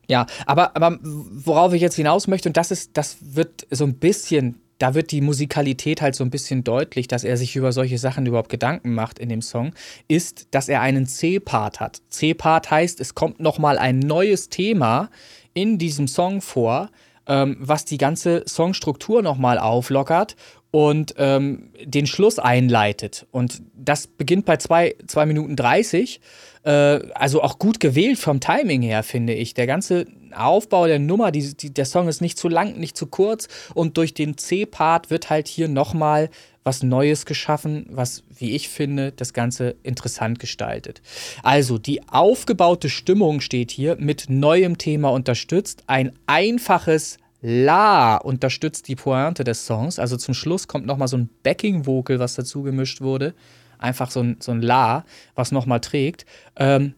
Ja, 0.09 0.27
aber, 0.47 0.77
aber 0.77 0.99
worauf 1.03 1.73
ich 1.73 1.81
jetzt 1.81 1.97
hinaus 1.97 2.27
möchte, 2.27 2.49
und 2.49 2.57
das 2.57 2.71
ist, 2.71 2.97
das 2.97 3.17
wird 3.21 3.67
so 3.71 3.85
ein 3.85 3.95
bisschen 3.95 4.61
da 4.85 4.93
wird 4.93 5.13
die 5.13 5.23
Musikalität 5.23 6.03
halt 6.03 6.15
so 6.15 6.23
ein 6.25 6.29
bisschen 6.29 6.63
deutlich, 6.63 7.09
dass 7.09 7.25
er 7.25 7.39
sich 7.39 7.57
über 7.57 7.73
solche 7.73 7.97
Sachen 7.97 8.27
überhaupt 8.27 8.51
Gedanken 8.51 8.93
macht 8.93 9.19
in 9.19 9.31
dem 9.31 9.41
Song, 9.41 9.73
ist, 10.09 10.49
dass 10.51 10.69
er 10.69 10.83
einen 10.83 11.07
C-Part 11.07 11.81
hat. 11.81 12.03
C-Part 12.11 12.71
heißt, 12.71 13.01
es 13.01 13.15
kommt 13.15 13.41
nochmal 13.41 13.79
ein 13.79 13.99
neues 13.99 14.51
Thema 14.51 15.09
in 15.55 15.79
diesem 15.79 16.07
Song 16.07 16.43
vor, 16.43 16.91
ähm, 17.27 17.57
was 17.61 17.87
die 17.87 17.97
ganze 17.97 18.45
Songstruktur 18.47 19.23
nochmal 19.23 19.59
auflockert 19.59 20.37
und 20.71 21.15
ähm, 21.17 21.71
den 21.83 22.07
Schluss 22.07 22.39
einleitet. 22.39 23.27
Und 23.31 23.63
das 23.75 24.07
beginnt 24.07 24.45
bei 24.45 24.59
2 24.59 24.97
Minuten 25.25 25.57
30. 25.57 26.21
Äh, 26.65 27.01
also 27.15 27.43
auch 27.43 27.59
gut 27.59 27.79
gewählt 27.79 28.19
vom 28.19 28.41
Timing 28.41 28.83
her, 28.83 29.03
finde 29.03 29.35
ich. 29.35 29.55
Der 29.55 29.67
ganze 29.67 30.07
Aufbau 30.35 30.87
der 30.87 30.99
Nummer, 30.99 31.31
die, 31.31 31.55
die, 31.55 31.73
der 31.73 31.85
Song 31.85 32.09
ist 32.09 32.21
nicht 32.21 32.39
zu 32.39 32.49
lang, 32.49 32.79
nicht 32.79 32.97
zu 32.97 33.07
kurz. 33.07 33.49
Und 33.75 33.97
durch 33.97 34.15
den 34.15 34.37
C-Part 34.37 35.11
wird 35.11 35.31
halt 35.31 35.47
hier 35.47 35.69
nochmal 35.69 36.31
was 36.67 36.83
Neues 36.83 37.27
geschaffen, 37.27 37.87
was, 37.91 38.23
wie 38.35 38.53
ich 38.53 38.71
finde, 38.71 39.13
das 39.13 39.35
Ganze 39.35 39.77
interessant 39.83 40.39
gestaltet. 40.39 41.03
Also, 41.43 41.77
die 41.77 42.09
aufgebaute 42.09 42.89
Stimmung 42.89 43.43
steht 43.43 43.71
hier 43.71 43.97
mit 43.97 44.31
neuem 44.31 44.79
Thema 44.79 45.11
unterstützt. 45.11 45.85
Ein 45.87 46.13
einfaches 46.27 47.19
La 47.47 48.17
unterstützt 48.17 48.89
die 48.89 48.97
Pointe 48.97 49.45
des 49.45 49.67
Songs. 49.67 49.99
Also 49.99 50.17
zum 50.17 50.33
Schluss 50.33 50.67
kommt 50.67 50.87
nochmal 50.87 51.09
so 51.09 51.19
ein 51.19 51.29
Backing-Vocal, 51.43 52.19
was 52.19 52.37
dazu 52.37 52.63
gemischt 52.63 53.03
wurde. 53.03 53.35
Einfach 53.79 54.11
so 54.11 54.21
ein, 54.21 54.37
so 54.41 54.53
ein 54.53 54.63
La, 54.63 55.05
was 55.35 55.53
nochmal 55.53 55.81
trägt. 55.81 56.27
Ähm, 56.57 56.95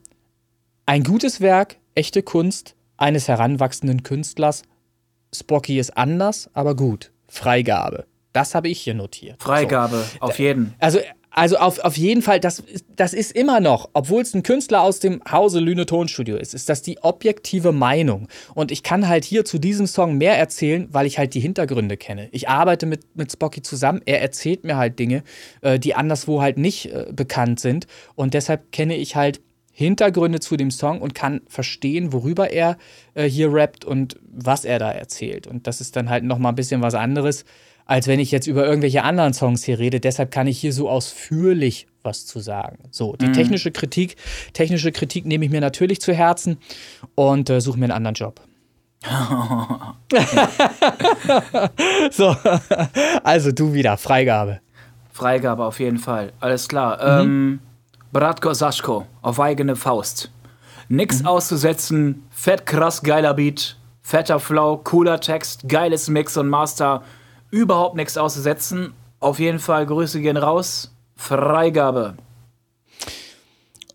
ein 0.86 1.02
gutes 1.02 1.40
Werk, 1.40 1.78
echte 1.94 2.22
Kunst 2.22 2.76
eines 2.96 3.28
heranwachsenden 3.28 4.02
Künstlers. 4.02 4.62
Spocky 5.34 5.78
ist 5.78 5.96
anders, 5.96 6.48
aber 6.54 6.76
gut. 6.76 7.12
Freigabe. 7.28 8.06
Das 8.32 8.54
habe 8.54 8.68
ich 8.68 8.80
hier 8.80 8.94
notiert. 8.94 9.42
Freigabe, 9.42 10.04
so. 10.12 10.20
auf 10.20 10.38
jeden. 10.38 10.74
Also 10.78 11.00
also 11.36 11.58
auf, 11.58 11.78
auf 11.80 11.98
jeden 11.98 12.22
Fall, 12.22 12.40
das, 12.40 12.64
das 12.96 13.12
ist 13.12 13.32
immer 13.32 13.60
noch, 13.60 13.90
obwohl 13.92 14.22
es 14.22 14.32
ein 14.32 14.42
Künstler 14.42 14.80
aus 14.80 15.00
dem 15.00 15.20
Hause 15.30 15.60
Lüne 15.60 15.84
Tonstudio 15.84 16.36
ist, 16.36 16.54
ist 16.54 16.70
das 16.70 16.80
die 16.80 16.98
objektive 17.02 17.72
Meinung. 17.72 18.28
Und 18.54 18.72
ich 18.72 18.82
kann 18.82 19.06
halt 19.06 19.26
hier 19.26 19.44
zu 19.44 19.58
diesem 19.58 19.86
Song 19.86 20.16
mehr 20.16 20.38
erzählen, 20.38 20.88
weil 20.92 21.04
ich 21.04 21.18
halt 21.18 21.34
die 21.34 21.40
Hintergründe 21.40 21.98
kenne. 21.98 22.30
Ich 22.32 22.48
arbeite 22.48 22.86
mit, 22.86 23.14
mit 23.14 23.30
Spocky 23.30 23.60
zusammen, 23.60 24.00
er 24.06 24.22
erzählt 24.22 24.64
mir 24.64 24.78
halt 24.78 24.98
Dinge, 24.98 25.24
äh, 25.60 25.78
die 25.78 25.94
anderswo 25.94 26.40
halt 26.40 26.56
nicht 26.56 26.86
äh, 26.86 27.12
bekannt 27.12 27.60
sind. 27.60 27.86
Und 28.14 28.32
deshalb 28.32 28.72
kenne 28.72 28.96
ich 28.96 29.14
halt 29.14 29.42
Hintergründe 29.72 30.40
zu 30.40 30.56
dem 30.56 30.70
Song 30.70 31.02
und 31.02 31.14
kann 31.14 31.42
verstehen, 31.48 32.14
worüber 32.14 32.50
er 32.50 32.78
äh, 33.12 33.28
hier 33.28 33.52
rappt 33.52 33.84
und 33.84 34.16
was 34.22 34.64
er 34.64 34.78
da 34.78 34.90
erzählt. 34.90 35.46
Und 35.46 35.66
das 35.66 35.82
ist 35.82 35.96
dann 35.96 36.08
halt 36.08 36.24
nochmal 36.24 36.52
ein 36.52 36.56
bisschen 36.56 36.80
was 36.80 36.94
anderes 36.94 37.44
als 37.86 38.08
wenn 38.08 38.20
ich 38.20 38.30
jetzt 38.32 38.46
über 38.46 38.66
irgendwelche 38.66 39.02
anderen 39.04 39.32
Songs 39.32 39.64
hier 39.64 39.78
rede. 39.78 40.00
Deshalb 40.00 40.30
kann 40.30 40.46
ich 40.46 40.58
hier 40.58 40.72
so 40.72 40.90
ausführlich 40.90 41.86
was 42.02 42.26
zu 42.26 42.40
sagen. 42.40 42.78
So, 42.90 43.16
die 43.16 43.28
mhm. 43.28 43.32
technische 43.32 43.70
Kritik, 43.70 44.16
technische 44.52 44.92
Kritik 44.92 45.24
nehme 45.26 45.44
ich 45.44 45.50
mir 45.50 45.60
natürlich 45.60 46.00
zu 46.00 46.12
Herzen 46.12 46.58
und 47.14 47.50
äh, 47.50 47.60
suche 47.60 47.78
mir 47.78 47.86
einen 47.86 47.92
anderen 47.92 48.14
Job. 48.14 48.40
so, 52.10 52.34
also 53.22 53.52
du 53.52 53.72
wieder, 53.72 53.96
Freigabe. 53.96 54.60
Freigabe 55.12 55.64
auf 55.64 55.78
jeden 55.80 55.98
Fall, 55.98 56.32
alles 56.40 56.66
klar. 56.68 57.22
Mhm. 57.22 57.26
Ähm, 57.26 57.60
Bratko 58.12 58.54
Saschko, 58.54 59.06
auf 59.22 59.38
eigene 59.40 59.76
Faust. 59.76 60.30
Nix 60.88 61.20
mhm. 61.20 61.26
auszusetzen, 61.26 62.24
fett 62.30 62.66
krass 62.66 63.02
geiler 63.02 63.34
Beat, 63.34 63.76
fetter 64.02 64.40
Flow, 64.40 64.78
cooler 64.78 65.20
Text, 65.20 65.68
geiles 65.68 66.08
Mix 66.08 66.36
und 66.36 66.48
Master 66.48 67.02
überhaupt 67.56 67.96
nichts 67.96 68.18
auszusetzen. 68.18 68.92
Auf 69.18 69.38
jeden 69.38 69.58
Fall 69.58 69.86
Grüße 69.86 70.20
gehen 70.20 70.36
raus. 70.36 70.92
Freigabe. 71.16 72.14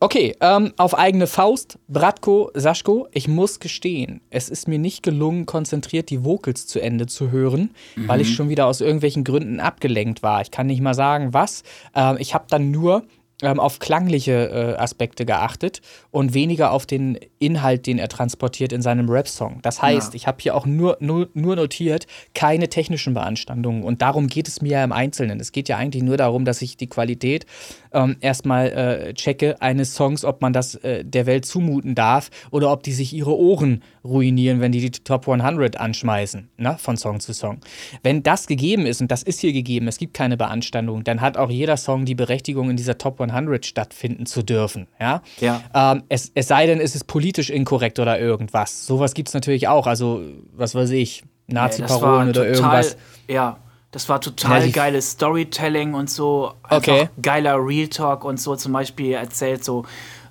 Okay, 0.03 0.35
ähm, 0.41 0.73
auf 0.77 0.97
eigene 0.97 1.27
Faust, 1.27 1.77
Bratko, 1.87 2.49
Saschko, 2.55 3.07
ich 3.11 3.27
muss 3.27 3.59
gestehen, 3.59 4.21
es 4.31 4.49
ist 4.49 4.67
mir 4.67 4.79
nicht 4.79 5.03
gelungen, 5.03 5.45
konzentriert 5.45 6.09
die 6.09 6.25
Vocals 6.25 6.65
zu 6.65 6.81
Ende 6.81 7.05
zu 7.05 7.29
hören, 7.29 7.69
mhm. 7.95 8.07
weil 8.07 8.21
ich 8.21 8.33
schon 8.33 8.49
wieder 8.49 8.65
aus 8.65 8.81
irgendwelchen 8.81 9.23
Gründen 9.23 9.59
abgelenkt 9.59 10.23
war. 10.23 10.41
Ich 10.41 10.49
kann 10.49 10.65
nicht 10.65 10.81
mal 10.81 10.95
sagen, 10.95 11.35
was. 11.35 11.61
Ähm, 11.93 12.17
ich 12.17 12.33
habe 12.33 12.45
dann 12.49 12.71
nur 12.71 13.03
ähm, 13.41 13.59
auf 13.59 13.79
klangliche 13.79 14.75
äh, 14.77 14.81
Aspekte 14.81 15.25
geachtet 15.25 15.81
und 16.11 16.33
weniger 16.33 16.71
auf 16.71 16.85
den 16.85 17.17
Inhalt, 17.39 17.87
den 17.87 17.97
er 17.99 18.07
transportiert 18.07 18.71
in 18.71 18.81
seinem 18.81 19.09
Rap-Song. 19.09 19.59
Das 19.61 19.81
heißt, 19.81 20.13
ja. 20.13 20.15
ich 20.15 20.27
habe 20.27 20.37
hier 20.41 20.55
auch 20.55 20.65
nur, 20.65 20.97
nur, 20.99 21.29
nur 21.33 21.55
notiert, 21.55 22.07
keine 22.33 22.69
technischen 22.69 23.13
Beanstandungen. 23.13 23.83
Und 23.83 24.01
darum 24.01 24.27
geht 24.27 24.47
es 24.47 24.61
mir 24.61 24.73
ja 24.73 24.83
im 24.83 24.91
Einzelnen. 24.91 25.39
Es 25.39 25.51
geht 25.51 25.69
ja 25.69 25.77
eigentlich 25.77 26.03
nur 26.03 26.17
darum, 26.17 26.45
dass 26.45 26.61
ich 26.61 26.77
die 26.77 26.87
Qualität 26.87 27.45
ähm, 27.93 28.15
erstmal 28.21 28.69
äh, 28.69 29.13
checke 29.13 29.61
eines 29.61 29.95
Songs, 29.95 30.23
ob 30.23 30.41
man 30.41 30.53
das 30.53 30.75
äh, 30.75 31.03
der 31.03 31.25
Welt 31.25 31.45
zumuten 31.45 31.95
darf 31.95 32.29
oder 32.51 32.71
ob 32.71 32.83
die 32.83 32.93
sich 32.93 33.13
ihre 33.13 33.37
Ohren 33.37 33.83
ruinieren, 34.03 34.61
wenn 34.61 34.71
die 34.71 34.79
die 34.81 34.91
Top 34.91 35.27
100 35.27 35.77
anschmeißen, 35.79 36.49
ne, 36.57 36.77
von 36.79 36.97
Song 36.97 37.19
zu 37.19 37.33
Song. 37.33 37.59
Wenn 38.03 38.23
das 38.23 38.47
gegeben 38.47 38.85
ist, 38.85 39.01
und 39.01 39.11
das 39.11 39.23
ist 39.23 39.39
hier 39.41 39.53
gegeben, 39.53 39.87
es 39.87 39.97
gibt 39.97 40.13
keine 40.13 40.37
Beanstandung, 40.37 41.03
dann 41.03 41.21
hat 41.21 41.37
auch 41.37 41.49
jeder 41.49 41.77
Song 41.77 42.05
die 42.05 42.15
Berechtigung, 42.15 42.69
in 42.69 42.77
dieser 42.77 42.97
Top 42.97 43.19
100 43.19 43.30
stattfinden 43.65 44.25
zu 44.25 44.43
dürfen. 44.43 44.87
Ja. 44.99 45.21
ja. 45.39 45.61
Ähm, 45.73 46.03
es, 46.09 46.31
es 46.35 46.47
sei 46.47 46.65
denn, 46.65 46.79
es 46.79 46.95
ist 46.95 47.05
politisch 47.05 47.49
inkorrekt 47.49 47.99
oder 47.99 48.19
irgendwas. 48.19 48.85
Sowas 48.85 49.13
gibt 49.13 49.29
es 49.29 49.33
natürlich 49.33 49.67
auch. 49.67 49.87
Also, 49.87 50.21
was 50.53 50.75
weiß 50.75 50.91
ich, 50.91 51.23
Nazi-Parolen 51.47 52.29
oder 52.29 52.47
irgendwas. 52.47 52.97
Ja. 53.27 53.57
Das 53.91 54.07
war 54.07 54.21
total 54.21 54.65
ja, 54.65 54.71
geiles 54.71 55.11
Storytelling 55.11 55.93
und 55.95 56.09
so. 56.09 56.53
okay. 56.69 57.09
Geiler 57.21 57.57
Real 57.57 57.89
Talk 57.89 58.23
und 58.23 58.39
so 58.39 58.55
zum 58.55 58.71
Beispiel 58.71 59.11
erzählt 59.11 59.65
so, 59.65 59.83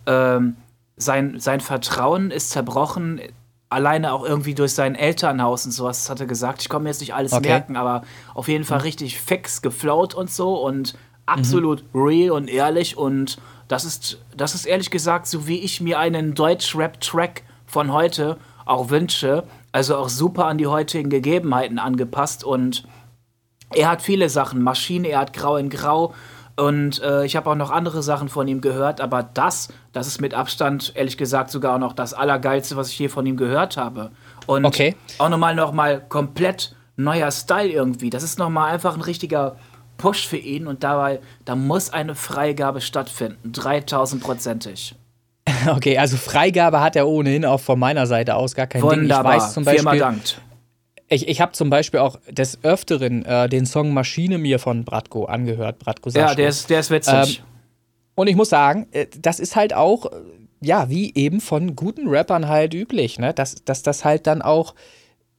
ähm, 0.06 0.56
sein, 0.96 1.38
sein 1.38 1.60
Vertrauen 1.60 2.30
ist 2.30 2.50
zerbrochen 2.50 3.20
alleine 3.70 4.12
auch 4.12 4.24
irgendwie 4.24 4.54
durch 4.54 4.74
sein 4.74 4.96
Elternhaus 4.96 5.64
und 5.64 5.72
sowas 5.72 6.10
hat 6.10 6.20
er 6.20 6.26
gesagt. 6.26 6.60
Ich 6.60 6.68
kann 6.68 6.82
mir 6.82 6.88
jetzt 6.88 7.00
nicht 7.00 7.14
alles 7.14 7.32
Okay. 7.32 7.48
merken, 7.48 7.76
aber 7.76 8.02
auf 8.34 8.48
jeden 8.48 8.64
Fall 8.64 8.80
richtig 8.80 9.20
fix 9.20 9.62
geflowt 9.62 10.12
und 10.12 10.30
so 10.30 10.54
und 10.54 10.94
absolut 11.26 11.84
real 11.94 12.30
und 12.32 12.48
ehrlich 12.48 12.96
und 12.96 13.38
das 13.68 13.84
ist, 13.84 14.18
das 14.36 14.54
ist 14.54 14.66
ehrlich 14.66 14.90
gesagt 14.90 15.26
so, 15.28 15.46
wie 15.46 15.58
ich 15.60 15.80
mir 15.80 15.98
einen 15.98 16.34
Deutsch-Rap-Track 16.34 17.44
von 17.66 17.92
heute 17.92 18.36
auch 18.64 18.90
wünsche. 18.90 19.44
Also 19.72 19.96
auch 19.96 20.08
super 20.08 20.46
an 20.46 20.58
die 20.58 20.66
heutigen 20.66 21.08
Gegebenheiten 21.10 21.78
angepasst 21.78 22.42
und 22.42 22.84
er 23.72 23.88
hat 23.88 24.02
viele 24.02 24.28
Sachen, 24.28 24.62
Maschine, 24.62 25.08
er 25.08 25.20
hat 25.20 25.32
Grau 25.32 25.56
in 25.56 25.70
Grau 25.70 26.12
und 26.56 27.00
äh, 27.02 27.24
ich 27.24 27.36
habe 27.36 27.48
auch 27.48 27.54
noch 27.54 27.70
andere 27.70 28.02
Sachen 28.02 28.28
von 28.28 28.48
ihm 28.48 28.60
gehört, 28.60 29.00
aber 29.00 29.22
das, 29.22 29.68
das 29.92 30.08
ist 30.08 30.20
mit 30.20 30.34
Abstand, 30.34 30.92
ehrlich 30.96 31.16
gesagt, 31.16 31.50
sogar 31.50 31.76
auch 31.76 31.78
noch 31.78 31.92
das 31.92 32.12
Allergeilste, 32.12 32.76
was 32.76 32.88
ich 32.90 32.98
je 32.98 33.08
von 33.08 33.24
ihm 33.24 33.36
gehört 33.36 33.76
habe. 33.76 34.10
Und 34.46 34.64
Okay. 34.64 34.96
auch 35.18 35.28
nochmal 35.28 35.54
noch 35.54 35.72
mal 35.72 36.00
komplett 36.08 36.74
neuer 36.96 37.30
Style 37.30 37.68
irgendwie. 37.68 38.10
Das 38.10 38.24
ist 38.24 38.38
nochmal 38.38 38.72
einfach 38.72 38.94
ein 38.94 39.00
richtiger 39.00 39.56
Push 40.00 40.26
für 40.26 40.36
ihn 40.38 40.66
und 40.66 40.82
dabei, 40.82 41.20
da 41.44 41.54
muss 41.54 41.90
eine 41.90 42.14
Freigabe 42.14 42.80
stattfinden, 42.80 43.52
3000-prozentig. 43.52 44.94
Okay, 45.68 45.98
also 45.98 46.16
Freigabe 46.16 46.80
hat 46.80 46.96
er 46.96 47.06
ohnehin 47.08 47.44
auch 47.44 47.60
von 47.60 47.78
meiner 47.78 48.06
Seite 48.06 48.36
aus 48.36 48.54
gar 48.54 48.66
kein 48.66 48.80
Ding. 48.82 48.90
Ich 48.90 48.98
Wunderbar, 48.98 49.36
weiß 49.36 49.52
zum 49.52 49.64
Firma 49.64 49.90
Beispiel, 49.90 49.98
dankt. 49.98 50.40
ich, 51.08 51.28
ich 51.28 51.40
habe 51.40 51.52
zum 51.52 51.70
Beispiel 51.70 52.00
auch 52.00 52.18
des 52.30 52.62
Öfteren 52.62 53.24
äh, 53.24 53.48
den 53.48 53.66
Song 53.66 53.92
Maschine 53.92 54.38
mir 54.38 54.58
von 54.58 54.84
Bratko 54.84 55.24
angehört, 55.24 55.78
Bratko 55.78 56.08
Ja, 56.10 56.34
der 56.34 56.48
ist, 56.48 56.70
der 56.70 56.80
ist 56.80 56.90
witzig. 56.90 57.42
Und 58.14 58.26
ich 58.28 58.36
muss 58.36 58.50
sagen, 58.50 58.86
äh, 58.92 59.06
das 59.18 59.40
ist 59.40 59.56
halt 59.56 59.74
auch, 59.74 60.06
äh, 60.06 60.16
ja, 60.62 60.88
wie 60.88 61.12
eben 61.14 61.40
von 61.40 61.74
guten 61.74 62.08
Rappern 62.08 62.48
halt 62.48 62.72
üblich, 62.72 63.18
ne? 63.18 63.34
Dass, 63.34 63.56
dass 63.64 63.82
das 63.82 64.04
halt 64.04 64.26
dann 64.26 64.42
auch 64.42 64.74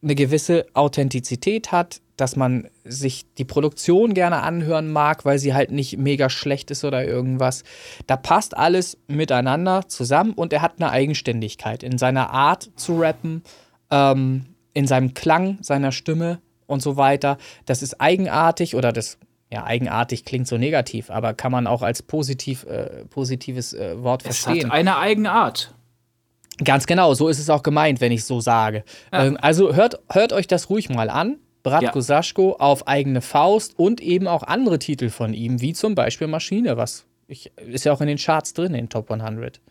eine 0.03 0.15
gewisse 0.15 0.65
Authentizität 0.73 1.71
hat, 1.71 2.01
dass 2.22 2.35
man 2.35 2.69
sich 2.84 3.26
die 3.34 3.45
Produktion 3.45 4.14
gerne 4.14 4.43
anhören 4.43 4.91
mag, 4.91 5.26
weil 5.26 5.39
sie 5.39 5.56
halt 5.56 5.72
nicht 5.72 5.98
mega 5.98 6.30
schlecht 6.30 6.69
ist 6.69 6.85
oder 6.85 7.03
irgendwas. 7.03 7.64
Da 8.06 8.15
passt 8.15 8.56
alles 8.56 8.99
miteinander 9.07 9.88
zusammen 9.88 10.34
und 10.34 10.53
er 10.53 10.61
hat 10.61 10.73
eine 10.77 10.91
Eigenständigkeit 10.91 11.81
in 11.81 11.98
seiner 11.98 12.30
Art 12.30 12.69
zu 12.76 12.99
rappen, 12.99 13.41
ähm, 13.89 14.45
in 14.73 14.85
seinem 14.85 15.15
Klang 15.15 15.57
seiner 15.61 15.91
Stimme 15.91 16.39
und 16.68 16.84
so 16.84 16.95
weiter. 16.95 17.39
Das 17.65 17.81
ist 17.81 17.99
eigenartig 17.99 18.76
oder 18.76 18.93
das, 18.93 19.18
ja, 19.52 19.64
eigenartig 19.64 20.23
klingt 20.23 20.48
so 20.48 20.60
negativ, 20.60 21.10
aber 21.10 21.34
kann 21.34 21.52
man 21.52 21.65
auch 21.65 21.81
als 21.81 22.03
positiv, 22.03 22.65
äh, 22.65 23.06
positives 23.06 23.73
äh, 23.73 24.02
Wort 24.03 24.23
es 24.27 24.38
verstehen. 24.38 24.68
hat 24.68 24.77
eine 24.77 24.98
eigene 24.99 25.31
Art. 25.31 25.73
Ganz 26.64 26.85
genau, 26.85 27.15
so 27.15 27.30
ist 27.30 27.39
es 27.39 27.49
auch 27.49 27.64
gemeint, 27.64 27.99
wenn 27.99 28.11
ich 28.11 28.26
so 28.26 28.41
sage. 28.41 28.84
Ähm, 29.11 29.39
also 29.41 29.73
hört, 29.73 29.99
hört 30.11 30.34
euch 30.34 30.45
das 30.45 30.69
ruhig 30.69 30.89
mal 30.89 31.10
an. 31.10 31.39
Bratko 31.63 31.99
Ja. 31.99 32.01
Saschko 32.01 32.53
auf 32.53 32.88
eigene 32.88 33.21
Faust 33.21 33.77
und 33.77 34.01
eben 34.01 34.27
auch 34.27 34.43
andere 34.43 34.79
Titel 34.79 35.09
von 35.09 35.33
ihm, 35.33 35.61
wie 35.61 35.73
zum 35.73 35.95
Beispiel 35.95 36.27
Maschine, 36.27 36.77
was 36.77 37.05
ich, 37.27 37.51
ist 37.65 37.85
ja 37.85 37.93
auch 37.93 38.01
in 38.01 38.07
den 38.07 38.17
Charts 38.17 38.53
drin, 38.53 38.73
in 38.73 38.85
den 38.85 38.89
Top 38.89 39.09
100. 39.11 39.61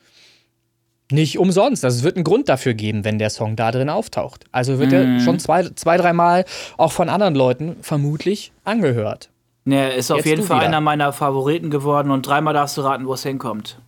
Nicht 1.12 1.38
umsonst. 1.38 1.84
Also 1.84 1.98
es 1.98 2.04
wird 2.04 2.16
einen 2.16 2.24
Grund 2.24 2.48
dafür 2.48 2.72
geben, 2.74 3.04
wenn 3.04 3.18
der 3.18 3.30
Song 3.30 3.56
da 3.56 3.72
drin 3.72 3.90
auftaucht. 3.90 4.44
Also 4.52 4.78
wird 4.78 4.92
er 4.92 5.18
schon 5.20 5.38
zwei, 5.40 5.64
zwei 5.70 5.96
dreimal 5.96 6.44
auch 6.76 6.92
von 6.92 7.08
anderen 7.08 7.34
Leuten 7.34 7.76
vermutlich 7.82 8.52
angehört. 8.64 9.28
Ne, 9.64 9.92
ist 9.92 10.10
auf 10.10 10.18
Jetzt 10.18 10.26
jeden 10.26 10.42
Fall 10.44 10.58
wieder. 10.58 10.66
einer 10.68 10.80
meiner 10.80 11.12
Favoriten 11.12 11.70
geworden 11.70 12.10
und 12.12 12.26
dreimal 12.26 12.54
darfst 12.54 12.76
du 12.76 12.82
raten, 12.82 13.06
wo 13.06 13.14
es 13.14 13.22
hinkommt. 13.24 13.80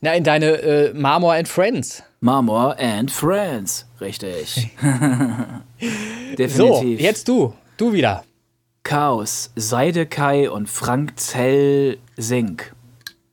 Na, 0.00 0.14
in 0.14 0.24
deine 0.24 0.46
äh, 0.62 0.92
Marmor 0.94 1.34
and 1.34 1.48
Friends. 1.48 2.02
Marmor 2.26 2.74
and 2.80 3.08
Friends. 3.10 3.86
Richtig. 4.00 4.70
So, 5.80 6.36
Definitiv. 6.36 7.00
jetzt 7.00 7.28
du. 7.28 7.54
Du 7.76 7.92
wieder. 7.92 8.24
Chaos, 8.82 9.50
Seide 9.56 10.06
Kai 10.06 10.50
und 10.50 10.68
Frank 10.68 11.18
Zell 11.18 11.98
Sink. 12.16 12.72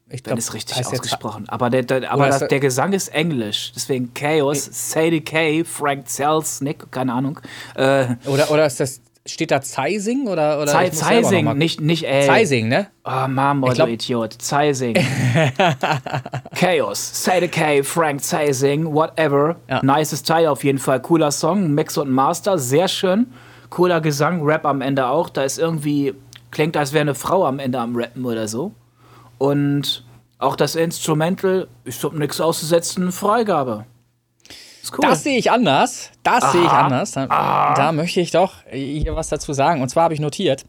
Ich 0.09 0.19
Wenn 0.19 0.23
glaub, 0.23 0.37
es 0.39 0.53
richtig 0.53 0.85
ausgesprochen. 0.85 1.47
Aber, 1.49 1.69
der, 1.69 1.83
der, 1.83 2.11
aber 2.11 2.27
das, 2.27 2.43
ist- 2.43 2.51
der 2.51 2.59
Gesang 2.59 2.93
ist 2.93 3.07
Englisch. 3.09 3.71
Deswegen 3.75 4.13
Chaos, 4.13 4.69
Sadie 4.71 5.21
K, 5.21 5.63
Frank 5.63 6.07
Zelsnick, 6.07 6.91
keine 6.91 7.13
Ahnung. 7.13 7.39
Äh, 7.75 8.15
Oder, 8.25 8.51
oder 8.51 8.65
ist 8.67 8.79
das, 8.79 9.01
steht 9.25 9.51
da 9.51 9.61
Zeising 9.61 10.27
oder, 10.27 10.61
oder 10.61 10.73
noch 10.83 10.91
Zeising, 10.91 11.57
nicht, 11.57 11.79
nicht 11.79 12.03
L. 12.03 12.25
Zeising, 12.25 12.67
ne? 12.67 12.87
Oh, 13.05 13.25
Ich 13.67 13.73
glaub- 13.73 13.87
du 13.87 13.93
Idiot. 13.93 14.33
Zeising. 14.33 14.95
Chaos, 16.55 17.23
Sadie 17.23 17.47
K, 17.47 17.83
Frank 17.83 18.21
Zeising, 18.21 18.93
whatever. 18.93 19.55
Ja. 19.69 19.81
Nices 19.83 20.23
Teil 20.23 20.47
auf 20.47 20.63
jeden 20.63 20.77
Fall. 20.79 21.01
Cooler 21.01 21.31
Song, 21.31 21.73
Mix 21.73 21.97
und 21.97 22.11
Master, 22.11 22.57
sehr 22.57 22.87
schön. 22.87 23.27
Cooler 23.69 24.01
Gesang, 24.01 24.43
Rap 24.43 24.65
am 24.65 24.81
Ende 24.81 25.07
auch. 25.07 25.29
Da 25.29 25.43
ist 25.43 25.57
irgendwie, 25.57 26.13
klingt, 26.51 26.75
als 26.77 26.93
wäre 26.93 27.01
eine 27.01 27.15
Frau 27.15 27.45
am 27.45 27.59
Ende 27.59 27.79
am 27.79 27.95
Rappen 27.95 28.25
oder 28.25 28.47
so. 28.47 28.73
Und 29.37 30.05
auch 30.37 30.55
das 30.55 30.75
Instrumental, 30.75 31.67
ich 31.85 32.03
hab 32.03 32.13
nichts 32.13 32.41
auszusetzen, 32.41 33.11
Freigabe. 33.11 33.85
Cool. 34.91 34.99
Das 35.09 35.23
sehe 35.23 35.37
ich 35.37 35.49
anders. 35.49 36.11
Das 36.23 36.51
sehe 36.51 36.61
ich 36.63 36.69
anders. 36.69 37.11
Da, 37.11 37.73
da 37.75 37.91
möchte 37.91 38.19
ich 38.19 38.31
doch 38.31 38.55
hier 38.69 39.15
was 39.15 39.29
dazu 39.29 39.53
sagen. 39.53 39.81
Und 39.81 39.89
zwar 39.89 40.03
habe 40.05 40.13
ich 40.13 40.19
notiert: 40.19 40.65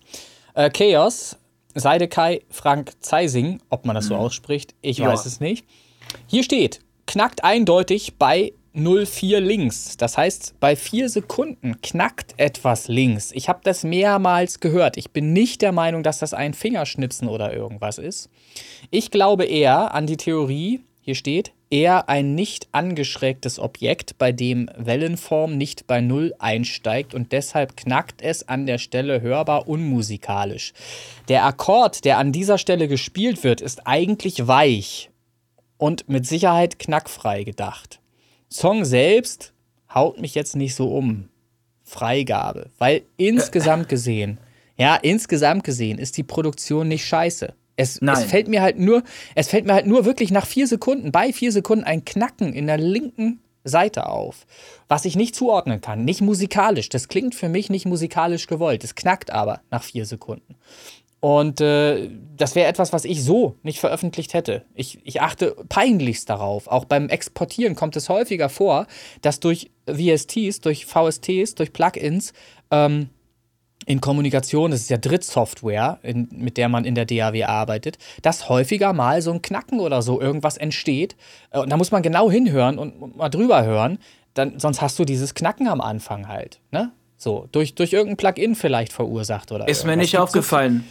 äh, 0.55 0.71
Chaos, 0.71 1.37
Seidekai, 1.75 2.43
Frank 2.51 2.93
Zeising, 3.01 3.61
ob 3.71 3.85
man 3.87 3.95
das 3.97 4.07
so 4.07 4.15
ausspricht, 4.17 4.75
ich 4.83 4.99
Ja. 4.99 5.09
weiß 5.09 5.27
es 5.27 5.41
nicht. 5.41 5.67
Hier 6.29 6.45
steht: 6.45 6.81
knackt 7.07 7.43
eindeutig 7.43 8.15
bei 8.17 8.53
04 8.77 9.41
links. 9.41 9.97
Das 9.97 10.17
heißt, 10.19 10.55
bei 10.61 10.75
4 10.77 11.09
Sekunden 11.09 11.81
knackt 11.81 12.35
etwas 12.39 12.89
links. 12.89 13.31
Ich 13.33 13.49
habe 13.49 13.61
das 13.63 13.85
mehrmals 13.85 14.59
gehört. 14.61 14.97
Ich 14.97 15.13
bin 15.13 15.33
nicht 15.33 15.63
der 15.63 15.71
Meinung, 15.73 16.03
dass 16.03 16.19
das 16.19 16.35
ein 16.35 16.55
Fingerschnipsen 16.55 17.29
oder 17.29 17.53
irgendwas 17.53 17.99
ist. 17.99 18.31
Ich 18.91 19.11
glaube 19.13 19.45
eher 19.45 19.95
an 19.95 20.07
die 20.07 20.17
Theorie, 20.17 20.81
hier 21.01 21.15
steht, 21.15 21.53
eher 21.75 22.09
ein 22.09 22.37
nicht 22.37 22.69
angeschrägtes 22.71 23.59
Objekt, 23.59 24.17
bei 24.17 24.31
dem 24.31 24.71
Wellenform 24.77 25.57
nicht 25.57 25.89
bei 25.89 26.01
Null 26.01 26.33
einsteigt 26.39 27.15
und 27.15 27.33
deshalb 27.33 27.77
knackt 27.77 28.23
es 28.23 28.47
an 28.49 28.65
der 28.65 28.79
Stelle 28.79 29.21
hörbar 29.21 29.67
unmusikalisch. 29.67 30.73
Der 31.29 31.45
Akkord, 31.45 32.05
der 32.05 32.19
an 32.19 32.31
dieser 32.31 32.59
Stelle 32.59 32.87
gespielt 32.87 33.43
wird, 33.43 33.61
ist 33.61 33.89
eigentlich 33.89 34.47
weich 34.47 35.11
und 35.77 36.09
mit 36.09 36.29
Sicherheit 36.29 36.79
knackfrei 36.79 37.43
gedacht. 37.43 37.99
Song 38.49 38.85
selbst 38.85 39.53
haut 39.93 40.21
mich 40.21 40.37
jetzt 40.37 40.55
nicht 40.55 40.77
so 40.77 40.95
um. 40.95 41.29
Freigabe, 41.83 42.71
weil 42.79 43.03
insgesamt 43.17 43.89
gesehen, 43.89 44.39
ja, 44.77 44.95
insgesamt 44.95 45.65
gesehen 45.65 45.99
ist 45.99 46.17
die 46.19 46.23
Produktion 46.23 46.87
nicht 46.87 47.05
scheiße. 47.05 47.53
Es, 47.77 48.01
es 48.01 48.25
fällt 48.25 48.49
mir 48.49 48.63
halt 48.63 48.79
nur, 48.79 49.03
es 49.35 49.49
fällt 49.49 49.67
mir 49.67 49.75
halt 49.75 49.87
nur 49.87 50.05
wirklich 50.05 50.31
nach 50.31 50.47
vier 50.47 50.67
Sekunden, 50.67 51.11
bei 51.11 51.33
vier 51.33 51.51
Sekunden 51.51 51.85
ein 51.85 52.05
Knacken 52.05 52.53
in 52.53 52.67
der 52.67 52.79
linken 52.79 53.41
Seite 53.65 54.07
auf, 54.07 54.47
was 54.89 55.05
ich 55.05 55.17
nicht 55.17 55.35
zuordnen 55.35 55.81
kann, 55.81 56.05
nicht 56.05 56.21
musikalisch. 56.21 56.89
Das 56.89 57.09
klingt 57.09 57.35
für 57.35 57.49
mich 57.49 57.71
nicht 57.71 57.87
musikalisch 57.87 58.47
gewollt. 58.47 58.85
Es 58.85 58.95
knackt 58.95 59.31
aber 59.31 59.61
nach 59.71 59.83
vier 59.83 60.05
Sekunden. 60.05 60.55
Und 61.25 61.63
äh, 61.63 62.11
das 62.37 62.55
wäre 62.55 62.69
etwas, 62.69 62.93
was 62.93 63.07
ich 63.07 63.25
so 63.25 63.57
nicht 63.63 63.81
veröffentlicht 63.81 64.35
hätte. 64.35 64.67
Ich, 64.75 64.99
ich 65.05 65.23
achte 65.23 65.57
peinlichst 65.71 66.29
darauf. 66.29 66.67
Auch 66.67 66.85
beim 66.85 67.09
Exportieren 67.09 67.75
kommt 67.75 67.97
es 67.97 68.11
häufiger 68.11 68.51
vor, 68.51 68.87
dass 69.23 69.41
durch 69.41 69.71
VSTs, 69.87 70.61
durch 70.61 70.85
VSTs, 70.85 71.55
durch 71.55 71.73
Plugins 71.73 72.35
ähm, 72.71 73.09
in 73.87 74.01
Kommunikation, 74.01 74.71
das 74.71 74.81
ist 74.81 74.91
ja 74.91 74.97
Drittsoftware, 74.97 75.99
in, 76.03 76.29
mit 76.33 76.57
der 76.57 76.69
man 76.69 76.85
in 76.85 76.95
der 76.95 77.05
DAW 77.05 77.45
arbeitet, 77.45 77.99
dass 78.23 78.49
häufiger 78.49 78.93
mal 78.93 79.21
so 79.23 79.31
ein 79.33 79.43
Knacken 79.43 79.81
oder 79.81 80.01
so 80.03 80.21
irgendwas 80.21 80.57
entsteht. 80.57 81.17
Äh, 81.51 81.59
Und 81.61 81.71
da 81.71 81.77
muss 81.77 81.91
man 81.91 82.03
genau 82.03 82.31
hinhören 82.31 82.79
und, 82.79 82.93
und 82.93 83.17
mal 83.17 83.29
drüber 83.29 83.65
hören. 83.65 83.99
Dann, 84.35 84.59
sonst 84.59 84.81
hast 84.81 84.99
du 84.99 85.05
dieses 85.05 85.35
Knacken 85.35 85.69
am 85.69 85.81
Anfang 85.81 86.29
halt. 86.29 86.61
Ne? 86.73 86.93
So, 87.17 87.49
durch, 87.53 87.75
durch 87.75 87.93
irgendein 87.93 88.17
Plugin 88.17 88.55
vielleicht 88.55 88.93
verursacht 88.93 89.53
oder 89.53 89.69
Ist 89.69 89.85
mir 89.85 89.97
nicht 89.97 90.11
Gibt 90.11 90.19
so 90.19 90.25
aufgefallen. 90.25 90.85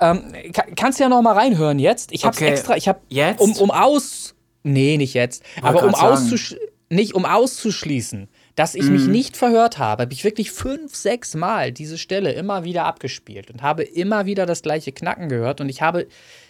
ähm, 0.00 0.32
ka- 0.52 0.64
kannst 0.76 0.98
ja 1.00 1.08
noch 1.08 1.20
mal 1.22 1.34
reinhören 1.34 1.78
jetzt. 1.78 2.12
Ich 2.12 2.24
hab's 2.24 2.38
Okay. 2.38 2.48
extra, 2.50 2.76
ich 2.76 2.88
hab 2.88 3.02
Jetzt? 3.08 3.40
um 3.40 3.52
um 3.56 3.70
aus 3.70 4.34
Nee, 4.62 4.98
nicht 4.98 5.14
jetzt, 5.14 5.42
aber 5.62 5.82
um 5.84 5.94
auszusch 5.94 6.54
nicht 6.90 7.14
um 7.14 7.24
auszuschließen, 7.24 8.28
dass 8.60 8.74
ich 8.74 8.90
mich 8.90 9.06
nicht 9.06 9.38
verhört 9.38 9.78
habe, 9.78 10.02
habe 10.02 10.12
ich 10.12 10.22
wirklich 10.22 10.50
fünf, 10.50 10.94
sechs 10.94 11.34
Mal 11.34 11.72
diese 11.72 11.96
Stelle 11.96 12.32
immer 12.32 12.62
wieder 12.62 12.84
abgespielt 12.84 13.50
und 13.50 13.62
habe 13.62 13.84
immer 13.84 14.26
wieder 14.26 14.44
das 14.44 14.60
gleiche 14.60 14.92
Knacken 14.92 15.30
gehört 15.30 15.62
und 15.62 15.70
ich 15.70 15.80
habe 15.80 16.06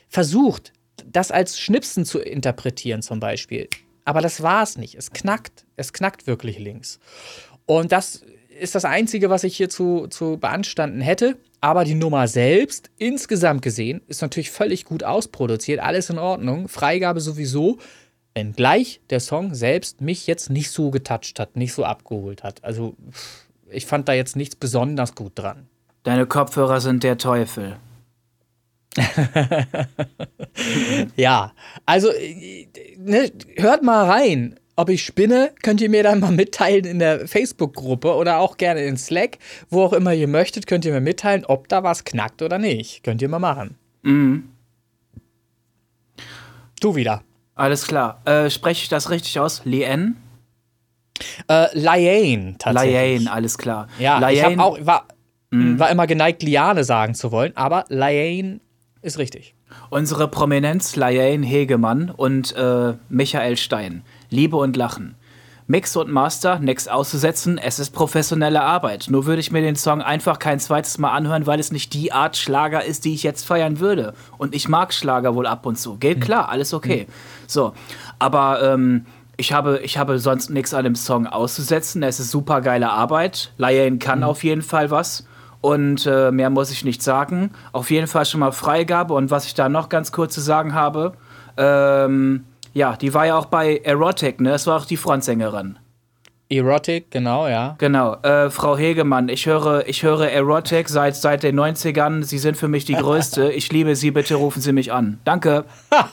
versucht, 0.09 0.73
das 1.07 1.31
als 1.31 1.61
Schnipsen 1.61 2.05
zu 2.05 2.19
interpretieren 2.19 3.03
zum 3.03 3.21
Beispiel. 3.21 3.69
Aber 4.05 4.23
das 4.23 4.43
war 4.43 4.65
es 4.65 4.77
nicht. 4.77 4.97
Es 4.97 5.13
knackt. 5.13 5.65
Es 5.77 5.93
knackt 5.93 6.27
wirklich 6.27 6.59
links. 6.59 6.99
Und 7.65 7.93
das 7.93 8.25
ist 8.59 8.75
das 8.75 8.85
Einzige, 8.85 9.31
was 9.31 9.45
ich 9.45 9.57
hier 9.57 9.69
zu, 9.69 10.09
zu 10.09 10.37
beanstanden 10.37 11.01
hätte. 11.01 11.37
Aber 11.61 11.85
die 11.85 11.95
Nummer 11.95 12.27
selbst, 12.27 12.91
insgesamt 12.99 13.63
gesehen, 13.63 14.01
ist 14.09 14.21
natürlich 14.21 14.51
völlig 14.51 14.85
gut 14.85 15.05
ausproduziert. 15.05 15.79
Alles 15.79 16.11
in 16.11 16.19
Ordnung. 16.19 16.67
Freigabe 16.67 17.21
sowieso. 17.21 17.79
Wenngleich 18.35 19.01
der 19.11 19.21
Song 19.21 19.55
selbst 19.55 20.01
mich 20.01 20.27
jetzt 20.27 20.51
nicht 20.51 20.71
so 20.71 20.91
getoucht 20.91 21.41
hat, 21.41 21.57
nicht 21.57 21.73
so 21.73 21.85
abgeholt 21.85 22.43
hat. 22.43 22.63
Also 22.65 22.95
ich 23.69 23.87
fand 23.87 24.09
da 24.09 24.13
jetzt 24.13 24.37
nichts 24.37 24.57
besonders 24.57 25.15
gut 25.15 25.33
dran. 25.35 25.67
Deine 26.03 26.27
Kopfhörer 26.27 26.81
sind 26.81 27.03
der 27.03 27.19
Teufel. 27.19 27.77
ja, 31.17 31.53
also 31.87 32.09
ne, 32.97 33.31
hört 33.57 33.83
mal 33.83 34.11
rein. 34.11 34.57
Ob 34.77 34.89
ich 34.89 35.05
spinne, 35.05 35.53
könnt 35.63 35.83
ihr 35.83 35.91
mir 35.91 36.03
dann 36.03 36.21
mal 36.21 36.33
mitteilen 36.33 36.87
in 36.87 36.99
der 36.99 37.29
Facebook-Gruppe 37.29 38.15
oder 38.15 38.39
auch 38.39 38.57
gerne 38.57 38.83
in 38.85 38.97
Slack. 38.97 39.39
Wo 39.69 39.83
auch 39.83 39.93
immer 39.93 40.15
ihr 40.15 40.29
möchtet, 40.29 40.67
könnt 40.67 40.87
ihr 40.87 40.93
mir 40.93 41.03
mitteilen, 41.03 41.45
ob 41.45 41.69
da 41.69 41.83
was 41.83 42.05
knackt 42.05 42.41
oder 42.41 42.59
nicht. 42.59 43.03
Könnt 43.03 43.21
ihr 43.21 43.29
mal 43.29 43.39
machen. 43.39 43.77
Mhm. 44.03 44.49
Du 46.81 46.95
wieder. 46.97 47.23
Alles 47.61 47.87
klar. 47.87 48.23
Äh, 48.25 48.49
spreche 48.49 48.85
ich 48.85 48.89
das 48.89 49.11
richtig 49.11 49.39
aus? 49.39 49.61
Lien? 49.67 50.17
Äh, 51.47 51.67
Liane, 51.79 52.55
tatsächlich. 52.59 53.21
Liane, 53.21 53.31
alles 53.31 53.59
klar. 53.59 53.87
Ja, 53.99 54.19
Liane, 54.19 54.55
ich 54.55 54.59
auch, 54.59 54.79
war, 54.87 55.05
mhm. 55.51 55.79
war 55.79 55.91
immer 55.91 56.07
geneigt, 56.07 56.43
Liane 56.43 56.85
sagen 56.85 57.15
zu 57.15 57.33
wollen, 57.33 57.55
aber 57.59 57.85
Liane 57.89 58.61
ist 59.03 59.19
richtig. 59.19 59.55
Unsere 59.91 60.29
Prominenz 60.29 60.97
Liane 60.97 61.45
Hegemann 61.45 62.09
und 62.09 62.57
äh, 62.57 62.95
Michael 63.11 63.59
Stein. 63.59 64.05
Liebe 64.31 64.57
und 64.57 64.75
Lachen. 64.79 65.17
Mix 65.71 65.95
und 65.95 66.11
Master, 66.11 66.59
nichts 66.59 66.89
auszusetzen, 66.89 67.57
es 67.57 67.79
ist 67.79 67.91
professionelle 67.91 68.61
Arbeit. 68.61 69.07
Nur 69.09 69.27
würde 69.27 69.39
ich 69.39 69.53
mir 69.53 69.63
den 69.63 69.77
Song 69.77 70.03
einfach 70.03 70.41
kein 70.41 70.59
zweites 70.59 70.99
Mal 70.99 71.13
anhören, 71.13 71.47
weil 71.47 71.61
es 71.61 71.71
nicht 71.71 71.95
die 71.95 72.11
Art 72.11 72.37
Schlager 72.37 72.85
ist, 72.85 73.05
die 73.05 73.15
ich 73.15 73.23
jetzt 73.23 73.47
feiern 73.47 73.79
würde. 73.79 74.15
Und 74.37 74.53
ich 74.53 74.69
mag 74.69 74.93
Schlager 74.93 75.37
wohl 75.37 75.47
ab 75.47 75.65
und 75.67 75.79
zu. 75.79 75.97
Geht 75.97 76.19
mhm. 76.19 76.23
klar, 76.23 76.49
alles 76.49 76.75
okay. 76.75 77.07
Mhm. 77.07 77.13
So, 77.47 77.73
aber 78.19 78.61
ähm, 78.65 79.07
ich 79.37 79.53
habe, 79.53 79.79
ich 79.85 79.97
habe 79.97 80.19
sonst 80.19 80.51
nichts 80.51 80.75
an 80.75 80.83
dem 80.83 80.97
Song 80.97 81.29
auszusetzen. 81.29 82.03
Es 82.03 82.19
ist 82.19 82.33
super 82.33 82.63
geile 82.63 82.91
Arbeit. 82.91 83.53
Liane 83.57 83.99
kann 83.99 84.19
mhm. 84.19 84.25
auf 84.25 84.43
jeden 84.43 84.63
Fall 84.63 84.91
was. 84.91 85.25
Und 85.61 86.05
äh, 86.05 86.33
mehr 86.33 86.51
muss 86.51 86.73
ich 86.73 86.85
nicht 86.85 87.01
sagen. 87.01 87.53
Auf 87.71 87.93
jeden 87.93 88.09
Fall 88.09 88.27
schon 88.27 88.41
mal 88.41 88.51
Freigabe. 88.51 89.15
Und 89.15 89.31
was 89.31 89.47
ich 89.47 89.55
da 89.55 89.69
noch 89.69 89.89
ganz 89.89 90.11
kurz 90.11 90.35
zu 90.35 90.41
sagen 90.41 90.75
habe, 90.75 91.13
ähm, 91.57 92.45
ja, 92.73 92.97
die 92.97 93.15
war 93.15 93.27
ja 93.27 93.37
auch 93.37 93.47
bei 93.47 93.79
Erotic, 93.79 94.41
ne? 94.41 94.51
Das 94.51 94.67
war 94.67 94.81
auch 94.81 94.87
die 94.87 94.97
Frontsängerin. 94.97 95.79
Erotic, 96.51 97.13
genau, 97.13 97.47
ja. 97.47 97.77
Genau. 97.79 98.17
Äh, 98.23 98.51
Frau 98.51 98.77
Hegemann, 98.77 99.29
ich 99.29 99.47
höre, 99.47 99.87
ich 99.87 100.03
höre 100.03 100.29
Erotic 100.29 100.89
seit, 100.89 101.15
seit 101.15 101.45
den 101.45 101.59
90ern. 101.59 102.25
Sie 102.25 102.39
sind 102.39 102.57
für 102.57 102.67
mich 102.67 102.85
die 102.85 102.95
Größte. 102.95 103.53
Ich 103.53 103.71
liebe 103.71 103.95
Sie, 103.95 104.11
bitte 104.11 104.35
rufen 104.35 104.61
Sie 104.61 104.73
mich 104.73 104.93
an. 104.93 105.21
Danke. 105.25 105.65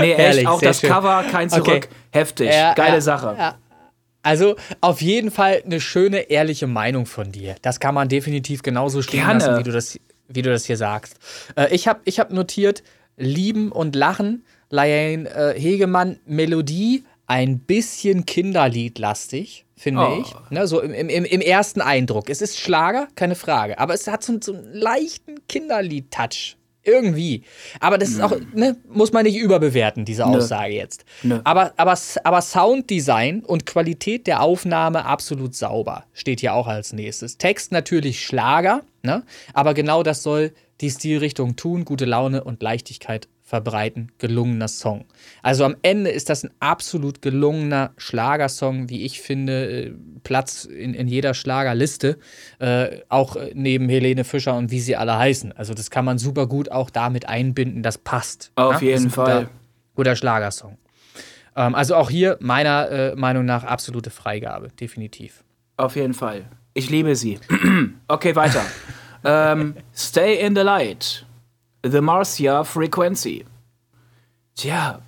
nee, 0.00 0.12
echt, 0.12 0.46
auch 0.46 0.60
das 0.60 0.80
schön. 0.80 0.90
Cover, 0.90 1.24
kein 1.30 1.48
Zurück. 1.48 1.66
Okay. 1.66 1.88
Heftig. 2.12 2.52
Ja, 2.52 2.74
Geile 2.74 2.96
ja, 2.96 3.00
Sache. 3.00 3.34
Ja. 3.38 3.54
Also 4.22 4.56
auf 4.82 5.00
jeden 5.00 5.30
Fall 5.30 5.62
eine 5.64 5.80
schöne, 5.80 6.28
ehrliche 6.28 6.66
Meinung 6.66 7.06
von 7.06 7.32
dir. 7.32 7.56
Das 7.62 7.80
kann 7.80 7.94
man 7.94 8.10
definitiv 8.10 8.62
genauso 8.62 9.00
stehen 9.00 9.20
Gerne. 9.24 9.38
lassen, 9.38 9.58
wie 9.58 9.62
du 9.62 9.72
das, 9.72 9.98
wie 10.28 10.42
du 10.42 10.50
das 10.50 10.66
hier 10.66 10.76
sagst. 10.76 11.16
Äh, 11.56 11.74
ich 11.74 11.88
habe 11.88 12.00
ich 12.04 12.20
hab 12.20 12.30
notiert, 12.30 12.82
lieben 13.16 13.72
und 13.72 13.96
lachen 13.96 14.44
Liane 14.70 15.28
äh, 15.30 15.58
Hegemann 15.58 16.18
Melodie 16.26 17.04
ein 17.28 17.58
bisschen 17.58 18.24
Kinderliedlastig, 18.24 19.66
finde 19.76 20.00
oh. 20.00 20.22
ich. 20.22 20.50
Ne, 20.50 20.66
so 20.66 20.80
im, 20.80 20.92
im, 20.92 21.24
im, 21.24 21.40
ersten 21.40 21.82
Eindruck. 21.82 22.30
Es 22.30 22.40
ist 22.40 22.58
Schlager, 22.58 23.06
keine 23.14 23.34
Frage. 23.34 23.78
Aber 23.78 23.94
es 23.94 24.08
hat 24.08 24.24
so, 24.24 24.38
so 24.40 24.54
einen 24.54 24.72
leichten 24.72 25.46
Kinderlied-Touch. 25.46 26.56
Irgendwie. 26.84 27.42
Aber 27.80 27.98
das 27.98 28.08
ist 28.08 28.22
auch, 28.22 28.34
ne, 28.54 28.76
muss 28.88 29.12
man 29.12 29.24
nicht 29.24 29.36
überbewerten, 29.36 30.06
diese 30.06 30.24
Aussage 30.24 30.72
Nö. 30.72 30.78
jetzt. 30.78 31.04
Nö. 31.22 31.40
Aber, 31.44 31.74
aber, 31.76 31.98
aber 32.24 32.40
Sounddesign 32.40 33.44
und 33.44 33.66
Qualität 33.66 34.26
der 34.26 34.40
Aufnahme 34.40 35.04
absolut 35.04 35.54
sauber. 35.54 36.04
Steht 36.14 36.40
hier 36.40 36.54
auch 36.54 36.66
als 36.66 36.94
nächstes. 36.94 37.36
Text 37.36 37.72
natürlich 37.72 38.24
Schlager, 38.24 38.84
ne? 39.02 39.22
Aber 39.52 39.74
genau 39.74 40.02
das 40.02 40.22
soll 40.22 40.52
die 40.80 40.90
Stilrichtung 40.90 41.56
tun. 41.56 41.84
Gute 41.84 42.06
Laune 42.06 42.42
und 42.42 42.62
Leichtigkeit 42.62 43.28
verbreiten, 43.48 44.12
gelungener 44.18 44.68
Song. 44.68 45.06
Also 45.42 45.64
am 45.64 45.74
Ende 45.80 46.10
ist 46.10 46.28
das 46.28 46.44
ein 46.44 46.50
absolut 46.60 47.22
gelungener 47.22 47.92
Schlagersong, 47.96 48.90
wie 48.90 49.06
ich 49.06 49.22
finde, 49.22 49.86
äh, 49.86 49.92
Platz 50.22 50.66
in, 50.66 50.92
in 50.92 51.08
jeder 51.08 51.32
Schlagerliste, 51.32 52.18
äh, 52.58 52.98
auch 53.08 53.36
neben 53.54 53.88
Helene 53.88 54.24
Fischer 54.24 54.54
und 54.54 54.70
wie 54.70 54.80
sie 54.80 54.96
alle 54.96 55.16
heißen. 55.16 55.52
Also 55.52 55.72
das 55.72 55.90
kann 55.90 56.04
man 56.04 56.18
super 56.18 56.46
gut 56.46 56.70
auch 56.70 56.90
damit 56.90 57.26
einbinden, 57.26 57.82
das 57.82 57.96
passt. 57.96 58.52
Auf 58.56 58.82
ja? 58.82 58.90
jeden 58.90 59.08
Fall. 59.08 59.44
Guter, 59.44 59.50
guter 59.94 60.16
Schlagersong. 60.16 60.76
Ähm, 61.56 61.74
also 61.74 61.94
auch 61.94 62.10
hier 62.10 62.36
meiner 62.40 62.90
äh, 62.90 63.16
Meinung 63.16 63.46
nach 63.46 63.64
absolute 63.64 64.10
Freigabe, 64.10 64.68
definitiv. 64.78 65.42
Auf 65.78 65.96
jeden 65.96 66.12
Fall. 66.12 66.44
Ich 66.74 66.90
liebe 66.90 67.16
sie. 67.16 67.38
okay, 68.08 68.36
weiter. 68.36 68.60
ähm, 69.24 69.74
Stay 69.94 70.34
in 70.34 70.54
the 70.54 70.60
Light. 70.60 71.24
The 71.84 72.00
Marcia 72.00 72.64
Frequency. 72.64 73.44
Tja, 74.56 75.00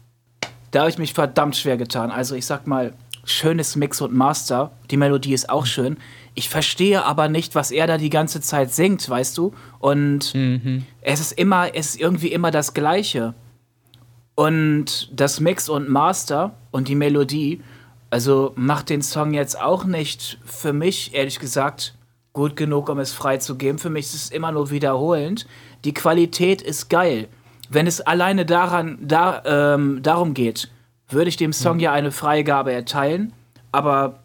da 0.70 0.80
habe 0.80 0.90
ich 0.90 0.98
mich 0.98 1.14
verdammt 1.14 1.56
schwer 1.56 1.76
getan. 1.76 2.10
Also 2.10 2.34
ich 2.34 2.46
sag 2.46 2.66
mal, 2.66 2.94
schönes 3.24 3.76
Mix 3.76 4.00
und 4.00 4.14
Master. 4.14 4.72
Die 4.90 4.96
Melodie 4.96 5.34
ist 5.34 5.50
auch 5.50 5.66
schön. 5.66 5.96
Ich 6.34 6.48
verstehe 6.48 7.04
aber 7.04 7.28
nicht, 7.28 7.54
was 7.54 7.70
er 7.70 7.86
da 7.86 7.98
die 7.98 8.10
ganze 8.10 8.40
Zeit 8.40 8.72
singt, 8.72 9.08
weißt 9.08 9.36
du? 9.36 9.52
Und 9.78 10.34
mhm. 10.34 10.86
es 11.00 11.20
ist 11.20 11.32
immer, 11.32 11.74
es 11.74 11.90
ist 11.90 12.00
irgendwie 12.00 12.32
immer 12.32 12.50
das 12.50 12.72
Gleiche. 12.72 13.34
Und 14.34 15.10
das 15.12 15.40
Mix 15.40 15.68
und 15.68 15.88
Master 15.88 16.54
und 16.70 16.88
die 16.88 16.94
Melodie, 16.94 17.60
also 18.10 18.52
macht 18.54 18.88
den 18.88 19.02
Song 19.02 19.34
jetzt 19.34 19.60
auch 19.60 19.84
nicht 19.84 20.38
für 20.44 20.72
mich, 20.72 21.14
ehrlich 21.14 21.40
gesagt, 21.40 21.94
gut 22.32 22.56
genug, 22.56 22.88
um 22.88 23.00
es 23.00 23.12
freizugeben. 23.12 23.78
Für 23.78 23.90
mich 23.90 24.06
ist 24.06 24.14
es 24.14 24.30
immer 24.30 24.52
nur 24.52 24.70
wiederholend 24.70 25.46
die 25.84 25.94
Qualität 25.94 26.62
ist 26.62 26.88
geil. 26.88 27.28
Wenn 27.68 27.86
es 27.86 28.00
alleine 28.00 28.44
daran, 28.44 28.98
da, 29.00 29.42
ähm, 29.44 30.02
darum 30.02 30.34
geht, 30.34 30.70
würde 31.08 31.28
ich 31.28 31.36
dem 31.36 31.52
Song 31.52 31.76
mhm. 31.76 31.80
ja 31.80 31.92
eine 31.92 32.12
Freigabe 32.12 32.72
erteilen, 32.72 33.32
aber 33.72 34.20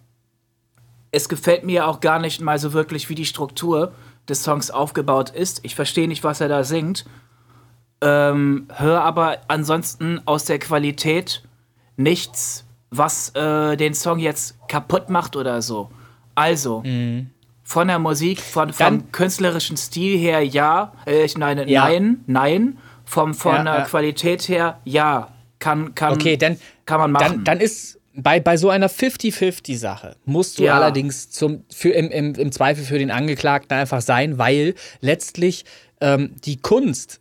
es 1.11 1.29
gefällt 1.29 1.63
mir 1.63 1.87
auch 1.87 1.99
gar 1.99 2.19
nicht 2.19 2.41
mal 2.41 2.59
so 2.59 2.73
wirklich, 2.73 3.09
wie 3.09 3.15
die 3.15 3.25
Struktur 3.25 3.93
des 4.27 4.43
Songs 4.43 4.71
aufgebaut 4.71 5.29
ist. 5.29 5.61
Ich 5.63 5.75
verstehe 5.75 6.07
nicht, 6.07 6.23
was 6.23 6.41
er 6.41 6.49
da 6.49 6.63
singt, 6.63 7.05
ähm, 8.01 8.67
höre 8.75 9.01
aber 9.01 9.39
ansonsten 9.47 10.21
aus 10.25 10.45
der 10.45 10.59
Qualität 10.59 11.43
nichts, 11.95 12.65
was 12.89 13.29
äh, 13.35 13.77
den 13.77 13.93
Song 13.93 14.19
jetzt 14.19 14.67
kaputt 14.67 15.09
macht 15.09 15.35
oder 15.35 15.61
so. 15.61 15.89
Also, 16.35 16.81
mhm. 16.81 17.29
Von 17.67 17.87
der 17.87 17.97
Musik, 17.97 18.41
von, 18.41 18.71
vom 18.71 19.11
künstlerischen 19.11 19.75
Stil 19.75 20.19
her 20.19 20.45
ja. 20.45 20.93
Äh, 21.07 21.25
ich 21.25 21.35
meine, 21.35 21.67
ja. 21.67 21.85
nein, 21.85 22.23
nein. 22.27 22.77
Vom, 23.05 23.33
von 23.33 23.65
ja, 23.65 23.77
der. 23.77 23.85
Qualität 23.85 24.47
her 24.47 24.79
ja. 24.85 25.29
Kann, 25.57 25.95
kann, 25.95 26.13
okay, 26.13 26.37
dann, 26.37 26.59
kann 26.85 26.99
man 26.99 27.11
machen. 27.11 27.43
Dann, 27.43 27.43
dann 27.43 27.59
ist 27.59 27.99
bei, 28.13 28.39
bei 28.39 28.55
so 28.57 28.69
einer 28.69 28.87
50-50-Sache 28.87 30.15
musst 30.25 30.59
du 30.59 30.65
ja. 30.65 30.75
allerdings 30.75 31.31
zum, 31.31 31.65
für, 31.73 31.89
im, 31.89 32.11
im, 32.11 32.35
im 32.35 32.51
Zweifel 32.51 32.83
für 32.83 32.99
den 32.99 33.09
Angeklagten 33.09 33.75
einfach 33.75 34.01
sein, 34.01 34.37
weil 34.37 34.75
letztlich 35.01 35.65
ähm, 36.01 36.35
die 36.45 36.57
Kunst, 36.57 37.19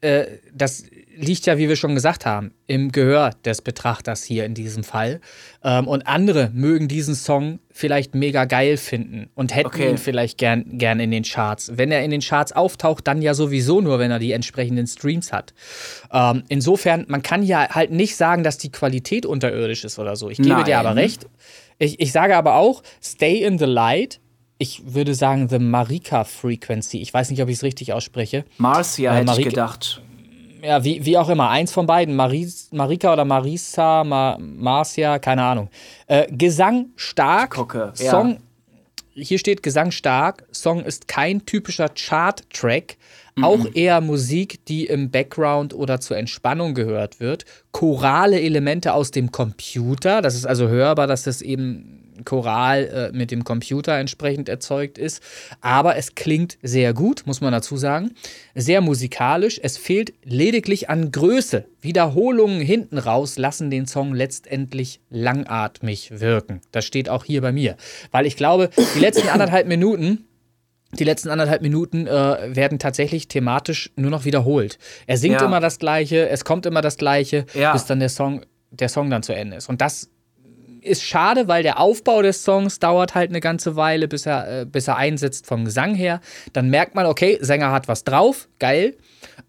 äh, 0.00 0.26
das 0.52 0.84
liegt 1.16 1.46
ja, 1.46 1.58
wie 1.58 1.68
wir 1.68 1.76
schon 1.76 1.94
gesagt 1.94 2.26
haben, 2.26 2.52
im 2.66 2.92
Gehör 2.92 3.30
des 3.44 3.62
Betrachters 3.62 4.24
hier 4.24 4.44
in 4.44 4.54
diesem 4.54 4.84
Fall. 4.84 5.20
Ähm, 5.62 5.88
und 5.88 6.06
andere 6.06 6.50
mögen 6.52 6.88
diesen 6.88 7.14
Song 7.14 7.60
vielleicht 7.70 8.14
mega 8.14 8.44
geil 8.44 8.76
finden 8.76 9.30
und 9.34 9.54
hätten 9.54 9.66
okay. 9.66 9.90
ihn 9.90 9.98
vielleicht 9.98 10.38
gern, 10.38 10.78
gern 10.78 11.00
in 11.00 11.10
den 11.10 11.24
Charts. 11.24 11.72
Wenn 11.74 11.90
er 11.90 12.04
in 12.04 12.10
den 12.10 12.20
Charts 12.20 12.52
auftaucht, 12.52 13.06
dann 13.06 13.22
ja 13.22 13.34
sowieso 13.34 13.80
nur, 13.80 13.98
wenn 13.98 14.10
er 14.10 14.18
die 14.18 14.32
entsprechenden 14.32 14.86
Streams 14.86 15.32
hat. 15.32 15.54
Ähm, 16.12 16.44
insofern, 16.48 17.04
man 17.08 17.22
kann 17.22 17.42
ja 17.42 17.68
halt 17.70 17.90
nicht 17.90 18.16
sagen, 18.16 18.44
dass 18.44 18.58
die 18.58 18.70
Qualität 18.70 19.26
unterirdisch 19.26 19.84
ist 19.84 19.98
oder 19.98 20.16
so. 20.16 20.30
Ich 20.30 20.38
gebe 20.38 20.50
Nein. 20.50 20.64
dir 20.64 20.78
aber 20.78 20.96
recht. 20.96 21.26
Ich, 21.78 22.00
ich 22.00 22.12
sage 22.12 22.36
aber 22.36 22.56
auch, 22.56 22.82
Stay 23.02 23.42
in 23.42 23.58
the 23.58 23.64
Light 23.64 24.20
ich 24.56 24.94
würde 24.94 25.16
sagen, 25.16 25.48
The 25.48 25.58
Marika 25.58 26.22
Frequency. 26.22 26.98
Ich 26.98 27.12
weiß 27.12 27.28
nicht, 27.30 27.42
ob 27.42 27.48
ich 27.48 27.56
es 27.56 27.64
richtig 27.64 27.92
ausspreche. 27.92 28.44
Marcia 28.56 29.12
äh, 29.12 29.20
hätte 29.20 29.40
ich 29.40 29.48
gedacht 29.48 30.00
ja, 30.64 30.82
wie, 30.82 31.04
wie 31.04 31.18
auch 31.18 31.28
immer, 31.28 31.50
eins 31.50 31.72
von 31.72 31.86
beiden, 31.86 32.16
Maris, 32.16 32.68
Marika 32.72 33.12
oder 33.12 33.24
Marisa, 33.24 34.02
Ma, 34.02 34.38
Marcia, 34.40 35.18
keine 35.18 35.42
Ahnung. 35.42 35.68
Äh, 36.06 36.26
Gesang 36.32 36.86
stark, 36.96 37.54
gucke, 37.54 37.92
Song, 37.94 38.38
ja. 39.14 39.22
hier 39.24 39.38
steht 39.38 39.62
Gesang 39.62 39.90
stark, 39.90 40.46
Song 40.52 40.82
ist 40.82 41.06
kein 41.06 41.44
typischer 41.44 41.90
Chart-Track, 41.90 42.96
mhm. 43.36 43.44
auch 43.44 43.66
eher 43.74 44.00
Musik, 44.00 44.64
die 44.64 44.86
im 44.86 45.10
Background 45.10 45.74
oder 45.74 46.00
zur 46.00 46.16
Entspannung 46.16 46.74
gehört 46.74 47.20
wird. 47.20 47.44
Chorale 47.72 48.40
Elemente 48.40 48.94
aus 48.94 49.10
dem 49.10 49.32
Computer, 49.32 50.22
das 50.22 50.34
ist 50.34 50.46
also 50.46 50.68
hörbar, 50.68 51.06
dass 51.06 51.24
das 51.24 51.42
eben 51.42 52.03
Choral 52.24 53.10
äh, 53.12 53.16
mit 53.16 53.30
dem 53.30 53.44
Computer 53.44 53.98
entsprechend 53.98 54.48
erzeugt 54.48 54.98
ist. 54.98 55.22
Aber 55.60 55.96
es 55.96 56.14
klingt 56.14 56.58
sehr 56.62 56.94
gut, 56.94 57.22
muss 57.26 57.40
man 57.40 57.52
dazu 57.52 57.76
sagen. 57.76 58.12
Sehr 58.54 58.80
musikalisch. 58.80 59.60
Es 59.62 59.76
fehlt 59.76 60.12
lediglich 60.24 60.90
an 60.90 61.10
Größe. 61.10 61.66
Wiederholungen 61.80 62.60
hinten 62.60 62.98
raus 62.98 63.36
lassen 63.36 63.70
den 63.70 63.86
Song 63.86 64.14
letztendlich 64.14 65.00
langatmig 65.10 66.20
wirken. 66.20 66.60
Das 66.72 66.84
steht 66.84 67.08
auch 67.08 67.24
hier 67.24 67.40
bei 67.42 67.52
mir. 67.52 67.76
Weil 68.10 68.26
ich 68.26 68.36
glaube, 68.36 68.70
die 68.94 69.00
letzten 69.00 69.28
anderthalb 69.28 69.66
Minuten 69.66 70.24
die 70.98 71.04
letzten 71.04 71.28
anderthalb 71.28 71.62
Minuten 71.62 72.06
äh, 72.06 72.54
werden 72.54 72.78
tatsächlich 72.78 73.28
thematisch 73.28 73.90
nur 73.96 74.10
noch 74.10 74.24
wiederholt. 74.24 74.78
Er 75.06 75.16
singt 75.16 75.40
ja. 75.40 75.46
immer 75.46 75.60
das 75.60 75.78
Gleiche, 75.78 76.28
es 76.28 76.44
kommt 76.44 76.66
immer 76.66 76.82
das 76.82 76.96
Gleiche, 76.96 77.46
ja. 77.54 77.72
bis 77.72 77.86
dann 77.86 77.98
der 77.98 78.08
Song, 78.08 78.42
der 78.70 78.88
Song 78.88 79.10
dann 79.10 79.22
zu 79.22 79.34
Ende 79.34 79.56
ist. 79.56 79.68
Und 79.68 79.80
das 79.80 80.10
ist 80.84 81.02
schade, 81.02 81.48
weil 81.48 81.62
der 81.62 81.80
Aufbau 81.80 82.22
des 82.22 82.44
Songs 82.44 82.78
dauert 82.78 83.14
halt 83.14 83.30
eine 83.30 83.40
ganze 83.40 83.76
Weile, 83.76 84.08
bis 84.08 84.26
er, 84.26 84.62
äh, 84.62 84.66
bis 84.66 84.88
er 84.88 84.96
einsetzt 84.96 85.46
vom 85.46 85.64
Gesang 85.64 85.94
her. 85.94 86.20
Dann 86.52 86.70
merkt 86.70 86.94
man, 86.94 87.06
okay, 87.06 87.38
Sänger 87.40 87.72
hat 87.72 87.88
was 87.88 88.04
drauf, 88.04 88.48
geil. 88.58 88.96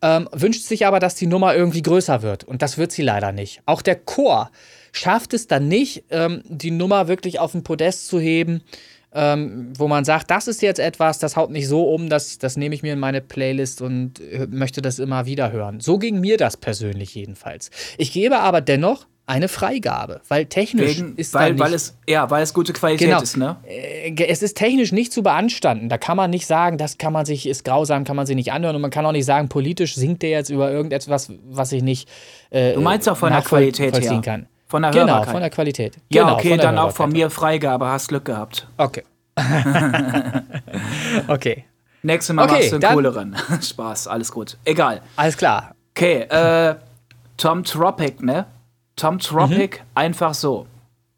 Ähm, 0.02 0.30
wünscht 0.32 0.64
sich 0.64 0.86
aber, 0.86 1.00
dass 1.00 1.16
die 1.16 1.28
Nummer 1.28 1.56
irgendwie 1.56 1.82
größer 1.82 2.22
wird. 2.22 2.44
Und 2.44 2.62
das 2.62 2.78
wird 2.78 2.92
sie 2.92 3.04
leider 3.04 3.32
nicht. 3.32 3.62
Auch 3.66 3.82
der 3.82 3.96
Chor 3.96 4.52
schafft 4.92 5.34
es 5.34 5.48
dann 5.48 5.68
nicht, 5.68 6.06
ähm, 6.10 6.42
die 6.46 6.72
Nummer 6.72 7.08
wirklich 7.08 7.40
auf 7.40 7.52
den 7.52 7.64
Podest 7.64 8.08
zu 8.08 8.20
heben 8.20 8.62
ähm, 9.16 9.72
wo 9.78 9.88
man 9.88 10.04
sagt, 10.04 10.30
das 10.30 10.48
ist 10.48 10.62
jetzt 10.62 10.80
etwas, 10.80 11.20
das 11.20 11.38
haut 11.38 11.50
mich 11.50 11.70
so 11.70 11.90
um, 11.90 12.10
dass, 12.10 12.38
das 12.38 12.58
nehme 12.58 12.76
ich 12.76 12.84
mir 12.84 12.94
in 12.94 13.00
meine 13.00 13.22
Playlist 13.22 13.82
und 13.82 14.20
äh, 14.20 14.46
möchte 14.50 14.82
das 14.82 15.00
immer 15.00 15.26
wieder 15.26 15.54
hören. 15.54 15.80
So 15.80 15.98
ging 15.98 16.20
mir 16.20 16.38
das 16.38 16.58
persönlich 16.58 17.16
jedenfalls. 17.16 17.72
Ich 17.98 18.12
gebe 18.12 18.40
aber 18.40 18.60
dennoch 18.60 19.08
eine 19.28 19.48
Freigabe, 19.48 20.22
weil 20.28 20.46
technisch 20.46 20.98
Wegen, 21.00 21.16
ist 21.16 21.34
weil, 21.34 21.54
nicht, 21.54 21.64
weil 21.64 21.74
es 21.74 21.98
ja, 22.08 22.30
weil 22.30 22.44
es 22.44 22.54
gute 22.54 22.74
Qualität 22.74 23.08
genau, 23.08 23.22
ist, 23.22 23.38
ne? 23.38 23.58
Äh, 23.68 24.14
es 24.28 24.44
ist 24.44 24.56
technisch 24.56 24.92
nicht 24.92 25.12
zu 25.12 25.24
beanstanden. 25.24 25.90
Da 25.90 25.98
kann 25.98 26.16
man 26.16 26.30
nicht 26.30 26.46
sagen, 26.46 26.78
das 26.78 26.98
kann 26.98 27.12
man 27.12 27.26
sich 27.26 27.48
ist 27.48 27.66
grausam, 27.66 28.04
kann 28.04 28.16
man 28.16 28.28
sich 28.28 28.36
nicht 28.36 28.52
anhören 28.52 28.76
und 28.76 28.82
man 28.82 28.92
kann 28.92 29.06
auch 29.06 29.12
nicht 29.12 29.26
sagen, 29.26 29.50
politisch 29.50 29.96
singt 29.96 30.22
der 30.22 30.30
jetzt 30.30 30.50
über 30.50 30.72
irgendetwas, 30.72 31.32
was 31.50 31.72
ich 31.72 31.82
nicht. 31.82 32.08
Äh, 32.52 32.74
du 32.74 32.82
meinst 32.82 33.10
auch 33.10 33.18
von 33.18 33.32
der 33.32 33.42
Qualität 33.42 34.00
her. 34.00 34.22
Kann. 34.22 34.48
Von 34.68 34.82
der 34.82 34.92
genau, 34.92 35.24
von 35.24 35.42
der 35.42 35.50
Qualität. 35.50 35.98
Ja, 36.10 36.24
genau, 36.24 36.36
okay, 36.36 36.58
dann 36.58 36.78
auch 36.78 36.92
von 36.92 37.12
mir 37.12 37.30
Freigabe, 37.30 37.88
hast 37.88 38.10
Glück 38.10 38.26
gehabt. 38.26 38.68
Okay. 38.78 39.04
okay. 41.28 41.66
Nächstes 42.04 42.36
Mal 42.36 42.44
okay, 42.44 42.54
machst 42.54 42.72
du 42.72 42.76
einen 42.76 42.96
cooleren. 42.96 43.36
Spaß, 43.62 44.08
alles 44.08 44.32
gut. 44.32 44.58
Egal. 44.66 45.02
Alles 45.16 45.36
klar. 45.36 45.76
Okay, 45.96 46.22
äh, 46.22 46.76
Tom 47.38 47.64
Tropic, 47.64 48.22
ne? 48.22 48.46
Tom 48.96 49.20
Tropic, 49.20 49.80
mhm. 49.80 49.86
einfach 49.96 50.34
so. 50.34 50.68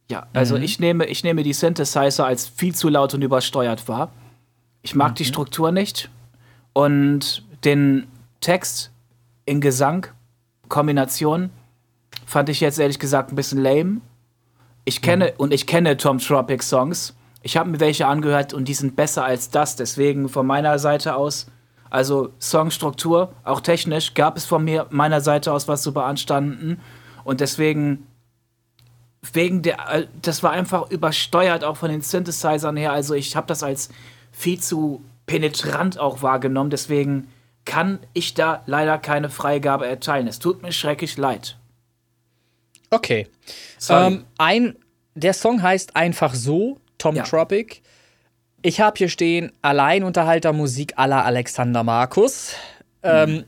Ja, 0.10 0.28
also 0.34 0.58
mhm. 0.58 0.64
ich, 0.64 0.80
nehme, 0.80 1.06
ich 1.06 1.24
nehme 1.24 1.44
die 1.44 1.54
Synthesizer 1.54 2.26
als 2.26 2.48
viel 2.48 2.74
zu 2.74 2.90
laut 2.90 3.14
und 3.14 3.22
übersteuert 3.22 3.88
wahr. 3.88 4.12
Ich 4.82 4.96
mag 4.96 5.12
mhm. 5.12 5.16
die 5.16 5.26
Struktur 5.26 5.72
nicht. 5.72 6.10
Und 6.74 7.44
den 7.66 8.08
Text 8.40 8.92
in 9.46 9.62
Gesang, 9.62 10.08
Kombination, 10.70 11.50
fand 12.26 12.50
ich 12.50 12.60
jetzt 12.60 12.80
ehrlich 12.80 13.00
gesagt 13.00 13.32
ein 13.32 13.36
bisschen 13.36 13.62
lame. 13.62 14.02
Ich 14.86 15.02
kenne, 15.02 15.34
und 15.38 15.54
ich 15.54 15.68
kenne 15.68 15.98
Tom 15.98 16.20
Tropic 16.20 16.64
Songs. 16.64 17.16
Ich 17.42 17.58
habe 17.58 17.70
mir 17.70 17.80
welche 17.80 18.08
angehört 18.08 18.54
und 18.54 18.68
die 18.68 18.74
sind 18.74 18.96
besser 18.96 19.26
als 19.26 19.50
das. 19.50 19.76
Deswegen 19.76 20.30
von 20.30 20.46
meiner 20.46 20.80
Seite 20.80 21.16
aus, 21.16 21.48
also 21.90 22.30
Songstruktur, 22.40 23.34
auch 23.44 23.62
technisch, 23.62 24.14
gab 24.14 24.38
es 24.38 24.46
von 24.46 24.64
mir 24.64 24.88
meiner 24.90 25.22
Seite 25.22 25.52
aus 25.52 25.68
was 25.68 25.82
zu 25.82 25.94
beanstanden. 25.94 26.80
Und 27.28 27.42
deswegen, 27.42 28.08
wegen 29.34 29.62
der, 29.62 29.80
äh, 29.90 30.08
das 30.22 30.44
war 30.44 30.52
einfach 30.52 30.90
übersteuert 30.90 31.66
auch 31.66 31.76
von 31.76 31.92
den 31.92 32.00
Synthesizern 32.00 32.78
her. 32.78 32.94
Also 32.94 33.16
ich 33.16 33.36
habe 33.36 33.48
das 33.48 33.64
als 33.64 33.90
viel 34.32 34.62
zu 34.62 35.02
penetrant 35.26 36.00
auch 36.00 36.22
wahrgenommen. 36.22 36.70
Deswegen 36.70 37.28
kann 37.66 38.00
ich 38.14 38.34
da 38.34 38.64
leider 38.66 38.98
keine 38.98 39.30
Freigabe 39.30 39.86
erteilen. 39.86 40.26
Es 40.26 40.40
tut 40.40 40.62
mir 40.62 40.72
schrecklich 40.72 41.18
leid. 41.18 41.58
Okay. 42.92 43.28
Ähm, 43.90 44.24
ein, 44.38 44.78
der 45.14 45.34
Song 45.34 45.62
heißt 45.62 45.98
einfach 45.98 46.34
so 46.34 46.80
Tom 46.98 47.18
ja. 47.18 47.24
Tropic. 47.24 47.82
Ich 48.62 48.80
habe 48.80 48.98
hier 48.98 49.10
stehen 49.10 49.52
Alleinunterhaltermusik 49.62 50.94
aller 50.96 51.26
Alexander 51.26 51.84
Markus. 51.84 52.54
Mhm. 53.04 53.10
Ähm, 53.10 53.46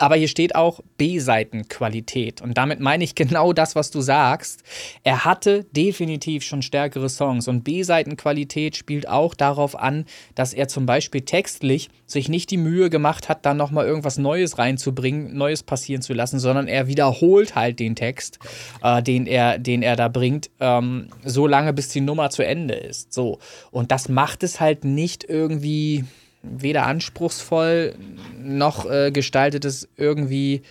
aber 0.00 0.16
hier 0.16 0.28
steht 0.28 0.54
auch 0.54 0.80
B-Seitenqualität. 0.96 2.40
Und 2.40 2.56
damit 2.56 2.80
meine 2.80 3.04
ich 3.04 3.14
genau 3.14 3.52
das, 3.52 3.76
was 3.76 3.90
du 3.90 4.00
sagst. 4.00 4.62
Er 5.04 5.26
hatte 5.26 5.64
definitiv 5.72 6.42
schon 6.42 6.62
stärkere 6.62 7.10
Songs. 7.10 7.48
Und 7.48 7.64
B-Seitenqualität 7.64 8.76
spielt 8.76 9.06
auch 9.06 9.34
darauf 9.34 9.78
an, 9.78 10.06
dass 10.34 10.54
er 10.54 10.68
zum 10.68 10.86
Beispiel 10.86 11.20
textlich 11.20 11.90
sich 12.06 12.30
nicht 12.30 12.50
die 12.50 12.56
Mühe 12.56 12.88
gemacht 12.88 13.28
hat, 13.28 13.44
dann 13.44 13.58
nochmal 13.58 13.84
irgendwas 13.84 14.16
Neues 14.16 14.56
reinzubringen, 14.56 15.36
Neues 15.36 15.62
passieren 15.62 16.00
zu 16.00 16.14
lassen, 16.14 16.38
sondern 16.40 16.66
er 16.66 16.86
wiederholt 16.86 17.54
halt 17.54 17.78
den 17.78 17.94
Text, 17.94 18.38
äh, 18.82 19.02
den, 19.02 19.26
er, 19.26 19.58
den 19.58 19.82
er 19.82 19.96
da 19.96 20.08
bringt, 20.08 20.50
ähm, 20.60 21.08
so 21.26 21.46
lange, 21.46 21.74
bis 21.74 21.88
die 21.88 22.00
Nummer 22.00 22.30
zu 22.30 22.42
Ende 22.42 22.72
ist. 22.74 23.12
So. 23.12 23.38
Und 23.70 23.92
das 23.92 24.08
macht 24.08 24.44
es 24.44 24.60
halt 24.60 24.82
nicht 24.84 25.24
irgendwie 25.24 26.06
weder 26.42 26.86
anspruchsvoll 26.86 27.94
noch 28.38 28.90
äh, 28.90 29.10
gestaltet 29.10 29.64
es 29.64 29.88
irgendwie 29.96 30.62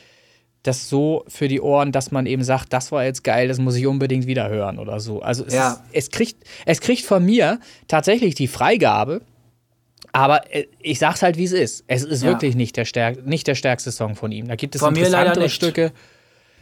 das 0.64 0.90
so 0.90 1.24
für 1.28 1.48
die 1.48 1.62
Ohren, 1.62 1.92
dass 1.92 2.12
man 2.12 2.26
eben 2.26 2.44
sagt, 2.44 2.74
das 2.74 2.92
war 2.92 3.06
jetzt 3.06 3.24
geil, 3.24 3.48
das 3.48 3.60
muss 3.60 3.76
ich 3.76 3.88
unbedingt 3.88 4.28
wieder 4.28 4.50
hören 4.50 4.78
oder 4.78 5.00
so. 5.00 5.22
Also 5.22 5.46
es, 5.46 5.54
ja. 5.54 5.72
ist, 5.72 5.82
es, 5.94 6.12
kriegt, 6.12 6.44
es 6.66 6.82
kriegt 6.82 7.04
von 7.04 7.26
mir 7.26 7.60
tatsächlich 7.88 8.36
die 8.36 8.48
Freigabe, 8.48 9.22
aber 10.12 10.54
äh, 10.54 10.66
ich 10.80 11.00
sag's 11.00 11.22
halt, 11.22 11.38
wie 11.38 11.46
es 11.46 11.54
ist. 11.54 11.86
Es 11.88 12.04
ist 12.04 12.24
ja. 12.24 12.30
wirklich 12.30 12.56
nicht 12.56 12.76
der, 12.76 12.86
stärk 12.86 13.26
nicht 13.26 13.48
der 13.48 13.56
stärkste 13.56 13.92
Song 13.92 14.16
von 14.16 14.32
ihm. 14.32 14.48
Da 14.48 14.56
gibt 14.56 14.76
es 14.76 14.82
von 14.82 14.96
interessantere 14.96 15.50
Stücke. 15.50 15.92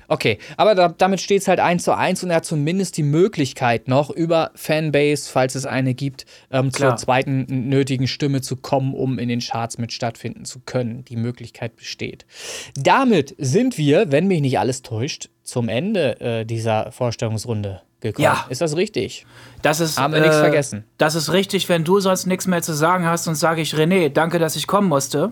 Okay, 0.07 0.37
aber 0.55 0.75
da, 0.75 0.89
damit 0.89 1.21
steht 1.21 1.41
es 1.41 1.47
halt 1.47 1.59
1 1.59 1.83
zu 1.83 1.95
1 1.95 2.23
und 2.23 2.29
er 2.29 2.37
hat 2.37 2.45
zumindest 2.45 2.97
die 2.97 3.03
Möglichkeit 3.03 3.87
noch 3.87 4.09
über 4.09 4.51
Fanbase, 4.55 5.29
falls 5.29 5.55
es 5.55 5.65
eine 5.65 5.93
gibt, 5.93 6.25
ähm, 6.51 6.71
zur 6.71 6.95
zweiten 6.95 7.69
nötigen 7.69 8.07
Stimme 8.07 8.41
zu 8.41 8.55
kommen, 8.55 8.93
um 8.93 9.19
in 9.19 9.27
den 9.29 9.39
Charts 9.39 9.77
mit 9.77 9.91
stattfinden 9.91 10.45
zu 10.45 10.59
können. 10.65 11.03
Die 11.05 11.17
Möglichkeit 11.17 11.75
besteht. 11.75 12.25
Damit 12.75 13.35
sind 13.37 13.77
wir, 13.77 14.11
wenn 14.11 14.27
mich 14.27 14.41
nicht 14.41 14.59
alles 14.59 14.81
täuscht, 14.81 15.29
zum 15.43 15.69
Ende 15.69 16.19
äh, 16.19 16.45
dieser 16.45 16.91
Vorstellungsrunde 16.91 17.81
gekommen. 17.99 18.23
Ja. 18.23 18.45
Ist 18.49 18.61
das 18.61 18.75
richtig? 18.75 19.25
Das 19.61 19.79
ist, 19.79 19.97
Haben 19.97 20.13
wir 20.13 20.19
äh, 20.19 20.23
nichts 20.23 20.37
vergessen. 20.37 20.83
Das 20.97 21.15
ist 21.15 21.31
richtig, 21.31 21.69
wenn 21.69 21.83
du 21.83 21.99
sonst 21.99 22.25
nichts 22.27 22.47
mehr 22.47 22.61
zu 22.61 22.73
sagen 22.73 23.05
hast 23.05 23.27
und 23.27 23.35
sage 23.35 23.61
ich, 23.61 23.73
René, 23.73 24.09
danke, 24.09 24.39
dass 24.39 24.55
ich 24.55 24.67
kommen 24.67 24.87
musste. 24.87 25.31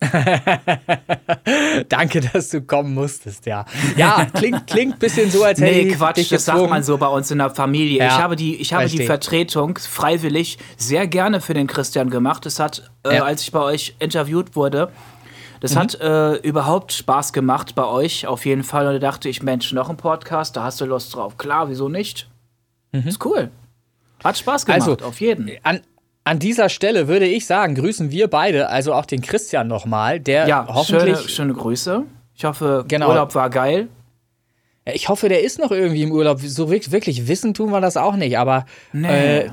Danke, 1.88 2.20
dass 2.20 2.50
du 2.50 2.62
kommen 2.62 2.94
musstest, 2.94 3.46
ja. 3.46 3.64
Ja, 3.96 4.26
klingt, 4.32 4.66
klingt 4.68 4.94
ein 4.94 4.98
bisschen 4.98 5.30
so, 5.30 5.42
als 5.42 5.60
hätte 5.60 5.72
nee, 5.72 5.88
ich 5.88 5.94
Quatsch, 5.96 6.16
dich 6.18 6.28
das 6.28 6.44
sagt 6.44 6.70
man 6.70 6.84
so 6.84 6.98
bei 6.98 7.08
uns 7.08 7.30
in 7.30 7.38
der 7.38 7.50
Familie. 7.50 7.98
Ja, 7.98 8.06
ich 8.06 8.18
habe, 8.18 8.36
die, 8.36 8.56
ich 8.56 8.72
habe 8.72 8.86
die 8.86 9.04
Vertretung 9.04 9.76
freiwillig 9.76 10.58
sehr 10.76 11.08
gerne 11.08 11.40
für 11.40 11.54
den 11.54 11.66
Christian 11.66 12.10
gemacht. 12.10 12.46
Das 12.46 12.60
hat, 12.60 12.90
äh, 13.04 13.16
ja. 13.16 13.24
als 13.24 13.42
ich 13.42 13.50
bei 13.50 13.60
euch 13.60 13.96
interviewt 13.98 14.54
wurde, 14.54 14.92
das 15.60 15.74
mhm. 15.74 15.78
hat 15.78 16.00
äh, 16.00 16.34
überhaupt 16.36 16.92
Spaß 16.92 17.32
gemacht 17.32 17.74
bei 17.74 17.84
euch, 17.84 18.26
auf 18.26 18.46
jeden 18.46 18.62
Fall. 18.62 18.86
Und 18.86 18.94
da 18.94 18.98
dachte 19.00 19.28
ich, 19.28 19.42
Mensch, 19.42 19.72
noch 19.72 19.90
ein 19.90 19.96
Podcast, 19.96 20.56
da 20.56 20.62
hast 20.62 20.80
du 20.80 20.84
Lust 20.84 21.14
drauf. 21.14 21.36
Klar, 21.36 21.68
wieso 21.68 21.88
nicht? 21.88 22.28
Mhm. 22.92 23.08
Ist 23.08 23.24
cool. 23.24 23.50
Hat 24.22 24.38
Spaß 24.38 24.66
gemacht, 24.66 24.88
also, 24.88 25.06
auf 25.06 25.20
jeden. 25.20 25.50
An, 25.62 25.80
an 26.24 26.38
dieser 26.38 26.68
Stelle 26.68 27.08
würde 27.08 27.26
ich 27.26 27.46
sagen, 27.46 27.74
grüßen 27.74 28.10
wir 28.10 28.28
beide, 28.28 28.68
also 28.68 28.92
auch 28.92 29.06
den 29.06 29.22
Christian 29.22 29.66
nochmal, 29.66 30.20
der 30.20 30.46
ja, 30.46 30.66
hoffentlich. 30.68 31.16
Schöne, 31.16 31.28
schöne 31.28 31.52
Grüße. 31.54 32.04
Ich 32.34 32.44
hoffe, 32.44 32.84
genau. 32.86 33.08
Urlaub 33.08 33.34
war 33.34 33.50
geil. 33.50 33.88
Ich 34.94 35.08
hoffe, 35.08 35.28
der 35.28 35.42
ist 35.42 35.58
noch 35.58 35.70
irgendwie 35.70 36.02
im 36.02 36.12
Urlaub. 36.12 36.40
So 36.40 36.70
wirklich 36.70 37.28
wissen 37.28 37.52
tun 37.52 37.70
wir 37.70 37.80
das 37.80 37.96
auch 37.96 38.16
nicht, 38.16 38.38
aber 38.38 38.64
nee. 38.92 39.40
äh, 39.40 39.50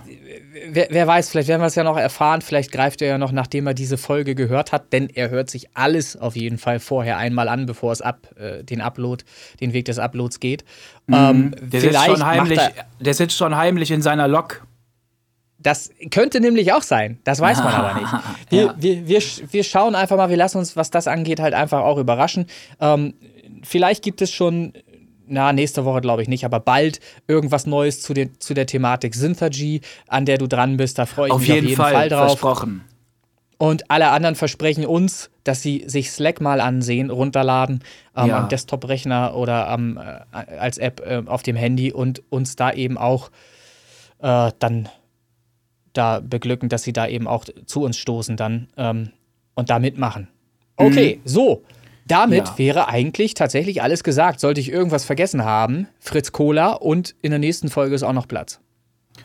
wer, 0.69 0.87
wer, 0.89 1.07
weiß, 1.07 1.29
vielleicht 1.29 1.49
werden 1.49 1.61
wir 1.61 1.67
es 1.67 1.75
ja 1.75 1.83
noch 1.83 1.97
erfahren. 1.97 2.41
Vielleicht 2.41 2.71
greift 2.71 3.01
er 3.01 3.09
ja 3.09 3.17
noch, 3.17 3.31
nachdem 3.31 3.67
er 3.67 3.73
diese 3.73 3.97
Folge 3.97 4.35
gehört 4.35 4.71
hat, 4.71 4.93
denn 4.93 5.09
er 5.09 5.29
hört 5.29 5.49
sich 5.49 5.69
alles 5.73 6.15
auf 6.15 6.35
jeden 6.35 6.57
Fall 6.57 6.79
vorher 6.79 7.17
einmal 7.17 7.49
an, 7.49 7.65
bevor 7.65 7.91
es 7.91 8.01
ab, 8.01 8.29
äh, 8.37 8.63
den 8.63 8.81
Upload, 8.81 9.25
den 9.59 9.73
Weg 9.73 9.85
des 9.85 9.99
Uploads 9.99 10.39
geht. 10.39 10.63
Mhm. 11.07 11.13
Ähm, 11.13 11.55
der, 11.59 11.81
sitzt 11.81 12.05
schon 12.05 12.25
heimlich, 12.25 12.61
der 12.99 13.13
sitzt 13.13 13.37
schon 13.37 13.55
heimlich 13.57 13.91
in 13.91 14.01
seiner 14.01 14.27
Lok 14.27 14.64
das 15.65 15.89
könnte 16.11 16.41
nämlich 16.41 16.73
auch 16.73 16.83
sein. 16.83 17.17
Das 17.23 17.39
weiß 17.39 17.63
man 17.63 17.73
aber 17.73 17.99
nicht. 17.99 18.13
Wir, 18.49 18.61
ja. 18.65 18.75
wir, 18.77 19.07
wir, 19.07 19.21
wir 19.49 19.63
schauen 19.63 19.95
einfach 19.95 20.15
mal, 20.15 20.29
wir 20.29 20.37
lassen 20.37 20.59
uns, 20.59 20.75
was 20.77 20.91
das 20.91 21.07
angeht, 21.07 21.39
halt 21.39 21.55
einfach 21.55 21.81
auch 21.81 21.97
überraschen. 21.97 22.45
Ähm, 22.79 23.15
vielleicht 23.63 24.03
gibt 24.03 24.21
es 24.21 24.31
schon, 24.31 24.73
na, 25.25 25.53
nächste 25.53 25.83
Woche 25.83 26.01
glaube 26.01 26.21
ich 26.21 26.27
nicht, 26.27 26.45
aber 26.45 26.59
bald 26.59 26.99
irgendwas 27.27 27.65
Neues 27.65 28.01
zu, 28.03 28.13
den, 28.13 28.39
zu 28.39 28.53
der 28.53 28.67
Thematik 28.67 29.15
Synthergy, 29.15 29.81
an 30.07 30.25
der 30.25 30.37
du 30.37 30.47
dran 30.47 30.77
bist. 30.77 30.99
Da 30.99 31.07
freue 31.07 31.29
ich 31.29 31.33
auf 31.33 31.39
mich 31.39 31.49
jeden 31.49 31.65
auf 31.65 31.69
jeden 31.69 31.81
Fall, 31.81 31.93
Fall 31.93 32.09
drauf. 32.09 32.27
Versprochen. 32.27 32.83
Und 33.57 33.89
alle 33.89 34.09
anderen 34.09 34.35
versprechen 34.35 34.85
uns, 34.85 35.31
dass 35.45 35.63
sie 35.63 35.85
sich 35.87 36.11
Slack 36.11 36.41
mal 36.41 36.61
ansehen, 36.61 37.09
runterladen 37.09 37.83
ähm, 38.15 38.27
ja. 38.27 38.37
am 38.37 38.49
Desktop-Rechner 38.49 39.35
oder 39.35 39.69
ähm, 39.73 39.99
als 40.31 40.77
App 40.77 41.01
äh, 41.03 41.23
auf 41.25 41.41
dem 41.41 41.55
Handy 41.55 41.91
und 41.91 42.21
uns 42.29 42.55
da 42.55 42.71
eben 42.71 42.99
auch 42.99 43.31
äh, 44.19 44.51
dann 44.59 44.89
da 45.97 46.19
beglücken, 46.19 46.69
dass 46.69 46.83
sie 46.83 46.93
da 46.93 47.07
eben 47.07 47.27
auch 47.27 47.45
zu 47.65 47.83
uns 47.83 47.97
stoßen 47.97 48.37
dann 48.37 48.67
ähm, 48.77 49.11
und 49.55 49.69
da 49.69 49.79
mitmachen. 49.79 50.27
Okay, 50.77 51.17
mhm. 51.17 51.27
so. 51.27 51.63
Damit 52.07 52.47
ja. 52.47 52.57
wäre 52.57 52.87
eigentlich 52.87 53.33
tatsächlich 53.33 53.81
alles 53.81 54.03
gesagt. 54.03 54.39
Sollte 54.39 54.61
ich 54.61 54.71
irgendwas 54.71 55.05
vergessen 55.05 55.43
haben, 55.43 55.87
Fritz 55.99 56.31
Cola 56.31 56.73
und 56.73 57.15
in 57.23 57.31
der 57.31 57.39
nächsten 57.39 57.69
Folge 57.69 57.95
ist 57.95 58.03
auch 58.03 58.13
noch 58.13 58.27
Platz. 58.27 58.59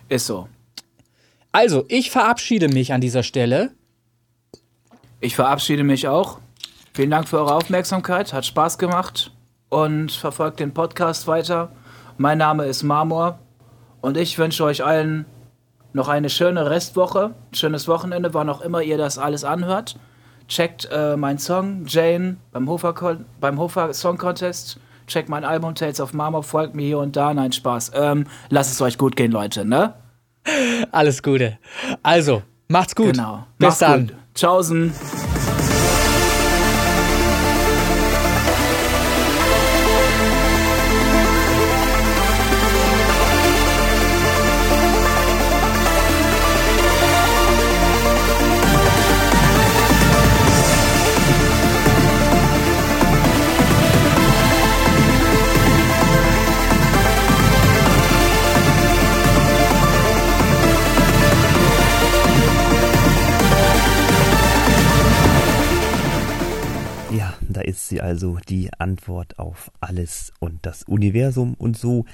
Ist 0.09 0.27
so. 0.27 0.49
Also, 1.53 1.85
ich 1.89 2.11
verabschiede 2.11 2.69
mich 2.69 2.93
an 2.93 3.01
dieser 3.01 3.23
Stelle. 3.23 3.73
Ich 5.21 5.35
verabschiede 5.35 5.85
mich 5.85 6.09
auch. 6.09 6.39
Vielen 6.95 7.11
Dank 7.11 7.29
für 7.29 7.39
eure 7.39 7.55
Aufmerksamkeit. 7.55 8.33
Hat 8.33 8.47
Spaß 8.47 8.79
gemacht. 8.79 9.33
Und 9.69 10.11
verfolgt 10.11 10.59
den 10.59 10.73
Podcast 10.73 11.27
weiter. 11.27 11.71
Mein 12.19 12.39
Name 12.39 12.65
ist 12.65 12.83
Marmor. 12.83 13.39
Und 14.01 14.17
ich 14.17 14.39
wünsche 14.39 14.65
euch 14.65 14.83
allen 14.83 15.27
noch 15.93 16.09
eine 16.09 16.31
schöne 16.31 16.71
Restwoche. 16.71 17.35
Schönes 17.53 17.89
Wochenende, 17.89 18.35
wann 18.35 18.49
auch 18.49 18.61
immer 18.61 18.83
ihr 18.83 18.99
das 18.99 19.19
alles 19.19 19.45
anhört. 19.45 19.97
Checkt 20.49 20.89
äh, 20.91 21.17
meinen 21.17 21.39
Song 21.39 21.85
Jane 21.87 22.37
beim 22.53 22.69
Hofer, 22.69 23.19
beim 23.41 23.59
Hofer 23.59 23.95
Song 23.95 24.19
Contest. 24.19 24.79
Checkt 25.07 25.29
mein 25.29 25.45
Album 25.45 25.75
Tales 25.75 26.01
of 26.01 26.13
Marmor. 26.13 26.43
Folgt 26.43 26.75
mir 26.75 26.87
hier 26.87 26.99
und 26.99 27.17
da. 27.17 27.35
Nein, 27.35 27.53
Spaß. 27.53 27.93
Ähm, 27.95 28.27
lasst 28.49 28.73
es 28.73 28.81
euch 28.81 28.99
gut 28.99 29.17
gehen, 29.17 29.33
Leute, 29.33 29.65
ne? 29.65 29.95
Alles 30.93 31.23
Gute. 31.23 31.59
Also, 32.03 32.43
macht's 32.69 32.95
gut. 32.95 33.13
Genau. 33.13 33.47
Bis 33.59 33.67
macht's 33.67 33.79
dann. 33.79 34.07
Gut. 34.09 34.17
Tschaußen. 34.35 34.93
Also 68.11 68.39
die 68.49 68.71
Antwort 68.77 69.39
auf 69.39 69.71
alles 69.79 70.33
und 70.41 70.67
das 70.67 70.83
Universum 70.83 71.55
und 71.55 71.77
so 71.77 72.07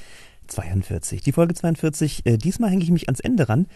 42. 0.46 1.22
Die 1.22 1.32
Folge 1.32 1.54
42, 1.54 2.26
äh, 2.26 2.36
diesmal 2.36 2.70
hänge 2.70 2.84
ich 2.84 2.90
mich 2.90 3.08
ans 3.08 3.20
Ende 3.20 3.48
ran. 3.48 3.66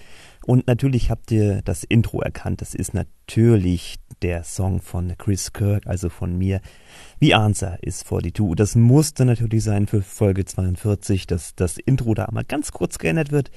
Und 0.44 0.66
natürlich 0.66 1.10
habt 1.10 1.30
ihr 1.30 1.62
das 1.62 1.82
Intro 1.82 2.20
erkannt. 2.20 2.60
Das 2.60 2.74
ist 2.74 2.92
natürlich 2.92 3.96
der 4.20 4.44
Song 4.44 4.82
von 4.82 5.16
Chris 5.16 5.54
Kirk, 5.54 5.86
also 5.86 6.10
von 6.10 6.36
mir. 6.36 6.60
The 7.22 7.34
Answer 7.34 7.78
is 7.80 8.00
42. 8.00 8.54
Das 8.54 8.76
musste 8.76 9.24
natürlich 9.24 9.64
sein 9.64 9.86
für 9.86 10.02
Folge 10.02 10.44
42, 10.44 11.26
dass 11.26 11.54
das 11.54 11.78
Intro 11.78 12.12
da 12.12 12.26
einmal 12.26 12.44
ganz 12.44 12.70
kurz 12.70 12.98
geändert 12.98 13.32
wird. 13.32 13.50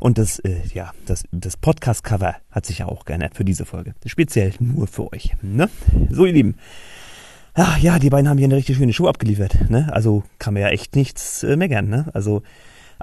Und 0.00 0.18
das, 0.18 0.40
äh, 0.40 0.62
ja, 0.74 0.92
das, 1.06 1.22
das 1.30 1.56
Podcast-Cover 1.56 2.34
hat 2.50 2.66
sich 2.66 2.78
ja 2.78 2.86
auch 2.86 3.04
geändert 3.04 3.36
für 3.36 3.44
diese 3.44 3.64
Folge. 3.64 3.94
Speziell 4.04 4.52
nur 4.58 4.88
für 4.88 5.12
euch. 5.12 5.36
Ne? 5.42 5.70
So, 6.10 6.26
ihr 6.26 6.32
Lieben. 6.32 6.56
Ach 7.54 7.78
ja, 7.78 8.00
die 8.00 8.10
beiden 8.10 8.28
haben 8.28 8.38
hier 8.38 8.48
eine 8.48 8.56
richtig 8.56 8.76
schöne 8.76 8.92
Show 8.92 9.06
abgeliefert. 9.06 9.70
Ne? 9.70 9.88
Also 9.92 10.24
kann 10.40 10.54
man 10.54 10.62
ja 10.62 10.68
echt 10.70 10.96
nichts 10.96 11.44
äh, 11.44 11.56
meckern. 11.56 11.88
Ne? 11.88 12.06
Also 12.12 12.42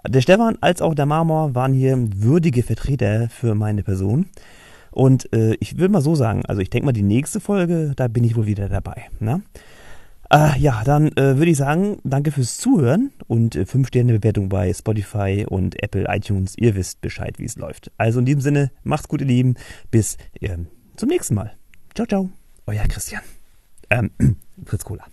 der 0.07 0.21
Stefan 0.21 0.57
als 0.59 0.81
auch 0.81 0.93
der 0.93 1.05
Marmor 1.05 1.55
waren 1.55 1.73
hier 1.73 1.97
würdige 2.15 2.61
Vertreter 2.61 3.29
für 3.29 3.55
meine 3.55 3.83
Person. 3.83 4.25
Und 4.91 5.31
äh, 5.33 5.55
ich 5.61 5.77
will 5.77 5.87
mal 5.87 6.01
so 6.01 6.15
sagen, 6.15 6.45
also 6.45 6.61
ich 6.61 6.69
denke 6.69 6.85
mal, 6.85 6.91
die 6.91 7.01
nächste 7.01 7.39
Folge, 7.39 7.93
da 7.95 8.09
bin 8.09 8.25
ich 8.25 8.35
wohl 8.35 8.45
wieder 8.45 8.67
dabei. 8.67 9.05
Ne? 9.21 9.41
Äh, 10.29 10.59
ja, 10.59 10.83
dann 10.83 11.07
äh, 11.09 11.37
würde 11.37 11.51
ich 11.51 11.57
sagen, 11.57 11.99
danke 12.03 12.31
fürs 12.31 12.57
Zuhören 12.57 13.11
und 13.27 13.55
äh, 13.55 13.61
5-Sterne-Bewertung 13.61 14.49
bei 14.49 14.73
Spotify 14.73 15.45
und 15.47 15.81
Apple 15.81 16.05
iTunes. 16.09 16.57
Ihr 16.57 16.75
wisst 16.75 16.99
Bescheid, 16.99 17.39
wie 17.39 17.45
es 17.45 17.55
läuft. 17.55 17.91
Also 17.97 18.19
in 18.19 18.25
diesem 18.25 18.41
Sinne, 18.41 18.71
macht's 18.83 19.07
gut, 19.07 19.21
ihr 19.21 19.27
Lieben. 19.27 19.55
Bis 19.91 20.17
äh, 20.41 20.57
zum 20.97 21.07
nächsten 21.07 21.35
Mal. 21.35 21.53
Ciao, 21.95 22.05
ciao. 22.05 22.29
Euer 22.65 22.83
Christian. 22.87 23.21
Ähm, 23.91 24.09
Fritz 24.65 24.85
Cola. 24.85 25.05